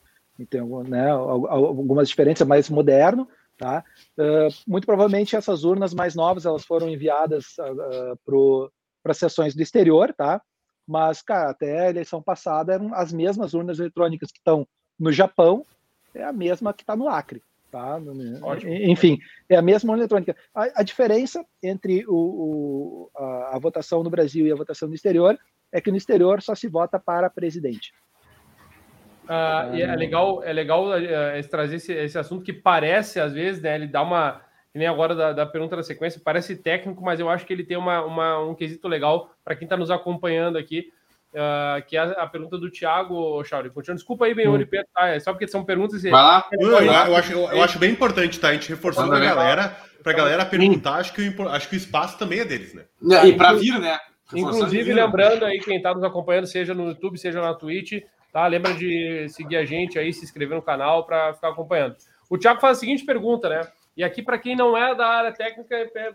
tem 0.47 0.61
né, 0.89 1.11
algumas 1.11 2.09
diferenças 2.09 2.47
mais 2.47 2.69
moderno, 2.71 3.29
tá? 3.57 3.85
Uh, 4.19 4.49
muito 4.67 4.87
provavelmente 4.87 5.37
essas 5.37 5.65
urnas 5.65 5.93
mais 5.93 6.15
novas 6.15 6.47
elas 6.47 6.65
foram 6.65 6.89
enviadas 6.89 7.57
uh, 7.59 8.71
para 9.03 9.15
sessões 9.15 9.55
do 9.55 9.63
exterior, 9.63 10.15
tá? 10.15 10.41
Mas, 10.87 11.23
cara, 11.23 11.51
até 11.51 11.87
a 11.87 11.91
eleição 11.91 12.23
passada 12.23 12.73
eram 12.73 12.93
as 12.95 13.13
mesmas 13.13 13.55
urnas 13.55 13.79
eletrônicas 13.79 14.33
que 14.33 14.39
estão 14.39 14.67
no 14.99 15.13
Japão, 15.13 15.65
é 16.15 16.25
a 16.25 16.33
mesma 16.33 16.73
que 16.75 16.83
está 16.83 16.97
no 16.97 17.09
Acre. 17.09 17.43
Tá? 17.71 18.01
Ótimo. 18.43 18.73
Enfim, 18.73 19.19
é 19.49 19.55
a 19.55 19.63
mesma 19.63 19.93
urna 19.93 20.03
eletrônica. 20.03 20.37
A, 20.53 20.81
a 20.81 20.83
diferença 20.83 21.45
entre 21.63 22.05
o, 22.09 22.15
o 22.15 23.11
a, 23.17 23.57
a 23.57 23.59
votação 23.61 24.03
no 24.03 24.11
Brasil 24.11 24.45
e 24.45 24.51
a 24.51 24.57
votação 24.57 24.89
no 24.89 24.95
exterior 24.95 25.39
é 25.73 25.81
que 25.81 25.91
no 25.91 25.97
exterior 25.97 26.43
só 26.43 26.55
se 26.55 26.67
vota 26.67 26.99
para 26.99 27.31
presidente. 27.31 27.93
Uh, 29.31 29.77
e 29.77 29.83
é 29.83 29.95
legal, 29.95 30.43
é 30.43 30.53
legal 30.53 30.89
uh, 30.89 31.49
trazer 31.49 31.77
esse, 31.77 31.93
esse, 31.93 32.19
assunto 32.19 32.43
que 32.43 32.53
parece, 32.53 33.21
às 33.21 33.33
vezes, 33.33 33.63
né? 33.63 33.77
Ele 33.77 33.87
dá 33.87 34.03
uma. 34.03 34.41
Nem 34.75 34.89
agora 34.89 35.15
da, 35.15 35.33
da, 35.33 35.47
pergunta 35.47 35.77
da 35.77 35.85
sequência, 35.85 36.21
parece 36.25 36.57
técnico, 36.57 37.01
mas 37.01 37.21
eu 37.21 37.29
acho 37.29 37.47
que 37.47 37.53
ele 37.53 37.63
tem 37.63 37.77
uma, 37.77 38.03
uma 38.03 38.41
um 38.41 38.57
quesito 38.57 38.89
legal 38.89 39.31
para 39.45 39.55
quem 39.55 39.67
está 39.67 39.77
nos 39.77 39.91
acompanhando 39.91 40.59
aqui, 40.59 40.93
uh, 41.33 41.81
que 41.87 41.97
é 41.97 42.01
a, 42.01 42.11
a, 42.23 42.27
pergunta 42.27 42.59
do 42.59 42.71
Thiago 42.71 43.45
Chauri. 43.45 43.71
Desculpa 43.95 44.25
aí, 44.25 44.35
bem, 44.35 44.49
hum. 44.49 44.67
Tá? 44.93 45.09
É 45.09 45.21
só 45.21 45.33
porque 45.33 45.47
são 45.47 45.65
perguntas. 45.65 46.03
Vai 46.03 46.11
lá. 46.11 46.49
Eu, 46.53 46.69
eu, 46.69 46.85
eu, 46.85 47.17
acho, 47.17 47.33
eu, 47.33 47.53
eu, 47.53 47.63
acho 47.63 47.79
bem 47.79 47.93
importante, 47.93 48.41
tá? 48.41 48.49
A 48.49 48.53
gente 48.53 48.69
reforçando 48.69 49.15
a 49.15 49.21
galera, 49.21 49.77
para 50.03 50.11
a 50.11 50.17
galera 50.17 50.45
perguntar. 50.45 50.97
Acho 50.97 51.13
que, 51.13 51.23
o, 51.23 51.49
acho 51.49 51.69
que 51.69 51.77
o 51.77 51.79
espaço 51.79 52.19
também 52.19 52.41
é 52.41 52.45
deles, 52.45 52.75
né? 52.75 52.85
E 53.29 53.33
para 53.33 53.53
vir, 53.53 53.79
né? 53.79 53.97
Inclusive, 54.35 54.93
lembrando 54.93 55.45
aí, 55.45 55.61
quem 55.61 55.77
está 55.77 55.95
nos 55.95 56.03
acompanhando, 56.03 56.47
seja 56.47 56.75
no 56.75 56.89
YouTube, 56.89 57.17
seja 57.19 57.41
na 57.41 57.55
Twitch, 57.55 58.03
Tá? 58.33 58.47
Lembra 58.47 58.75
de 58.75 59.29
seguir 59.29 59.57
a 59.57 59.65
gente 59.65 59.99
aí, 59.99 60.13
se 60.13 60.25
inscrever 60.25 60.57
no 60.57 60.63
canal 60.63 61.05
para 61.05 61.35
ficar 61.35 61.49
acompanhando. 61.49 61.97
O 62.29 62.39
Thiago 62.39 62.61
faz 62.61 62.77
a 62.77 62.81
seguinte 62.81 63.05
pergunta, 63.05 63.49
né? 63.49 63.61
E 63.97 64.05
aqui, 64.05 64.23
para 64.23 64.39
quem 64.39 64.55
não 64.55 64.77
é 64.77 64.95
da 64.95 65.07
área 65.07 65.33
técnica, 65.33 65.75
é, 65.75 66.15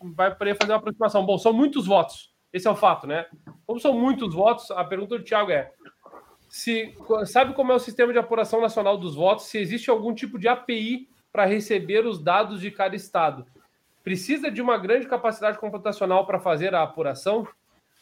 vai 0.00 0.34
poder 0.34 0.56
fazer 0.56 0.72
uma 0.72 0.78
aproximação. 0.78 1.24
Bom, 1.24 1.36
são 1.36 1.52
muitos 1.52 1.86
votos. 1.86 2.32
Esse 2.52 2.66
é 2.66 2.70
o 2.70 2.76
fato, 2.76 3.06
né? 3.06 3.26
Como 3.66 3.78
são 3.78 3.92
muitos 3.92 4.34
votos, 4.34 4.70
a 4.70 4.82
pergunta 4.82 5.18
do 5.18 5.24
Thiago 5.24 5.50
é: 5.50 5.70
se 6.48 6.94
sabe 7.26 7.52
como 7.52 7.72
é 7.72 7.74
o 7.74 7.78
sistema 7.78 8.12
de 8.12 8.18
apuração 8.18 8.60
nacional 8.60 8.96
dos 8.96 9.14
votos? 9.14 9.46
Se 9.46 9.58
existe 9.58 9.90
algum 9.90 10.14
tipo 10.14 10.38
de 10.38 10.48
API 10.48 11.08
para 11.30 11.44
receber 11.44 12.06
os 12.06 12.18
dados 12.18 12.60
de 12.60 12.70
cada 12.70 12.96
estado? 12.96 13.46
Precisa 14.02 14.50
de 14.50 14.62
uma 14.62 14.78
grande 14.78 15.06
capacidade 15.06 15.58
computacional 15.58 16.26
para 16.26 16.40
fazer 16.40 16.74
a 16.74 16.82
apuração? 16.82 17.46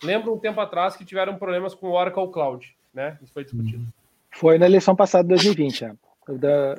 Lembro 0.03 0.33
um 0.33 0.39
tempo 0.39 0.61
atrás 0.61 0.95
que 0.97 1.05
tiveram 1.05 1.37
problemas 1.37 1.75
com 1.75 1.89
o 1.89 1.93
Oracle 1.93 2.31
Cloud 2.31 2.78
né? 2.93 3.18
Isso 3.22 3.32
foi 3.32 3.45
discutido. 3.45 3.86
Foi 4.32 4.59
na 4.59 4.66
eleição 4.66 4.95
passada 4.95 5.24
de 5.24 5.34
2020. 5.34 5.84
É. 5.84 5.93
Da, 6.39 6.74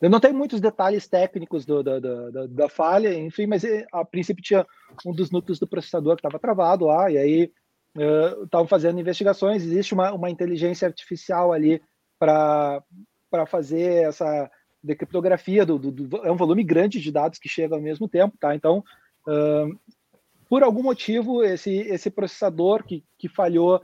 eu 0.00 0.10
não 0.10 0.18
tenho 0.18 0.34
muitos 0.34 0.60
detalhes 0.60 1.06
técnicos 1.06 1.64
do, 1.64 1.82
da, 1.82 2.00
da, 2.00 2.46
da, 2.48 2.68
falha, 2.68 3.14
enfim, 3.14 3.46
mas 3.46 3.62
eh, 3.62 3.86
a 3.92 4.04
princípio 4.04 4.42
tinha 4.42 4.66
um 5.06 5.12
dos 5.12 5.30
núcleos 5.30 5.60
do 5.60 5.66
processador 5.66 6.16
que 6.16 6.20
estava 6.20 6.40
travado 6.40 6.86
lá, 6.86 7.08
e 7.08 7.16
aí 7.16 7.52
estavam 8.42 8.64
uh, 8.64 8.68
fazendo 8.68 8.98
investigações. 8.98 9.62
Existe 9.62 9.94
uma, 9.94 10.12
uma 10.12 10.28
inteligência 10.28 10.88
artificial 10.88 11.52
ali 11.52 11.80
para 12.18 12.82
fazer 13.46 14.08
essa 14.08 14.50
decriptografia, 14.82 15.64
do, 15.64 15.78
do, 15.78 15.92
do, 15.92 16.16
é 16.26 16.32
um 16.32 16.36
volume 16.36 16.64
grande 16.64 17.00
de 17.00 17.12
dados 17.12 17.38
que 17.38 17.48
chega 17.48 17.76
ao 17.76 17.80
mesmo 17.80 18.08
tempo, 18.08 18.36
tá? 18.40 18.56
Então, 18.56 18.82
uh, 19.28 19.78
por 20.48 20.64
algum 20.64 20.82
motivo, 20.82 21.44
esse, 21.44 21.70
esse 21.70 22.10
processador 22.10 22.82
que, 22.82 23.04
que 23.16 23.28
falhou 23.28 23.80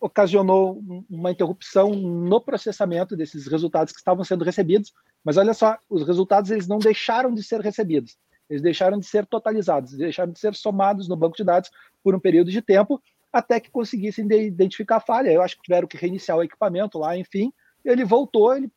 ocasionou 0.00 0.82
uma 1.08 1.30
interrupção 1.30 1.90
no 1.90 2.40
processamento 2.40 3.16
desses 3.16 3.46
resultados 3.46 3.92
que 3.92 3.98
estavam 3.98 4.22
sendo 4.24 4.44
recebidos. 4.44 4.92
Mas 5.24 5.36
olha 5.36 5.54
só, 5.54 5.78
os 5.88 6.06
resultados 6.06 6.50
eles 6.50 6.68
não 6.68 6.78
deixaram 6.78 7.32
de 7.32 7.42
ser 7.42 7.60
recebidos, 7.60 8.16
eles 8.48 8.62
deixaram 8.62 8.98
de 8.98 9.06
ser 9.06 9.26
totalizados, 9.26 9.96
deixaram 9.96 10.32
de 10.32 10.38
ser 10.38 10.54
somados 10.54 11.08
no 11.08 11.16
banco 11.16 11.36
de 11.36 11.44
dados 11.44 11.70
por 12.02 12.14
um 12.14 12.20
período 12.20 12.50
de 12.50 12.60
tempo, 12.60 13.00
até 13.32 13.58
que 13.58 13.70
conseguissem 13.70 14.26
identificar 14.30 14.96
a 14.96 15.00
falha. 15.00 15.30
Eu 15.30 15.42
acho 15.42 15.56
que 15.56 15.62
tiveram 15.62 15.88
que 15.88 15.96
reiniciar 15.96 16.38
o 16.38 16.42
equipamento 16.42 16.98
lá, 16.98 17.16
enfim. 17.16 17.52
Ele 17.84 18.04
voltou, 18.04 18.54
ele 18.54 18.70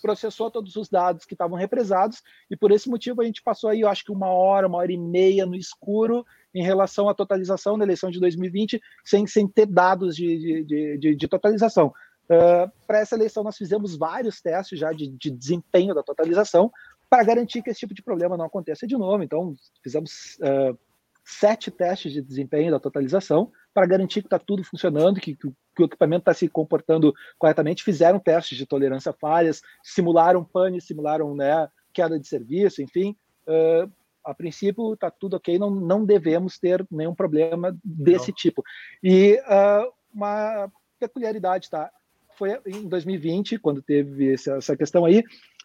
processou 0.00 0.50
todos 0.50 0.76
os 0.76 0.88
dados 0.88 1.26
que 1.26 1.34
estavam 1.34 1.58
represados, 1.58 2.22
e 2.50 2.56
por 2.56 2.72
esse 2.72 2.88
motivo 2.88 3.20
a 3.20 3.24
gente 3.24 3.42
passou 3.42 3.68
aí, 3.68 3.80
eu 3.80 3.88
acho 3.88 4.04
que 4.04 4.12
uma 4.12 4.28
hora, 4.28 4.66
uma 4.66 4.78
hora 4.78 4.90
e 4.90 4.96
meia 4.96 5.44
no 5.44 5.54
escuro 5.54 6.24
em 6.54 6.62
relação 6.62 7.08
à 7.08 7.14
totalização 7.14 7.78
da 7.78 7.84
eleição 7.84 8.10
de 8.10 8.20
2020, 8.20 8.80
sem, 9.04 9.26
sem 9.26 9.46
ter 9.46 9.66
dados 9.66 10.16
de, 10.16 10.64
de, 10.64 10.98
de, 10.98 11.16
de 11.16 11.28
totalização. 11.28 11.92
Uh, 12.26 12.70
Para 12.86 13.00
essa 13.00 13.16
eleição, 13.16 13.42
nós 13.42 13.56
fizemos 13.56 13.96
vários 13.96 14.40
testes 14.40 14.78
já 14.78 14.92
de, 14.92 15.08
de 15.08 15.30
desempenho 15.30 15.94
da 15.94 16.02
totalização 16.02 16.70
para 17.08 17.24
garantir 17.24 17.60
que 17.60 17.70
esse 17.70 17.80
tipo 17.80 17.92
de 17.92 18.02
problema 18.02 18.36
não 18.36 18.44
aconteça 18.44 18.86
de 18.86 18.96
novo. 18.96 19.22
Então, 19.22 19.54
fizemos 19.82 20.38
uh, 20.38 20.78
sete 21.24 21.70
testes 21.70 22.12
de 22.12 22.22
desempenho 22.22 22.70
da 22.70 22.78
totalização 22.78 23.50
para 23.74 23.86
garantir 23.86 24.20
que 24.20 24.26
está 24.26 24.38
tudo 24.38 24.62
funcionando, 24.64 25.20
que, 25.20 25.34
que, 25.34 25.48
que 25.74 25.82
o 25.82 25.86
equipamento 25.86 26.22
está 26.22 26.34
se 26.34 26.48
comportando 26.48 27.12
corretamente. 27.38 27.82
Fizeram 27.82 28.18
testes 28.18 28.56
de 28.56 28.66
tolerância 28.66 29.10
a 29.10 29.12
falhas, 29.12 29.60
simularam 29.82 30.44
pane, 30.44 30.80
simularam 30.80 31.34
né, 31.34 31.68
queda 31.92 32.18
de 32.18 32.26
serviço, 32.26 32.82
enfim. 32.82 33.16
Uh, 33.46 33.90
a 34.24 34.34
princípio 34.34 34.94
está 34.94 35.10
tudo 35.10 35.36
ok, 35.36 35.58
não, 35.58 35.70
não 35.70 36.04
devemos 36.04 36.58
ter 36.58 36.86
nenhum 36.90 37.14
problema 37.14 37.76
desse 37.84 38.28
não. 38.28 38.34
tipo. 38.34 38.62
E 39.02 39.40
uh, 39.40 39.92
uma 40.12 40.70
peculiaridade, 40.98 41.70
tá? 41.70 41.90
Foi 42.36 42.60
em 42.66 42.88
2020, 42.88 43.58
quando 43.58 43.82
teve 43.82 44.34
essa, 44.34 44.56
essa 44.56 44.76
questão 44.76 45.04
aí, 45.04 45.22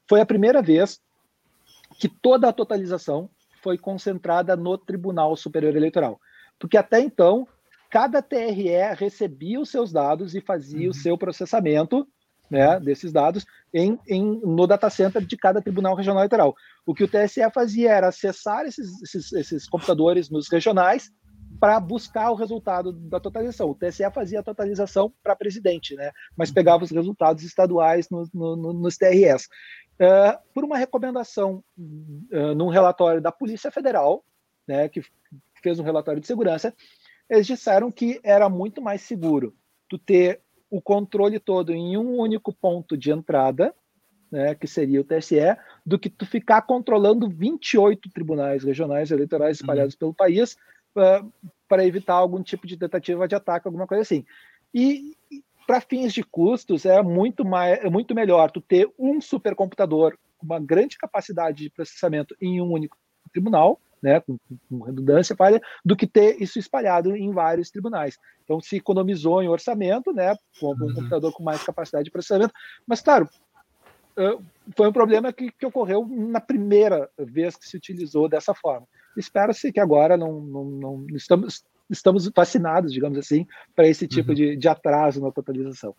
foi 0.08 0.22
a 0.22 0.26
primeira 0.26 0.62
vez 0.62 1.02
que 2.00 2.08
toda 2.08 2.50
a 2.50 2.54
totalização 2.54 3.30
foi 3.62 3.78
concentrada 3.78 4.56
no 4.56 4.78
Tribunal 4.78 5.36
Superior 5.36 5.76
Eleitoral. 5.76 6.20
Porque 6.60 6.78
até 6.78 7.00
então, 7.00 7.48
cada 7.90 8.22
TRE 8.22 8.94
recebia 8.96 9.60
os 9.60 9.70
seus 9.70 9.92
dados 9.92 10.36
e 10.36 10.42
fazia 10.42 10.86
uhum. 10.86 10.92
o 10.92 10.94
seu 10.94 11.18
processamento 11.18 12.08
né, 12.50 12.80
desses 12.80 13.12
dados 13.12 13.46
em, 13.74 14.00
em, 14.08 14.40
no 14.42 14.68
data 14.68 14.90
center 14.90 15.26
de 15.26 15.38
cada 15.38 15.62
Tribunal 15.62 15.96
Regional 15.96 16.22
Eleitoral. 16.22 16.56
O 16.86 16.94
que 16.94 17.04
o 17.04 17.08
TSE 17.08 17.42
fazia 17.54 17.92
era 17.92 18.08
acessar 18.08 18.66
esses, 18.66 19.02
esses, 19.02 19.32
esses 19.34 19.68
computadores 19.68 20.30
nos 20.30 20.50
regionais 20.50 21.12
para 21.60 21.80
buscar 21.80 22.32
o 22.32 22.36
resultado 22.36 22.92
da 22.92 23.20
totalização. 23.20 23.70
O 23.70 23.76
TSE 23.76 24.10
fazia 24.12 24.40
a 24.40 24.44
totalização 24.44 25.12
para 25.24 25.36
presidente, 25.36 25.96
né? 25.96 26.12
mas 26.36 26.52
pegava 26.52 26.84
os 26.84 26.92
resultados 26.92 27.44
estaduais 27.44 28.10
no, 28.10 28.28
no, 28.34 28.74
nos 28.74 28.98
TREs. 28.98 29.48
Uh, 29.96 30.38
por 30.54 30.66
uma 30.66 30.78
recomendação 30.78 31.64
uh, 31.78 32.54
num 32.56 32.68
relatório 32.68 33.22
da 33.22 33.32
Polícia 33.32 33.72
Federal, 33.72 34.26
né, 34.68 34.90
que 34.90 35.02
fez 35.64 35.80
um 35.80 35.84
relatório 35.84 36.20
de 36.20 36.28
segurança, 36.28 36.74
eles 37.30 37.48
disseram 37.48 37.92
que 37.92 38.20
era 38.24 38.50
muito 38.50 38.82
mais 38.82 39.02
seguro 39.02 39.56
tu 39.90 39.98
ter 39.98 40.42
o 40.76 40.82
controle 40.82 41.40
todo 41.40 41.72
em 41.72 41.96
um 41.96 42.20
único 42.20 42.54
ponto 42.54 42.98
de 42.98 43.10
entrada, 43.10 43.74
né, 44.30 44.54
que 44.54 44.68
seria 44.68 45.00
o 45.00 45.06
TSE, 45.06 45.56
do 45.86 45.98
que 45.98 46.10
tu 46.10 46.26
ficar 46.26 46.64
controlando 46.64 47.30
28 47.30 48.10
tribunais 48.10 48.62
regionais 48.62 49.10
eleitorais 49.10 49.58
espalhados 49.58 49.94
uhum. 49.94 50.00
pelo 50.00 50.14
país 50.14 50.58
uh, 50.98 51.32
para 51.66 51.86
evitar 51.86 52.16
algum 52.16 52.44
tipo 52.44 52.68
de 52.68 52.76
tentativa 52.76 53.26
de 53.26 53.36
ataque, 53.36 53.70
alguma 53.70 53.88
coisa 53.88 54.02
assim. 54.02 54.26
E, 54.74 55.16
para 55.66 55.80
fins 55.80 56.14
de 56.14 56.22
custos, 56.24 56.86
é 56.86 57.02
muito, 57.02 57.46
mais, 57.46 57.80
é 57.80 57.90
muito 57.90 58.14
melhor 58.14 58.52
tu 58.52 58.60
ter 58.60 58.92
um 59.00 59.22
supercomputador 59.22 60.18
com 60.38 60.46
uma 60.46 60.60
grande 60.60 60.98
capacidade 60.98 61.64
de 61.64 61.70
processamento 61.70 62.36
em 62.42 62.60
um 62.60 62.70
único 62.70 62.98
tribunal, 63.32 63.80
né, 64.06 64.20
com, 64.20 64.38
com 64.70 64.84
redundância, 64.84 65.36
do 65.84 65.96
que 65.96 66.06
ter 66.06 66.40
isso 66.40 66.60
espalhado 66.60 67.16
em 67.16 67.32
vários 67.32 67.72
tribunais. 67.72 68.18
Então, 68.44 68.62
se 68.62 68.76
economizou 68.76 69.42
em 69.42 69.50
orçamento, 69.50 70.14
né, 70.14 70.36
com 70.60 70.68
um 70.68 70.70
uhum. 70.70 70.94
computador 70.94 71.34
com 71.34 71.44
mais 71.44 71.64
capacidade 71.64 72.06
de 72.06 72.12
processamento, 72.12 72.54
mas, 72.88 73.02
claro, 73.02 73.28
foi 74.78 74.88
um 74.88 74.94
problema 74.94 75.34
que, 75.34 75.52
que, 75.52 75.66
ocorreu 75.66 76.08
na 76.08 76.40
primeira 76.40 77.10
vez 77.18 77.56
que 77.56 77.68
se 77.68 77.76
utilizou 77.76 78.30
dessa 78.30 78.54
forma. 78.54 78.88
Espero-se 79.18 79.74
que 79.74 79.80
agora 79.80 80.16
não, 80.16 80.40
não, 80.40 80.64
não 80.64 81.06
estamos 81.16 81.66
estamos 81.90 82.28
vacinados, 82.36 82.92
digamos 82.92 83.18
assim, 83.18 83.46
para 83.76 83.88
esse 83.88 84.08
tipo 84.08 84.30
uhum. 84.30 84.36
de, 84.36 84.56
de 84.56 84.68
atraso 84.68 85.22
na 85.22 85.32
totalização. 85.32 85.96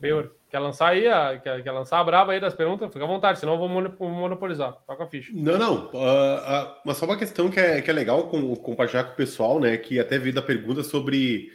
Beur, 0.00 0.30
quer 0.56 0.60
lançar 0.60 0.88
aí, 0.88 1.06
a, 1.06 1.38
quer, 1.38 1.62
quer 1.62 1.72
lançar 1.72 2.00
a 2.00 2.04
braba 2.04 2.32
aí 2.32 2.40
das 2.40 2.54
perguntas? 2.54 2.90
Fica 2.90 3.04
à 3.04 3.08
vontade, 3.08 3.38
senão 3.38 3.52
eu 3.52 3.58
vou 3.58 3.68
monopolizar. 4.10 4.72
Toca 4.86 5.04
a 5.04 5.06
ficha. 5.06 5.30
Não, 5.34 5.58
não. 5.58 5.90
Uh, 5.92 5.98
uh, 5.98 6.76
mas 6.84 6.96
só 6.96 7.04
uma 7.04 7.18
questão 7.18 7.50
que 7.50 7.60
é, 7.60 7.82
que 7.82 7.90
é 7.90 7.92
legal 7.92 8.28
com, 8.28 8.56
compartilhar 8.56 9.04
com 9.04 9.12
o 9.12 9.16
pessoal, 9.16 9.60
né? 9.60 9.76
Que 9.76 10.00
até 10.00 10.18
veio 10.18 10.34
da 10.34 10.40
pergunta 10.40 10.82
sobre 10.82 11.52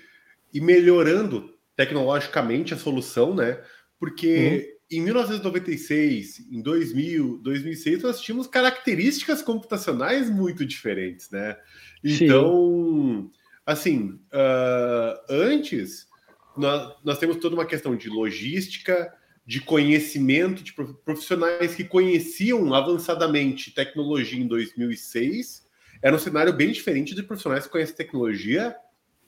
ir 0.53 0.61
melhorando 0.61 1.51
tecnologicamente 1.75 2.75
a 2.75 2.77
solução, 2.77 3.33
né? 3.33 3.59
Porque 3.99 4.77
uhum. 4.91 4.99
em 4.99 5.01
1996, 5.01 6.51
em 6.51 6.61
2000, 6.61 7.39
2006, 7.41 8.03
nós 8.03 8.21
tínhamos 8.21 8.45
características 8.45 9.41
computacionais 9.41 10.29
muito 10.29 10.63
diferentes, 10.63 11.27
né? 11.31 11.57
Então, 12.03 13.23
Sim. 13.23 13.31
assim, 13.65 14.19
uh, 14.31 15.17
antes 15.27 16.11
nós, 16.57 16.93
nós 17.03 17.17
temos 17.17 17.37
toda 17.37 17.55
uma 17.55 17.65
questão 17.65 17.95
de 17.95 18.09
logística, 18.09 19.13
de 19.45 19.59
conhecimento, 19.59 20.63
de 20.63 20.73
profissionais 20.73 21.75
que 21.75 21.83
conheciam 21.83 22.73
avançadamente 22.73 23.73
tecnologia 23.73 24.39
em 24.39 24.47
2006. 24.47 25.65
Era 26.01 26.15
um 26.15 26.19
cenário 26.19 26.53
bem 26.53 26.71
diferente 26.71 27.15
de 27.15 27.23
profissionais 27.23 27.65
que 27.65 27.71
conhecem 27.71 27.95
tecnologia 27.95 28.75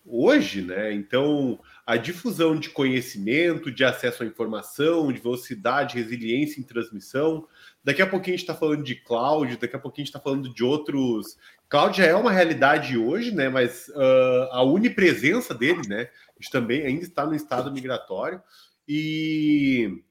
hoje, 0.05 0.61
né? 0.61 0.93
Então, 0.93 1.59
a 1.86 1.95
difusão 1.95 2.55
de 2.57 2.69
conhecimento, 2.69 3.71
de 3.71 3.84
acesso 3.84 4.24
à 4.24 4.26
informação, 4.26 5.11
de 5.11 5.21
velocidade, 5.21 5.95
resiliência 5.95 6.59
em 6.59 6.63
transmissão. 6.63 7.47
Daqui 7.84 8.01
a 8.01 8.07
pouquinho 8.07 8.36
a 8.36 8.38
gente 8.38 8.49
está 8.49 8.55
falando 8.55 8.84
de 8.84 8.95
cloud, 8.95 9.57
daqui 9.57 9.76
a 9.76 9.80
pouquinho 9.80 10.03
a 10.03 10.05
gente 10.05 10.15
está 10.15 10.19
falando 10.19 10.53
de 10.53 10.63
outros. 10.63 11.38
Cloud 11.69 11.97
já 11.97 12.05
é 12.05 12.15
uma 12.15 12.32
realidade 12.32 12.97
hoje, 12.97 13.34
né? 13.34 13.49
Mas 13.49 13.88
uh, 13.89 14.49
a 14.51 14.63
unipresença 14.63 15.53
dele, 15.53 15.82
né? 15.88 16.09
Gente 16.44 16.52
também 16.52 16.86
ainda 16.86 17.04
está 17.04 17.26
no 17.26 17.34
estado 17.34 17.72
migratório. 17.72 18.41
E 18.86 20.04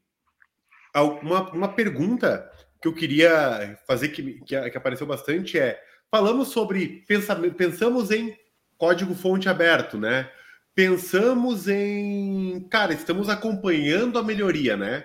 uma, 1.23 1.51
uma 1.53 1.69
pergunta 1.69 2.51
que 2.81 2.89
eu 2.89 2.95
queria 2.95 3.79
fazer 3.87 4.09
que, 4.09 4.41
que, 4.41 4.71
que 4.71 4.79
apareceu 4.79 5.07
bastante 5.07 5.59
é: 5.59 5.79
falamos 6.11 6.49
sobre 6.49 7.05
pensamento, 7.07 7.55
pensamos 7.55 8.11
em 8.11 8.35
código 8.79 9.15
fonte 9.15 9.47
aberto, 9.47 9.99
né? 9.99 10.31
Pensamos 10.75 11.69
em, 11.69 12.67
cara, 12.71 12.95
estamos 12.95 13.29
acompanhando 13.29 14.19
a 14.19 14.23
melhoria, 14.23 14.75
né? 14.75 15.05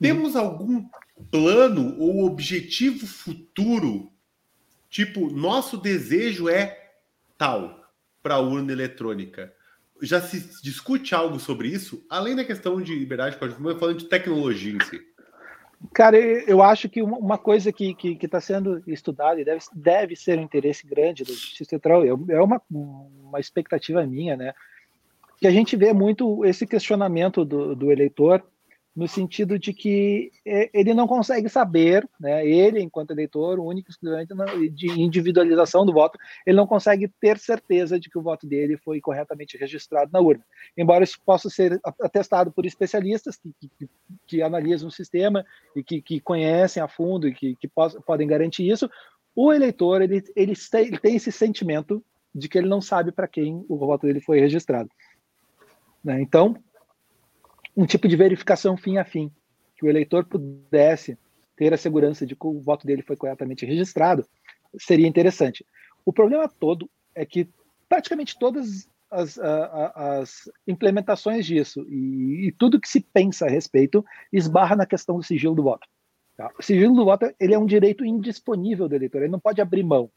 Temos 0.00 0.34
algum 0.34 0.88
plano 1.30 1.94
ou 1.98 2.24
objetivo 2.24 3.06
futuro? 3.06 4.10
Tipo, 4.88 5.30
nosso 5.30 5.76
desejo 5.76 6.48
é 6.48 6.92
tal 7.36 7.92
para 8.22 8.36
a 8.36 8.40
urna 8.40 8.72
eletrônica. 8.72 9.52
Já 10.00 10.20
se 10.20 10.62
discute 10.62 11.14
algo 11.14 11.38
sobre 11.40 11.68
isso, 11.68 12.04
além 12.08 12.36
da 12.36 12.44
questão 12.44 12.80
de 12.80 12.94
liberdade 12.94 13.34
de 13.34 13.38
código, 13.38 13.78
falando 13.78 13.98
de 13.98 14.04
tecnologia 14.06 14.72
em 14.72 14.80
si. 14.84 15.00
Cara, 15.94 16.16
eu 16.18 16.60
acho 16.60 16.88
que 16.88 17.00
uma 17.00 17.38
coisa 17.38 17.72
que 17.72 17.96
está 18.20 18.40
sendo 18.40 18.82
estudada 18.86 19.40
e 19.40 19.44
deve, 19.44 19.60
deve 19.72 20.16
ser 20.16 20.38
um 20.38 20.42
interesse 20.42 20.86
grande 20.86 21.22
do 21.22 21.32
Justiça 21.32 21.70
Central, 21.70 22.04
é 22.04 22.42
uma, 22.42 22.60
uma 22.68 23.38
expectativa 23.38 24.04
minha, 24.04 24.36
né? 24.36 24.54
Que 25.38 25.46
a 25.46 25.52
gente 25.52 25.76
vê 25.76 25.92
muito 25.92 26.44
esse 26.44 26.66
questionamento 26.66 27.44
do, 27.44 27.76
do 27.76 27.92
eleitor 27.92 28.44
no 28.98 29.06
sentido 29.06 29.60
de 29.60 29.72
que 29.72 30.32
é, 30.44 30.68
ele 30.74 30.92
não 30.92 31.06
consegue 31.06 31.48
saber, 31.48 32.04
né, 32.18 32.44
ele, 32.44 32.80
enquanto 32.80 33.12
eleitor, 33.12 33.60
único 33.60 33.92
estudante 33.92 34.34
de 34.72 35.00
individualização 35.00 35.86
do 35.86 35.92
voto, 35.92 36.18
ele 36.44 36.56
não 36.56 36.66
consegue 36.66 37.06
ter 37.06 37.38
certeza 37.38 38.00
de 38.00 38.10
que 38.10 38.18
o 38.18 38.22
voto 38.22 38.44
dele 38.44 38.76
foi 38.76 39.00
corretamente 39.00 39.56
registrado 39.56 40.10
na 40.12 40.18
urna. 40.18 40.44
Embora 40.76 41.04
isso 41.04 41.16
possa 41.24 41.48
ser 41.48 41.80
atestado 42.02 42.50
por 42.50 42.66
especialistas 42.66 43.36
que, 43.36 43.54
que, 43.60 43.88
que 44.26 44.42
analisam 44.42 44.88
o 44.88 44.92
sistema 44.92 45.46
e 45.76 45.84
que, 45.84 46.02
que, 46.02 46.18
conhecem 46.18 46.82
a 46.82 46.88
fundo 46.88 47.28
e 47.28 47.34
que, 47.34 47.54
que 47.54 47.70
podem 48.04 48.26
garantir 48.26 48.68
isso, 48.68 48.90
o 49.32 49.52
eleitor 49.52 50.02
ele, 50.02 50.24
ele 50.34 50.56
tem 51.00 51.14
esse 51.14 51.30
sentimento 51.30 52.04
de 52.34 52.48
que 52.48 52.58
ele 52.58 52.68
não 52.68 52.80
sabe 52.80 53.12
para 53.12 53.28
quem 53.28 53.64
o 53.68 53.76
voto 53.76 54.08
dele 54.08 54.20
foi 54.20 54.40
registrado. 54.40 54.90
Né? 56.02 56.20
Então, 56.20 56.56
um 57.78 57.86
tipo 57.86 58.08
de 58.08 58.16
verificação 58.16 58.76
fim 58.76 58.98
a 58.98 59.04
fim, 59.04 59.30
que 59.76 59.86
o 59.86 59.88
eleitor 59.88 60.24
pudesse 60.24 61.16
ter 61.56 61.72
a 61.72 61.76
segurança 61.76 62.26
de 62.26 62.34
que 62.34 62.44
o 62.44 62.60
voto 62.60 62.84
dele 62.84 63.02
foi 63.02 63.16
corretamente 63.16 63.64
registrado, 63.64 64.26
seria 64.76 65.06
interessante. 65.06 65.64
O 66.04 66.12
problema 66.12 66.48
todo 66.48 66.90
é 67.14 67.24
que 67.24 67.48
praticamente 67.88 68.36
todas 68.36 68.90
as, 69.08 69.38
as 69.38 70.50
implementações 70.66 71.46
disso 71.46 71.86
e, 71.88 72.48
e, 72.48 72.52
tudo 72.52 72.80
que 72.80 72.88
se 72.88 73.00
pensa 73.00 73.46
a 73.46 73.48
respeito 73.48 74.04
esbarra 74.32 74.74
na 74.74 74.84
questão 74.84 75.16
do 75.16 75.22
sigilo 75.22 75.54
do 75.54 75.62
voto. 75.62 75.86
Tá? 76.36 76.50
O 76.58 76.62
sigilo 76.62 76.96
do 76.96 77.04
voto 77.04 77.32
ele 77.38 77.54
é 77.54 77.58
um 77.58 77.64
direito 77.64 78.04
indisponível 78.04 78.88
do 78.88 78.96
eleitor, 78.96 79.22
ele 79.22 79.30
não 79.30 79.40
pode 79.40 79.60
abrir 79.60 79.84
mão. 79.84 80.10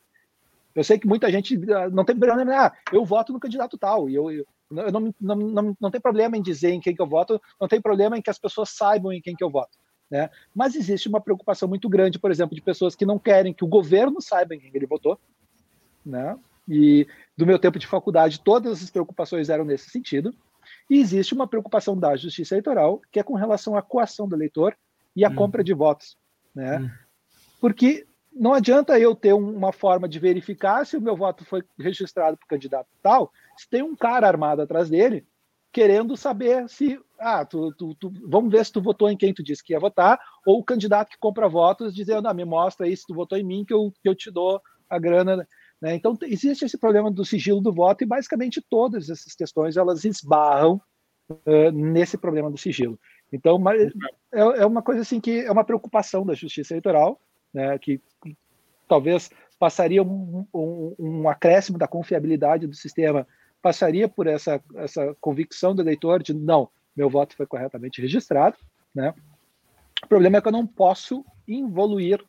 Eu 0.73 0.83
sei 0.83 0.97
que 0.97 1.07
muita 1.07 1.31
gente 1.31 1.59
ah, 1.71 1.89
não 1.91 2.03
tem 2.03 2.17
problema, 2.17 2.51
ah, 2.55 2.73
eu 2.91 3.05
voto 3.05 3.31
no 3.31 3.39
candidato 3.39 3.77
tal, 3.77 4.09
e 4.09 4.15
eu, 4.15 4.31
eu, 4.31 4.47
eu 4.71 4.91
não, 4.91 5.13
não, 5.19 5.35
não, 5.35 5.77
não 5.79 5.91
tem 5.91 5.99
problema 5.99 6.37
em 6.37 6.41
dizer 6.41 6.71
em 6.71 6.79
quem 6.79 6.95
que 6.95 7.01
eu 7.01 7.07
voto, 7.07 7.41
não 7.59 7.67
tem 7.67 7.81
problema 7.81 8.17
em 8.17 8.21
que 8.21 8.29
as 8.29 8.39
pessoas 8.39 8.69
saibam 8.69 9.11
em 9.11 9.21
quem 9.21 9.35
que 9.35 9.43
eu 9.43 9.49
voto. 9.49 9.77
Né? 10.09 10.29
Mas 10.53 10.75
existe 10.75 11.07
uma 11.07 11.21
preocupação 11.21 11.69
muito 11.69 11.87
grande, 11.87 12.19
por 12.19 12.31
exemplo, 12.31 12.55
de 12.55 12.61
pessoas 12.61 12.95
que 12.95 13.05
não 13.05 13.17
querem 13.17 13.53
que 13.53 13.63
o 13.63 13.67
governo 13.67 14.21
saiba 14.21 14.55
em 14.55 14.59
quem 14.59 14.71
ele 14.73 14.85
votou. 14.85 15.19
Né? 16.05 16.37
E 16.67 17.07
do 17.37 17.45
meu 17.45 17.57
tempo 17.57 17.79
de 17.79 17.87
faculdade, 17.87 18.41
todas 18.41 18.83
as 18.83 18.89
preocupações 18.89 19.49
eram 19.49 19.63
nesse 19.63 19.89
sentido. 19.89 20.33
E 20.89 20.99
existe 20.99 21.33
uma 21.33 21.47
preocupação 21.47 21.97
da 21.97 22.15
justiça 22.15 22.55
eleitoral, 22.55 23.01
que 23.11 23.19
é 23.19 23.23
com 23.23 23.35
relação 23.35 23.75
à 23.75 23.81
coação 23.81 24.27
do 24.27 24.35
eleitor 24.35 24.75
e 25.15 25.23
à 25.23 25.29
hum. 25.29 25.35
compra 25.35 25.63
de 25.63 25.73
votos. 25.73 26.17
Né? 26.53 26.79
Hum. 26.79 26.89
Porque 27.59 28.05
não 28.31 28.53
adianta 28.53 28.99
eu 28.99 29.15
ter 29.15 29.33
uma 29.33 29.71
forma 29.71 30.07
de 30.07 30.19
verificar 30.19 30.85
se 30.85 30.97
o 30.97 31.01
meu 31.01 31.15
voto 31.15 31.43
foi 31.45 31.63
registrado 31.77 32.37
para 32.37 32.45
o 32.45 32.49
candidato 32.49 32.87
tal, 33.01 33.31
se 33.57 33.69
tem 33.69 33.81
um 33.81 33.95
cara 33.95 34.27
armado 34.27 34.61
atrás 34.61 34.89
dele 34.89 35.25
querendo 35.71 36.17
saber 36.17 36.67
se, 36.67 36.99
ah, 37.17 37.45
tu, 37.45 37.73
tu, 37.73 37.95
tu, 37.95 38.11
vamos 38.27 38.51
ver 38.51 38.65
se 38.65 38.73
tu 38.73 38.81
votou 38.81 39.09
em 39.09 39.15
quem 39.15 39.33
tu 39.33 39.41
disse 39.41 39.63
que 39.63 39.73
ia 39.73 39.79
votar, 39.79 40.19
ou 40.45 40.59
o 40.59 40.63
candidato 40.63 41.09
que 41.09 41.17
compra 41.17 41.47
votos 41.47 41.95
dizendo, 41.95 42.27
ah, 42.27 42.33
me 42.33 42.43
mostra 42.43 42.85
aí 42.85 42.95
se 42.95 43.05
tu 43.07 43.13
votou 43.13 43.37
em 43.37 43.43
mim 43.43 43.63
que 43.65 43.73
eu, 43.73 43.91
que 44.01 44.09
eu 44.09 44.15
te 44.15 44.29
dou 44.29 44.61
a 44.89 44.99
grana. 44.99 45.47
Né? 45.81 45.95
Então, 45.95 46.17
existe 46.23 46.65
esse 46.65 46.77
problema 46.77 47.09
do 47.09 47.23
sigilo 47.23 47.61
do 47.61 47.71
voto 47.71 48.03
e 48.03 48.07
basicamente 48.07 48.61
todas 48.69 49.09
essas 49.09 49.33
questões 49.33 49.77
elas 49.77 50.03
esbarram 50.03 50.81
uh, 51.29 51.71
nesse 51.71 52.17
problema 52.17 52.51
do 52.51 52.57
sigilo. 52.57 52.99
Então, 53.31 53.57
é, 54.33 54.61
é 54.61 54.65
uma 54.65 54.81
coisa 54.81 55.01
assim 55.01 55.21
que 55.21 55.39
é 55.39 55.51
uma 55.51 55.63
preocupação 55.63 56.25
da 56.25 56.33
justiça 56.33 56.73
eleitoral, 56.73 57.19
né, 57.53 57.77
que 57.77 58.01
talvez 58.87 59.29
passaria 59.59 60.01
um, 60.01 60.45
um, 60.53 60.95
um, 60.97 61.29
acréscimo 61.29 61.77
da 61.77 61.87
confiabilidade 61.87 62.67
do 62.67 62.73
sistema, 62.73 63.27
passaria 63.61 64.07
por 64.09 64.27
essa, 64.27 64.61
essa 64.75 65.15
convicção 65.21 65.75
do 65.75 65.81
eleitor 65.81 66.23
de 66.23 66.33
não, 66.33 66.69
meu 66.95 67.09
voto 67.09 67.35
foi 67.35 67.45
corretamente 67.45 68.01
registrado. 68.01 68.57
Né? 68.93 69.13
O 70.03 70.07
problema 70.07 70.37
é 70.37 70.41
que 70.41 70.47
eu 70.47 70.51
não 70.51 70.65
posso 70.65 71.23
evoluir 71.47 72.23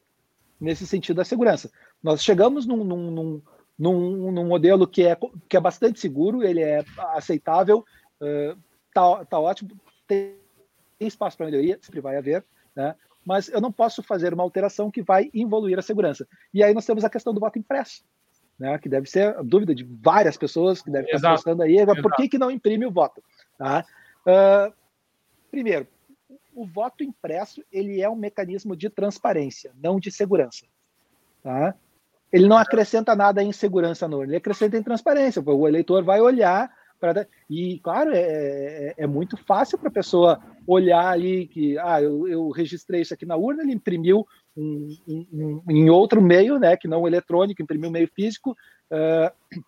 nesse 0.61 0.87
sentido 0.87 1.17
da 1.17 1.25
segurança. 1.25 1.71
Nós 2.03 2.23
chegamos 2.23 2.67
num, 2.67 2.85
num, 2.85 3.11
num, 3.11 3.43
num, 3.79 4.33
num 4.33 4.47
modelo 4.47 4.87
que 4.87 5.05
é, 5.05 5.17
que 5.49 5.57
é 5.57 5.61
bastante 5.61 5.99
seguro, 5.99 6.43
ele 6.43 6.61
é 6.61 6.85
aceitável, 7.15 7.85
uh, 8.21 9.25
tá 9.29 9.41
ótimo, 9.41 9.71
tem 10.07 10.37
espaço 11.01 11.37
para 11.37 11.47
melhoria, 11.47 11.79
sempre 11.81 12.01
vai 12.01 12.17
haver, 12.17 12.45
né? 12.77 12.95
Mas 13.25 13.49
eu 13.49 13.61
não 13.61 13.73
posso 13.73 14.03
fazer 14.03 14.35
uma 14.35 14.43
alteração 14.43 14.91
que 14.91 15.03
vai 15.03 15.31
evoluir 15.33 15.79
a 15.79 15.83
segurança. 15.83 16.27
E 16.53 16.63
aí 16.63 16.75
nós 16.75 16.87
temos 16.87 17.05
a 17.05 17.11
questão 17.11 17.33
do 17.33 17.41
voto 17.41 17.59
impresso, 17.59 18.05
né, 18.59 18.79
que 18.79 18.89
deve 18.89 19.09
ser 19.09 19.37
a 19.37 19.43
dúvida 19.43 19.75
de 19.75 19.85
várias 19.85 20.37
pessoas 20.37 20.83
que 20.83 20.91
devem 20.91 21.15
estar 21.15 21.31
pensando 21.31 21.63
aí, 21.63 21.77
Exato. 21.77 22.03
por 22.03 22.15
que, 22.15 22.29
que 22.29 22.39
não 22.39 22.51
imprime 22.51 22.87
o 22.87 22.91
voto? 22.91 23.23
Tá? 23.59 23.85
Uh, 24.27 24.73
primeiro, 25.51 25.87
o 26.55 26.67
voto 26.67 27.03
impresso 27.03 27.63
ele 27.73 28.01
é 28.01 28.09
um 28.09 28.17
mecanismo 28.17 28.77
de 28.77 28.91
transparência, 28.91 29.73
não 29.83 29.99
de 29.99 30.11
segurança. 30.11 30.67
Tá? 31.43 31.75
Ele 32.33 32.47
não 32.47 32.57
acrescenta 32.57 33.15
nada 33.15 33.43
em 33.43 33.53
segurança 33.53 34.09
no 34.09 34.23
ele 34.23 34.37
acrescenta 34.37 34.77
em 34.77 34.83
transparência. 34.83 35.43
O 35.45 35.69
eleitor 35.69 36.03
vai 36.03 36.21
olhar 36.21 36.73
E, 37.51 37.79
claro, 37.81 38.13
é, 38.13 38.21
é, 38.21 38.95
é 38.99 39.07
muito 39.07 39.37
fácil 39.37 39.79
para 39.79 39.89
a 39.89 39.93
pessoa 39.93 40.41
olhar 40.67 41.09
ali 41.09 41.47
que, 41.49 41.77
ah, 41.79 42.01
eu, 42.01 42.29
eu, 42.29 42.51
registrei 42.51 43.01
isso 43.01 43.13
aqui 43.13 43.27
na 43.27 43.37
urna, 43.37 43.63
ele 43.63 43.73
imprimiu 43.73 44.27
um, 44.57 44.97
um, 45.09 45.27
um, 45.33 45.63
em 45.71 45.91
outro 45.91 46.23
meio, 46.23 46.59
né, 46.59 46.77
que 46.77 46.87
não 46.87 47.07
eletrônico, 47.07 47.63
imprimiu 47.63 47.91
meio 47.91 48.09
físico, 48.15 48.57
uh, 48.91 49.63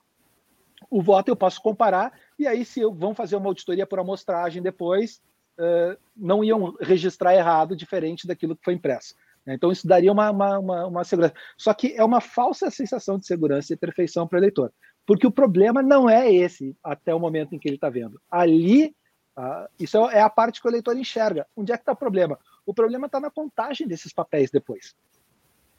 o 0.90 1.02
voto 1.02 1.28
eu 1.28 1.36
posso 1.36 1.60
comparar, 1.60 2.12
e 2.38 2.46
aí 2.46 2.64
se 2.64 2.80
eu, 2.80 2.94
vão 2.94 3.14
fazer 3.14 3.36
uma 3.36 3.48
auditoria 3.48 3.86
por 3.86 3.98
amostragem 3.98 4.62
depois, 4.62 5.20
uh, 5.58 5.98
não 6.16 6.44
iam 6.44 6.76
registrar 6.80 7.34
errado, 7.34 7.76
diferente 7.76 8.26
daquilo 8.26 8.56
que 8.56 8.64
foi 8.64 8.74
impresso. 8.74 9.14
Né. 9.46 9.54
Então, 9.54 9.70
isso 9.70 9.86
daria 9.86 10.10
uma, 10.10 10.30
uma, 10.30 10.58
uma, 10.58 10.86
uma, 10.86 11.04
segurança. 11.04 11.34
Só 11.58 11.74
que 11.74 11.94
é 11.96 12.04
uma 12.04 12.20
falsa 12.20 12.70
sensação 12.70 13.18
de 13.18 13.26
segurança 13.26 13.72
e 13.72 13.76
perfeição 13.76 14.26
para 14.26 14.36
o 14.36 14.40
eleitor. 14.40 14.72
Porque 15.06 15.26
o 15.26 15.30
problema 15.30 15.82
não 15.82 16.08
é 16.08 16.32
esse 16.32 16.76
até 16.82 17.14
o 17.14 17.20
momento 17.20 17.54
em 17.54 17.58
que 17.58 17.68
ele 17.68 17.76
está 17.76 17.90
vendo. 17.90 18.20
Ali, 18.30 18.94
ah, 19.36 19.68
isso 19.78 19.98
é 20.08 20.20
a 20.20 20.30
parte 20.30 20.60
que 20.60 20.66
o 20.66 20.70
eleitor 20.70 20.96
enxerga. 20.96 21.46
Onde 21.56 21.72
é 21.72 21.76
que 21.76 21.82
está 21.82 21.92
o 21.92 21.96
problema? 21.96 22.38
O 22.64 22.72
problema 22.72 23.06
está 23.06 23.20
na 23.20 23.30
contagem 23.30 23.86
desses 23.86 24.12
papéis 24.12 24.50
depois. 24.50 24.94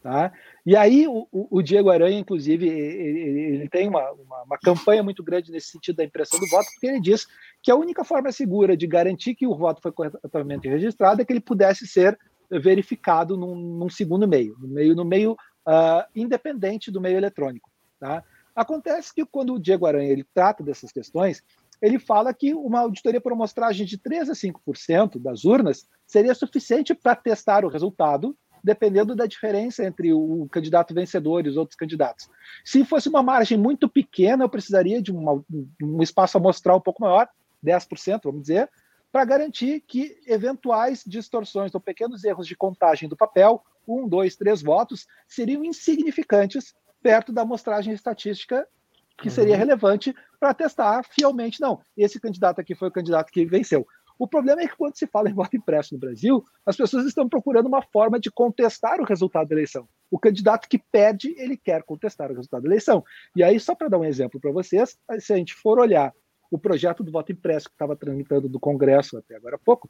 Tá? 0.06 0.32
E 0.64 0.76
aí 0.76 1.08
o, 1.08 1.28
o 1.32 1.64
Diego 1.64 1.90
Aranha, 1.90 2.20
inclusive, 2.20 2.68
ele, 2.68 3.20
ele 3.56 3.70
tem 3.70 3.88
uma, 3.88 4.12
uma, 4.12 4.44
uma, 4.44 4.58
campanha 4.60 5.02
muito 5.02 5.24
grande 5.24 5.52
nesse 5.52 5.70
sentido 5.70 5.96
da 5.96 6.04
impressão 6.04 6.40
do 6.40 6.48
voto, 6.48 6.68
porque 6.74 6.86
ele 6.86 7.02
diz 7.02 7.26
que 7.64 7.72
a 7.72 7.76
única 7.76 8.04
forma 8.04 8.32
segura 8.32 8.78
de 8.78 8.86
garantir 8.86 9.34
que 9.34 9.48
o 9.48 9.56
voto 9.56 9.82
foi 9.82 9.92
corretamente 9.92 10.68
registrado 10.68 11.24
é 11.24 11.26
que 11.26 11.34
ele 11.34 11.40
pudesse 11.40 11.88
ser 11.88 12.20
verificado 12.52 13.36
num, 13.36 13.56
num 13.56 13.90
segundo 13.90 14.28
meio, 14.28 14.56
no 14.60 14.68
meio, 14.68 14.96
no 14.96 15.04
meio 15.04 15.32
uh, 15.32 16.06
independente 16.16 16.92
do 16.92 17.02
meio 17.02 17.18
eletrônico. 17.18 17.72
Tá? 18.00 18.24
Acontece 18.56 19.14
que 19.14 19.26
quando 19.26 19.54
o 19.54 19.60
Diego 19.60 19.86
Aranha 19.86 20.12
ele 20.12 20.26
trata 20.34 20.64
dessas 20.64 20.92
questões, 20.92 21.44
ele 21.82 22.00
fala 22.00 22.34
que 22.34 22.54
uma 22.54 22.80
auditoria 22.80 23.20
por 23.20 23.34
amostragem 23.34 23.86
de 23.86 23.98
3 23.98 24.30
a 24.30 24.34
5% 24.34 25.20
das 25.20 25.44
urnas 25.44 25.88
seria 26.08 26.34
suficiente 26.34 26.94
para 26.94 27.16
testar 27.16 27.66
o 27.66 27.68
resultado, 27.68 28.36
dependendo 28.64 29.16
da 29.16 29.26
diferença 29.26 29.84
entre 29.84 30.14
o 30.14 30.48
candidato 30.50 30.94
vencedor 30.94 31.46
e 31.46 31.50
os 31.50 31.58
outros 31.58 31.78
candidatos. 31.78 32.30
Se 32.64 32.84
fosse 32.86 33.10
uma 33.10 33.22
margem 33.22 33.58
muito 33.58 33.90
pequena, 33.90 34.46
eu 34.46 34.50
precisaria 34.50 35.02
de 35.02 35.12
uma, 35.12 35.44
um 35.82 36.02
espaço 36.02 36.38
amostral 36.38 36.78
um 36.78 36.82
pouco 36.82 37.04
maior, 37.04 37.28
10%, 37.64 38.22
vamos 38.24 38.42
dizer, 38.42 38.70
para 39.12 39.26
garantir 39.26 39.82
que 39.82 40.18
eventuais 40.26 41.04
distorções 41.06 41.74
ou 41.76 41.82
pequenos 41.82 42.24
erros 42.24 42.48
de 42.48 42.56
contagem 42.56 43.08
do 43.08 43.16
papel, 43.16 43.64
um, 43.88 44.08
dois, 44.08 44.36
três 44.36 44.62
votos, 44.62 45.06
seriam 45.28 45.64
insignificantes 45.64 46.74
perto 47.06 47.32
da 47.32 47.44
amostragem 47.44 47.94
estatística 47.94 48.68
que 49.16 49.30
seria 49.30 49.54
uhum. 49.54 49.60
relevante 49.60 50.16
para 50.40 50.56
testar 50.56 51.04
fielmente. 51.04 51.62
Não, 51.62 51.80
esse 51.96 52.20
candidato 52.20 52.60
aqui 52.60 52.74
foi 52.74 52.88
o 52.88 52.92
candidato 52.92 53.32
que 53.32 53.46
venceu. 53.46 53.86
O 54.18 54.28
problema 54.28 54.62
é 54.62 54.68
que 54.68 54.76
quando 54.76 54.98
se 54.98 55.06
fala 55.06 55.30
em 55.30 55.34
voto 55.34 55.56
impresso 55.56 55.94
no 55.94 56.00
Brasil, 56.00 56.44
as 56.66 56.76
pessoas 56.76 57.06
estão 57.06 57.30
procurando 57.30 57.68
uma 57.68 57.84
forma 57.84 58.20
de 58.20 58.32
contestar 58.32 59.00
o 59.00 59.04
resultado 59.04 59.48
da 59.48 59.54
eleição. 59.54 59.88
O 60.10 60.18
candidato 60.18 60.68
que 60.68 60.80
perde, 60.80 61.36
ele 61.38 61.56
quer 61.56 61.84
contestar 61.84 62.32
o 62.32 62.34
resultado 62.34 62.64
da 62.64 62.70
eleição. 62.70 63.04
E 63.36 63.44
aí, 63.44 63.60
só 63.60 63.76
para 63.76 63.88
dar 63.88 64.00
um 64.00 64.06
exemplo 64.06 64.40
para 64.40 64.52
vocês, 64.52 64.98
se 65.20 65.32
a 65.32 65.38
gente 65.38 65.54
for 65.54 65.78
olhar 65.78 66.12
o 66.50 66.58
projeto 66.58 67.04
do 67.04 67.12
voto 67.12 67.32
impresso 67.32 67.70
que 67.70 67.76
estava 67.76 67.96
tramitando 67.96 68.50
do 68.50 68.60
Congresso 68.60 69.16
até 69.16 69.36
agora 69.36 69.58
há 69.58 69.60
pouco, 69.60 69.88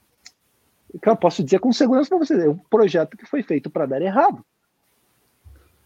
eu 0.94 1.16
posso 1.16 1.42
dizer 1.42 1.60
com 1.60 1.72
segurança 1.72 2.10
para 2.10 2.18
vocês, 2.18 2.42
é 2.42 2.50
um 2.50 2.58
projeto 2.58 3.16
que 3.16 3.26
foi 3.26 3.42
feito 3.42 3.70
para 3.70 3.86
dar 3.86 4.02
errado. 4.02 4.46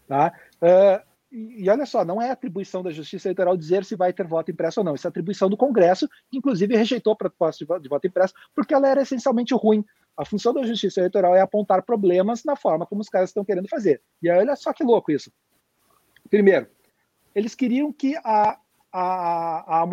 Tá? 0.08 0.32
Uh, 0.60 1.09
e, 1.32 1.70
olha 1.70 1.86
só, 1.86 2.04
não 2.04 2.20
é 2.20 2.30
atribuição 2.30 2.82
da 2.82 2.90
Justiça 2.90 3.28
Eleitoral 3.28 3.56
dizer 3.56 3.84
se 3.84 3.94
vai 3.94 4.12
ter 4.12 4.26
voto 4.26 4.50
impresso 4.50 4.80
ou 4.80 4.84
não. 4.84 4.96
Isso 4.96 5.06
é 5.06 5.08
atribuição 5.08 5.48
do 5.48 5.56
Congresso, 5.56 6.08
que 6.28 6.38
inclusive 6.38 6.76
rejeitou 6.76 7.12
a 7.12 7.16
proposta 7.16 7.64
de 7.78 7.88
voto 7.88 8.06
impresso, 8.06 8.34
porque 8.54 8.74
ela 8.74 8.88
era 8.88 9.02
essencialmente 9.02 9.54
ruim. 9.54 9.84
A 10.16 10.24
função 10.24 10.52
da 10.52 10.64
Justiça 10.64 11.00
Eleitoral 11.00 11.36
é 11.36 11.40
apontar 11.40 11.82
problemas 11.82 12.42
na 12.42 12.56
forma 12.56 12.84
como 12.84 13.00
os 13.00 13.08
caras 13.08 13.30
estão 13.30 13.44
querendo 13.44 13.68
fazer. 13.68 14.02
E 14.20 14.28
aí, 14.28 14.38
olha 14.40 14.56
só 14.56 14.72
que 14.72 14.82
louco 14.82 15.12
isso. 15.12 15.32
Primeiro, 16.28 16.66
eles 17.32 17.54
queriam 17.54 17.92
que 17.92 18.16
a, 18.16 18.58
a, 18.92 19.02
a, 19.02 19.82
a 19.82 19.86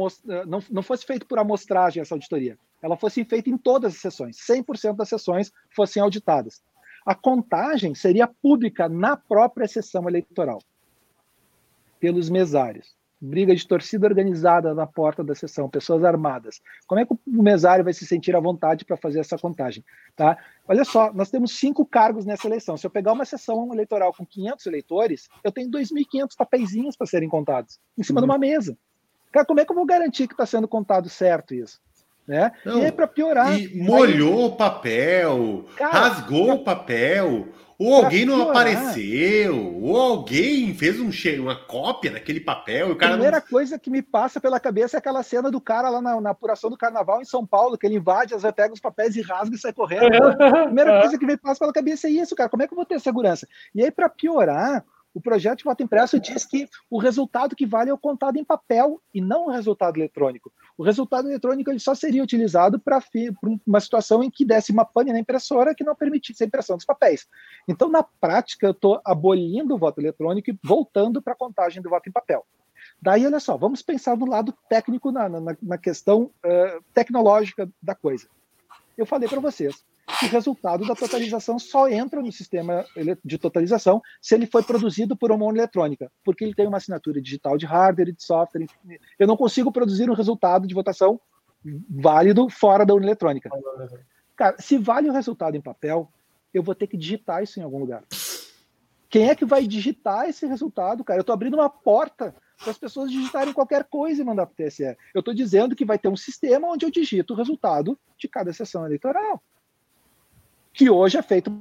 não, 0.48 0.60
não 0.72 0.82
fosse 0.82 1.06
feito 1.06 1.28
por 1.28 1.38
amostragem 1.38 2.02
essa 2.02 2.16
auditoria. 2.16 2.58
Ela 2.82 2.98
fosse 2.98 3.24
feita 3.24 3.48
em 3.50 3.58
todas 3.58 3.94
as 3.94 4.02
sessões. 4.02 4.38
100% 4.38 4.96
das 4.96 5.10
sessões 5.10 5.52
fossem 5.76 6.02
auditadas. 6.02 6.64
A 7.06 7.14
contagem 7.14 7.94
seria 7.94 8.28
pública 8.28 8.90
na 8.90 9.16
própria 9.16 9.68
sessão 9.68 10.08
eleitoral 10.10 10.60
pelos 12.00 12.30
mesários. 12.30 12.96
Briga 13.20 13.56
de 13.56 13.68
torcida 13.68 14.06
organizada 14.06 14.76
na 14.76 14.86
porta 14.86 15.24
da 15.24 15.34
sessão, 15.34 15.68
pessoas 15.68 16.04
armadas. 16.04 16.62
Como 16.86 17.02
é 17.02 17.06
que 17.06 17.14
o 17.14 17.20
mesário 17.26 17.84
vai 17.84 17.92
se 17.92 18.06
sentir 18.06 18.36
à 18.36 18.40
vontade 18.40 18.86
para 18.86 18.96
fazer 18.96 19.20
essa 19.20 19.40
contagem? 19.40 19.84
Tá? 20.16 20.38
Olha 20.68 20.86
só, 20.86 21.12
nós 21.12 21.32
temos 21.32 21.58
cinco 21.58 21.84
cargos 21.84 22.26
nessa 22.26 22.48
eleição. 22.48 22.78
Se 22.78 22.86
eu 22.86 22.92
pegar 22.92 23.14
uma 23.14 23.26
sessão 23.26 23.74
eleitoral 23.74 24.14
com 24.14 24.24
500 24.24 24.66
eleitores, 24.68 25.30
eu 25.44 25.52
tenho 25.52 25.72
2.500 25.72 26.36
papeizinhos 26.38 26.96
para 26.96 27.08
serem 27.08 27.28
contados, 27.28 27.80
em 27.98 28.04
cima 28.04 28.20
uhum. 28.20 28.28
de 28.28 28.32
uma 28.32 28.38
mesa. 28.38 28.78
Cara, 29.32 29.46
como 29.46 29.60
é 29.60 29.66
que 29.66 29.72
eu 29.72 29.76
vou 29.76 29.86
garantir 29.86 30.28
que 30.28 30.34
está 30.34 30.46
sendo 30.46 30.68
contado 30.68 31.10
certo 31.10 31.56
isso? 31.56 31.82
Né? 32.28 32.52
Não, 32.66 32.82
e 32.82 32.86
aí, 32.86 32.92
para 32.92 33.08
piorar. 33.08 33.58
E 33.58 33.82
molhou 33.82 34.40
aí... 34.40 34.46
o 34.46 34.52
papel, 34.52 35.66
Cara, 35.76 35.92
rasgou 35.92 36.52
o 36.52 36.64
papel. 36.64 37.48
Ou 37.80 37.94
alguém 37.94 38.26
não 38.26 38.50
apareceu, 38.50 39.80
ou 39.80 39.96
alguém 39.96 40.74
fez 40.74 41.00
um 41.00 41.12
cheiro, 41.12 41.44
uma 41.44 41.56
cópia 41.56 42.10
daquele 42.10 42.40
papel. 42.40 42.90
E 42.90 42.92
o 42.94 42.96
cara 42.96 43.12
a 43.12 43.16
primeira 43.16 43.40
não... 43.40 43.48
coisa 43.48 43.78
que 43.78 43.92
me 43.92 44.02
passa 44.02 44.42
pela 44.42 44.60
cabeça 44.60 44.98
é 44.98 45.00
aquela 45.00 45.22
cena 45.22 45.52
do 45.52 45.62
cara 45.62 45.90
lá 45.90 46.02
na, 46.02 46.20
na, 46.20 46.30
apuração 46.32 46.72
do 46.72 46.78
carnaval 46.78 47.22
em 47.22 47.26
São 47.26 47.46
Paulo, 47.46 47.78
que 47.78 47.86
ele 47.86 47.98
invade, 47.98 48.34
as 48.34 48.42
pega 48.52 48.74
os 48.74 48.80
papéis 48.80 49.16
e 49.16 49.22
rasga 49.22 49.56
e 49.56 49.60
sai 49.60 49.74
correndo. 49.74 50.16
a 50.42 50.66
primeira 50.66 51.02
coisa 51.02 51.20
que 51.20 51.26
me 51.26 51.38
passa 51.38 51.60
pela 51.60 51.74
cabeça 51.74 52.08
é 52.08 52.12
isso, 52.12 52.36
cara. 52.36 52.50
Como 52.50 52.64
é 52.64 52.68
que 52.68 52.74
eu 52.74 52.78
vou 52.78 52.86
ter 52.86 53.00
segurança? 53.00 53.48
E 53.76 53.84
aí, 53.84 53.92
para 53.92 54.10
piorar, 54.10 54.84
O 55.14 55.22
projeto 55.22 55.60
de 55.60 55.64
voto 55.64 55.82
impresso 55.82 56.20
diz 56.20 56.46
que 56.46 56.68
o 56.92 57.00
resultado 57.00 57.56
que 57.56 57.66
vale 57.66 57.90
é 57.90 57.94
o 57.94 57.98
contado 57.98 58.38
em 58.38 58.44
papel 58.44 59.02
e 59.12 59.20
não 59.20 59.48
o 59.48 59.50
resultado 59.50 59.98
eletrônico. 59.98 60.52
O 60.78 60.84
resultado 60.84 61.28
eletrônico 61.28 61.72
ele 61.72 61.80
só 61.80 61.96
seria 61.96 62.24
utilizado 62.24 62.80
para 62.80 63.02
uma 63.66 63.80
situação 63.80 64.24
em 64.24 64.30
que 64.30 64.46
desse 64.46 64.72
uma 64.72 64.86
pane 64.86 65.12
na 65.12 65.20
impressora 65.20 65.74
que 65.74 65.84
não 65.84 65.96
permitisse 65.96 66.44
a 66.44 66.48
impressão 66.48 66.78
dos 66.78 66.86
papéis. 66.86 67.26
Então, 67.68 67.90
na 67.90 68.04
prática, 68.04 68.68
eu 68.68 68.72
estou 68.72 69.02
abolindo 69.04 69.74
o 69.74 69.78
voto 69.78 70.00
eletrônico 70.00 70.52
e 70.52 70.60
voltando 70.64 71.22
para 71.22 71.34
a 71.34 71.38
contagem 71.38 71.82
do 71.82 71.90
voto 71.90 72.08
em 72.08 72.12
papel. 72.12 72.46
Daí, 73.02 73.26
olha 73.26 73.40
só, 73.40 73.58
vamos 73.58 73.82
pensar 73.82 74.16
no 74.16 74.28
lado 74.28 74.54
técnico, 74.70 75.12
na, 75.12 75.28
na, 75.28 75.58
na 75.62 75.78
questão 75.78 76.32
uh, 76.46 76.84
tecnológica 76.94 77.68
da 77.82 77.96
coisa. 77.96 78.28
Eu 78.96 79.06
falei 79.06 79.28
para 79.28 79.40
vocês, 79.40 79.84
o 80.24 80.28
resultado 80.28 80.88
da 80.88 80.96
totalização 80.96 81.60
só 81.60 81.88
entra 81.90 82.22
no 82.22 82.32
sistema 82.32 82.86
de 83.24 83.38
totalização 83.38 84.02
se 84.22 84.34
ele 84.34 84.48
foi 84.48 84.64
produzido 84.64 85.18
por 85.18 85.32
uma 85.32 85.46
urna 85.46 85.60
eletrônica, 85.60 86.10
porque 86.24 86.44
ele 86.44 86.56
tem 86.56 86.66
uma 86.66 86.78
assinatura 86.78 87.22
digital 87.22 87.58
de 87.58 87.66
hardware 87.66 88.10
e 88.10 88.14
de 88.14 88.24
software. 88.24 88.66
Eu 89.20 89.28
não 89.28 89.36
consigo 89.36 89.72
produzir 89.72 90.10
um 90.10 90.14
resultado 90.14 90.66
de 90.66 90.74
votação 90.74 91.20
válido 91.90 92.50
fora 92.50 92.86
da 92.86 92.94
urna 92.94 93.08
eletrônica. 93.08 93.50
Cara, 94.36 94.56
se 94.60 94.78
vale 94.78 95.10
o 95.10 95.14
resultado 95.14 95.58
em 95.58 95.62
papel, 95.62 96.12
eu 96.54 96.64
vou 96.64 96.74
ter 96.74 96.88
que 96.88 96.96
digitar 96.96 97.44
isso 97.44 97.60
em 97.60 97.64
algum 97.64 97.80
lugar. 97.80 98.04
Quem 99.10 99.30
é 99.30 99.36
que 99.36 99.46
vai 99.46 99.68
digitar 99.68 100.30
esse 100.30 100.46
resultado, 100.46 101.04
cara? 101.04 101.20
Eu 101.20 101.22
estou 101.22 101.34
abrindo 101.34 101.56
uma 101.56 101.70
porta 101.70 102.34
para 102.58 102.72
as 102.72 102.78
pessoas 102.78 103.12
digitarem 103.12 103.54
qualquer 103.54 103.84
coisa 103.86 104.22
e 104.22 104.26
mandar 104.26 104.46
para 104.46 104.54
o 104.54 104.68
TSE. 104.68 104.98
Eu 105.14 105.20
estou 105.20 105.34
dizendo 105.34 105.76
que 105.76 105.86
vai 105.86 106.00
ter 106.00 106.08
um 106.08 106.16
sistema 106.16 106.68
onde 106.68 106.86
eu 106.86 106.92
digito 106.92 107.34
o 107.34 107.38
resultado 107.38 108.00
de 108.18 108.28
cada 108.28 108.52
sessão 108.54 108.86
eleitoral 108.86 109.42
que 110.78 110.90
hoje 110.92 111.18
é 111.18 111.22
feito 111.24 111.52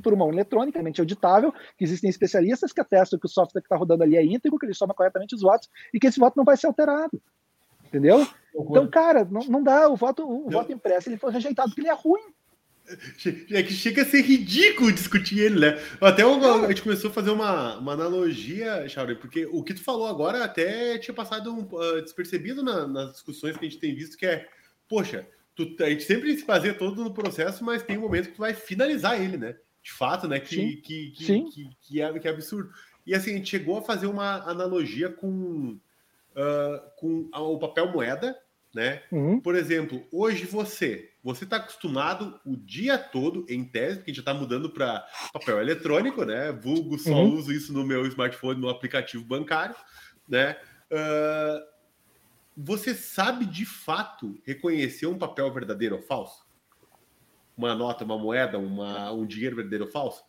por 0.00 0.14
uma 0.14 0.28
eletronicamente 0.28 1.00
auditável, 1.00 1.52
que 1.76 1.82
existem 1.82 2.08
especialistas 2.08 2.72
que 2.72 2.80
atestam 2.80 3.18
que 3.18 3.26
o 3.26 3.28
software 3.28 3.60
que 3.60 3.66
está 3.66 3.76
rodando 3.76 4.04
ali 4.04 4.16
é 4.16 4.24
íntegro, 4.24 4.56
que 4.56 4.64
ele 4.64 4.74
soma 4.74 4.94
corretamente 4.94 5.34
os 5.34 5.42
votos 5.42 5.68
e 5.92 5.98
que 5.98 6.06
esse 6.06 6.20
voto 6.20 6.36
não 6.36 6.44
vai 6.44 6.56
ser 6.56 6.68
alterado. 6.68 7.20
Entendeu? 7.84 8.24
Então, 8.54 8.86
cara, 8.86 9.26
não, 9.28 9.40
não 9.42 9.62
dá. 9.62 9.88
O 9.88 9.96
voto, 9.96 10.22
o 10.22 10.48
voto 10.48 10.72
impresso 10.72 11.08
ele 11.08 11.16
foi 11.16 11.32
rejeitado 11.32 11.70
porque 11.70 11.80
ele 11.80 11.88
é 11.88 11.94
ruim. 11.94 12.22
É 13.50 13.62
que 13.62 13.74
chega 13.74 14.00
a 14.00 14.06
ser 14.06 14.22
ridículo 14.22 14.90
discutir 14.90 15.40
ele, 15.40 15.60
né? 15.60 15.78
Até 16.00 16.22
a 16.22 16.68
gente 16.68 16.80
começou 16.80 17.10
a 17.10 17.12
fazer 17.12 17.28
uma, 17.28 17.76
uma 17.76 17.92
analogia, 17.92 18.88
Chauri, 18.88 19.14
porque 19.14 19.44
o 19.44 19.62
que 19.62 19.74
tu 19.74 19.84
falou 19.84 20.06
agora 20.06 20.42
até 20.42 20.96
tinha 20.96 21.14
passado 21.14 21.52
um, 21.52 21.68
uh, 21.70 22.00
despercebido 22.00 22.62
na, 22.62 22.88
nas 22.88 23.12
discussões 23.12 23.58
que 23.58 23.66
a 23.66 23.68
gente 23.68 23.78
tem 23.78 23.94
visto, 23.94 24.16
que 24.16 24.24
é, 24.24 24.48
poxa, 24.88 25.26
tu, 25.66 25.82
a 25.82 25.90
gente 25.90 26.04
sempre 26.04 26.36
se 26.36 26.44
fazia 26.44 26.72
todo 26.72 27.02
no 27.02 27.12
processo, 27.12 27.64
mas 27.64 27.82
tem 27.82 27.98
um 27.98 28.02
momento 28.02 28.28
que 28.28 28.36
tu 28.36 28.40
vai 28.40 28.54
finalizar 28.54 29.20
ele, 29.20 29.36
né? 29.36 29.56
De 29.82 29.92
fato, 29.92 30.28
né? 30.28 30.38
Que, 30.38 30.54
Sim. 30.54 30.76
Que, 30.76 31.10
que, 31.10 31.24
Sim. 31.24 31.50
Que, 31.50 31.70
que, 31.80 32.00
é, 32.00 32.18
que 32.18 32.28
é 32.28 32.30
absurdo. 32.30 32.70
E 33.04 33.14
assim, 33.14 33.32
a 33.32 33.36
gente 33.36 33.50
chegou 33.50 33.78
a 33.78 33.82
fazer 33.82 34.06
uma 34.06 34.42
analogia 34.48 35.08
com, 35.08 35.78
uh, 36.36 36.90
com 36.96 37.28
o 37.32 37.58
papel 37.58 37.90
moeda, 37.90 38.38
né? 38.74 39.02
Uhum. 39.10 39.40
Por 39.40 39.56
exemplo, 39.56 40.06
hoje 40.12 40.44
você, 40.44 41.10
você 41.24 41.44
está 41.44 41.56
acostumado 41.56 42.38
o 42.44 42.56
dia 42.56 42.98
todo, 42.98 43.46
em 43.48 43.64
tese, 43.64 43.96
porque 43.96 44.10
a 44.10 44.14
gente 44.14 44.24
já 44.24 44.30
está 44.30 44.34
mudando 44.34 44.70
para 44.70 45.06
papel 45.32 45.60
eletrônico, 45.60 46.24
né? 46.24 46.52
Vulgo 46.52 46.98
só 46.98 47.14
uhum. 47.14 47.34
uso 47.34 47.52
isso 47.52 47.72
no 47.72 47.84
meu 47.84 48.06
smartphone, 48.06 48.60
no 48.60 48.68
aplicativo 48.68 49.24
bancário, 49.24 49.74
né? 50.28 50.56
Uh, 50.92 51.77
você 52.60 52.92
sabe 52.92 53.46
de 53.46 53.64
fato 53.64 54.36
reconhecer 54.44 55.06
um 55.06 55.16
papel 55.16 55.52
verdadeiro 55.52 55.94
ou 55.94 56.02
falso? 56.02 56.44
Uma 57.56 57.72
nota, 57.72 58.04
uma 58.04 58.18
moeda, 58.18 58.58
uma, 58.58 59.12
um 59.12 59.24
dinheiro 59.24 59.54
verdadeiro 59.54 59.84
ou 59.84 59.90
falso? 59.90 60.24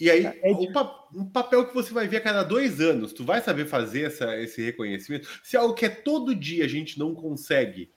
E 0.00 0.10
aí, 0.10 0.26
é, 0.26 0.50
é 0.50 0.52
um, 0.52 0.72
pa 0.72 1.08
um, 1.14 1.24
papel 1.24 1.64
que 1.68 1.72
você 1.72 1.94
vai 1.94 2.08
ver 2.08 2.16
a 2.16 2.20
cada 2.20 2.42
dois 2.42 2.80
anos, 2.80 3.12
tu 3.12 3.24
vai 3.24 3.40
saber 3.40 3.66
fazer 3.66 4.02
essa, 4.02 4.36
esse 4.40 4.60
reconhecimento? 4.60 5.28
Se 5.40 5.56
é 5.56 5.60
algo 5.60 5.74
que 5.74 5.86
é 5.86 5.88
todo 5.88 6.34
dia 6.34 6.64
a 6.64 6.68
gente 6.68 6.98
não 6.98 7.14
consegue, 7.14 7.92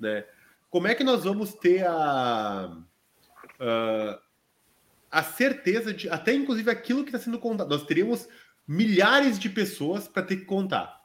né? 0.00 0.24
Como 0.70 0.86
é 0.86 0.94
que 0.94 1.04
nós 1.04 1.24
vamos 1.24 1.52
ter 1.52 1.86
a, 1.86 2.74
a, 3.60 4.20
a 5.10 5.22
certeza 5.22 5.92
de, 5.92 6.08
até 6.08 6.32
inclusive 6.32 6.70
aquilo 6.70 7.04
que 7.04 7.10
está 7.10 7.18
sendo 7.18 7.38
contado? 7.38 7.68
Nós 7.68 7.84
teríamos 7.84 8.26
milhares 8.66 9.38
de 9.38 9.50
pessoas 9.50 10.08
para 10.08 10.22
ter 10.22 10.36
que 10.36 10.46
contar 10.46 11.03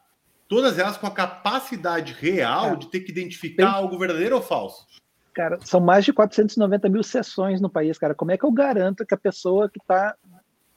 todas 0.49 0.79
elas 0.79 0.97
com 0.97 1.07
a 1.07 1.11
capacidade 1.11 2.11
real 2.11 2.75
de 2.75 2.87
ter 2.87 3.01
que 3.01 3.11
identificar 3.11 3.71
tem... 3.71 3.73
algo 3.73 3.97
verdadeiro 3.97 4.35
ou 4.35 4.41
falso. 4.41 4.85
Cara, 5.33 5.59
são 5.61 5.79
mais 5.79 6.03
de 6.03 6.11
490 6.11 6.89
mil 6.89 7.03
sessões 7.03 7.61
no 7.61 7.69
país, 7.69 7.97
cara. 7.97 8.15
Como 8.15 8.31
é 8.31 8.37
que 8.37 8.43
eu 8.43 8.51
garanto 8.51 9.05
que 9.05 9.13
a 9.13 9.17
pessoa 9.17 9.69
que 9.69 9.79
está. 9.79 10.15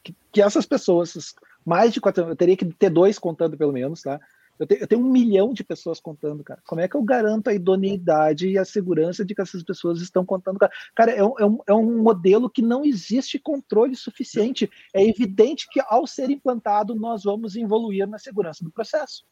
Que, 0.04 0.14
que, 0.30 0.42
essas 0.42 0.66
pessoas, 0.66 1.34
mais 1.64 1.92
de 1.92 2.00
400, 2.00 2.30
eu 2.30 2.36
teria 2.36 2.56
que 2.56 2.66
ter 2.66 2.90
dois 2.90 3.18
contando 3.18 3.56
pelo 3.56 3.72
menos, 3.72 4.02
tá? 4.02 4.20
Eu, 4.58 4.66
te, 4.66 4.78
eu, 4.80 4.86
tenho 4.86 5.00
um 5.00 5.10
milhão 5.10 5.52
de 5.52 5.64
pessoas 5.64 5.98
contando, 5.98 6.44
cara. 6.44 6.60
Como 6.66 6.80
é 6.80 6.86
que 6.86 6.94
eu 6.94 7.02
garanto 7.02 7.48
a 7.48 7.54
idoneidade 7.54 8.48
e 8.48 8.58
a 8.58 8.64
segurança 8.64 9.24
de 9.24 9.34
que 9.34 9.40
essas 9.40 9.62
pessoas 9.62 10.00
estão 10.00 10.24
contando? 10.24 10.58
Cara, 10.58 10.72
cara 10.94 11.12
é, 11.12 11.24
um, 11.24 11.34
é, 11.38 11.46
um, 11.46 11.58
é 11.68 11.72
um 11.72 12.02
modelo 12.02 12.50
que 12.50 12.62
não 12.62 12.84
existe 12.84 13.38
controle 13.38 13.96
suficiente. 13.96 14.70
É 14.92 15.02
evidente 15.02 15.66
que, 15.70 15.80
ao 15.86 16.06
ser 16.06 16.30
implantado, 16.30 16.94
nós 16.94 17.24
vamos 17.24 17.56
evoluir 17.56 18.06
na 18.06 18.18
segurança 18.18 18.62
do 18.62 18.70
processo. 18.70 19.24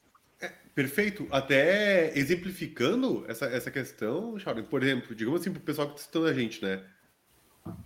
Perfeito. 0.75 1.27
Até 1.31 2.17
exemplificando 2.17 3.25
essa, 3.29 3.47
essa 3.47 3.71
questão, 3.71 4.39
Charlie, 4.39 4.65
por 4.65 4.83
exemplo, 4.83 5.15
digamos 5.15 5.41
assim, 5.41 5.51
para 5.51 5.61
o 5.61 5.65
pessoal 5.65 5.89
que 5.89 5.95
está 5.95 6.07
citando 6.07 6.27
a 6.27 6.33
gente, 6.33 6.62
né? 6.62 6.83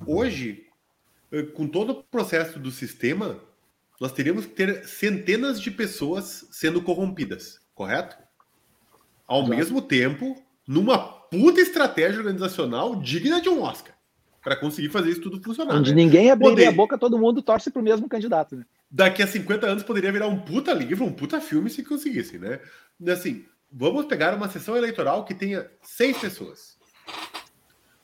Hoje, 0.07 0.67
eh, 1.33 1.43
com 1.43 1.67
todo 1.67 1.91
o 1.91 2.05
processo 2.05 2.59
do 2.59 2.71
sistema, 2.71 3.41
nós 4.01 4.13
teríamos 4.13 4.47
que 4.47 4.53
ter 4.53 4.87
centenas 4.87 5.61
de 5.61 5.71
pessoas 5.71 6.47
sendo 6.51 6.83
corrompidas, 6.83 7.61
correto? 7.75 8.17
Ao 9.27 9.41
Exato. 9.41 9.57
mesmo 9.57 9.83
tempo, 9.83 10.43
numa 10.67 10.99
puta 10.99 11.61
estratégia 11.61 12.19
organizacional 12.19 12.97
digna 12.97 13.41
de 13.41 13.49
um 13.49 13.63
Oscar 13.63 13.95
para 14.43 14.57
conseguir 14.57 14.91
fazer 14.91 15.11
isso 15.11 15.23
tudo 15.23 15.43
funcionar. 15.43 15.75
Onde 15.75 15.91
né? 15.91 16.05
ninguém 16.05 16.31
abriria 16.31 16.55
Poder... 16.55 16.67
a 16.69 16.73
boca, 16.73 16.99
todo 16.99 17.19
mundo 17.19 17.43
torce 17.43 17.71
para 17.71 17.81
o 17.81 17.85
mesmo 17.85 18.09
candidato. 18.09 18.57
Né? 18.57 18.65
Daqui 18.91 19.23
a 19.23 19.27
50 19.27 19.67
anos 19.67 19.83
poderia 19.83 20.13
virar 20.13 20.29
um 20.29 20.41
puta 20.41 20.73
livro, 20.73 21.05
um 21.05 21.13
puta 21.13 21.41
filme 21.41 21.69
se 21.69 21.83
conseguisse, 21.83 22.39
né? 22.39 22.61
Assim, 23.09 23.45
vamos 23.71 24.07
pegar 24.07 24.35
uma 24.35 24.49
sessão 24.49 24.77
eleitoral 24.77 25.25
que 25.25 25.35
tenha 25.35 25.69
seis 25.83 26.17
pessoas. 26.19 26.79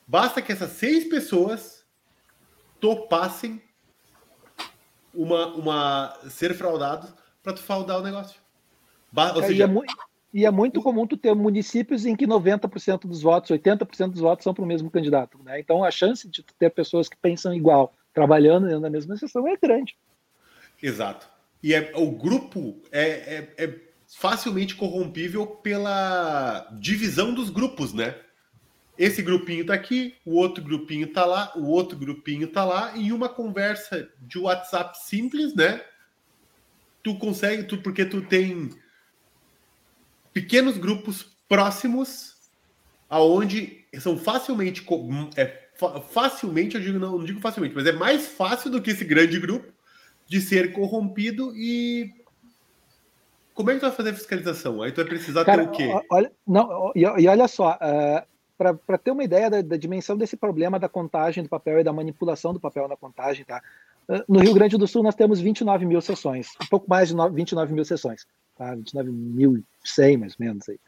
Basta 0.06 0.42
que 0.42 0.50
essas 0.50 0.72
seis 0.72 1.04
pessoas 1.04 1.84
topassem 2.80 3.62
uma, 5.14 5.46
uma 5.54 6.18
ser 6.28 6.54
fraudados 6.54 7.12
para 7.42 7.52
tu 7.52 7.62
fraudar 7.62 8.00
o 8.00 8.02
negócio. 8.02 8.40
Ou 9.14 9.42
é, 9.42 9.46
seja, 9.46 9.64
é 9.64 9.66
muito 9.66 9.94
e 10.32 10.46
é 10.46 10.50
muito 10.50 10.80
comum 10.80 11.06
tu 11.06 11.16
ter 11.16 11.34
municípios 11.34 12.06
em 12.06 12.14
que 12.14 12.26
90% 12.26 13.00
dos 13.00 13.20
votos, 13.20 13.50
80% 13.50 14.10
dos 14.10 14.20
votos 14.20 14.44
são 14.44 14.54
para 14.54 14.62
o 14.62 14.66
mesmo 14.66 14.90
candidato. 14.90 15.42
Né? 15.42 15.58
Então 15.58 15.82
a 15.82 15.90
chance 15.90 16.28
de 16.28 16.42
tu 16.42 16.54
ter 16.54 16.70
pessoas 16.70 17.08
que 17.08 17.16
pensam 17.16 17.52
igual, 17.52 17.92
trabalhando 18.14 18.66
dentro 18.66 18.82
da 18.82 18.90
mesma 18.90 19.16
sessão 19.16 19.46
é 19.48 19.56
grande. 19.56 19.96
Exato. 20.82 21.28
E 21.62 21.74
é, 21.74 21.92
o 21.94 22.10
grupo 22.10 22.80
é, 22.90 23.02
é, 23.08 23.54
é 23.64 23.80
facilmente 24.08 24.74
corrompível 24.74 25.46
pela 25.46 26.68
divisão 26.80 27.32
dos 27.34 27.50
grupos, 27.50 27.92
né? 27.92 28.16
Esse 28.98 29.22
grupinho 29.22 29.64
tá 29.64 29.72
aqui, 29.72 30.14
o 30.26 30.36
outro 30.36 30.62
grupinho 30.62 31.06
tá 31.06 31.24
lá, 31.24 31.52
o 31.56 31.66
outro 31.68 31.96
grupinho 31.96 32.48
tá 32.48 32.64
lá, 32.64 32.96
e 32.96 33.12
uma 33.12 33.28
conversa 33.28 34.10
de 34.20 34.38
WhatsApp 34.38 34.98
simples, 34.98 35.54
né? 35.54 35.82
Tu 37.02 37.16
consegue, 37.18 37.62
tu, 37.64 37.78
porque 37.78 38.04
tu 38.04 38.20
tem 38.20 38.70
pequenos 40.32 40.76
grupos 40.76 41.26
próximos 41.48 42.34
aonde 43.08 43.84
são 43.98 44.16
facilmente 44.16 44.86
é, 45.36 45.68
facilmente 46.10 46.76
eu 46.76 46.80
digo 46.80 46.98
não, 46.98 47.18
não, 47.18 47.24
digo 47.24 47.40
facilmente 47.40 47.74
mas 47.74 47.86
é 47.86 47.92
mais 47.92 48.28
fácil 48.28 48.70
do 48.70 48.80
que 48.80 48.90
esse 48.90 49.04
grande 49.04 49.40
grupo 49.40 49.72
de 50.30 50.40
ser 50.40 50.72
corrompido 50.72 51.52
e 51.56 52.14
como 53.52 53.70
é 53.70 53.74
que 53.74 53.80
tu 53.80 53.86
vai 53.86 53.90
fazer 53.90 54.10
a 54.10 54.14
fiscalização 54.14 54.80
aí 54.80 54.92
tu 54.92 54.96
vai 54.96 55.06
precisar 55.06 55.44
Cara, 55.44 55.66
ter 55.66 55.68
o 55.68 55.72
quê 55.72 56.06
olha 56.08 56.30
não 56.46 56.92
e, 56.94 57.00
e 57.00 57.26
olha 57.26 57.48
só 57.48 57.72
uh, 57.72 58.30
para 58.56 58.98
ter 58.98 59.10
uma 59.10 59.24
ideia 59.24 59.50
da, 59.50 59.60
da, 59.60 59.76
dimensão 59.76 60.16
desse 60.16 60.36
problema 60.36 60.78
da 60.78 60.88
contagem 60.88 61.42
do 61.42 61.48
papel 61.48 61.80
e 61.80 61.84
da 61.84 61.92
manipulação 61.92 62.52
do 62.52 62.60
papel 62.60 62.86
na 62.86 62.96
contagem 62.96 63.44
tá 63.44 63.60
uh, 64.08 64.22
no 64.28 64.38
Rio 64.38 64.54
Grande 64.54 64.78
do 64.78 64.86
Sul 64.86 65.02
nós 65.02 65.16
temos 65.16 65.40
29 65.40 65.84
mil 65.84 66.00
sessões 66.00 66.50
um 66.62 66.66
pouco 66.66 66.88
mais 66.88 67.08
de 67.08 67.16
29 67.34 67.72
mil 67.74 67.84
sessões 67.84 68.24
tá? 68.60 68.76
29.100 68.76 70.18
mais 70.18 70.32
ou 70.32 70.36
menos. 70.38 70.68
Aí. 70.68 70.78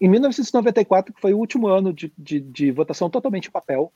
Em 0.00 0.08
1994, 0.08 1.14
que 1.14 1.20
foi 1.20 1.32
o 1.32 1.38
último 1.38 1.68
ano 1.68 1.92
de, 1.92 2.12
de, 2.18 2.40
de 2.40 2.72
votação 2.72 3.08
totalmente 3.08 3.46
em 3.46 3.52
papel, 3.52 3.92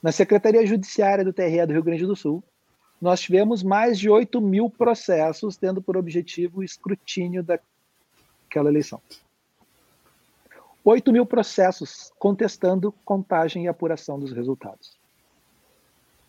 na 0.00 0.12
Secretaria 0.12 0.64
Judiciária 0.64 1.24
do 1.24 1.32
TRE 1.32 1.66
do 1.66 1.72
Rio 1.72 1.82
Grande 1.82 2.06
do 2.06 2.14
Sul, 2.14 2.44
nós 3.04 3.20
tivemos 3.20 3.62
mais 3.62 3.98
de 3.98 4.08
8 4.08 4.40
mil 4.40 4.70
processos 4.70 5.58
tendo 5.58 5.82
por 5.82 5.94
objetivo 5.94 6.60
o 6.60 6.64
escrutínio 6.64 7.42
daquela 7.42 8.70
eleição. 8.70 8.98
8 10.82 11.12
mil 11.12 11.26
processos 11.26 12.10
contestando 12.18 12.92
contagem 13.04 13.64
e 13.64 13.68
apuração 13.68 14.18
dos 14.18 14.32
resultados. 14.32 14.98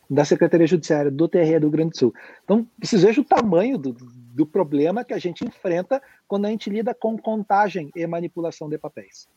da 0.09 0.25
Secretaria 0.25 0.67
Judiciária 0.67 1.09
do 1.09 1.29
TRE 1.29 1.59
do 1.59 1.67
Rio 1.67 1.71
Grande 1.71 1.91
do 1.91 1.97
Sul. 1.97 2.13
Então, 2.43 2.67
vocês 2.77 3.03
vejam 3.03 3.23
o 3.23 3.27
tamanho 3.27 3.77
do, 3.77 3.93
do 3.93 4.45
problema 4.45 5.05
que 5.05 5.13
a 5.13 5.17
gente 5.17 5.45
enfrenta 5.45 6.01
quando 6.27 6.45
a 6.45 6.49
gente 6.49 6.69
lida 6.69 6.93
com 6.93 7.17
contagem 7.17 7.89
e 7.95 8.05
manipulação 8.05 8.67
de 8.67 8.77
papéis. 8.77 9.29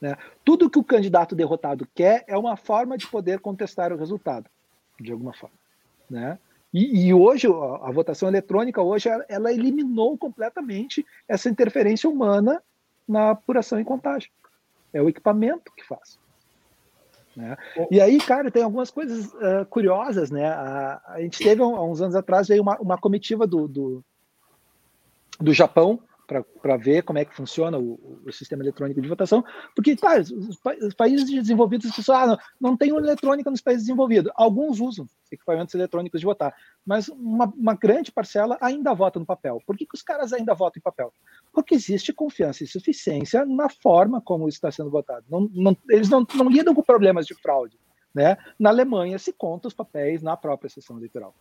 Né? 0.00 0.16
Tudo 0.44 0.70
que 0.70 0.78
o 0.78 0.84
candidato 0.84 1.34
derrotado 1.34 1.88
quer 1.92 2.24
é 2.28 2.38
uma 2.38 2.56
forma 2.56 2.96
de 2.96 3.08
poder 3.08 3.40
contestar 3.40 3.92
o 3.92 3.96
resultado, 3.96 4.48
de 4.98 5.10
alguma 5.10 5.34
forma. 5.34 5.60
Né? 6.10 6.38
E, 6.74 7.06
e 7.06 7.14
hoje, 7.14 7.46
a, 7.46 7.88
a, 7.88 7.92
votação 7.92 8.28
eletrônica, 8.28 8.82
hoje, 8.82 9.08
ela, 9.08 9.24
ela 9.28 9.52
eliminou 9.52 10.18
completamente 10.18 11.06
essa 11.28 11.48
interferência 11.48 12.10
humana 12.10 12.62
na 13.06 13.30
apuração 13.30 13.80
e 13.80 13.84
contagem. 13.84 14.30
É 14.92 15.00
o 15.00 15.08
equipamento 15.08 15.72
que 15.76 15.86
faz. 15.86 16.18
Né? 17.36 17.56
E 17.90 18.00
aí, 18.00 18.18
cara, 18.18 18.50
tem 18.50 18.62
algumas 18.62 18.90
coisas 18.90 19.32
uh, 19.34 19.64
curiosas, 19.68 20.30
né? 20.30 20.46
A, 20.46 21.00
a, 21.06 21.20
gente 21.20 21.38
teve, 21.38 21.62
há 21.62 21.66
uns 21.66 22.00
anos 22.00 22.16
atrás, 22.16 22.48
veio 22.48 22.62
uma, 22.62 22.76
uma 22.78 22.98
comitiva 22.98 23.46
do, 23.46 23.68
do, 23.68 24.04
do 25.40 25.52
Japão 25.52 26.00
para 26.62 26.76
ver 26.76 27.02
como 27.02 27.18
é 27.18 27.24
que 27.24 27.34
funciona 27.34 27.76
o, 27.76 28.20
o, 28.24 28.32
sistema 28.32 28.62
eletrônico 28.62 29.00
de 29.02 29.08
votação, 29.08 29.44
porque, 29.74 29.96
claro, 29.96 30.20
os, 30.22 30.58
os 30.82 30.94
países 30.94 31.28
desenvolvidos, 31.28 31.90
pessoal, 31.90 32.20
ah, 32.20 32.26
não, 32.26 32.38
não 32.60 32.76
tem 32.76 32.90
eletrônica 32.90 33.50
nos 33.50 33.60
países 33.60 33.82
desenvolvidos. 33.84 34.30
Alguns 34.36 34.78
usam 34.78 35.06
equipamentos 35.32 35.74
eletrônicos 35.74 36.20
de 36.20 36.26
votar, 36.26 36.54
mas 36.86 37.08
uma, 37.08 37.46
uma 37.46 37.74
grande 37.74 38.12
parcela 38.12 38.56
ainda 38.60 38.94
vota 38.94 39.18
no 39.18 39.26
papel. 39.26 39.60
Por 39.66 39.76
que, 39.76 39.84
que 39.84 39.94
os 39.94 40.02
caras 40.02 40.32
ainda 40.32 40.54
votam 40.54 40.78
em 40.78 40.82
papel? 40.82 41.12
Porque 41.52 41.74
existe 41.74 42.12
confiança 42.12 42.62
e 42.62 42.66
suficiência 42.66 43.44
na 43.44 43.68
forma 43.68 44.20
como 44.20 44.48
está 44.48 44.70
sendo 44.70 44.90
votado. 44.90 45.24
Não, 45.28 45.50
não, 45.52 45.76
eles 45.88 46.08
não, 46.08 46.24
não 46.34 46.48
lidam 46.48 46.74
com 46.74 46.82
problemas 46.82 47.26
de 47.26 47.34
fraude. 47.34 47.76
Né? 48.14 48.36
Na 48.58 48.70
Alemanha 48.70 49.18
se 49.18 49.32
conta 49.32 49.68
os 49.68 49.74
papéis 49.74 50.22
na 50.22 50.36
própria 50.36 50.70
sessão 50.70 50.96
eleitoral 50.96 51.34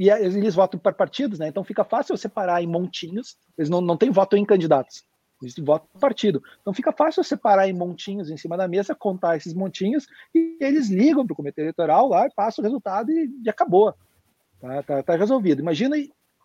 e 0.00 0.08
eles 0.08 0.54
votam 0.54 0.80
por 0.80 0.94
partidos, 0.94 1.38
né? 1.38 1.48
Então 1.48 1.62
fica 1.62 1.84
fácil 1.84 2.16
separar 2.16 2.62
em 2.62 2.66
montinhos. 2.66 3.36
Eles 3.58 3.68
não, 3.68 3.82
não 3.82 3.98
têm 3.98 4.10
voto 4.10 4.34
em 4.34 4.46
candidatos, 4.46 5.04
eles 5.42 5.54
votam 5.58 5.86
por 5.92 6.00
partido. 6.00 6.42
Então 6.62 6.72
fica 6.72 6.90
fácil 6.90 7.22
separar 7.22 7.68
em 7.68 7.74
montinhos 7.74 8.30
em 8.30 8.36
cima 8.38 8.56
da 8.56 8.66
mesa, 8.66 8.94
contar 8.94 9.36
esses 9.36 9.52
montinhos 9.52 10.06
e 10.34 10.56
eles 10.58 10.88
ligam 10.88 11.26
para 11.26 11.34
o 11.34 11.36
comitê 11.36 11.60
eleitoral 11.60 12.08
lá, 12.08 12.26
passa 12.34 12.62
o 12.62 12.64
resultado 12.64 13.12
e, 13.12 13.30
e 13.44 13.50
acabou. 13.50 13.94
Tá, 14.58 14.82
tá, 14.82 15.02
tá, 15.02 15.16
resolvido. 15.16 15.60
Imagina 15.60 15.96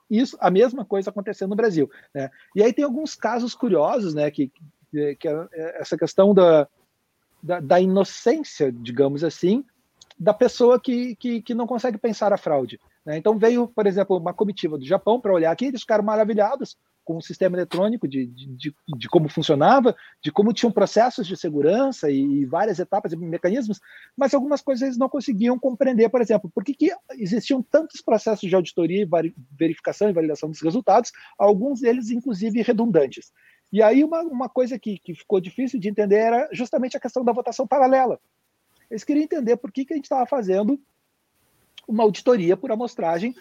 isso, 0.10 0.38
a 0.42 0.52
mesma 0.52 0.84
coisa 0.84 1.10
acontecendo 1.10 1.52
no 1.52 1.56
Brasil. 1.56 1.90
Né? 2.14 2.30
E 2.58 2.62
aí 2.62 2.74
tem 2.74 2.84
alguns 2.84 3.16
casos 3.16 3.56
curiosos, 3.56 4.14
né? 4.14 4.30
Que, 4.32 4.52
que, 4.92 5.16
que 5.16 5.28
é 5.30 5.80
essa 5.80 5.98
questão 5.98 6.34
da, 6.34 6.68
da, 7.42 7.62
da, 7.62 7.80
inocência, 7.80 8.70
digamos 8.70 9.24
assim, 9.24 9.64
da 10.20 10.34
pessoa 10.34 10.78
que, 10.78 11.16
que, 11.16 11.42
que 11.42 11.54
não 11.54 11.66
consegue 11.66 11.98
pensar 11.98 12.34
a 12.34 12.38
fraude. 12.38 12.82
Né? 13.06 13.18
Então 13.18 13.38
veio, 13.38 13.68
por 13.68 13.86
exemplo, 13.86 14.18
uma 14.18 14.34
comitiva 14.34 14.78
do 14.78 14.86
Japão 14.86 15.22
para 15.22 15.34
olhar 15.34 15.52
aqui, 15.52 15.66
eles 15.66 15.82
ficaram 15.82 16.04
maravilhados 16.04 16.76
com 17.04 17.18
o 17.18 17.22
sistema 17.22 17.56
eletrônico, 17.56 18.08
de, 18.08 18.26
de, 18.26 18.76
de, 18.98 19.08
como 19.10 19.30
funcionava, 19.30 19.96
de 20.24 20.32
como 20.32 20.52
tinham 20.52 20.72
processos 20.72 21.28
de 21.28 21.38
segurança 21.38 22.10
e, 22.10 22.46
várias 22.46 22.80
etapas 22.80 23.14
e 23.14 23.16
mecanismos, 23.16 23.80
mas 24.18 24.34
algumas 24.34 24.60
coisas 24.60 24.82
eles 24.82 24.98
não 24.98 25.08
conseguiam 25.08 25.60
compreender, 25.60 26.10
por 26.10 26.20
exemplo, 26.20 26.50
por 26.50 26.64
que, 26.64 26.74
que 26.74 26.92
existiam 27.12 27.62
tantos 27.62 28.02
processos 28.02 28.50
de 28.50 28.56
auditoria, 28.56 29.08
verificação 29.52 30.10
e 30.10 30.14
validação 30.14 30.50
dos 30.50 30.62
resultados, 30.62 31.12
alguns 31.38 31.82
deles, 31.82 32.10
inclusive, 32.10 32.64
redundantes. 32.64 33.32
E 33.72 33.84
aí 33.84 34.04
uma, 34.04 34.22
uma 34.24 34.50
coisa 34.50 34.80
que, 34.80 34.98
que 34.98 35.14
ficou 35.14 35.40
difícil 35.40 35.80
de 35.80 35.88
entender 35.88 36.18
era 36.18 36.50
justamente 36.52 36.98
a 36.98 37.00
questão 37.00 37.24
da 37.24 37.32
votação 37.32 37.68
paralela. 37.68 38.20
Eles 38.90 39.04
queriam 39.04 39.24
entender 39.24 39.58
por 39.58 39.72
que, 39.72 39.86
que 39.86 39.94
a 39.94 39.96
gente 39.96 40.06
estava 40.06 40.26
fazendo 40.26 40.80
uma 41.88 42.04
auditoria 42.04 42.56
por 42.58 42.72
amostragem 42.72 43.36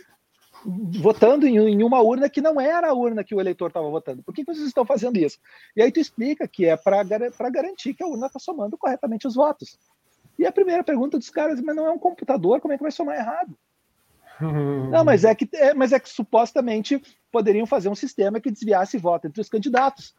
votando 0.66 1.46
em, 1.46 1.82
uma 1.82 2.00
urna 2.00 2.28
que 2.28 2.40
não 2.40 2.60
era 2.60 2.88
a 2.88 2.94
urna 2.94 3.22
que 3.22 3.34
o 3.34 3.40
eleitor 3.40 3.68
estava 3.68 3.88
votando. 3.90 4.22
Por 4.22 4.34
que, 4.34 4.44
vocês 4.44 4.66
estão 4.66 4.84
fazendo 4.84 5.18
isso? 5.18 5.38
E 5.76 5.82
aí 5.82 5.92
tu 5.92 6.00
explica 6.00 6.48
que 6.48 6.64
é 6.64 6.76
para 6.76 7.04
garantir 7.50 7.94
que 7.94 8.02
a 8.02 8.06
urna 8.06 8.26
está 8.26 8.38
somando 8.38 8.78
corretamente 8.78 9.26
os 9.26 9.34
votos. 9.34 9.78
E 10.38 10.46
a 10.46 10.52
primeira 10.52 10.82
pergunta 10.82 11.18
dos 11.18 11.30
caras, 11.30 11.60
mas 11.60 11.76
não 11.76 11.86
é 11.86 11.90
um 11.90 11.98
computador, 11.98 12.60
como 12.60 12.72
é 12.72 12.76
que 12.76 12.82
vai 12.82 12.90
somar 12.92 13.16
errado? 13.16 13.56
Não, 14.90 15.04
mas 15.04 15.22
é 15.22 15.32
que, 15.32 15.48
é, 15.54 15.72
mas 15.72 15.92
é 15.92 16.00
que 16.00 16.08
supostamente 16.08 17.00
poderiam 17.30 17.66
fazer 17.66 17.88
um 17.88 17.94
sistema 17.94 18.40
que 18.40 18.50
desviasse 18.50 18.98
voto 18.98 19.28
entre 19.28 19.40
os 19.40 19.48
candidatos. 19.48 20.12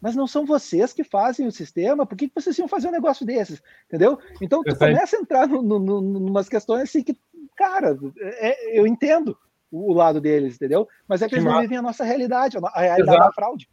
Mas 0.00 0.16
não 0.16 0.26
são 0.26 0.46
vocês 0.46 0.92
que 0.92 1.04
fazem 1.04 1.46
o 1.46 1.52
sistema, 1.52 2.06
por 2.06 2.16
que, 2.16 2.26
que 2.26 2.34
vocês 2.34 2.58
iam 2.58 2.66
fazer 2.66 2.88
um 2.88 2.92
negócio 2.92 3.24
desses? 3.26 3.62
Entendeu? 3.86 4.18
Então 4.40 4.62
tu 4.62 4.74
começa 4.76 5.16
a 5.16 5.20
entrar 5.20 5.46
no, 5.46 5.62
no, 5.62 5.78
no, 5.78 6.00
numas 6.00 6.48
questões 6.48 6.82
assim 6.82 7.02
que 7.02 7.16
cara, 7.60 7.98
é, 8.18 8.78
eu 8.80 8.86
entendo 8.86 9.36
o 9.70 9.92
lado 9.92 10.18
deles, 10.18 10.54
entendeu? 10.54 10.88
Mas 11.06 11.20
é 11.20 11.28
que 11.28 11.34
eles 11.34 11.44
não 11.44 11.60
vivem 11.60 11.76
a 11.76 11.82
nossa 11.82 12.02
realidade, 12.02 12.56
a 12.56 12.80
realidade 12.80 13.02
Exato. 13.02 13.18
da 13.18 13.32
fraude. 13.32 13.68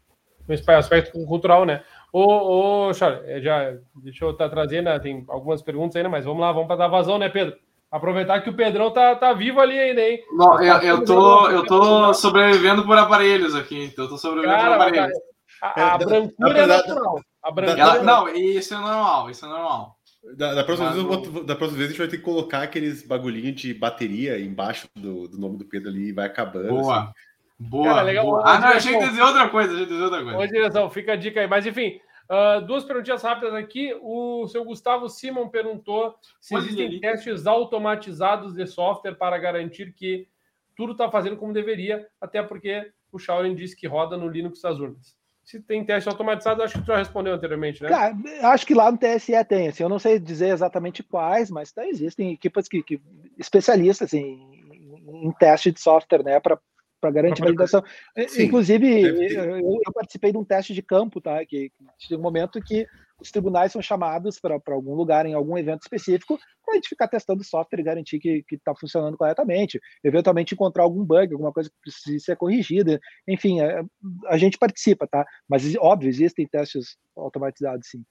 O 0.47 0.71
aspecto 0.71 1.25
cultural, 1.25 1.65
né? 1.65 1.83
Ô, 2.11 2.87
ô 2.87 2.93
Charles, 2.93 3.21
é, 3.25 3.41
já, 3.41 3.77
deixa 3.95 4.25
eu 4.25 4.31
estar 4.31 4.45
tá 4.45 4.55
trazendo, 4.55 4.85
né? 4.85 4.99
tem 4.99 5.25
algumas 5.29 5.61
perguntas 5.61 5.95
ainda, 5.95 6.09
mas 6.09 6.25
vamos 6.25 6.41
lá, 6.41 6.51
vamos 6.51 6.67
para 6.67 6.75
dar 6.75 6.87
vazão, 6.89 7.17
né, 7.17 7.29
Pedro? 7.29 7.55
Aproveitar 7.89 8.41
que 8.41 8.49
o 8.49 8.55
Pedrão 8.55 8.91
tá, 8.91 9.15
tá 9.15 9.31
vivo 9.33 9.61
ali 9.61 9.79
ainda, 9.79 10.01
hein? 10.01 10.21
Não, 10.33 10.61
eu, 10.61 10.77
eu, 10.81 11.05
tô, 11.05 11.49
eu 11.49 11.65
tô 11.65 12.13
sobrevivendo 12.13 12.85
por 12.85 12.97
aparelhos 12.97 13.55
aqui, 13.55 13.85
então 13.85 14.05
eu 14.05 14.09
tô 14.09 14.17
sobrevivendo 14.17 14.59
Cara, 14.59 14.75
por 14.75 14.81
aparelhos. 14.81 15.17
A, 15.61 15.81
a, 15.81 15.93
a 15.93 15.97
brancura 15.97 16.59
é 16.59 16.65
natural. 16.65 17.21
A 17.41 17.51
brancura 17.51 17.81
Ela, 17.81 17.97
é 17.97 18.03
não, 18.03 18.29
isso 18.29 18.73
é 18.73 18.77
normal, 18.77 19.29
isso 19.29 19.45
é 19.45 19.49
normal. 19.49 19.96
Da, 20.35 20.53
da, 20.53 20.63
próxima 20.63 20.91
vez, 20.91 21.03
vou, 21.03 21.43
da 21.43 21.55
próxima 21.55 21.77
vez 21.77 21.89
a 21.89 21.91
gente 21.91 21.99
vai 21.99 22.07
ter 22.07 22.17
que 22.17 22.23
colocar 22.23 22.63
aqueles 22.63 23.03
bagulhinhos 23.03 23.55
de 23.59 23.73
bateria 23.73 24.39
embaixo 24.39 24.87
do, 24.95 25.27
do 25.27 25.39
nome 25.39 25.57
do 25.57 25.65
Pedro 25.65 25.89
ali 25.89 26.09
e 26.09 26.11
vai 26.11 26.25
acabando. 26.25 26.69
Boa. 26.69 27.03
Assim. 27.03 27.13
Boa, 27.59 27.85
Cara, 27.85 28.01
legal. 28.03 28.25
boa. 28.25 28.43
Ah, 28.45 28.59
não, 28.59 28.67
achei 28.67 28.97
que 28.97 29.07
dizer 29.07 29.21
outra 29.21 29.49
coisa, 29.49 29.73
achei 29.73 29.85
dizer 29.85 30.03
outra 30.03 30.19
coisa. 30.19 30.35
Boa 30.35 30.47
direção, 30.47 30.89
fica 30.89 31.13
a 31.13 31.15
dica 31.15 31.39
aí. 31.39 31.47
Mas 31.47 31.65
enfim, 31.65 31.99
uh, 32.29 32.61
duas 32.65 32.83
perguntinhas 32.83 33.23
rápidas 33.23 33.53
aqui. 33.53 33.95
O 34.01 34.47
seu 34.47 34.63
Gustavo 34.63 35.09
Simon 35.09 35.49
perguntou 35.49 36.15
se 36.39 36.55
existem 36.55 36.99
testes 36.99 37.47
automatizados 37.47 38.53
de 38.53 38.67
software 38.67 39.15
para 39.15 39.37
garantir 39.37 39.93
que 39.93 40.27
tudo 40.75 40.91
está 40.91 41.09
fazendo 41.09 41.37
como 41.37 41.53
deveria, 41.53 42.07
até 42.21 42.43
porque 42.43 42.91
o 43.11 43.17
Shaurin 43.17 43.55
disse 43.55 43.75
que 43.75 43.87
roda 43.87 44.15
no 44.15 44.27
Linux 44.27 44.61
das 44.61 44.79
urnas 44.79 45.16
se 45.47 45.61
tem 45.61 45.81
teste 45.81 46.09
automatizado, 46.09 46.61
acho 46.61 46.73
que 46.73 46.83
tu 46.83 46.87
já 46.87 46.97
respondeu 46.97 47.33
anteriormente, 47.33 47.81
né? 47.81 47.87
Cara, 47.87 48.13
acho 48.51 48.67
que 48.67 48.73
lá 48.73 48.91
no 48.91 48.97
TSE 48.97 49.31
tem, 49.45 49.69
assim, 49.69 49.81
eu 49.81 49.87
não 49.87 49.97
sei 49.97 50.19
dizer 50.19 50.49
exatamente 50.49 51.01
quais, 51.01 51.49
mas 51.49 51.71
tá, 51.71 51.87
existem 51.87 52.33
equipes 52.33 52.67
que, 52.67 52.83
que 52.83 53.01
especialistas 53.37 54.13
em, 54.13 55.01
em, 55.07 55.31
teste 55.39 55.71
de 55.71 55.79
software, 55.79 56.21
né, 56.21 56.37
para 56.41 56.59
garantir 57.11 57.43
validação. 57.43 57.81
Sim, 58.27 58.43
Inclusive, 58.43 59.03
eu, 59.03 59.57
eu, 59.57 59.93
participei 59.93 60.33
de 60.33 60.37
um 60.37 60.43
teste 60.43 60.73
de 60.73 60.81
campo, 60.81 61.21
tá? 61.21 61.37
Que, 61.45 61.69
que 61.69 61.85
tinha 61.97 62.19
um 62.19 62.21
momento 62.21 62.61
que 62.61 62.85
os 63.19 63.31
tribunais 63.31 63.71
são 63.71 63.81
chamados 63.81 64.39
para 64.39 64.59
algum 64.67 64.93
lugar, 64.93 65.25
em 65.25 65.33
algum 65.33 65.57
evento 65.57 65.81
específico, 65.81 66.37
para 66.63 66.73
a 66.73 66.75
gente 66.75 66.89
ficar 66.89 67.07
testando 67.07 67.41
o 67.41 67.45
software 67.45 67.79
e 67.79 67.83
garantir 67.83 68.19
que 68.19 68.43
está 68.51 68.75
funcionando 68.75 69.17
corretamente. 69.17 69.79
Eventualmente 70.03 70.53
encontrar 70.53 70.83
algum 70.83 71.03
bug, 71.03 71.33
alguma 71.33 71.51
coisa 71.51 71.69
que 71.69 71.75
precise 71.81 72.19
ser 72.19 72.35
corrigida. 72.35 72.99
Enfim, 73.27 73.59
a, 73.59 73.65
é, 73.65 73.83
a 74.27 74.37
gente 74.37 74.57
participa, 74.57 75.07
tá? 75.07 75.25
Mas, 75.47 75.75
óbvio, 75.77 76.09
existem 76.09 76.47
testes 76.47 76.97
automatizados, 77.15 77.87
sim. 77.89 78.03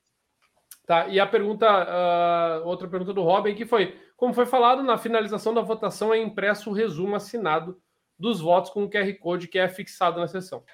Tá, 0.86 1.08
e 1.08 1.18
a 1.18 1.26
pergunta, 1.26 1.66
uh, 1.66 2.66
outra 2.66 2.88
pergunta 2.88 3.12
do 3.12 3.22
Robin, 3.22 3.54
que 3.54 3.66
foi: 3.66 3.98
como 4.16 4.32
foi 4.32 4.46
falado, 4.46 4.84
na 4.84 4.96
finalização 4.96 5.52
da 5.52 5.60
votação 5.60 6.14
é 6.14 6.18
impresso 6.18 6.70
o 6.70 6.72
resumo 6.72 7.16
assinado 7.16 7.80
dos 8.18 8.40
votos 8.40 8.70
com 8.70 8.84
o 8.84 8.90
QR 8.90 9.12
Code 9.18 9.48
que 9.48 9.58
é 9.58 9.68
fixado 9.68 10.20
na 10.20 10.28
sessão. 10.28 10.64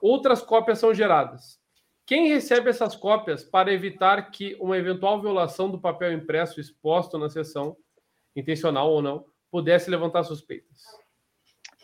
Outras 0.00 0.42
cópias 0.42 0.78
são 0.78 0.92
geradas. 0.92 1.62
Quem 2.06 2.28
recebe 2.28 2.68
essas 2.68 2.94
cópias 2.94 3.42
para 3.42 3.72
evitar 3.72 4.30
que 4.30 4.56
uma 4.60 4.76
eventual 4.76 5.20
violação 5.20 5.70
do 5.70 5.80
papel 5.80 6.12
impresso 6.12 6.60
exposto 6.60 7.18
na 7.18 7.30
sessão, 7.30 7.76
intencional 8.36 8.90
ou 8.90 9.00
não, 9.00 9.24
pudesse 9.50 9.90
levantar 9.90 10.24
suspeitas? 10.24 10.82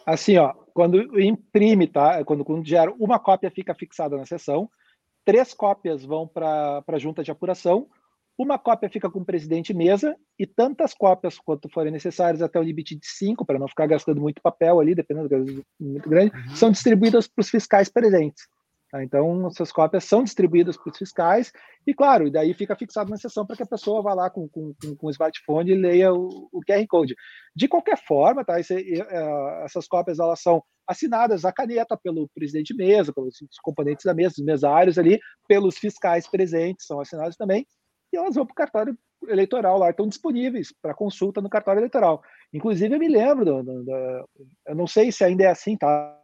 Assim, 0.05 0.37
ó, 0.37 0.53
quando 0.75 1.21
imprime, 1.21 1.87
tá? 1.87 2.23
Quando, 2.25 2.45
quando 2.45 2.67
gera 2.67 2.93
uma 2.99 3.19
cópia 3.19 3.51
fica 3.51 3.75
fixada 3.75 4.17
na 4.17 4.27
sessão, 4.27 4.69
três 5.25 5.55
cópias 5.55 6.05
vão 6.05 6.27
para 6.27 6.85
a 6.87 6.99
junta 6.99 7.23
de 7.23 7.31
apuração, 7.31 7.89
uma 8.37 8.59
cópia 8.59 8.89
fica 8.89 9.11
com 9.11 9.21
o 9.21 9.25
presidente 9.25 9.73
mesa 9.75 10.17
e 10.39 10.47
tantas 10.47 10.95
cópias 10.95 11.39
quanto 11.39 11.69
forem 11.69 11.93
necessárias 11.93 12.43
até 12.43 12.59
o 12.59 12.63
limite 12.63 12.95
de 12.95 13.07
cinco, 13.07 13.45
para 13.45 13.59
não 13.59 13.69
ficar 13.69 13.87
gastando 13.87 14.21
muito 14.21 14.41
papel 14.43 14.81
ali, 14.81 14.95
dependendo 14.95 15.29
do 15.29 15.65
muito 15.79 16.09
grande, 16.09 16.35
uhum. 16.35 16.57
são 16.57 16.71
distribuídas 16.71 17.29
para 17.29 17.43
os 17.43 17.51
fiscais 17.51 17.91
presentes. 17.91 18.49
Tá? 18.91 19.05
Então, 19.05 19.47
essas 19.47 19.71
cópias 19.71 20.05
são 20.05 20.25
distribuídas 20.25 20.77
para 20.77 20.91
os 20.91 20.99
fiscais 20.99 21.53
e, 21.87 21.95
claro, 21.95 22.31
daí 22.31 22.53
fica 22.53 22.75
fixado 22.75 23.11
na 23.11 23.17
sessão 23.17 23.47
para 23.47 23.57
que 23.57 23.63
a 23.63 23.67
pessoa 23.67 24.03
vá 24.03 24.15
lá 24.15 24.29
com, 24.29 24.49
com, 24.49 24.75
com, 24.99 25.07
o 25.07 25.11
smartphone 25.11 25.71
e 25.71 25.75
leia 25.75 26.13
o, 26.13 26.49
o 26.53 26.61
QR 26.67 26.85
Code. 26.89 27.15
De 27.55 27.69
qualquer 27.69 27.97
forma, 27.97 28.45
tá? 28.45 28.59
Esse, 28.59 28.75
uh, 28.75 29.65
essas 29.65 29.87
cópias 29.87 30.19
elas 30.19 30.41
são 30.41 30.63
assinadas 30.89 31.45
à 31.45 31.53
caneta 31.53 31.97
pelo 31.97 32.29
presidente 32.35 32.75
mesa, 32.75 33.13
pelos 33.13 33.37
componentes 33.63 34.05
da 34.05 34.13
mesa, 34.13 34.35
os 34.39 34.45
mesários 34.45 34.99
ali, 34.99 35.21
pelos 35.47 35.79
fiscais 35.79 36.29
presentes, 36.29 36.87
são 36.87 37.01
assinados 37.01 37.37
também. 37.37 37.65
e 38.13 38.17
elas 38.17 38.35
vão 38.35 38.45
para 38.45 38.53
o 38.53 38.57
cartório 38.57 38.99
eleitoral 39.29 39.79
lá, 39.79 39.91
estão 39.91 40.09
disponíveis 40.09 40.75
para 40.83 40.95
consulta 40.95 41.41
no 41.41 41.51
cartório 41.51 41.79
eleitoral. 41.79 42.23
Inclusive, 42.53 42.93
eu 42.93 42.99
me 42.99 43.09
lembro, 43.09 43.45
do, 43.45 43.63
do, 43.63 43.85
do, 43.85 44.29
eu 44.67 44.75
não 44.75 44.87
sei 44.87 45.13
se 45.13 45.23
ainda 45.23 45.45
é 45.45 45.49
assim, 45.49 45.77
tá? 45.77 46.19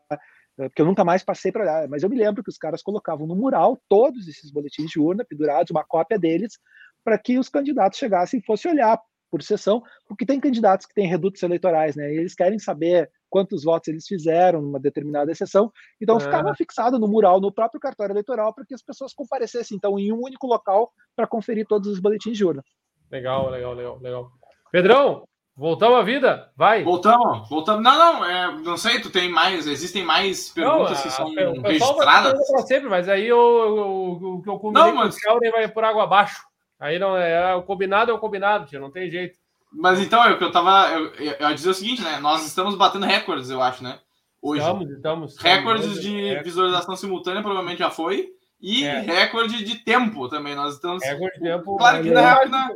Porque 0.57 0.81
eu 0.81 0.87
nunca 0.87 1.05
mais 1.05 1.23
passei 1.23 1.53
para 1.53 1.63
olhar, 1.63 1.89
mas 1.89 2.03
eu 2.03 2.09
me 2.09 2.17
lembro 2.17 2.43
que 2.43 2.49
os 2.49 2.57
caras 2.57 2.83
colocavam 2.83 3.27
no 3.27 3.37
mural 3.37 3.79
todos 3.89 4.27
esses 4.27 4.51
boletins 4.51 4.91
de 4.91 4.99
urna 4.99 5.25
pendurados, 5.25 5.71
uma 5.71 5.85
cópia 5.85 6.19
deles, 6.19 6.59
para 7.05 7.19
que 7.19 7.39
os 7.39 7.49
candidatos 7.49 7.99
chegassem 7.99 8.41
e 8.41 8.43
fossem 8.43 8.71
olhar 8.71 8.99
por 9.31 9.43
sessão, 9.43 9.83
porque 10.09 10.25
tem 10.25 10.41
candidatos 10.41 10.87
que 10.87 10.95
têm 10.95 11.07
redutos 11.07 11.43
eleitorais, 11.43 11.95
né? 11.95 12.13
E 12.13 12.17
eles 12.17 12.35
querem 12.35 12.59
saber 12.59 13.11
quantos 13.29 13.65
votos 13.65 13.89
eles 13.89 14.07
fizeram 14.07 14.63
numa 14.63 14.81
determinada 14.81 15.35
sessão. 15.35 15.71
Então, 16.01 16.17
é. 16.17 16.21
ficava 16.21 16.55
fixado 16.55 16.99
no 16.99 17.09
mural, 17.09 17.41
no 17.41 17.53
próprio 17.53 17.81
cartório 17.81 18.13
eleitoral, 18.13 18.55
para 18.55 18.65
que 18.65 18.75
as 18.75 18.83
pessoas 18.83 19.13
comparecessem, 19.13 19.77
então, 19.77 19.99
em 19.99 20.13
um 20.13 20.23
único 20.23 20.47
local 20.47 20.93
para 21.15 21.27
conferir 21.27 21.67
todos 21.67 21.89
os 21.91 22.01
boletins 22.01 22.37
de 22.37 22.45
urna. 22.45 22.65
Legal, 23.11 23.51
legal, 23.51 23.75
legal, 23.75 23.99
legal. 24.01 24.33
Pedrão, 24.73 25.27
voltamos 25.57 25.99
à 25.99 26.03
vida? 26.03 26.53
Vai. 26.57 26.85
Voltamos, 26.85 27.49
voltamos. 27.49 27.83
Não, 27.83 27.97
não, 27.97 28.25
é, 28.25 28.53
não 28.59 28.77
sei, 28.77 29.01
tu 29.01 29.11
tem 29.11 29.31
mais, 29.31 29.67
existem 29.67 30.05
mais 30.05 30.51
perguntas 30.51 30.99
não, 30.99 31.03
que 31.03 31.11
são 31.11 31.27
a, 31.27 31.69
registradas. 31.69 32.35
Vai 32.51 32.63
sempre, 32.63 32.89
mas 32.89 33.09
aí 33.09 33.33
o 33.33 34.41
que 34.43 34.51
eu, 34.51 34.59
combinei 34.59 34.89
não, 34.89 34.95
mas... 34.95 35.17
com 35.21 35.33
o 35.33 35.51
vai 35.53 35.69
por 35.69 35.85
água 35.85 36.05
abaixo. 36.05 36.45
Aí 36.79 36.99
não 36.99 37.17
é, 37.17 37.53
é 37.53 37.55
o 37.55 37.63
combinado 37.63 38.11
é 38.11 38.15
o 38.15 38.19
combinado, 38.19 38.67
tio, 38.67 38.81
não 38.81 38.91
tem 38.91 39.11
jeito. 39.11 39.39
Mas 39.73 40.01
então, 40.01 40.25
é 40.25 40.33
o 40.33 40.39
que 40.39 40.45
eu 40.45 40.53
tava. 40.53 40.91
Eu, 40.93 41.07
eu, 41.15 41.33
eu 41.33 41.49
ia 41.49 41.55
dizer 41.55 41.71
o 41.71 41.75
seguinte, 41.75 42.03
né? 42.03 42.19
Nós 42.19 42.47
estamos 42.47 42.75
batendo 42.75 43.07
recordes, 43.07 43.51
eu 43.51 43.63
acho, 43.63 43.83
né? 43.83 43.99
Hoje. 44.41 44.61
Estamos, 44.61 44.91
estamos. 44.91 45.39
Recordes 45.39 46.01
de 46.01 46.29
é. 46.29 46.43
visualização 46.43 46.97
simultânea 46.97 47.43
provavelmente 47.43 47.79
já 47.79 47.91
foi. 47.91 48.31
E 48.61 48.85
é. 48.85 49.01
recorde 49.01 49.65
de 49.65 49.79
tempo 49.79 50.29
também. 50.29 50.55
Nós 50.55 50.75
estamos. 50.75 51.05
Recorde 51.05 51.39
de 51.39 51.43
tempo. 51.43 51.77
Claro 51.77 52.03
que 52.03 52.11
na, 52.11 52.47
na, 52.47 52.71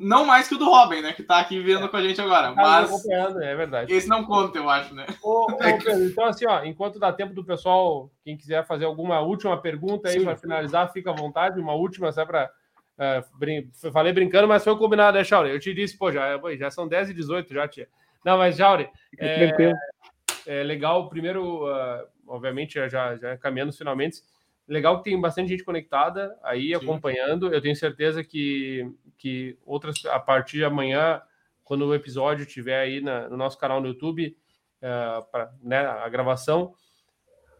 não 0.00 0.24
mais 0.24 0.48
que 0.48 0.54
o 0.54 0.58
do 0.58 0.64
Robin, 0.64 1.02
né? 1.02 1.12
Que 1.12 1.22
tá 1.22 1.38
aqui 1.38 1.60
vendo 1.60 1.84
é. 1.84 1.88
com 1.88 1.96
a 1.96 2.02
gente 2.02 2.20
agora. 2.20 2.54
Tá 2.54 2.54
mas. 2.54 3.06
É 3.06 3.54
verdade. 3.54 3.92
Esse 3.92 4.08
não 4.08 4.24
conta, 4.24 4.58
eu 4.58 4.68
acho, 4.68 4.94
né? 4.94 5.06
Ô, 5.22 5.42
ô, 5.42 5.56
Pedro, 5.58 6.04
então, 6.04 6.24
assim, 6.24 6.46
ó, 6.46 6.64
enquanto 6.64 6.98
dá 6.98 7.12
tempo 7.12 7.34
do 7.34 7.44
pessoal, 7.44 8.10
quem 8.24 8.36
quiser 8.36 8.66
fazer 8.66 8.86
alguma 8.86 9.20
última 9.20 9.60
pergunta 9.60 10.08
aí 10.08 10.24
para 10.24 10.36
finalizar, 10.36 10.90
fica 10.92 11.10
à 11.10 11.14
vontade. 11.14 11.60
Uma 11.60 11.74
última, 11.74 12.10
só 12.10 12.24
para 12.24 12.50
é, 12.98 13.22
brin... 13.38 13.70
Falei 13.92 14.12
brincando, 14.12 14.48
mas 14.48 14.64
foi 14.64 14.76
combinado, 14.76 15.18
né, 15.18 15.24
Chauri? 15.24 15.50
Eu 15.50 15.60
te 15.60 15.74
disse, 15.74 15.98
pô, 15.98 16.10
já, 16.10 16.40
já 16.58 16.70
são 16.70 16.88
10 16.88 17.10
e 17.10 17.14
18 17.14 17.52
já, 17.52 17.68
tia. 17.68 17.86
Não, 18.24 18.38
mas, 18.38 18.56
Chauri, 18.56 18.88
é, 19.18 19.74
é 20.46 20.62
legal, 20.62 21.08
primeiro, 21.08 21.66
uh, 21.66 22.06
obviamente, 22.26 22.74
já, 22.88 23.16
já 23.16 23.36
caminhando 23.36 23.72
finalmente, 23.72 24.22
legal 24.70 24.98
que 24.98 25.10
tem 25.10 25.20
bastante 25.20 25.48
gente 25.48 25.64
conectada 25.64 26.38
aí, 26.42 26.68
Sim. 26.68 26.74
acompanhando. 26.76 27.52
Eu 27.52 27.60
tenho 27.60 27.74
certeza 27.74 28.22
que, 28.22 28.88
que 29.18 29.58
outras, 29.66 30.04
a 30.06 30.20
partir 30.20 30.58
de 30.58 30.64
amanhã, 30.64 31.20
quando 31.64 31.86
o 31.86 31.94
episódio 31.94 32.44
estiver 32.44 32.80
aí 32.80 33.00
na, 33.00 33.28
no 33.28 33.36
nosso 33.36 33.58
canal 33.58 33.80
no 33.80 33.88
YouTube, 33.88 34.36
uh, 34.80 35.22
pra, 35.30 35.52
né, 35.62 35.78
a 35.80 36.08
gravação, 36.08 36.72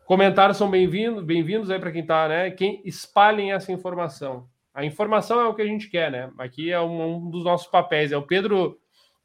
comentários 0.07 0.57
são 0.57 0.71
bem-vindos, 0.71 1.25
bem-vindos 1.25 1.71
aí 1.71 1.81
para 1.81 1.91
quem 1.91 2.03
está, 2.03 2.29
né? 2.29 2.51
Quem 2.53 2.81
espalhem 2.85 3.53
essa 3.53 3.73
informação. 3.73 4.49
A 4.73 4.85
informação 4.85 5.41
é 5.41 5.47
o 5.47 5.55
que 5.55 5.63
a 5.63 5.67
gente 5.67 5.91
quer, 5.91 6.13
né? 6.13 6.31
Aqui 6.39 6.71
é 6.71 6.81
um, 6.81 7.17
um 7.17 7.31
dos 7.31 7.45
nossos 7.45 7.67
papéis. 7.67 8.13
É 8.13 8.17
o 8.17 8.23
Pedro 8.23 8.81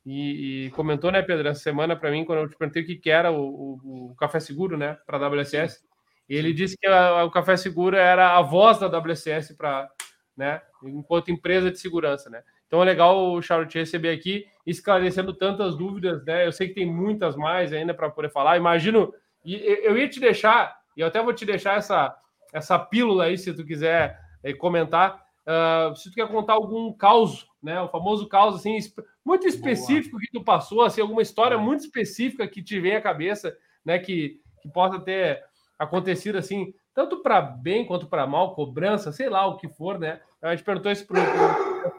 e, 0.06 0.66
e 0.66 0.72
comentou, 0.72 1.12
né, 1.12 1.22
Pedro, 1.22 1.48
essa 1.48 1.62
semana 1.62 1.95
para 1.95 2.12
mim, 2.12 2.26
quando 2.26 2.40
eu 2.40 2.49
te 2.49 2.56
perguntei 2.56 2.84
o 2.84 2.86
que, 2.86 2.95
que 2.95 3.10
era 3.10 3.32
o, 3.32 3.41
o, 3.44 4.12
o, 4.12 4.16
Café 4.16 4.40
Seguro, 4.40 4.78
né, 4.78 4.98
para 5.06 5.18
a 5.18 5.30
WSS. 5.30 5.84
E 5.84 5.94
ele 6.34 6.53
disse 6.53 6.76
que 6.77 6.88
a, 6.88 7.23
o 7.23 7.31
Café 7.31 7.56
Seguro 7.56 7.95
era 7.95 8.38
a 8.38 8.41
voz 8.41 8.80
da 8.80 8.88
WSS 8.88 9.56
para, 9.56 9.89
né, 10.35 10.61
enquanto 10.84 11.30
empresa 11.30 11.69
de 11.69 11.80
segurança, 11.80 12.30
né. 12.30 12.41
Então 12.68 12.81
é 12.81 12.85
legal 12.85 13.34
o 13.34 13.41
Charlotte 13.41 13.72
te 13.72 13.80
receber 13.80 14.10
aqui, 14.10 14.45
esclarecendo 14.65 15.34
tantas 15.34 15.77
dúvidas, 15.77 16.26
né? 16.26 16.47
Eu 16.47 16.52
sei 16.52 16.68
que 16.68 16.73
tem 16.73 16.85
muitas 16.85 17.35
mais 17.35 17.72
ainda 17.72 17.93
para 17.93 18.10
poder 18.10 18.30
falar. 18.30 18.57
Imagino, 18.57 19.14
e 19.45 19.56
eu 19.84 19.95
ia 19.95 20.10
te 20.10 20.19
deixar, 20.19 20.76
e 20.97 21.02
eu 21.02 21.07
até 21.07 21.22
vou 21.22 21.31
te 21.31 21.45
deixar 21.45 21.77
essa, 21.77 22.15
essa 22.52 22.80
pílula 22.80 23.26
aí, 23.26 23.38
se 23.38 23.53
tu 23.53 23.64
quiser 23.64 24.19
eh, 24.43 24.53
comentar, 24.53 25.23
Uh, 25.45 25.95
se 25.95 26.10
tu 26.10 26.15
quer 26.15 26.27
contar 26.27 26.53
algum 26.53 26.91
caos, 26.91 27.47
né? 27.61 27.80
O 27.80 27.88
famoso 27.88 28.27
caos 28.27 28.56
assim, 28.56 28.80
muito 29.23 29.47
específico 29.47 30.18
Boa. 30.18 30.22
que 30.22 30.31
tu 30.31 30.43
passou, 30.43 30.81
assim, 30.81 31.02
alguma 31.02 31.22
história 31.22 31.56
muito 31.56 31.81
específica 31.81 32.47
que 32.47 32.64
te 32.64 32.80
vem 32.80 32.95
à 32.95 33.02
cabeça, 33.02 33.56
né? 33.85 33.99
Que, 33.99 34.41
que 34.60 34.69
possa 34.69 34.99
ter 34.99 35.43
acontecido 35.77 36.38
assim, 36.38 36.73
tanto 36.93 37.22
para 37.22 37.41
bem 37.41 37.85
quanto 37.85 38.07
para 38.07 38.26
mal, 38.26 38.56
cobrança, 38.56 39.11
sei 39.11 39.30
lá 39.30 39.45
o 39.45 39.57
que 39.57 39.68
for, 39.68 39.99
né? 39.99 40.22
A 40.41 40.56
gente 40.56 40.64
perguntou 40.65 40.91
isso 40.91 41.06
para 41.06 41.19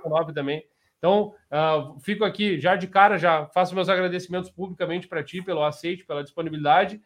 o 0.04 0.32
também. 0.32 0.62
Então, 0.98 1.34
uh, 1.52 2.00
fico 2.00 2.24
aqui 2.24 2.58
já 2.58 2.74
de 2.74 2.86
cara, 2.86 3.18
já 3.18 3.46
faço 3.46 3.74
meus 3.74 3.88
agradecimentos 3.88 4.50
publicamente 4.50 5.06
para 5.06 5.22
ti 5.22 5.42
pelo 5.42 5.62
aceite, 5.62 6.04
pela 6.06 6.24
disponibilidade. 6.24 7.00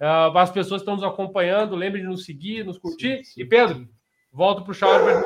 Uh, 0.00 0.36
as 0.36 0.50
pessoas 0.50 0.82
que 0.82 0.90
estão 0.90 0.96
nos 0.96 1.04
acompanhando, 1.04 1.76
lembre 1.76 2.00
de 2.00 2.06
nos 2.06 2.24
seguir, 2.24 2.64
nos 2.64 2.78
curtir. 2.78 3.18
Sim, 3.18 3.24
sim, 3.24 3.40
e 3.42 3.44
Pedro, 3.44 3.88
volto 4.32 4.62
para 4.62 4.72
o 4.72 4.74
Charles 4.74 5.24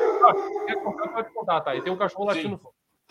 pode 1.11 1.33
contar, 1.33 1.61
tá? 1.61 1.75
E 1.75 1.81
tem 1.81 1.91
um 1.91 1.97
cachorro 1.97 2.25
latindo 2.25 2.59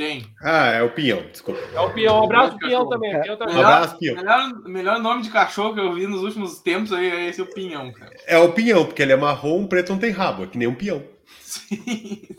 Tem. 0.00 0.24
Ah, 0.40 0.68
é 0.68 0.82
o 0.82 0.94
Pinhão, 0.94 1.22
desculpa. 1.30 1.60
É 1.74 1.78
o 1.78 1.92
Pinhão. 1.92 2.22
Um 2.22 2.24
abraço, 2.24 2.56
Pinhão 2.56 2.88
também. 2.88 3.12
É. 3.12 3.36
também. 3.36 3.54
Melhor, 3.54 3.70
abraço, 3.70 3.98
Pinhão. 3.98 4.16
Melhor, 4.16 4.62
melhor 4.64 4.98
nome 4.98 5.22
de 5.22 5.28
cachorro 5.28 5.74
que 5.74 5.80
eu 5.80 5.92
vi 5.92 6.06
nos 6.06 6.22
últimos 6.22 6.58
tempos 6.60 6.90
aí 6.90 7.06
é 7.06 7.28
esse 7.28 7.42
o 7.42 7.46
Pinhão, 7.46 7.92
cara. 7.92 8.16
É 8.26 8.38
o 8.38 8.50
Pinhão, 8.50 8.86
porque 8.86 9.02
ele 9.02 9.12
é 9.12 9.16
marrom, 9.16 9.66
preto 9.66 9.92
não 9.92 9.98
tem 9.98 10.10
rabo, 10.10 10.44
é 10.44 10.46
que 10.46 10.56
nem 10.56 10.66
um 10.66 10.74
peão. 10.74 11.04
Sim, 11.42 11.76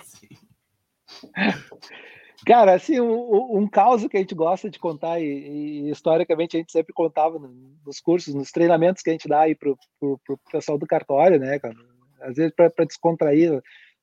sim. 0.02 0.30
Cara, 2.48 2.74
assim, 2.74 3.00
um, 3.00 3.60
um 3.60 3.68
caos 3.68 4.08
que 4.08 4.18
a 4.18 4.22
gente 4.22 4.34
gosta 4.34 4.68
de 4.68 4.80
contar 4.80 5.20
e, 5.20 5.26
e, 5.26 5.92
historicamente 5.92 6.58
a 6.58 6.60
gente 6.62 6.72
sempre 6.72 6.94
contava 6.94 7.40
nos 7.86 8.00
cursos, 8.00 8.34
nos 8.34 8.50
treinamentos 8.50 9.04
que 9.04 9.12
a 9.12 9.14
gente 9.14 9.28
dá 9.28 9.42
aí 9.42 9.54
pro, 9.54 9.78
pro, 10.00 10.20
pro 10.26 10.40
pessoal 10.52 10.80
do 10.80 10.88
cartório, 10.88 11.40
né, 11.40 11.60
cara? 11.60 11.76
Às 12.22 12.38
vezes 12.38 12.54
para 12.56 12.86
descontrair, 12.86 13.62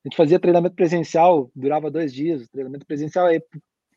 gente 0.08 0.16
fazia 0.16 0.40
treinamento 0.40 0.74
presencial, 0.74 1.50
durava 1.54 1.90
dois 1.90 2.12
dias. 2.12 2.48
Treinamento 2.48 2.86
presencial, 2.86 3.26
aí, 3.26 3.42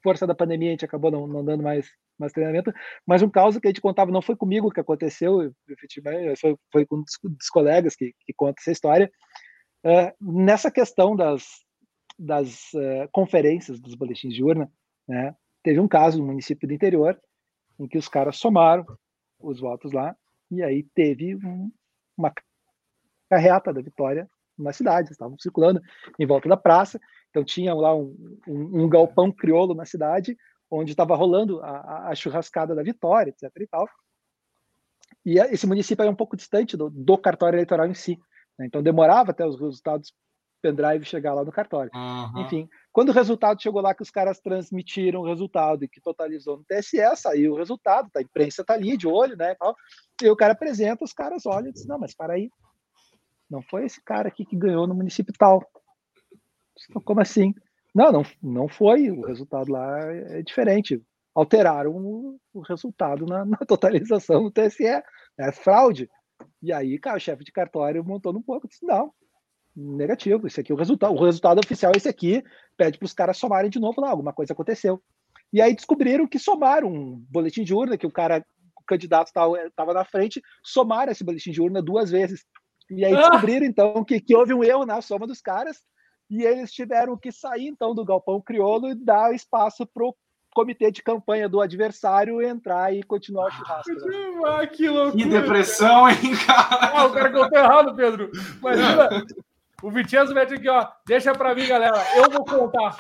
força 0.04 0.28
da 0.28 0.36
pandemia, 0.36 0.70
a 0.70 0.72
gente 0.72 0.86
acabou 0.86 1.10
não, 1.10 1.26
não 1.26 1.44
dando 1.44 1.64
mais, 1.64 1.90
mais 2.20 2.32
treinamento. 2.32 2.74
Mas 3.06 3.22
um 3.22 3.30
caso 3.30 3.60
que 3.60 3.68
a 3.68 3.70
gente 3.70 3.82
contava 3.82 4.12
não 4.12 4.22
foi 4.22 4.36
comigo 4.36 4.72
que 4.72 4.80
aconteceu, 4.80 5.54
efetivamente, 5.70 6.40
foi, 6.40 6.56
foi 6.72 6.86
com 6.86 7.04
os 7.40 7.50
colegas 7.50 7.96
que, 7.96 8.14
que 8.26 8.34
contam 8.34 8.56
essa 8.60 8.72
história. 8.72 9.12
Uh, 9.84 10.44
nessa 10.44 10.70
questão 10.70 11.16
das, 11.16 11.44
das 12.18 12.72
uh, 12.74 13.10
conferências 13.12 13.80
dos 13.80 13.96
boletins 13.96 14.34
de 14.34 14.44
urna, 14.44 14.72
né, 15.08 15.36
teve 15.64 15.80
um 15.80 15.88
caso 15.88 16.20
no 16.20 16.28
município 16.28 16.68
do 16.68 16.74
interior 16.74 17.20
em 17.80 17.88
que 17.88 17.98
os 17.98 18.08
caras 18.08 18.38
somaram 18.38 18.86
os 19.40 19.60
votos 19.60 19.92
lá 19.92 20.16
e 20.52 20.62
aí 20.62 20.84
teve 20.94 21.36
um, 21.36 21.72
uma 22.16 22.32
carreata 23.28 23.74
da 23.74 23.82
vitória 23.82 24.30
na 24.62 24.74
cidade, 24.74 25.12
estavam 25.12 25.38
circulando 25.40 25.82
em 26.20 26.26
volta 26.26 26.48
da 26.48 26.58
praça. 26.58 27.00
Então 27.30 27.44
tinha 27.44 27.74
lá 27.74 27.96
um, 27.96 28.16
um, 28.48 28.84
um 28.84 28.90
galpão 28.90 29.32
crioulo 29.32 29.74
na 29.74 29.86
cidade, 29.86 30.38
onde 30.70 30.92
estava 30.92 31.16
rolando 31.16 31.62
a, 31.62 32.10
a, 32.10 32.16
churrascada 32.16 32.76
da 32.76 32.84
vitória, 32.84 33.30
etc. 33.32 33.52
E, 33.60 33.68
tal. 33.68 33.88
e 35.26 35.40
esse 35.40 35.68
município 35.68 36.04
era 36.04 36.12
um 36.12 36.16
pouco 36.16 36.36
distante 36.36 36.78
do, 36.78 36.90
do 36.90 37.18
cartório 37.18 37.58
eleitoral 37.58 37.88
em 37.88 37.94
si. 37.94 38.18
Né? 38.58 38.66
Então 38.66 38.82
demorava 38.82 39.32
até 39.32 39.46
os 39.46 39.60
resultados 39.60 40.14
pendrive 40.62 41.04
chegar 41.04 41.34
lá 41.34 41.44
no 41.44 41.52
cartório. 41.52 41.92
Uhum. 41.94 42.42
Enfim, 42.42 42.70
quando 42.92 43.10
o 43.10 43.14
resultado 43.14 43.62
chegou 43.62 43.82
lá, 43.82 43.96
que 43.96 44.04
os 44.04 44.12
caras 44.12 44.40
transmitiram 44.40 45.22
o 45.22 45.26
resultado 45.26 45.84
e 45.84 45.88
que 45.88 46.00
totalizou 46.00 46.58
no 46.58 46.64
TSE, 46.64 47.00
saiu 47.16 47.54
o 47.54 47.58
resultado, 47.58 48.10
tá, 48.12 48.20
a 48.20 48.24
imprensa 48.24 48.64
tá 48.64 48.74
ali 48.74 48.96
de 48.96 49.08
olho, 49.08 49.36
né? 49.36 49.56
E 50.22 50.30
o 50.30 50.36
cara 50.36 50.54
apresenta, 50.54 51.04
os 51.04 51.14
caras 51.14 51.46
olham 51.46 51.70
e 51.70 51.74
dizem, 51.74 51.88
não, 51.88 52.00
mas 52.00 52.14
para 52.14 52.34
aí, 52.34 52.50
não 53.52 53.62
foi 53.62 53.86
esse 53.86 54.02
cara 54.02 54.30
aqui 54.30 54.46
que 54.46 54.56
ganhou 54.56 54.88
no 54.88 54.96
município 54.96 55.34
tal. 55.38 55.62
Como 57.04 57.20
assim? 57.20 57.54
Não, 57.94 58.10
não, 58.10 58.24
não 58.42 58.68
foi. 58.70 59.12
O 59.12 59.26
resultado 59.26 59.70
lá 59.70 60.00
é 60.10 60.42
diferente. 60.42 61.04
Alteraram 61.36 61.92
o, 61.92 62.40
o 62.54 62.62
resultado 62.62 63.26
na, 63.26 63.44
na, 63.44 63.58
totalização 63.58 64.44
do 64.44 64.52
TSE. 64.52 64.86
É 65.38 65.52
fraude. 65.52 66.10
E 66.62 66.72
aí, 66.72 66.98
cara, 66.98 67.18
o 67.18 67.20
chefe 67.20 67.44
de 67.44 67.52
cartório 67.52 68.04
montou 68.04 68.32
no 68.32 68.42
pouco 68.42 68.68
disse: 68.68 68.86
não, 68.86 69.14
negativo. 69.76 70.48
Esse 70.48 70.62
aqui 70.62 70.72
é 70.72 70.76
o 70.76 70.78
resultado. 70.78 71.14
O 71.14 71.26
resultado 71.26 71.60
oficial 71.60 71.92
é 71.94 71.98
esse 71.98 72.08
aqui. 72.08 72.42
Pede 72.78 72.98
para 72.98 73.06
os 73.06 73.14
caras 73.14 73.38
somarem 73.38 73.70
de 73.70 73.80
novo 73.80 74.00
lá. 74.00 74.10
Alguma 74.10 74.32
coisa 74.32 74.54
aconteceu. 74.54 75.04
E 75.52 75.62
aí 75.62 75.76
descobriram 75.76 76.26
que 76.26 76.40
somaram 76.40 76.88
um 76.88 77.18
boletim 77.30 77.66
de 77.66 77.74
urna, 77.74 77.98
que 77.98 78.08
o 78.08 78.12
cara, 78.12 78.46
o 78.78 78.84
candidato 78.86 79.28
estava 79.28 79.94
na 79.94 80.06
frente, 80.06 80.42
somaram 80.64 81.12
esse 81.12 81.26
boletim 81.26 81.52
de 81.52 81.62
urna 81.62 81.82
duas 81.82 82.10
vezes. 82.10 82.46
E 82.92 83.06
aí 83.06 83.14
ah! 83.14 83.30
descobriram, 83.30 83.66
então, 83.66 84.04
que, 84.04 84.20
que 84.20 84.36
houve 84.36 84.54
um 84.54 84.64
erro 84.64 84.86
na 84.86 85.02
soma 85.02 85.26
dos 85.26 85.42
caras, 85.42 85.78
e 86.30 86.44
eles 86.44 86.72
tiveram 86.72 87.18
que 87.18 87.32
sair, 87.32 87.68
então, 87.68 87.96
do 87.96 88.06
galpão 88.06 88.42
crioulo 88.42 88.90
e 88.90 88.96
dar 88.96 89.34
espaço 89.34 89.86
para 89.86 90.06
o 90.06 90.16
comitê 90.54 90.92
de 90.92 91.02
campanha 91.02 91.48
do 91.48 91.62
adversário 91.62 92.42
entrar 92.42 92.94
e 92.94 93.04
continuar 93.04 93.48
o 93.48 93.52
churrasco. 93.52 93.92
Né? 93.92 94.42
Ah, 94.46 94.68
que 94.68 94.88
loucura! 94.88 95.24
Que 95.24 95.30
depressão, 95.30 96.10
hein, 96.10 96.36
cara? 96.46 96.92
Ah, 96.94 97.06
o 97.06 97.12
cara 97.12 97.32
contou 97.32 97.58
errado, 97.58 97.96
Pedro. 97.96 98.32
Imagina, 98.60 99.10
O 99.82 99.90
Vicenzo 99.90 100.34
mete 100.34 100.54
aqui, 100.54 100.70
ó. 100.70 100.88
Deixa 101.08 101.34
pra 101.34 101.56
mim, 101.56 101.68
galera. 101.68 102.02
Eu 102.16 102.30
vou 102.30 102.46
contar. 102.46 102.96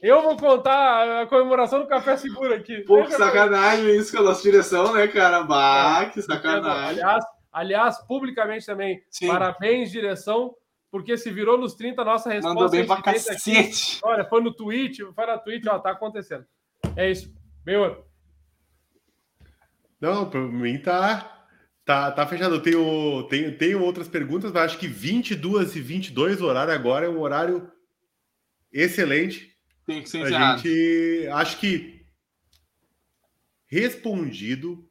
Eu 0.00 0.22
vou 0.22 0.36
contar 0.36 1.22
a 1.22 1.26
comemoração 1.26 1.80
do 1.80 1.86
Café 1.86 2.16
Seguro 2.16 2.54
aqui. 2.54 2.80
Pô, 2.82 3.04
que 3.04 3.12
sacanagem 3.12 3.94
isso 3.96 4.12
com 4.12 4.22
a 4.22 4.26
nossa 4.26 4.42
direção, 4.42 4.94
né, 4.94 5.06
cara? 5.08 5.42
Bah, 5.42 6.06
que 6.06 6.22
sacanagem. 6.22 7.02
Aliás, 7.02 7.24
aliás 7.52 7.98
publicamente 8.06 8.64
também, 8.64 9.02
Sim. 9.10 9.28
parabéns, 9.28 9.90
direção, 9.90 10.54
porque 10.90 11.16
se 11.16 11.30
virou 11.30 11.58
nos 11.58 11.74
30, 11.74 12.04
nossa 12.04 12.30
resposta. 12.30 12.54
Mandou 12.54 12.70
bem 12.70 12.86
pra 12.86 13.02
cacete. 13.02 13.50
Aqui. 13.50 14.00
Olha, 14.02 14.24
foi 14.24 14.42
no 14.42 14.52
tweet, 14.52 15.04
foi 15.14 15.26
na 15.26 15.38
tweet, 15.38 15.68
ó, 15.68 15.78
tá 15.78 15.90
acontecendo. 15.90 16.44
É 16.96 17.10
isso. 17.10 17.32
Meu. 17.64 18.04
Não, 20.00 20.28
pra 20.28 20.40
mim 20.40 20.78
tá. 20.78 21.28
Tá, 21.84 22.12
tá 22.12 22.26
fechado. 22.26 22.56
Eu 22.56 22.62
tenho, 22.62 23.26
tenho, 23.28 23.58
tenho 23.58 23.82
outras 23.82 24.08
perguntas, 24.08 24.52
mas 24.52 24.64
acho 24.64 24.78
que 24.78 24.86
22 24.86 25.74
e 25.76 25.80
22 25.80 26.40
o 26.40 26.46
horário 26.46 26.72
agora 26.72 27.06
é 27.06 27.08
um 27.08 27.20
horário 27.20 27.70
excelente. 28.72 29.56
Tem 29.86 30.02
que 30.02 30.08
ser 30.08 30.18
encerrado. 30.18 30.54
A 30.54 30.56
gente, 30.58 31.28
acho 31.32 31.58
que 31.58 32.04
respondido 33.66 34.88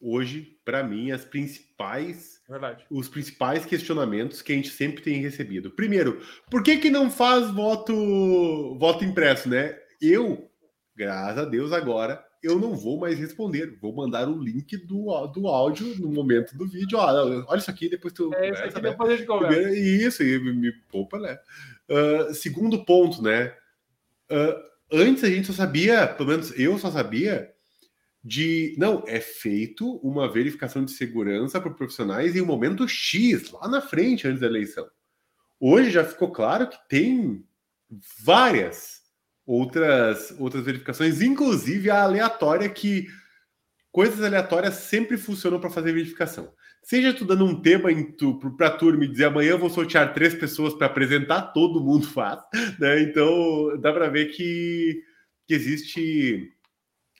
hoje, 0.00 0.51
para 0.64 0.82
mim, 0.82 1.10
as 1.10 1.24
principais, 1.24 2.40
Verdade. 2.48 2.84
os 2.90 3.08
principais 3.08 3.64
questionamentos 3.64 4.42
que 4.42 4.52
a 4.52 4.54
gente 4.54 4.70
sempre 4.70 5.02
tem 5.02 5.20
recebido. 5.20 5.70
Primeiro, 5.70 6.20
por 6.50 6.62
que 6.62 6.78
que 6.78 6.90
não 6.90 7.10
faz 7.10 7.50
voto, 7.50 8.76
voto 8.78 9.04
impresso, 9.04 9.48
né? 9.48 9.76
Eu, 10.00 10.50
graças 10.96 11.38
a 11.38 11.44
Deus, 11.44 11.72
agora 11.72 12.24
eu 12.42 12.58
não 12.58 12.74
vou 12.74 12.98
mais 12.98 13.18
responder. 13.18 13.78
Vou 13.80 13.94
mandar 13.94 14.28
o 14.28 14.42
link 14.42 14.76
do, 14.76 15.26
do 15.28 15.46
áudio 15.46 15.96
no 15.98 16.08
momento 16.08 16.56
do 16.56 16.66
vídeo. 16.66 16.98
Ó, 16.98 17.44
olha 17.48 17.58
isso 17.58 17.70
aqui, 17.70 17.88
depois 17.88 18.12
tu. 18.12 18.34
É, 18.34 18.50
isso 18.50 18.62
aqui 18.64 18.82
né? 18.82 18.90
depois 18.90 19.10
a 19.10 19.16
gente 19.16 19.26
conversa. 19.26 19.70
Isso, 19.70 20.22
e 20.22 20.38
me 20.38 20.72
poupa, 20.90 21.18
né? 21.18 21.38
Uh, 21.88 22.34
segundo 22.34 22.84
ponto, 22.84 23.22
né? 23.22 23.54
Uh, 24.30 24.72
antes 24.92 25.22
a 25.22 25.28
gente 25.28 25.46
só 25.46 25.52
sabia, 25.52 26.08
pelo 26.08 26.30
menos 26.30 26.58
eu 26.58 26.76
só 26.78 26.90
sabia, 26.90 27.51
de. 28.22 28.74
Não, 28.78 29.04
é 29.06 29.20
feito 29.20 29.96
uma 29.96 30.30
verificação 30.30 30.84
de 30.84 30.92
segurança 30.92 31.60
para 31.60 31.70
profissionais 31.72 32.36
em 32.36 32.40
um 32.40 32.46
momento 32.46 32.86
X, 32.88 33.50
lá 33.50 33.68
na 33.68 33.80
frente, 33.80 34.26
antes 34.26 34.40
da 34.40 34.46
eleição. 34.46 34.88
Hoje 35.58 35.90
já 35.90 36.04
ficou 36.04 36.30
claro 36.30 36.68
que 36.68 36.78
tem 36.88 37.44
várias 38.24 39.02
outras, 39.46 40.34
outras 40.38 40.64
verificações, 40.64 41.20
inclusive 41.20 41.90
a 41.90 42.02
aleatória, 42.02 42.68
que 42.68 43.06
coisas 43.90 44.22
aleatórias 44.22 44.74
sempre 44.74 45.16
funcionam 45.16 45.60
para 45.60 45.70
fazer 45.70 45.92
verificação. 45.92 46.52
Seja 46.82 47.14
tu 47.14 47.24
dando 47.24 47.44
um 47.44 47.60
tema 47.60 47.90
para 48.56 48.68
a 48.68 48.76
turma 48.76 49.04
e 49.04 49.08
dizer 49.08 49.26
amanhã 49.26 49.50
eu 49.50 49.58
vou 49.58 49.70
sortear 49.70 50.12
três 50.12 50.34
pessoas 50.34 50.74
para 50.74 50.88
apresentar, 50.88 51.52
todo 51.52 51.84
mundo 51.84 52.06
faz, 52.10 52.40
né? 52.78 53.02
Então 53.02 53.78
dá 53.80 53.92
para 53.92 54.08
ver 54.08 54.26
que, 54.26 55.00
que 55.46 55.54
existe, 55.54 56.52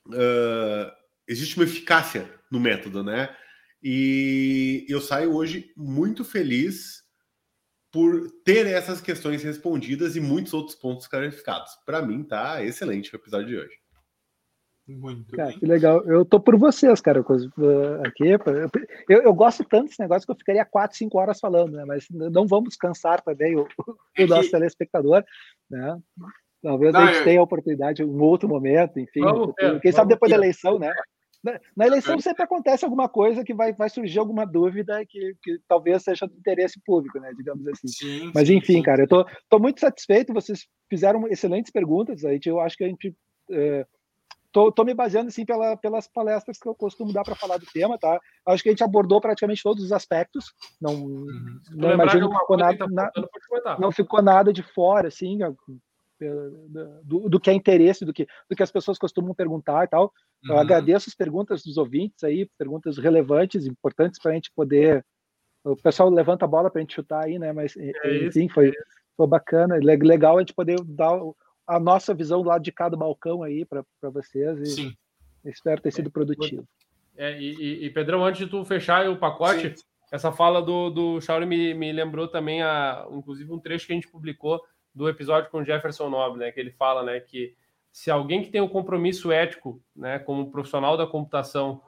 uh, 0.09 0.93
existe 1.27 1.57
uma 1.57 1.65
eficácia 1.65 2.29
no 2.51 2.61
método, 2.61 3.03
né? 3.03 3.35
E 3.83 4.87
eu 4.89 5.01
saio 5.01 5.35
hoje 5.35 5.73
muito 5.77 6.25
feliz 6.25 7.03
por 7.91 8.31
ter 8.45 8.67
essas 8.67 9.01
questões 9.01 9.43
respondidas 9.43 10.17
e 10.17 10.21
muitos 10.21 10.55
outros 10.55 10.77
pontos 10.77 11.07
clarificados. 11.07 11.73
Para 11.85 12.01
mim, 12.01 12.23
tá 12.23 12.65
excelente 12.65 13.15
o 13.15 13.17
episódio 13.17 13.49
de 13.49 13.59
hoje. 13.59 13.83
Muito 14.89 15.37
cara, 15.37 15.51
bem. 15.51 15.59
que 15.59 15.67
legal. 15.67 16.05
Eu 16.07 16.25
tô 16.25 16.41
por 16.41 16.57
vocês, 16.57 17.01
cara. 17.01 17.21
Aqui, 17.21 18.29
eu, 19.09 19.23
eu 19.23 19.35
gosto 19.35 19.65
tanto 19.65 19.87
desse 19.87 20.01
negócio 20.01 20.27
que 20.27 20.33
eu 20.33 20.37
ficaria 20.37 20.65
4, 20.65 20.97
5 20.97 21.19
horas 21.19 21.39
falando, 21.39 21.77
né? 21.77 21.85
Mas 21.85 22.07
não 22.11 22.47
vamos 22.47 22.77
cansar 22.77 23.21
também 23.23 23.57
o, 23.57 23.67
o 24.19 24.27
nosso 24.27 24.51
telespectador, 24.51 25.25
né? 25.71 25.99
Talvez 26.63 26.93
não, 26.93 27.01
a 27.01 27.07
gente 27.07 27.19
eu... 27.19 27.25
tenha 27.25 27.41
a 27.41 27.45
oportunidade 27.45 28.03
em 28.03 28.07
um 28.07 28.23
outro 28.23 28.49
momento, 28.49 28.99
enfim. 29.01 29.21
Vamos, 29.21 29.55
quem 29.81 29.93
sabe 29.93 30.11
depois 30.11 30.31
da 30.31 30.37
eleição, 30.37 30.79
né? 30.79 30.93
Na, 31.77 31.87
eleição 31.89 32.21
sempre 32.21 32.45
acontece 32.45 32.85
alguma 32.85 33.09
coisa 33.09 33.43
que 33.43 33.53
vai, 33.53 33.73
vai 33.73 33.89
surgir 33.89 34.21
alguma 34.21 34.47
dúvida 34.47 35.05
que, 35.09 35.35
que 35.43 35.59
talvez 35.67 36.05
seja 36.05 36.25
do 36.25 36.37
interesse 36.37 36.81
público, 36.85 37.19
né? 37.19 37.33
Digamos 37.37 37.67
assim. 37.67 37.89
Sim, 37.89 38.31
Mas 38.33 38.49
enfim, 38.49 38.75
sim. 38.75 38.83
cara, 38.83 39.03
eu 39.03 39.09
tô, 39.09 39.27
tô 39.49 39.59
muito 39.59 39.81
satisfeito. 39.81 40.33
Vocês 40.33 40.69
fizeram 40.89 41.27
excelentes 41.27 41.73
perguntas. 41.73 42.25
Aí 42.25 42.39
eu 42.47 42.61
acho 42.61 42.77
que 42.77 42.85
a 42.85 42.89
gente 42.89 43.13
é, 43.51 43.85
tô, 44.53 44.71
tô 44.71 44.85
me 44.85 44.95
baseando 44.95 45.29
assim 45.29 45.45
pela, 45.45 45.77
pelas 45.77 46.07
palestras 46.07 46.59
que 46.59 46.69
eu 46.69 46.77
costumo 46.77 47.13
dar 47.13 47.25
para 47.25 47.35
falar 47.35 47.57
do 47.57 47.67
tema, 47.67 47.99
tá? 47.99 48.21
Acho 48.47 48.63
que 48.63 48.69
a 48.69 48.73
gente 48.73 48.85
abordou 48.85 49.21
praticamente 49.21 49.65
todos 49.65 49.83
os 49.83 49.91
aspectos. 49.91 50.53
Não, 50.81 50.95
uhum. 50.95 51.27
não 51.73 51.93
imagino 51.93 52.31
que 52.31 52.39
ficou 52.39 52.57
nada, 52.57 52.79
tá 52.79 52.87
na, 52.89 53.11
não 53.81 53.91
ficou 53.91 54.23
nada 54.23 54.53
de 54.53 54.63
fora, 54.63 55.09
assim 55.09 55.39
do, 57.03 57.29
do, 57.29 57.41
que 57.41 57.51
é 57.51 57.53
interesse, 57.53 58.05
do 58.05 58.13
que, 58.13 58.27
do 58.49 58.57
que 58.57 58.63
as 58.63 58.71
pessoas 58.71 58.99
costumam 58.99 59.35
perguntar 59.35 59.85
e 59.85 59.89
tal. 59.89 60.13
Eu 60.45 60.55
uhum. 60.55 60.61
agradeço 60.61 61.09
as 61.09 61.15
perguntas 61.15 61.63
dos 61.63 61.77
ouvintes 61.77 62.23
aí, 62.25 62.49
perguntas 62.59 62.99
relevantes, 62.99 63.67
importantes 63.67 64.21
para 64.21 64.33
a 64.33 64.35
gente 64.35 64.51
poder. 64.55 65.05
O 65.65 65.77
pessoal 65.77 66.11
levanta 66.11 66.45
a 66.45 66.49
bola 66.49 66.71
para 66.71 66.81
a 66.81 66.83
gente 66.83 66.95
chutar 66.95 67.25
aí, 67.25 67.39
né? 67.39 67.53
Mas, 67.53 67.77
é 67.77 68.27
enfim, 68.27 68.49
foi, 68.49 68.71
é 68.71 68.73
foi 69.17 69.27
bacana. 69.27 69.77
Legal 69.77 70.37
a 70.37 70.41
gente 70.41 70.55
poder 70.55 70.81
dar 70.85 71.19
a 71.67 71.79
nossa 71.79 72.13
visão 72.15 72.43
do 72.43 72.49
lado 72.49 72.63
de 72.63 72.73
cada 72.73 72.97
balcão 72.97 73.43
aí 73.43 73.65
para 73.65 73.85
vocês. 74.11 74.61
E 74.61 74.67
Sim. 74.67 74.95
Espero 75.45 75.81
ter 75.81 75.93
sido 75.93 76.11
produtivo. 76.11 76.67
É, 77.17 77.39
e, 77.41 77.85
e, 77.85 77.91
Pedrão, 77.91 78.25
antes 78.25 78.45
de 78.45 78.51
tu 78.51 78.65
fechar 78.65 79.09
o 79.09 79.19
pacote, 79.19 79.77
Sim. 79.77 79.85
essa 80.11 80.33
fala 80.33 80.63
do, 80.63 80.91
do 80.91 81.21
Shauri 81.21 81.47
me, 81.47 81.75
me 81.75 81.93
lembrou 81.93 82.29
também, 82.29 82.63
a, 82.63 83.07
inclusive, 83.11 83.53
um 83.53 83.59
trecho 83.59 83.87
que 83.87 83.93
a 83.93 83.97
gente 83.97 84.09
publicou 84.09 84.61
do 84.95 85.09
episódio 85.09 85.51
com 85.51 85.65
Jefferson 85.65 86.09
Nobre, 86.09 86.39
né, 86.39 86.53
que 86.53 86.61
ele 86.61 86.71
fala, 86.71 87.03
né, 87.03 87.21
que 87.21 87.55
se 87.93 88.11
alguém 88.11 88.43
que 88.43 88.51
tem 88.51 88.61
um 88.61 88.69
compromisso 88.69 89.31
ético, 89.31 89.83
né, 89.95 90.19
como 90.19 90.51
profissional 90.51 90.97
da 90.97 91.07
computação, 91.07 91.81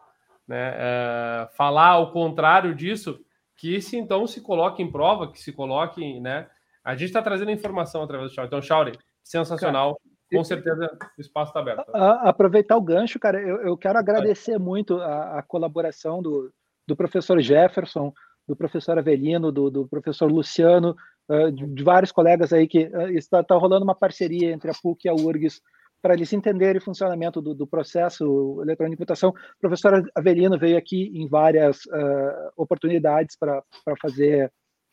né, 0.47 0.75
é, 0.77 1.49
falar 1.57 1.91
ao 1.91 2.13
contrário 2.13 2.75
disso, 2.75 3.21
que 3.57 3.81
se 3.81 3.97
então 3.97 4.27
se 4.27 4.41
coloque 4.41 4.83
em 4.83 4.91
prova, 4.91 5.31
que 5.31 5.41
se 5.41 5.53
coloque, 5.53 6.21
né, 6.21 6.49
a 6.85 6.95
gente 6.95 7.07
está 7.09 7.23
trazendo 7.23 7.51
informação 7.51 8.03
através 8.03 8.31
do 8.31 8.35
Shauri. 8.35 8.49
Então, 8.49 8.61
Shauri, 8.61 8.99
sensacional. 9.23 9.95
Cara, 9.95 10.15
com 10.39 10.45
certeza 10.45 10.99
o 11.17 11.21
espaço 11.21 11.51
está 11.51 11.61
aberto. 11.61 11.85
A, 11.95 12.29
aproveitar 12.29 12.77
o 12.77 12.83
gancho, 12.83 13.19
cara, 13.19 13.41
eu, 13.41 13.63
eu 13.63 13.77
quero 13.77 13.99
agradecer 13.99 14.59
muito 14.59 15.01
a, 15.01 15.39
a, 15.39 15.43
colaboração 15.43 16.21
do, 16.21 16.53
do 16.87 16.97
professor 16.97 17.41
Jefferson, 17.41 18.13
do 18.47 18.55
professor 18.57 18.99
Avelino, 18.99 19.51
do, 19.51 19.71
do 19.71 19.89
professor 19.89 20.31
Luciano, 20.31 20.97
de, 21.53 21.67
de, 21.67 21.83
vários 21.83 22.13
colegas 22.13 22.53
aí 22.53 22.69
que 22.69 22.85
uh, 22.87 23.09
está, 23.11 23.41
está 23.41 23.55
rolando 23.57 23.85
uma 23.85 23.95
parceria 23.95 24.53
entre 24.53 24.71
a 24.71 24.75
PUC 24.75 25.07
e 25.07 25.09
a 25.09 25.15
URGS 25.15 25.61
para 26.05 26.13
eles 26.13 26.35
entenderem 26.35 26.77
o 26.77 26.85
funcionamento 26.85 27.41
do, 27.41 27.55
do 27.55 27.67
processo 27.67 28.61
eletrônico 28.61 28.97
de 28.97 29.05
votação. 29.05 29.31
O 29.31 29.59
professor 29.59 30.07
Avelino 30.15 30.59
veio 30.59 30.77
aqui 30.77 31.11
em 31.15 31.27
várias 31.27 31.87
uh, 31.87 32.53
oportunidades 32.59 33.37
para 33.37 33.65
fazer 34.03 34.53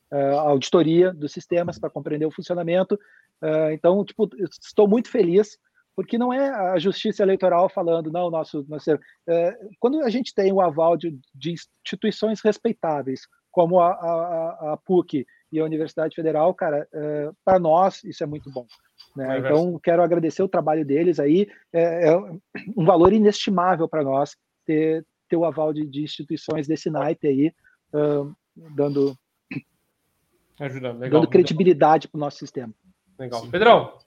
uh, 0.10 0.40
auditoria 0.40 1.12
dos 1.12 1.34
sistemas, 1.34 1.78
para 1.78 1.90
compreender 1.90 2.26
o 2.26 2.32
funcionamento. 2.32 2.95
Uh, 3.44 3.72
então, 3.74 4.06
tipo, 4.06 4.30
estou 4.66 4.88
muito 4.88 5.10
feliz, 5.10 5.58
porque 5.98 6.18
não 6.18 6.32
é 6.32 6.49
a 6.49 6.80
justiça 6.80 7.24
eleitoral 7.24 7.68
falando, 7.68 8.10
não, 8.10 8.32
nosso. 8.32 8.66
nosso 8.70 8.98
quando 9.82 9.99
a 10.03 10.10
gente 10.10 10.34
tem 10.34 10.53
o 10.53 10.62
aval 10.62 10.95
de, 10.95 11.20
de 11.36 11.52
instituições 11.52 12.40
respeitáveis, 12.40 13.28
como 13.52 13.82
a, 13.82 13.90
a, 13.90 14.74
a 14.74 14.78
PUC 14.78 15.26
e 15.52 15.60
a 15.60 15.65
Universidade 15.65 16.15
Federal, 16.15 16.53
cara, 16.53 16.88
é, 16.94 17.32
para 17.44 17.60
nós 17.60 18.03
isso 18.03 18.23
é 18.23 18.26
muito 18.26 18.49
bom. 18.52 18.65
Né? 19.15 19.40
Então, 19.40 19.80
quero 19.84 20.02
agradecer 20.02 20.41
o 20.41 20.48
trabalho 20.48 20.86
deles 20.86 21.19
aí. 21.19 21.49
É, 21.73 22.10
é 22.10 22.18
um 22.78 22.86
valor 22.86 23.11
inestimável 23.11 23.88
para 23.88 24.03
nós 24.03 24.36
ter, 24.65 25.06
ter 25.28 25.36
o 25.36 25.45
aval 25.45 25.73
de, 25.73 25.86
de 25.86 26.03
instituições 26.03 26.68
desse 26.68 26.90
naipe 26.90 27.28
aí, 27.28 27.53
uh, 27.94 28.34
dando, 28.76 29.18
Ajuda, 30.60 30.94
legal, 30.94 31.22
dando 31.22 31.30
credibilidade 31.30 32.07
para 32.07 32.18
o 32.18 32.22
nosso 32.22 32.38
sistema. 32.38 32.73
Legal. 33.19 33.45
Pedrão, 33.48 33.98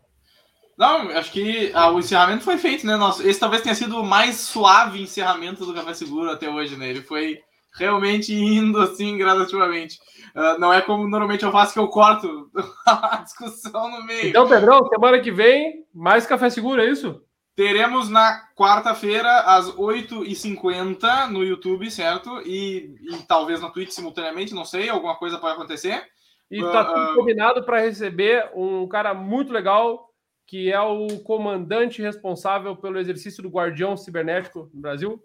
não, 0.77 1.11
acho 1.11 1.31
que 1.31 1.71
ah, 1.73 1.91
o 1.91 1.99
encerramento 1.99 2.43
foi 2.43 2.59
feito, 2.59 2.87
né? 2.87 2.97
Nossa, 2.97 3.27
esse 3.27 3.39
talvez 3.39 3.63
tenha 3.63 3.75
sido 3.75 4.01
o 4.01 4.05
mais 4.05 4.37
suave 4.37 5.03
encerramento 5.03 5.65
do 5.65 5.75
Café 5.75 5.95
Seguro 5.95 6.31
até 6.31 6.49
hoje, 6.49 6.77
né? 6.77 6.91
Ele 6.91 7.03
foi 7.03 7.41
realmente 7.75 8.35
indo 8.35 8.81
assim 8.81 9.17
gradativamente. 9.19 9.99
Uh, 10.35 10.59
não 10.59 10.73
é 10.73 10.81
como 10.81 11.09
normalmente 11.09 11.45
eu 11.45 11.53
faço 11.53 11.73
que 11.73 11.79
eu 11.79 11.89
corto 11.89 12.51
a 12.87 13.23
discussão 13.23 13.91
no 13.91 14.05
meio. 14.05 14.29
Então, 14.29 14.49
Pedrão, 14.49 14.89
semana 14.89 15.21
que 15.21 15.31
vem, 15.31 15.85
mais 15.95 16.27
café 16.27 16.51
seguro, 16.51 16.81
é 16.81 16.87
isso? 16.87 17.23
Teremos 17.57 18.09
na 18.09 18.43
quarta-feira, 18.57 19.43
às 19.43 19.71
8h50, 19.71 21.31
no 21.31 21.45
YouTube, 21.45 21.89
certo? 21.89 22.43
E, 22.45 22.97
e, 23.01 23.23
talvez 23.29 23.61
na 23.61 23.71
Twitch 23.71 23.91
simultaneamente, 23.91 24.55
não 24.55 24.65
sei, 24.65 24.89
alguma 24.89 25.17
coisa 25.17 25.39
pode 25.39 25.55
acontecer. 25.55 26.03
E 26.51 26.61
tá 26.61 26.83
uh, 26.83 26.95
tudo 26.95 27.13
uh... 27.13 27.15
combinado 27.15 27.65
para 27.65 27.81
receber 27.81 28.51
um 28.57 28.89
cara 28.89 29.15
muito 29.15 29.53
legal, 29.53 30.09
que 30.49 30.73
é 30.73 30.81
o 30.81 31.07
comandante 31.21 32.03
responsável 32.03 32.75
pelo 32.77 32.99
exercício 32.99 33.41
do 33.41 33.49
Guardião 33.49 33.97
Cibernético 33.97 34.69
no 34.75 34.81
Brasil, 34.81 35.23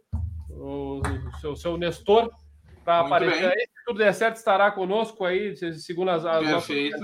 o 0.59 1.01
seu, 1.39 1.55
seu 1.55 1.77
Nestor 1.77 2.29
para 2.83 3.01
aparecer 3.01 3.45
aí. 3.45 3.59
Se 3.59 3.85
tudo 3.85 3.99
der 3.99 4.13
certo, 4.13 4.37
estará 4.37 4.71
conosco 4.71 5.25
aí, 5.25 5.55
segundo 5.73 6.09
as, 6.11 6.25
as 6.25 6.45
Perfeito. 6.45 6.97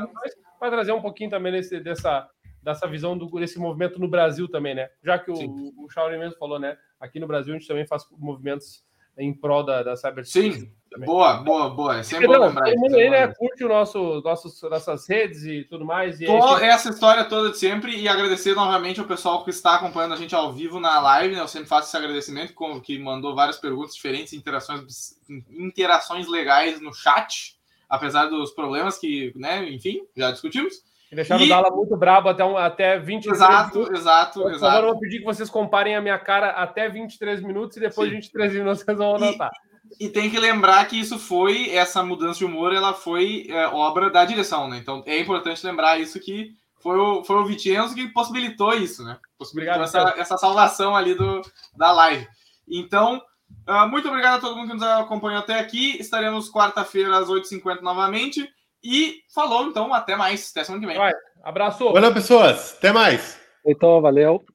para 0.59 0.71
trazer 0.71 0.91
um 0.91 1.01
pouquinho 1.01 1.29
também 1.29 1.51
desse, 1.51 1.79
dessa, 1.79 2.27
dessa 2.61 2.87
visão 2.87 3.17
do, 3.17 3.27
desse 3.39 3.59
movimento 3.59 3.99
no 3.99 4.07
Brasil 4.07 4.47
também, 4.47 4.75
né? 4.75 4.89
Já 5.03 5.17
que 5.19 5.31
o, 5.31 5.35
o 5.83 5.89
Shaolin 5.89 6.17
mesmo 6.17 6.37
falou, 6.37 6.59
né? 6.59 6.77
Aqui 6.99 7.19
no 7.19 7.27
Brasil 7.27 7.53
a 7.53 7.57
gente 7.57 7.67
também 7.67 7.85
faz 7.85 8.03
movimentos 8.11 8.83
em 9.17 9.33
prol 9.33 9.63
da, 9.63 9.83
da 9.83 9.95
cybersegurança. 9.95 10.59
Sim, 10.59 10.73
também. 10.95 11.05
boa, 11.05 11.33
boa, 11.35 11.69
boa. 11.69 11.97
É 11.97 12.03
sempre 12.03 12.27
bom 12.27 12.39
lembrar. 12.39 12.65
Todo 12.65 12.79
mundo 12.79 12.95
aí, 12.95 13.09
né? 13.09 13.27
Curte 13.27 13.63
o 13.63 13.67
nosso, 13.67 14.21
nossos, 14.21 14.61
nossas 14.63 15.07
redes 15.07 15.43
e 15.43 15.63
tudo 15.65 15.85
mais. 15.85 16.19
E 16.19 16.25
Tô, 16.25 16.57
essa 16.57 16.89
história 16.89 17.25
toda 17.25 17.51
de 17.51 17.57
sempre 17.57 17.95
e 17.95 18.07
agradecer 18.07 18.55
novamente 18.55 18.99
ao 18.99 19.05
pessoal 19.05 19.43
que 19.43 19.49
está 19.49 19.75
acompanhando 19.75 20.13
a 20.13 20.17
gente 20.17 20.33
ao 20.33 20.51
vivo 20.51 20.79
na 20.79 20.99
live, 20.99 21.35
né? 21.35 21.41
Eu 21.41 21.47
sempre 21.47 21.67
faço 21.67 21.89
esse 21.89 21.97
agradecimento, 21.97 22.55
que 22.81 22.97
mandou 22.97 23.35
várias 23.35 23.57
perguntas 23.57 23.93
diferentes, 23.93 24.33
interações, 24.33 25.19
interações 25.51 26.27
legais 26.27 26.81
no 26.81 26.93
chat, 26.93 27.57
apesar 27.89 28.27
dos 28.27 28.51
problemas 28.51 28.97
que, 28.97 29.33
né, 29.35 29.69
enfim, 29.69 30.01
já 30.15 30.31
discutimos. 30.31 30.83
E 31.11 31.15
deixaram 31.15 31.43
e... 31.43 31.45
o 31.45 31.49
Dala 31.49 31.69
muito 31.71 31.95
brabo 31.95 32.29
até, 32.29 32.43
um, 32.43 32.57
até 32.57 32.99
20 32.99 33.27
Exato, 33.27 33.77
minutos. 33.77 33.99
exato, 33.99 34.49
exato. 34.49 34.65
Agora 34.65 34.87
eu 34.87 34.91
vou 34.91 34.99
pedir 34.99 35.19
que 35.19 35.25
vocês 35.25 35.49
comparem 35.49 35.95
a 35.95 36.01
minha 36.01 36.17
cara 36.17 36.51
até 36.51 36.89
23 36.89 37.41
minutos 37.41 37.77
e 37.77 37.79
depois 37.81 38.09
Sim. 38.09 38.15
de 38.15 38.21
23 38.21 38.53
minutos 38.53 38.83
vocês 38.83 38.97
vão 38.97 39.15
anotar. 39.15 39.51
E, 39.99 40.09
tem 40.09 40.29
que 40.29 40.39
lembrar 40.39 40.85
que 40.85 40.99
isso 40.99 41.17
foi, 41.17 41.69
essa 41.69 42.03
mudança 42.03 42.39
de 42.39 42.45
humor, 42.45 42.73
ela 42.73 42.93
foi 42.93 43.45
é, 43.49 43.67
obra 43.67 44.09
da 44.09 44.25
direção, 44.25 44.67
né? 44.67 44.77
Então 44.77 45.03
é 45.05 45.19
importante 45.19 45.65
lembrar 45.65 45.99
isso 45.99 46.19
que 46.19 46.51
foi 46.79 46.97
o, 46.97 47.23
foi 47.23 47.37
o 47.37 47.45
Vicenzo 47.45 47.95
que 47.95 48.07
possibilitou 48.09 48.73
isso, 48.73 49.03
né? 49.03 49.17
Possibilitou 49.37 49.75
obrigado, 49.75 50.09
essa, 50.11 50.19
essa 50.19 50.37
salvação 50.37 50.95
ali 50.95 51.15
do, 51.15 51.41
da 51.75 51.91
live. 51.91 52.27
Então, 52.67 53.21
uh, 53.67 53.87
muito 53.89 54.07
obrigado 54.07 54.37
a 54.37 54.41
todo 54.41 54.55
mundo 54.55 54.67
que 54.67 54.73
nos 54.73 54.83
acompanhou 54.83 55.39
até 55.39 55.59
aqui. 55.59 55.97
Estaremos 55.99 56.51
quarta-feira 56.51 57.17
às 57.17 57.27
8h50 57.27 57.81
novamente. 57.81 58.47
E 58.83 59.21
falou, 59.33 59.65
então, 59.65 59.91
até 59.93 60.15
mais. 60.15 60.51
Até 60.51 60.63
semana 60.63 60.81
que 60.81 60.87
vem. 60.87 60.97
Vai. 60.97 61.13
Abraço. 61.43 61.91
Valeu, 61.91 62.13
pessoas. 62.13 62.75
Até 62.77 62.91
mais. 62.91 63.39
Então, 63.65 63.99
valeu. 63.99 64.45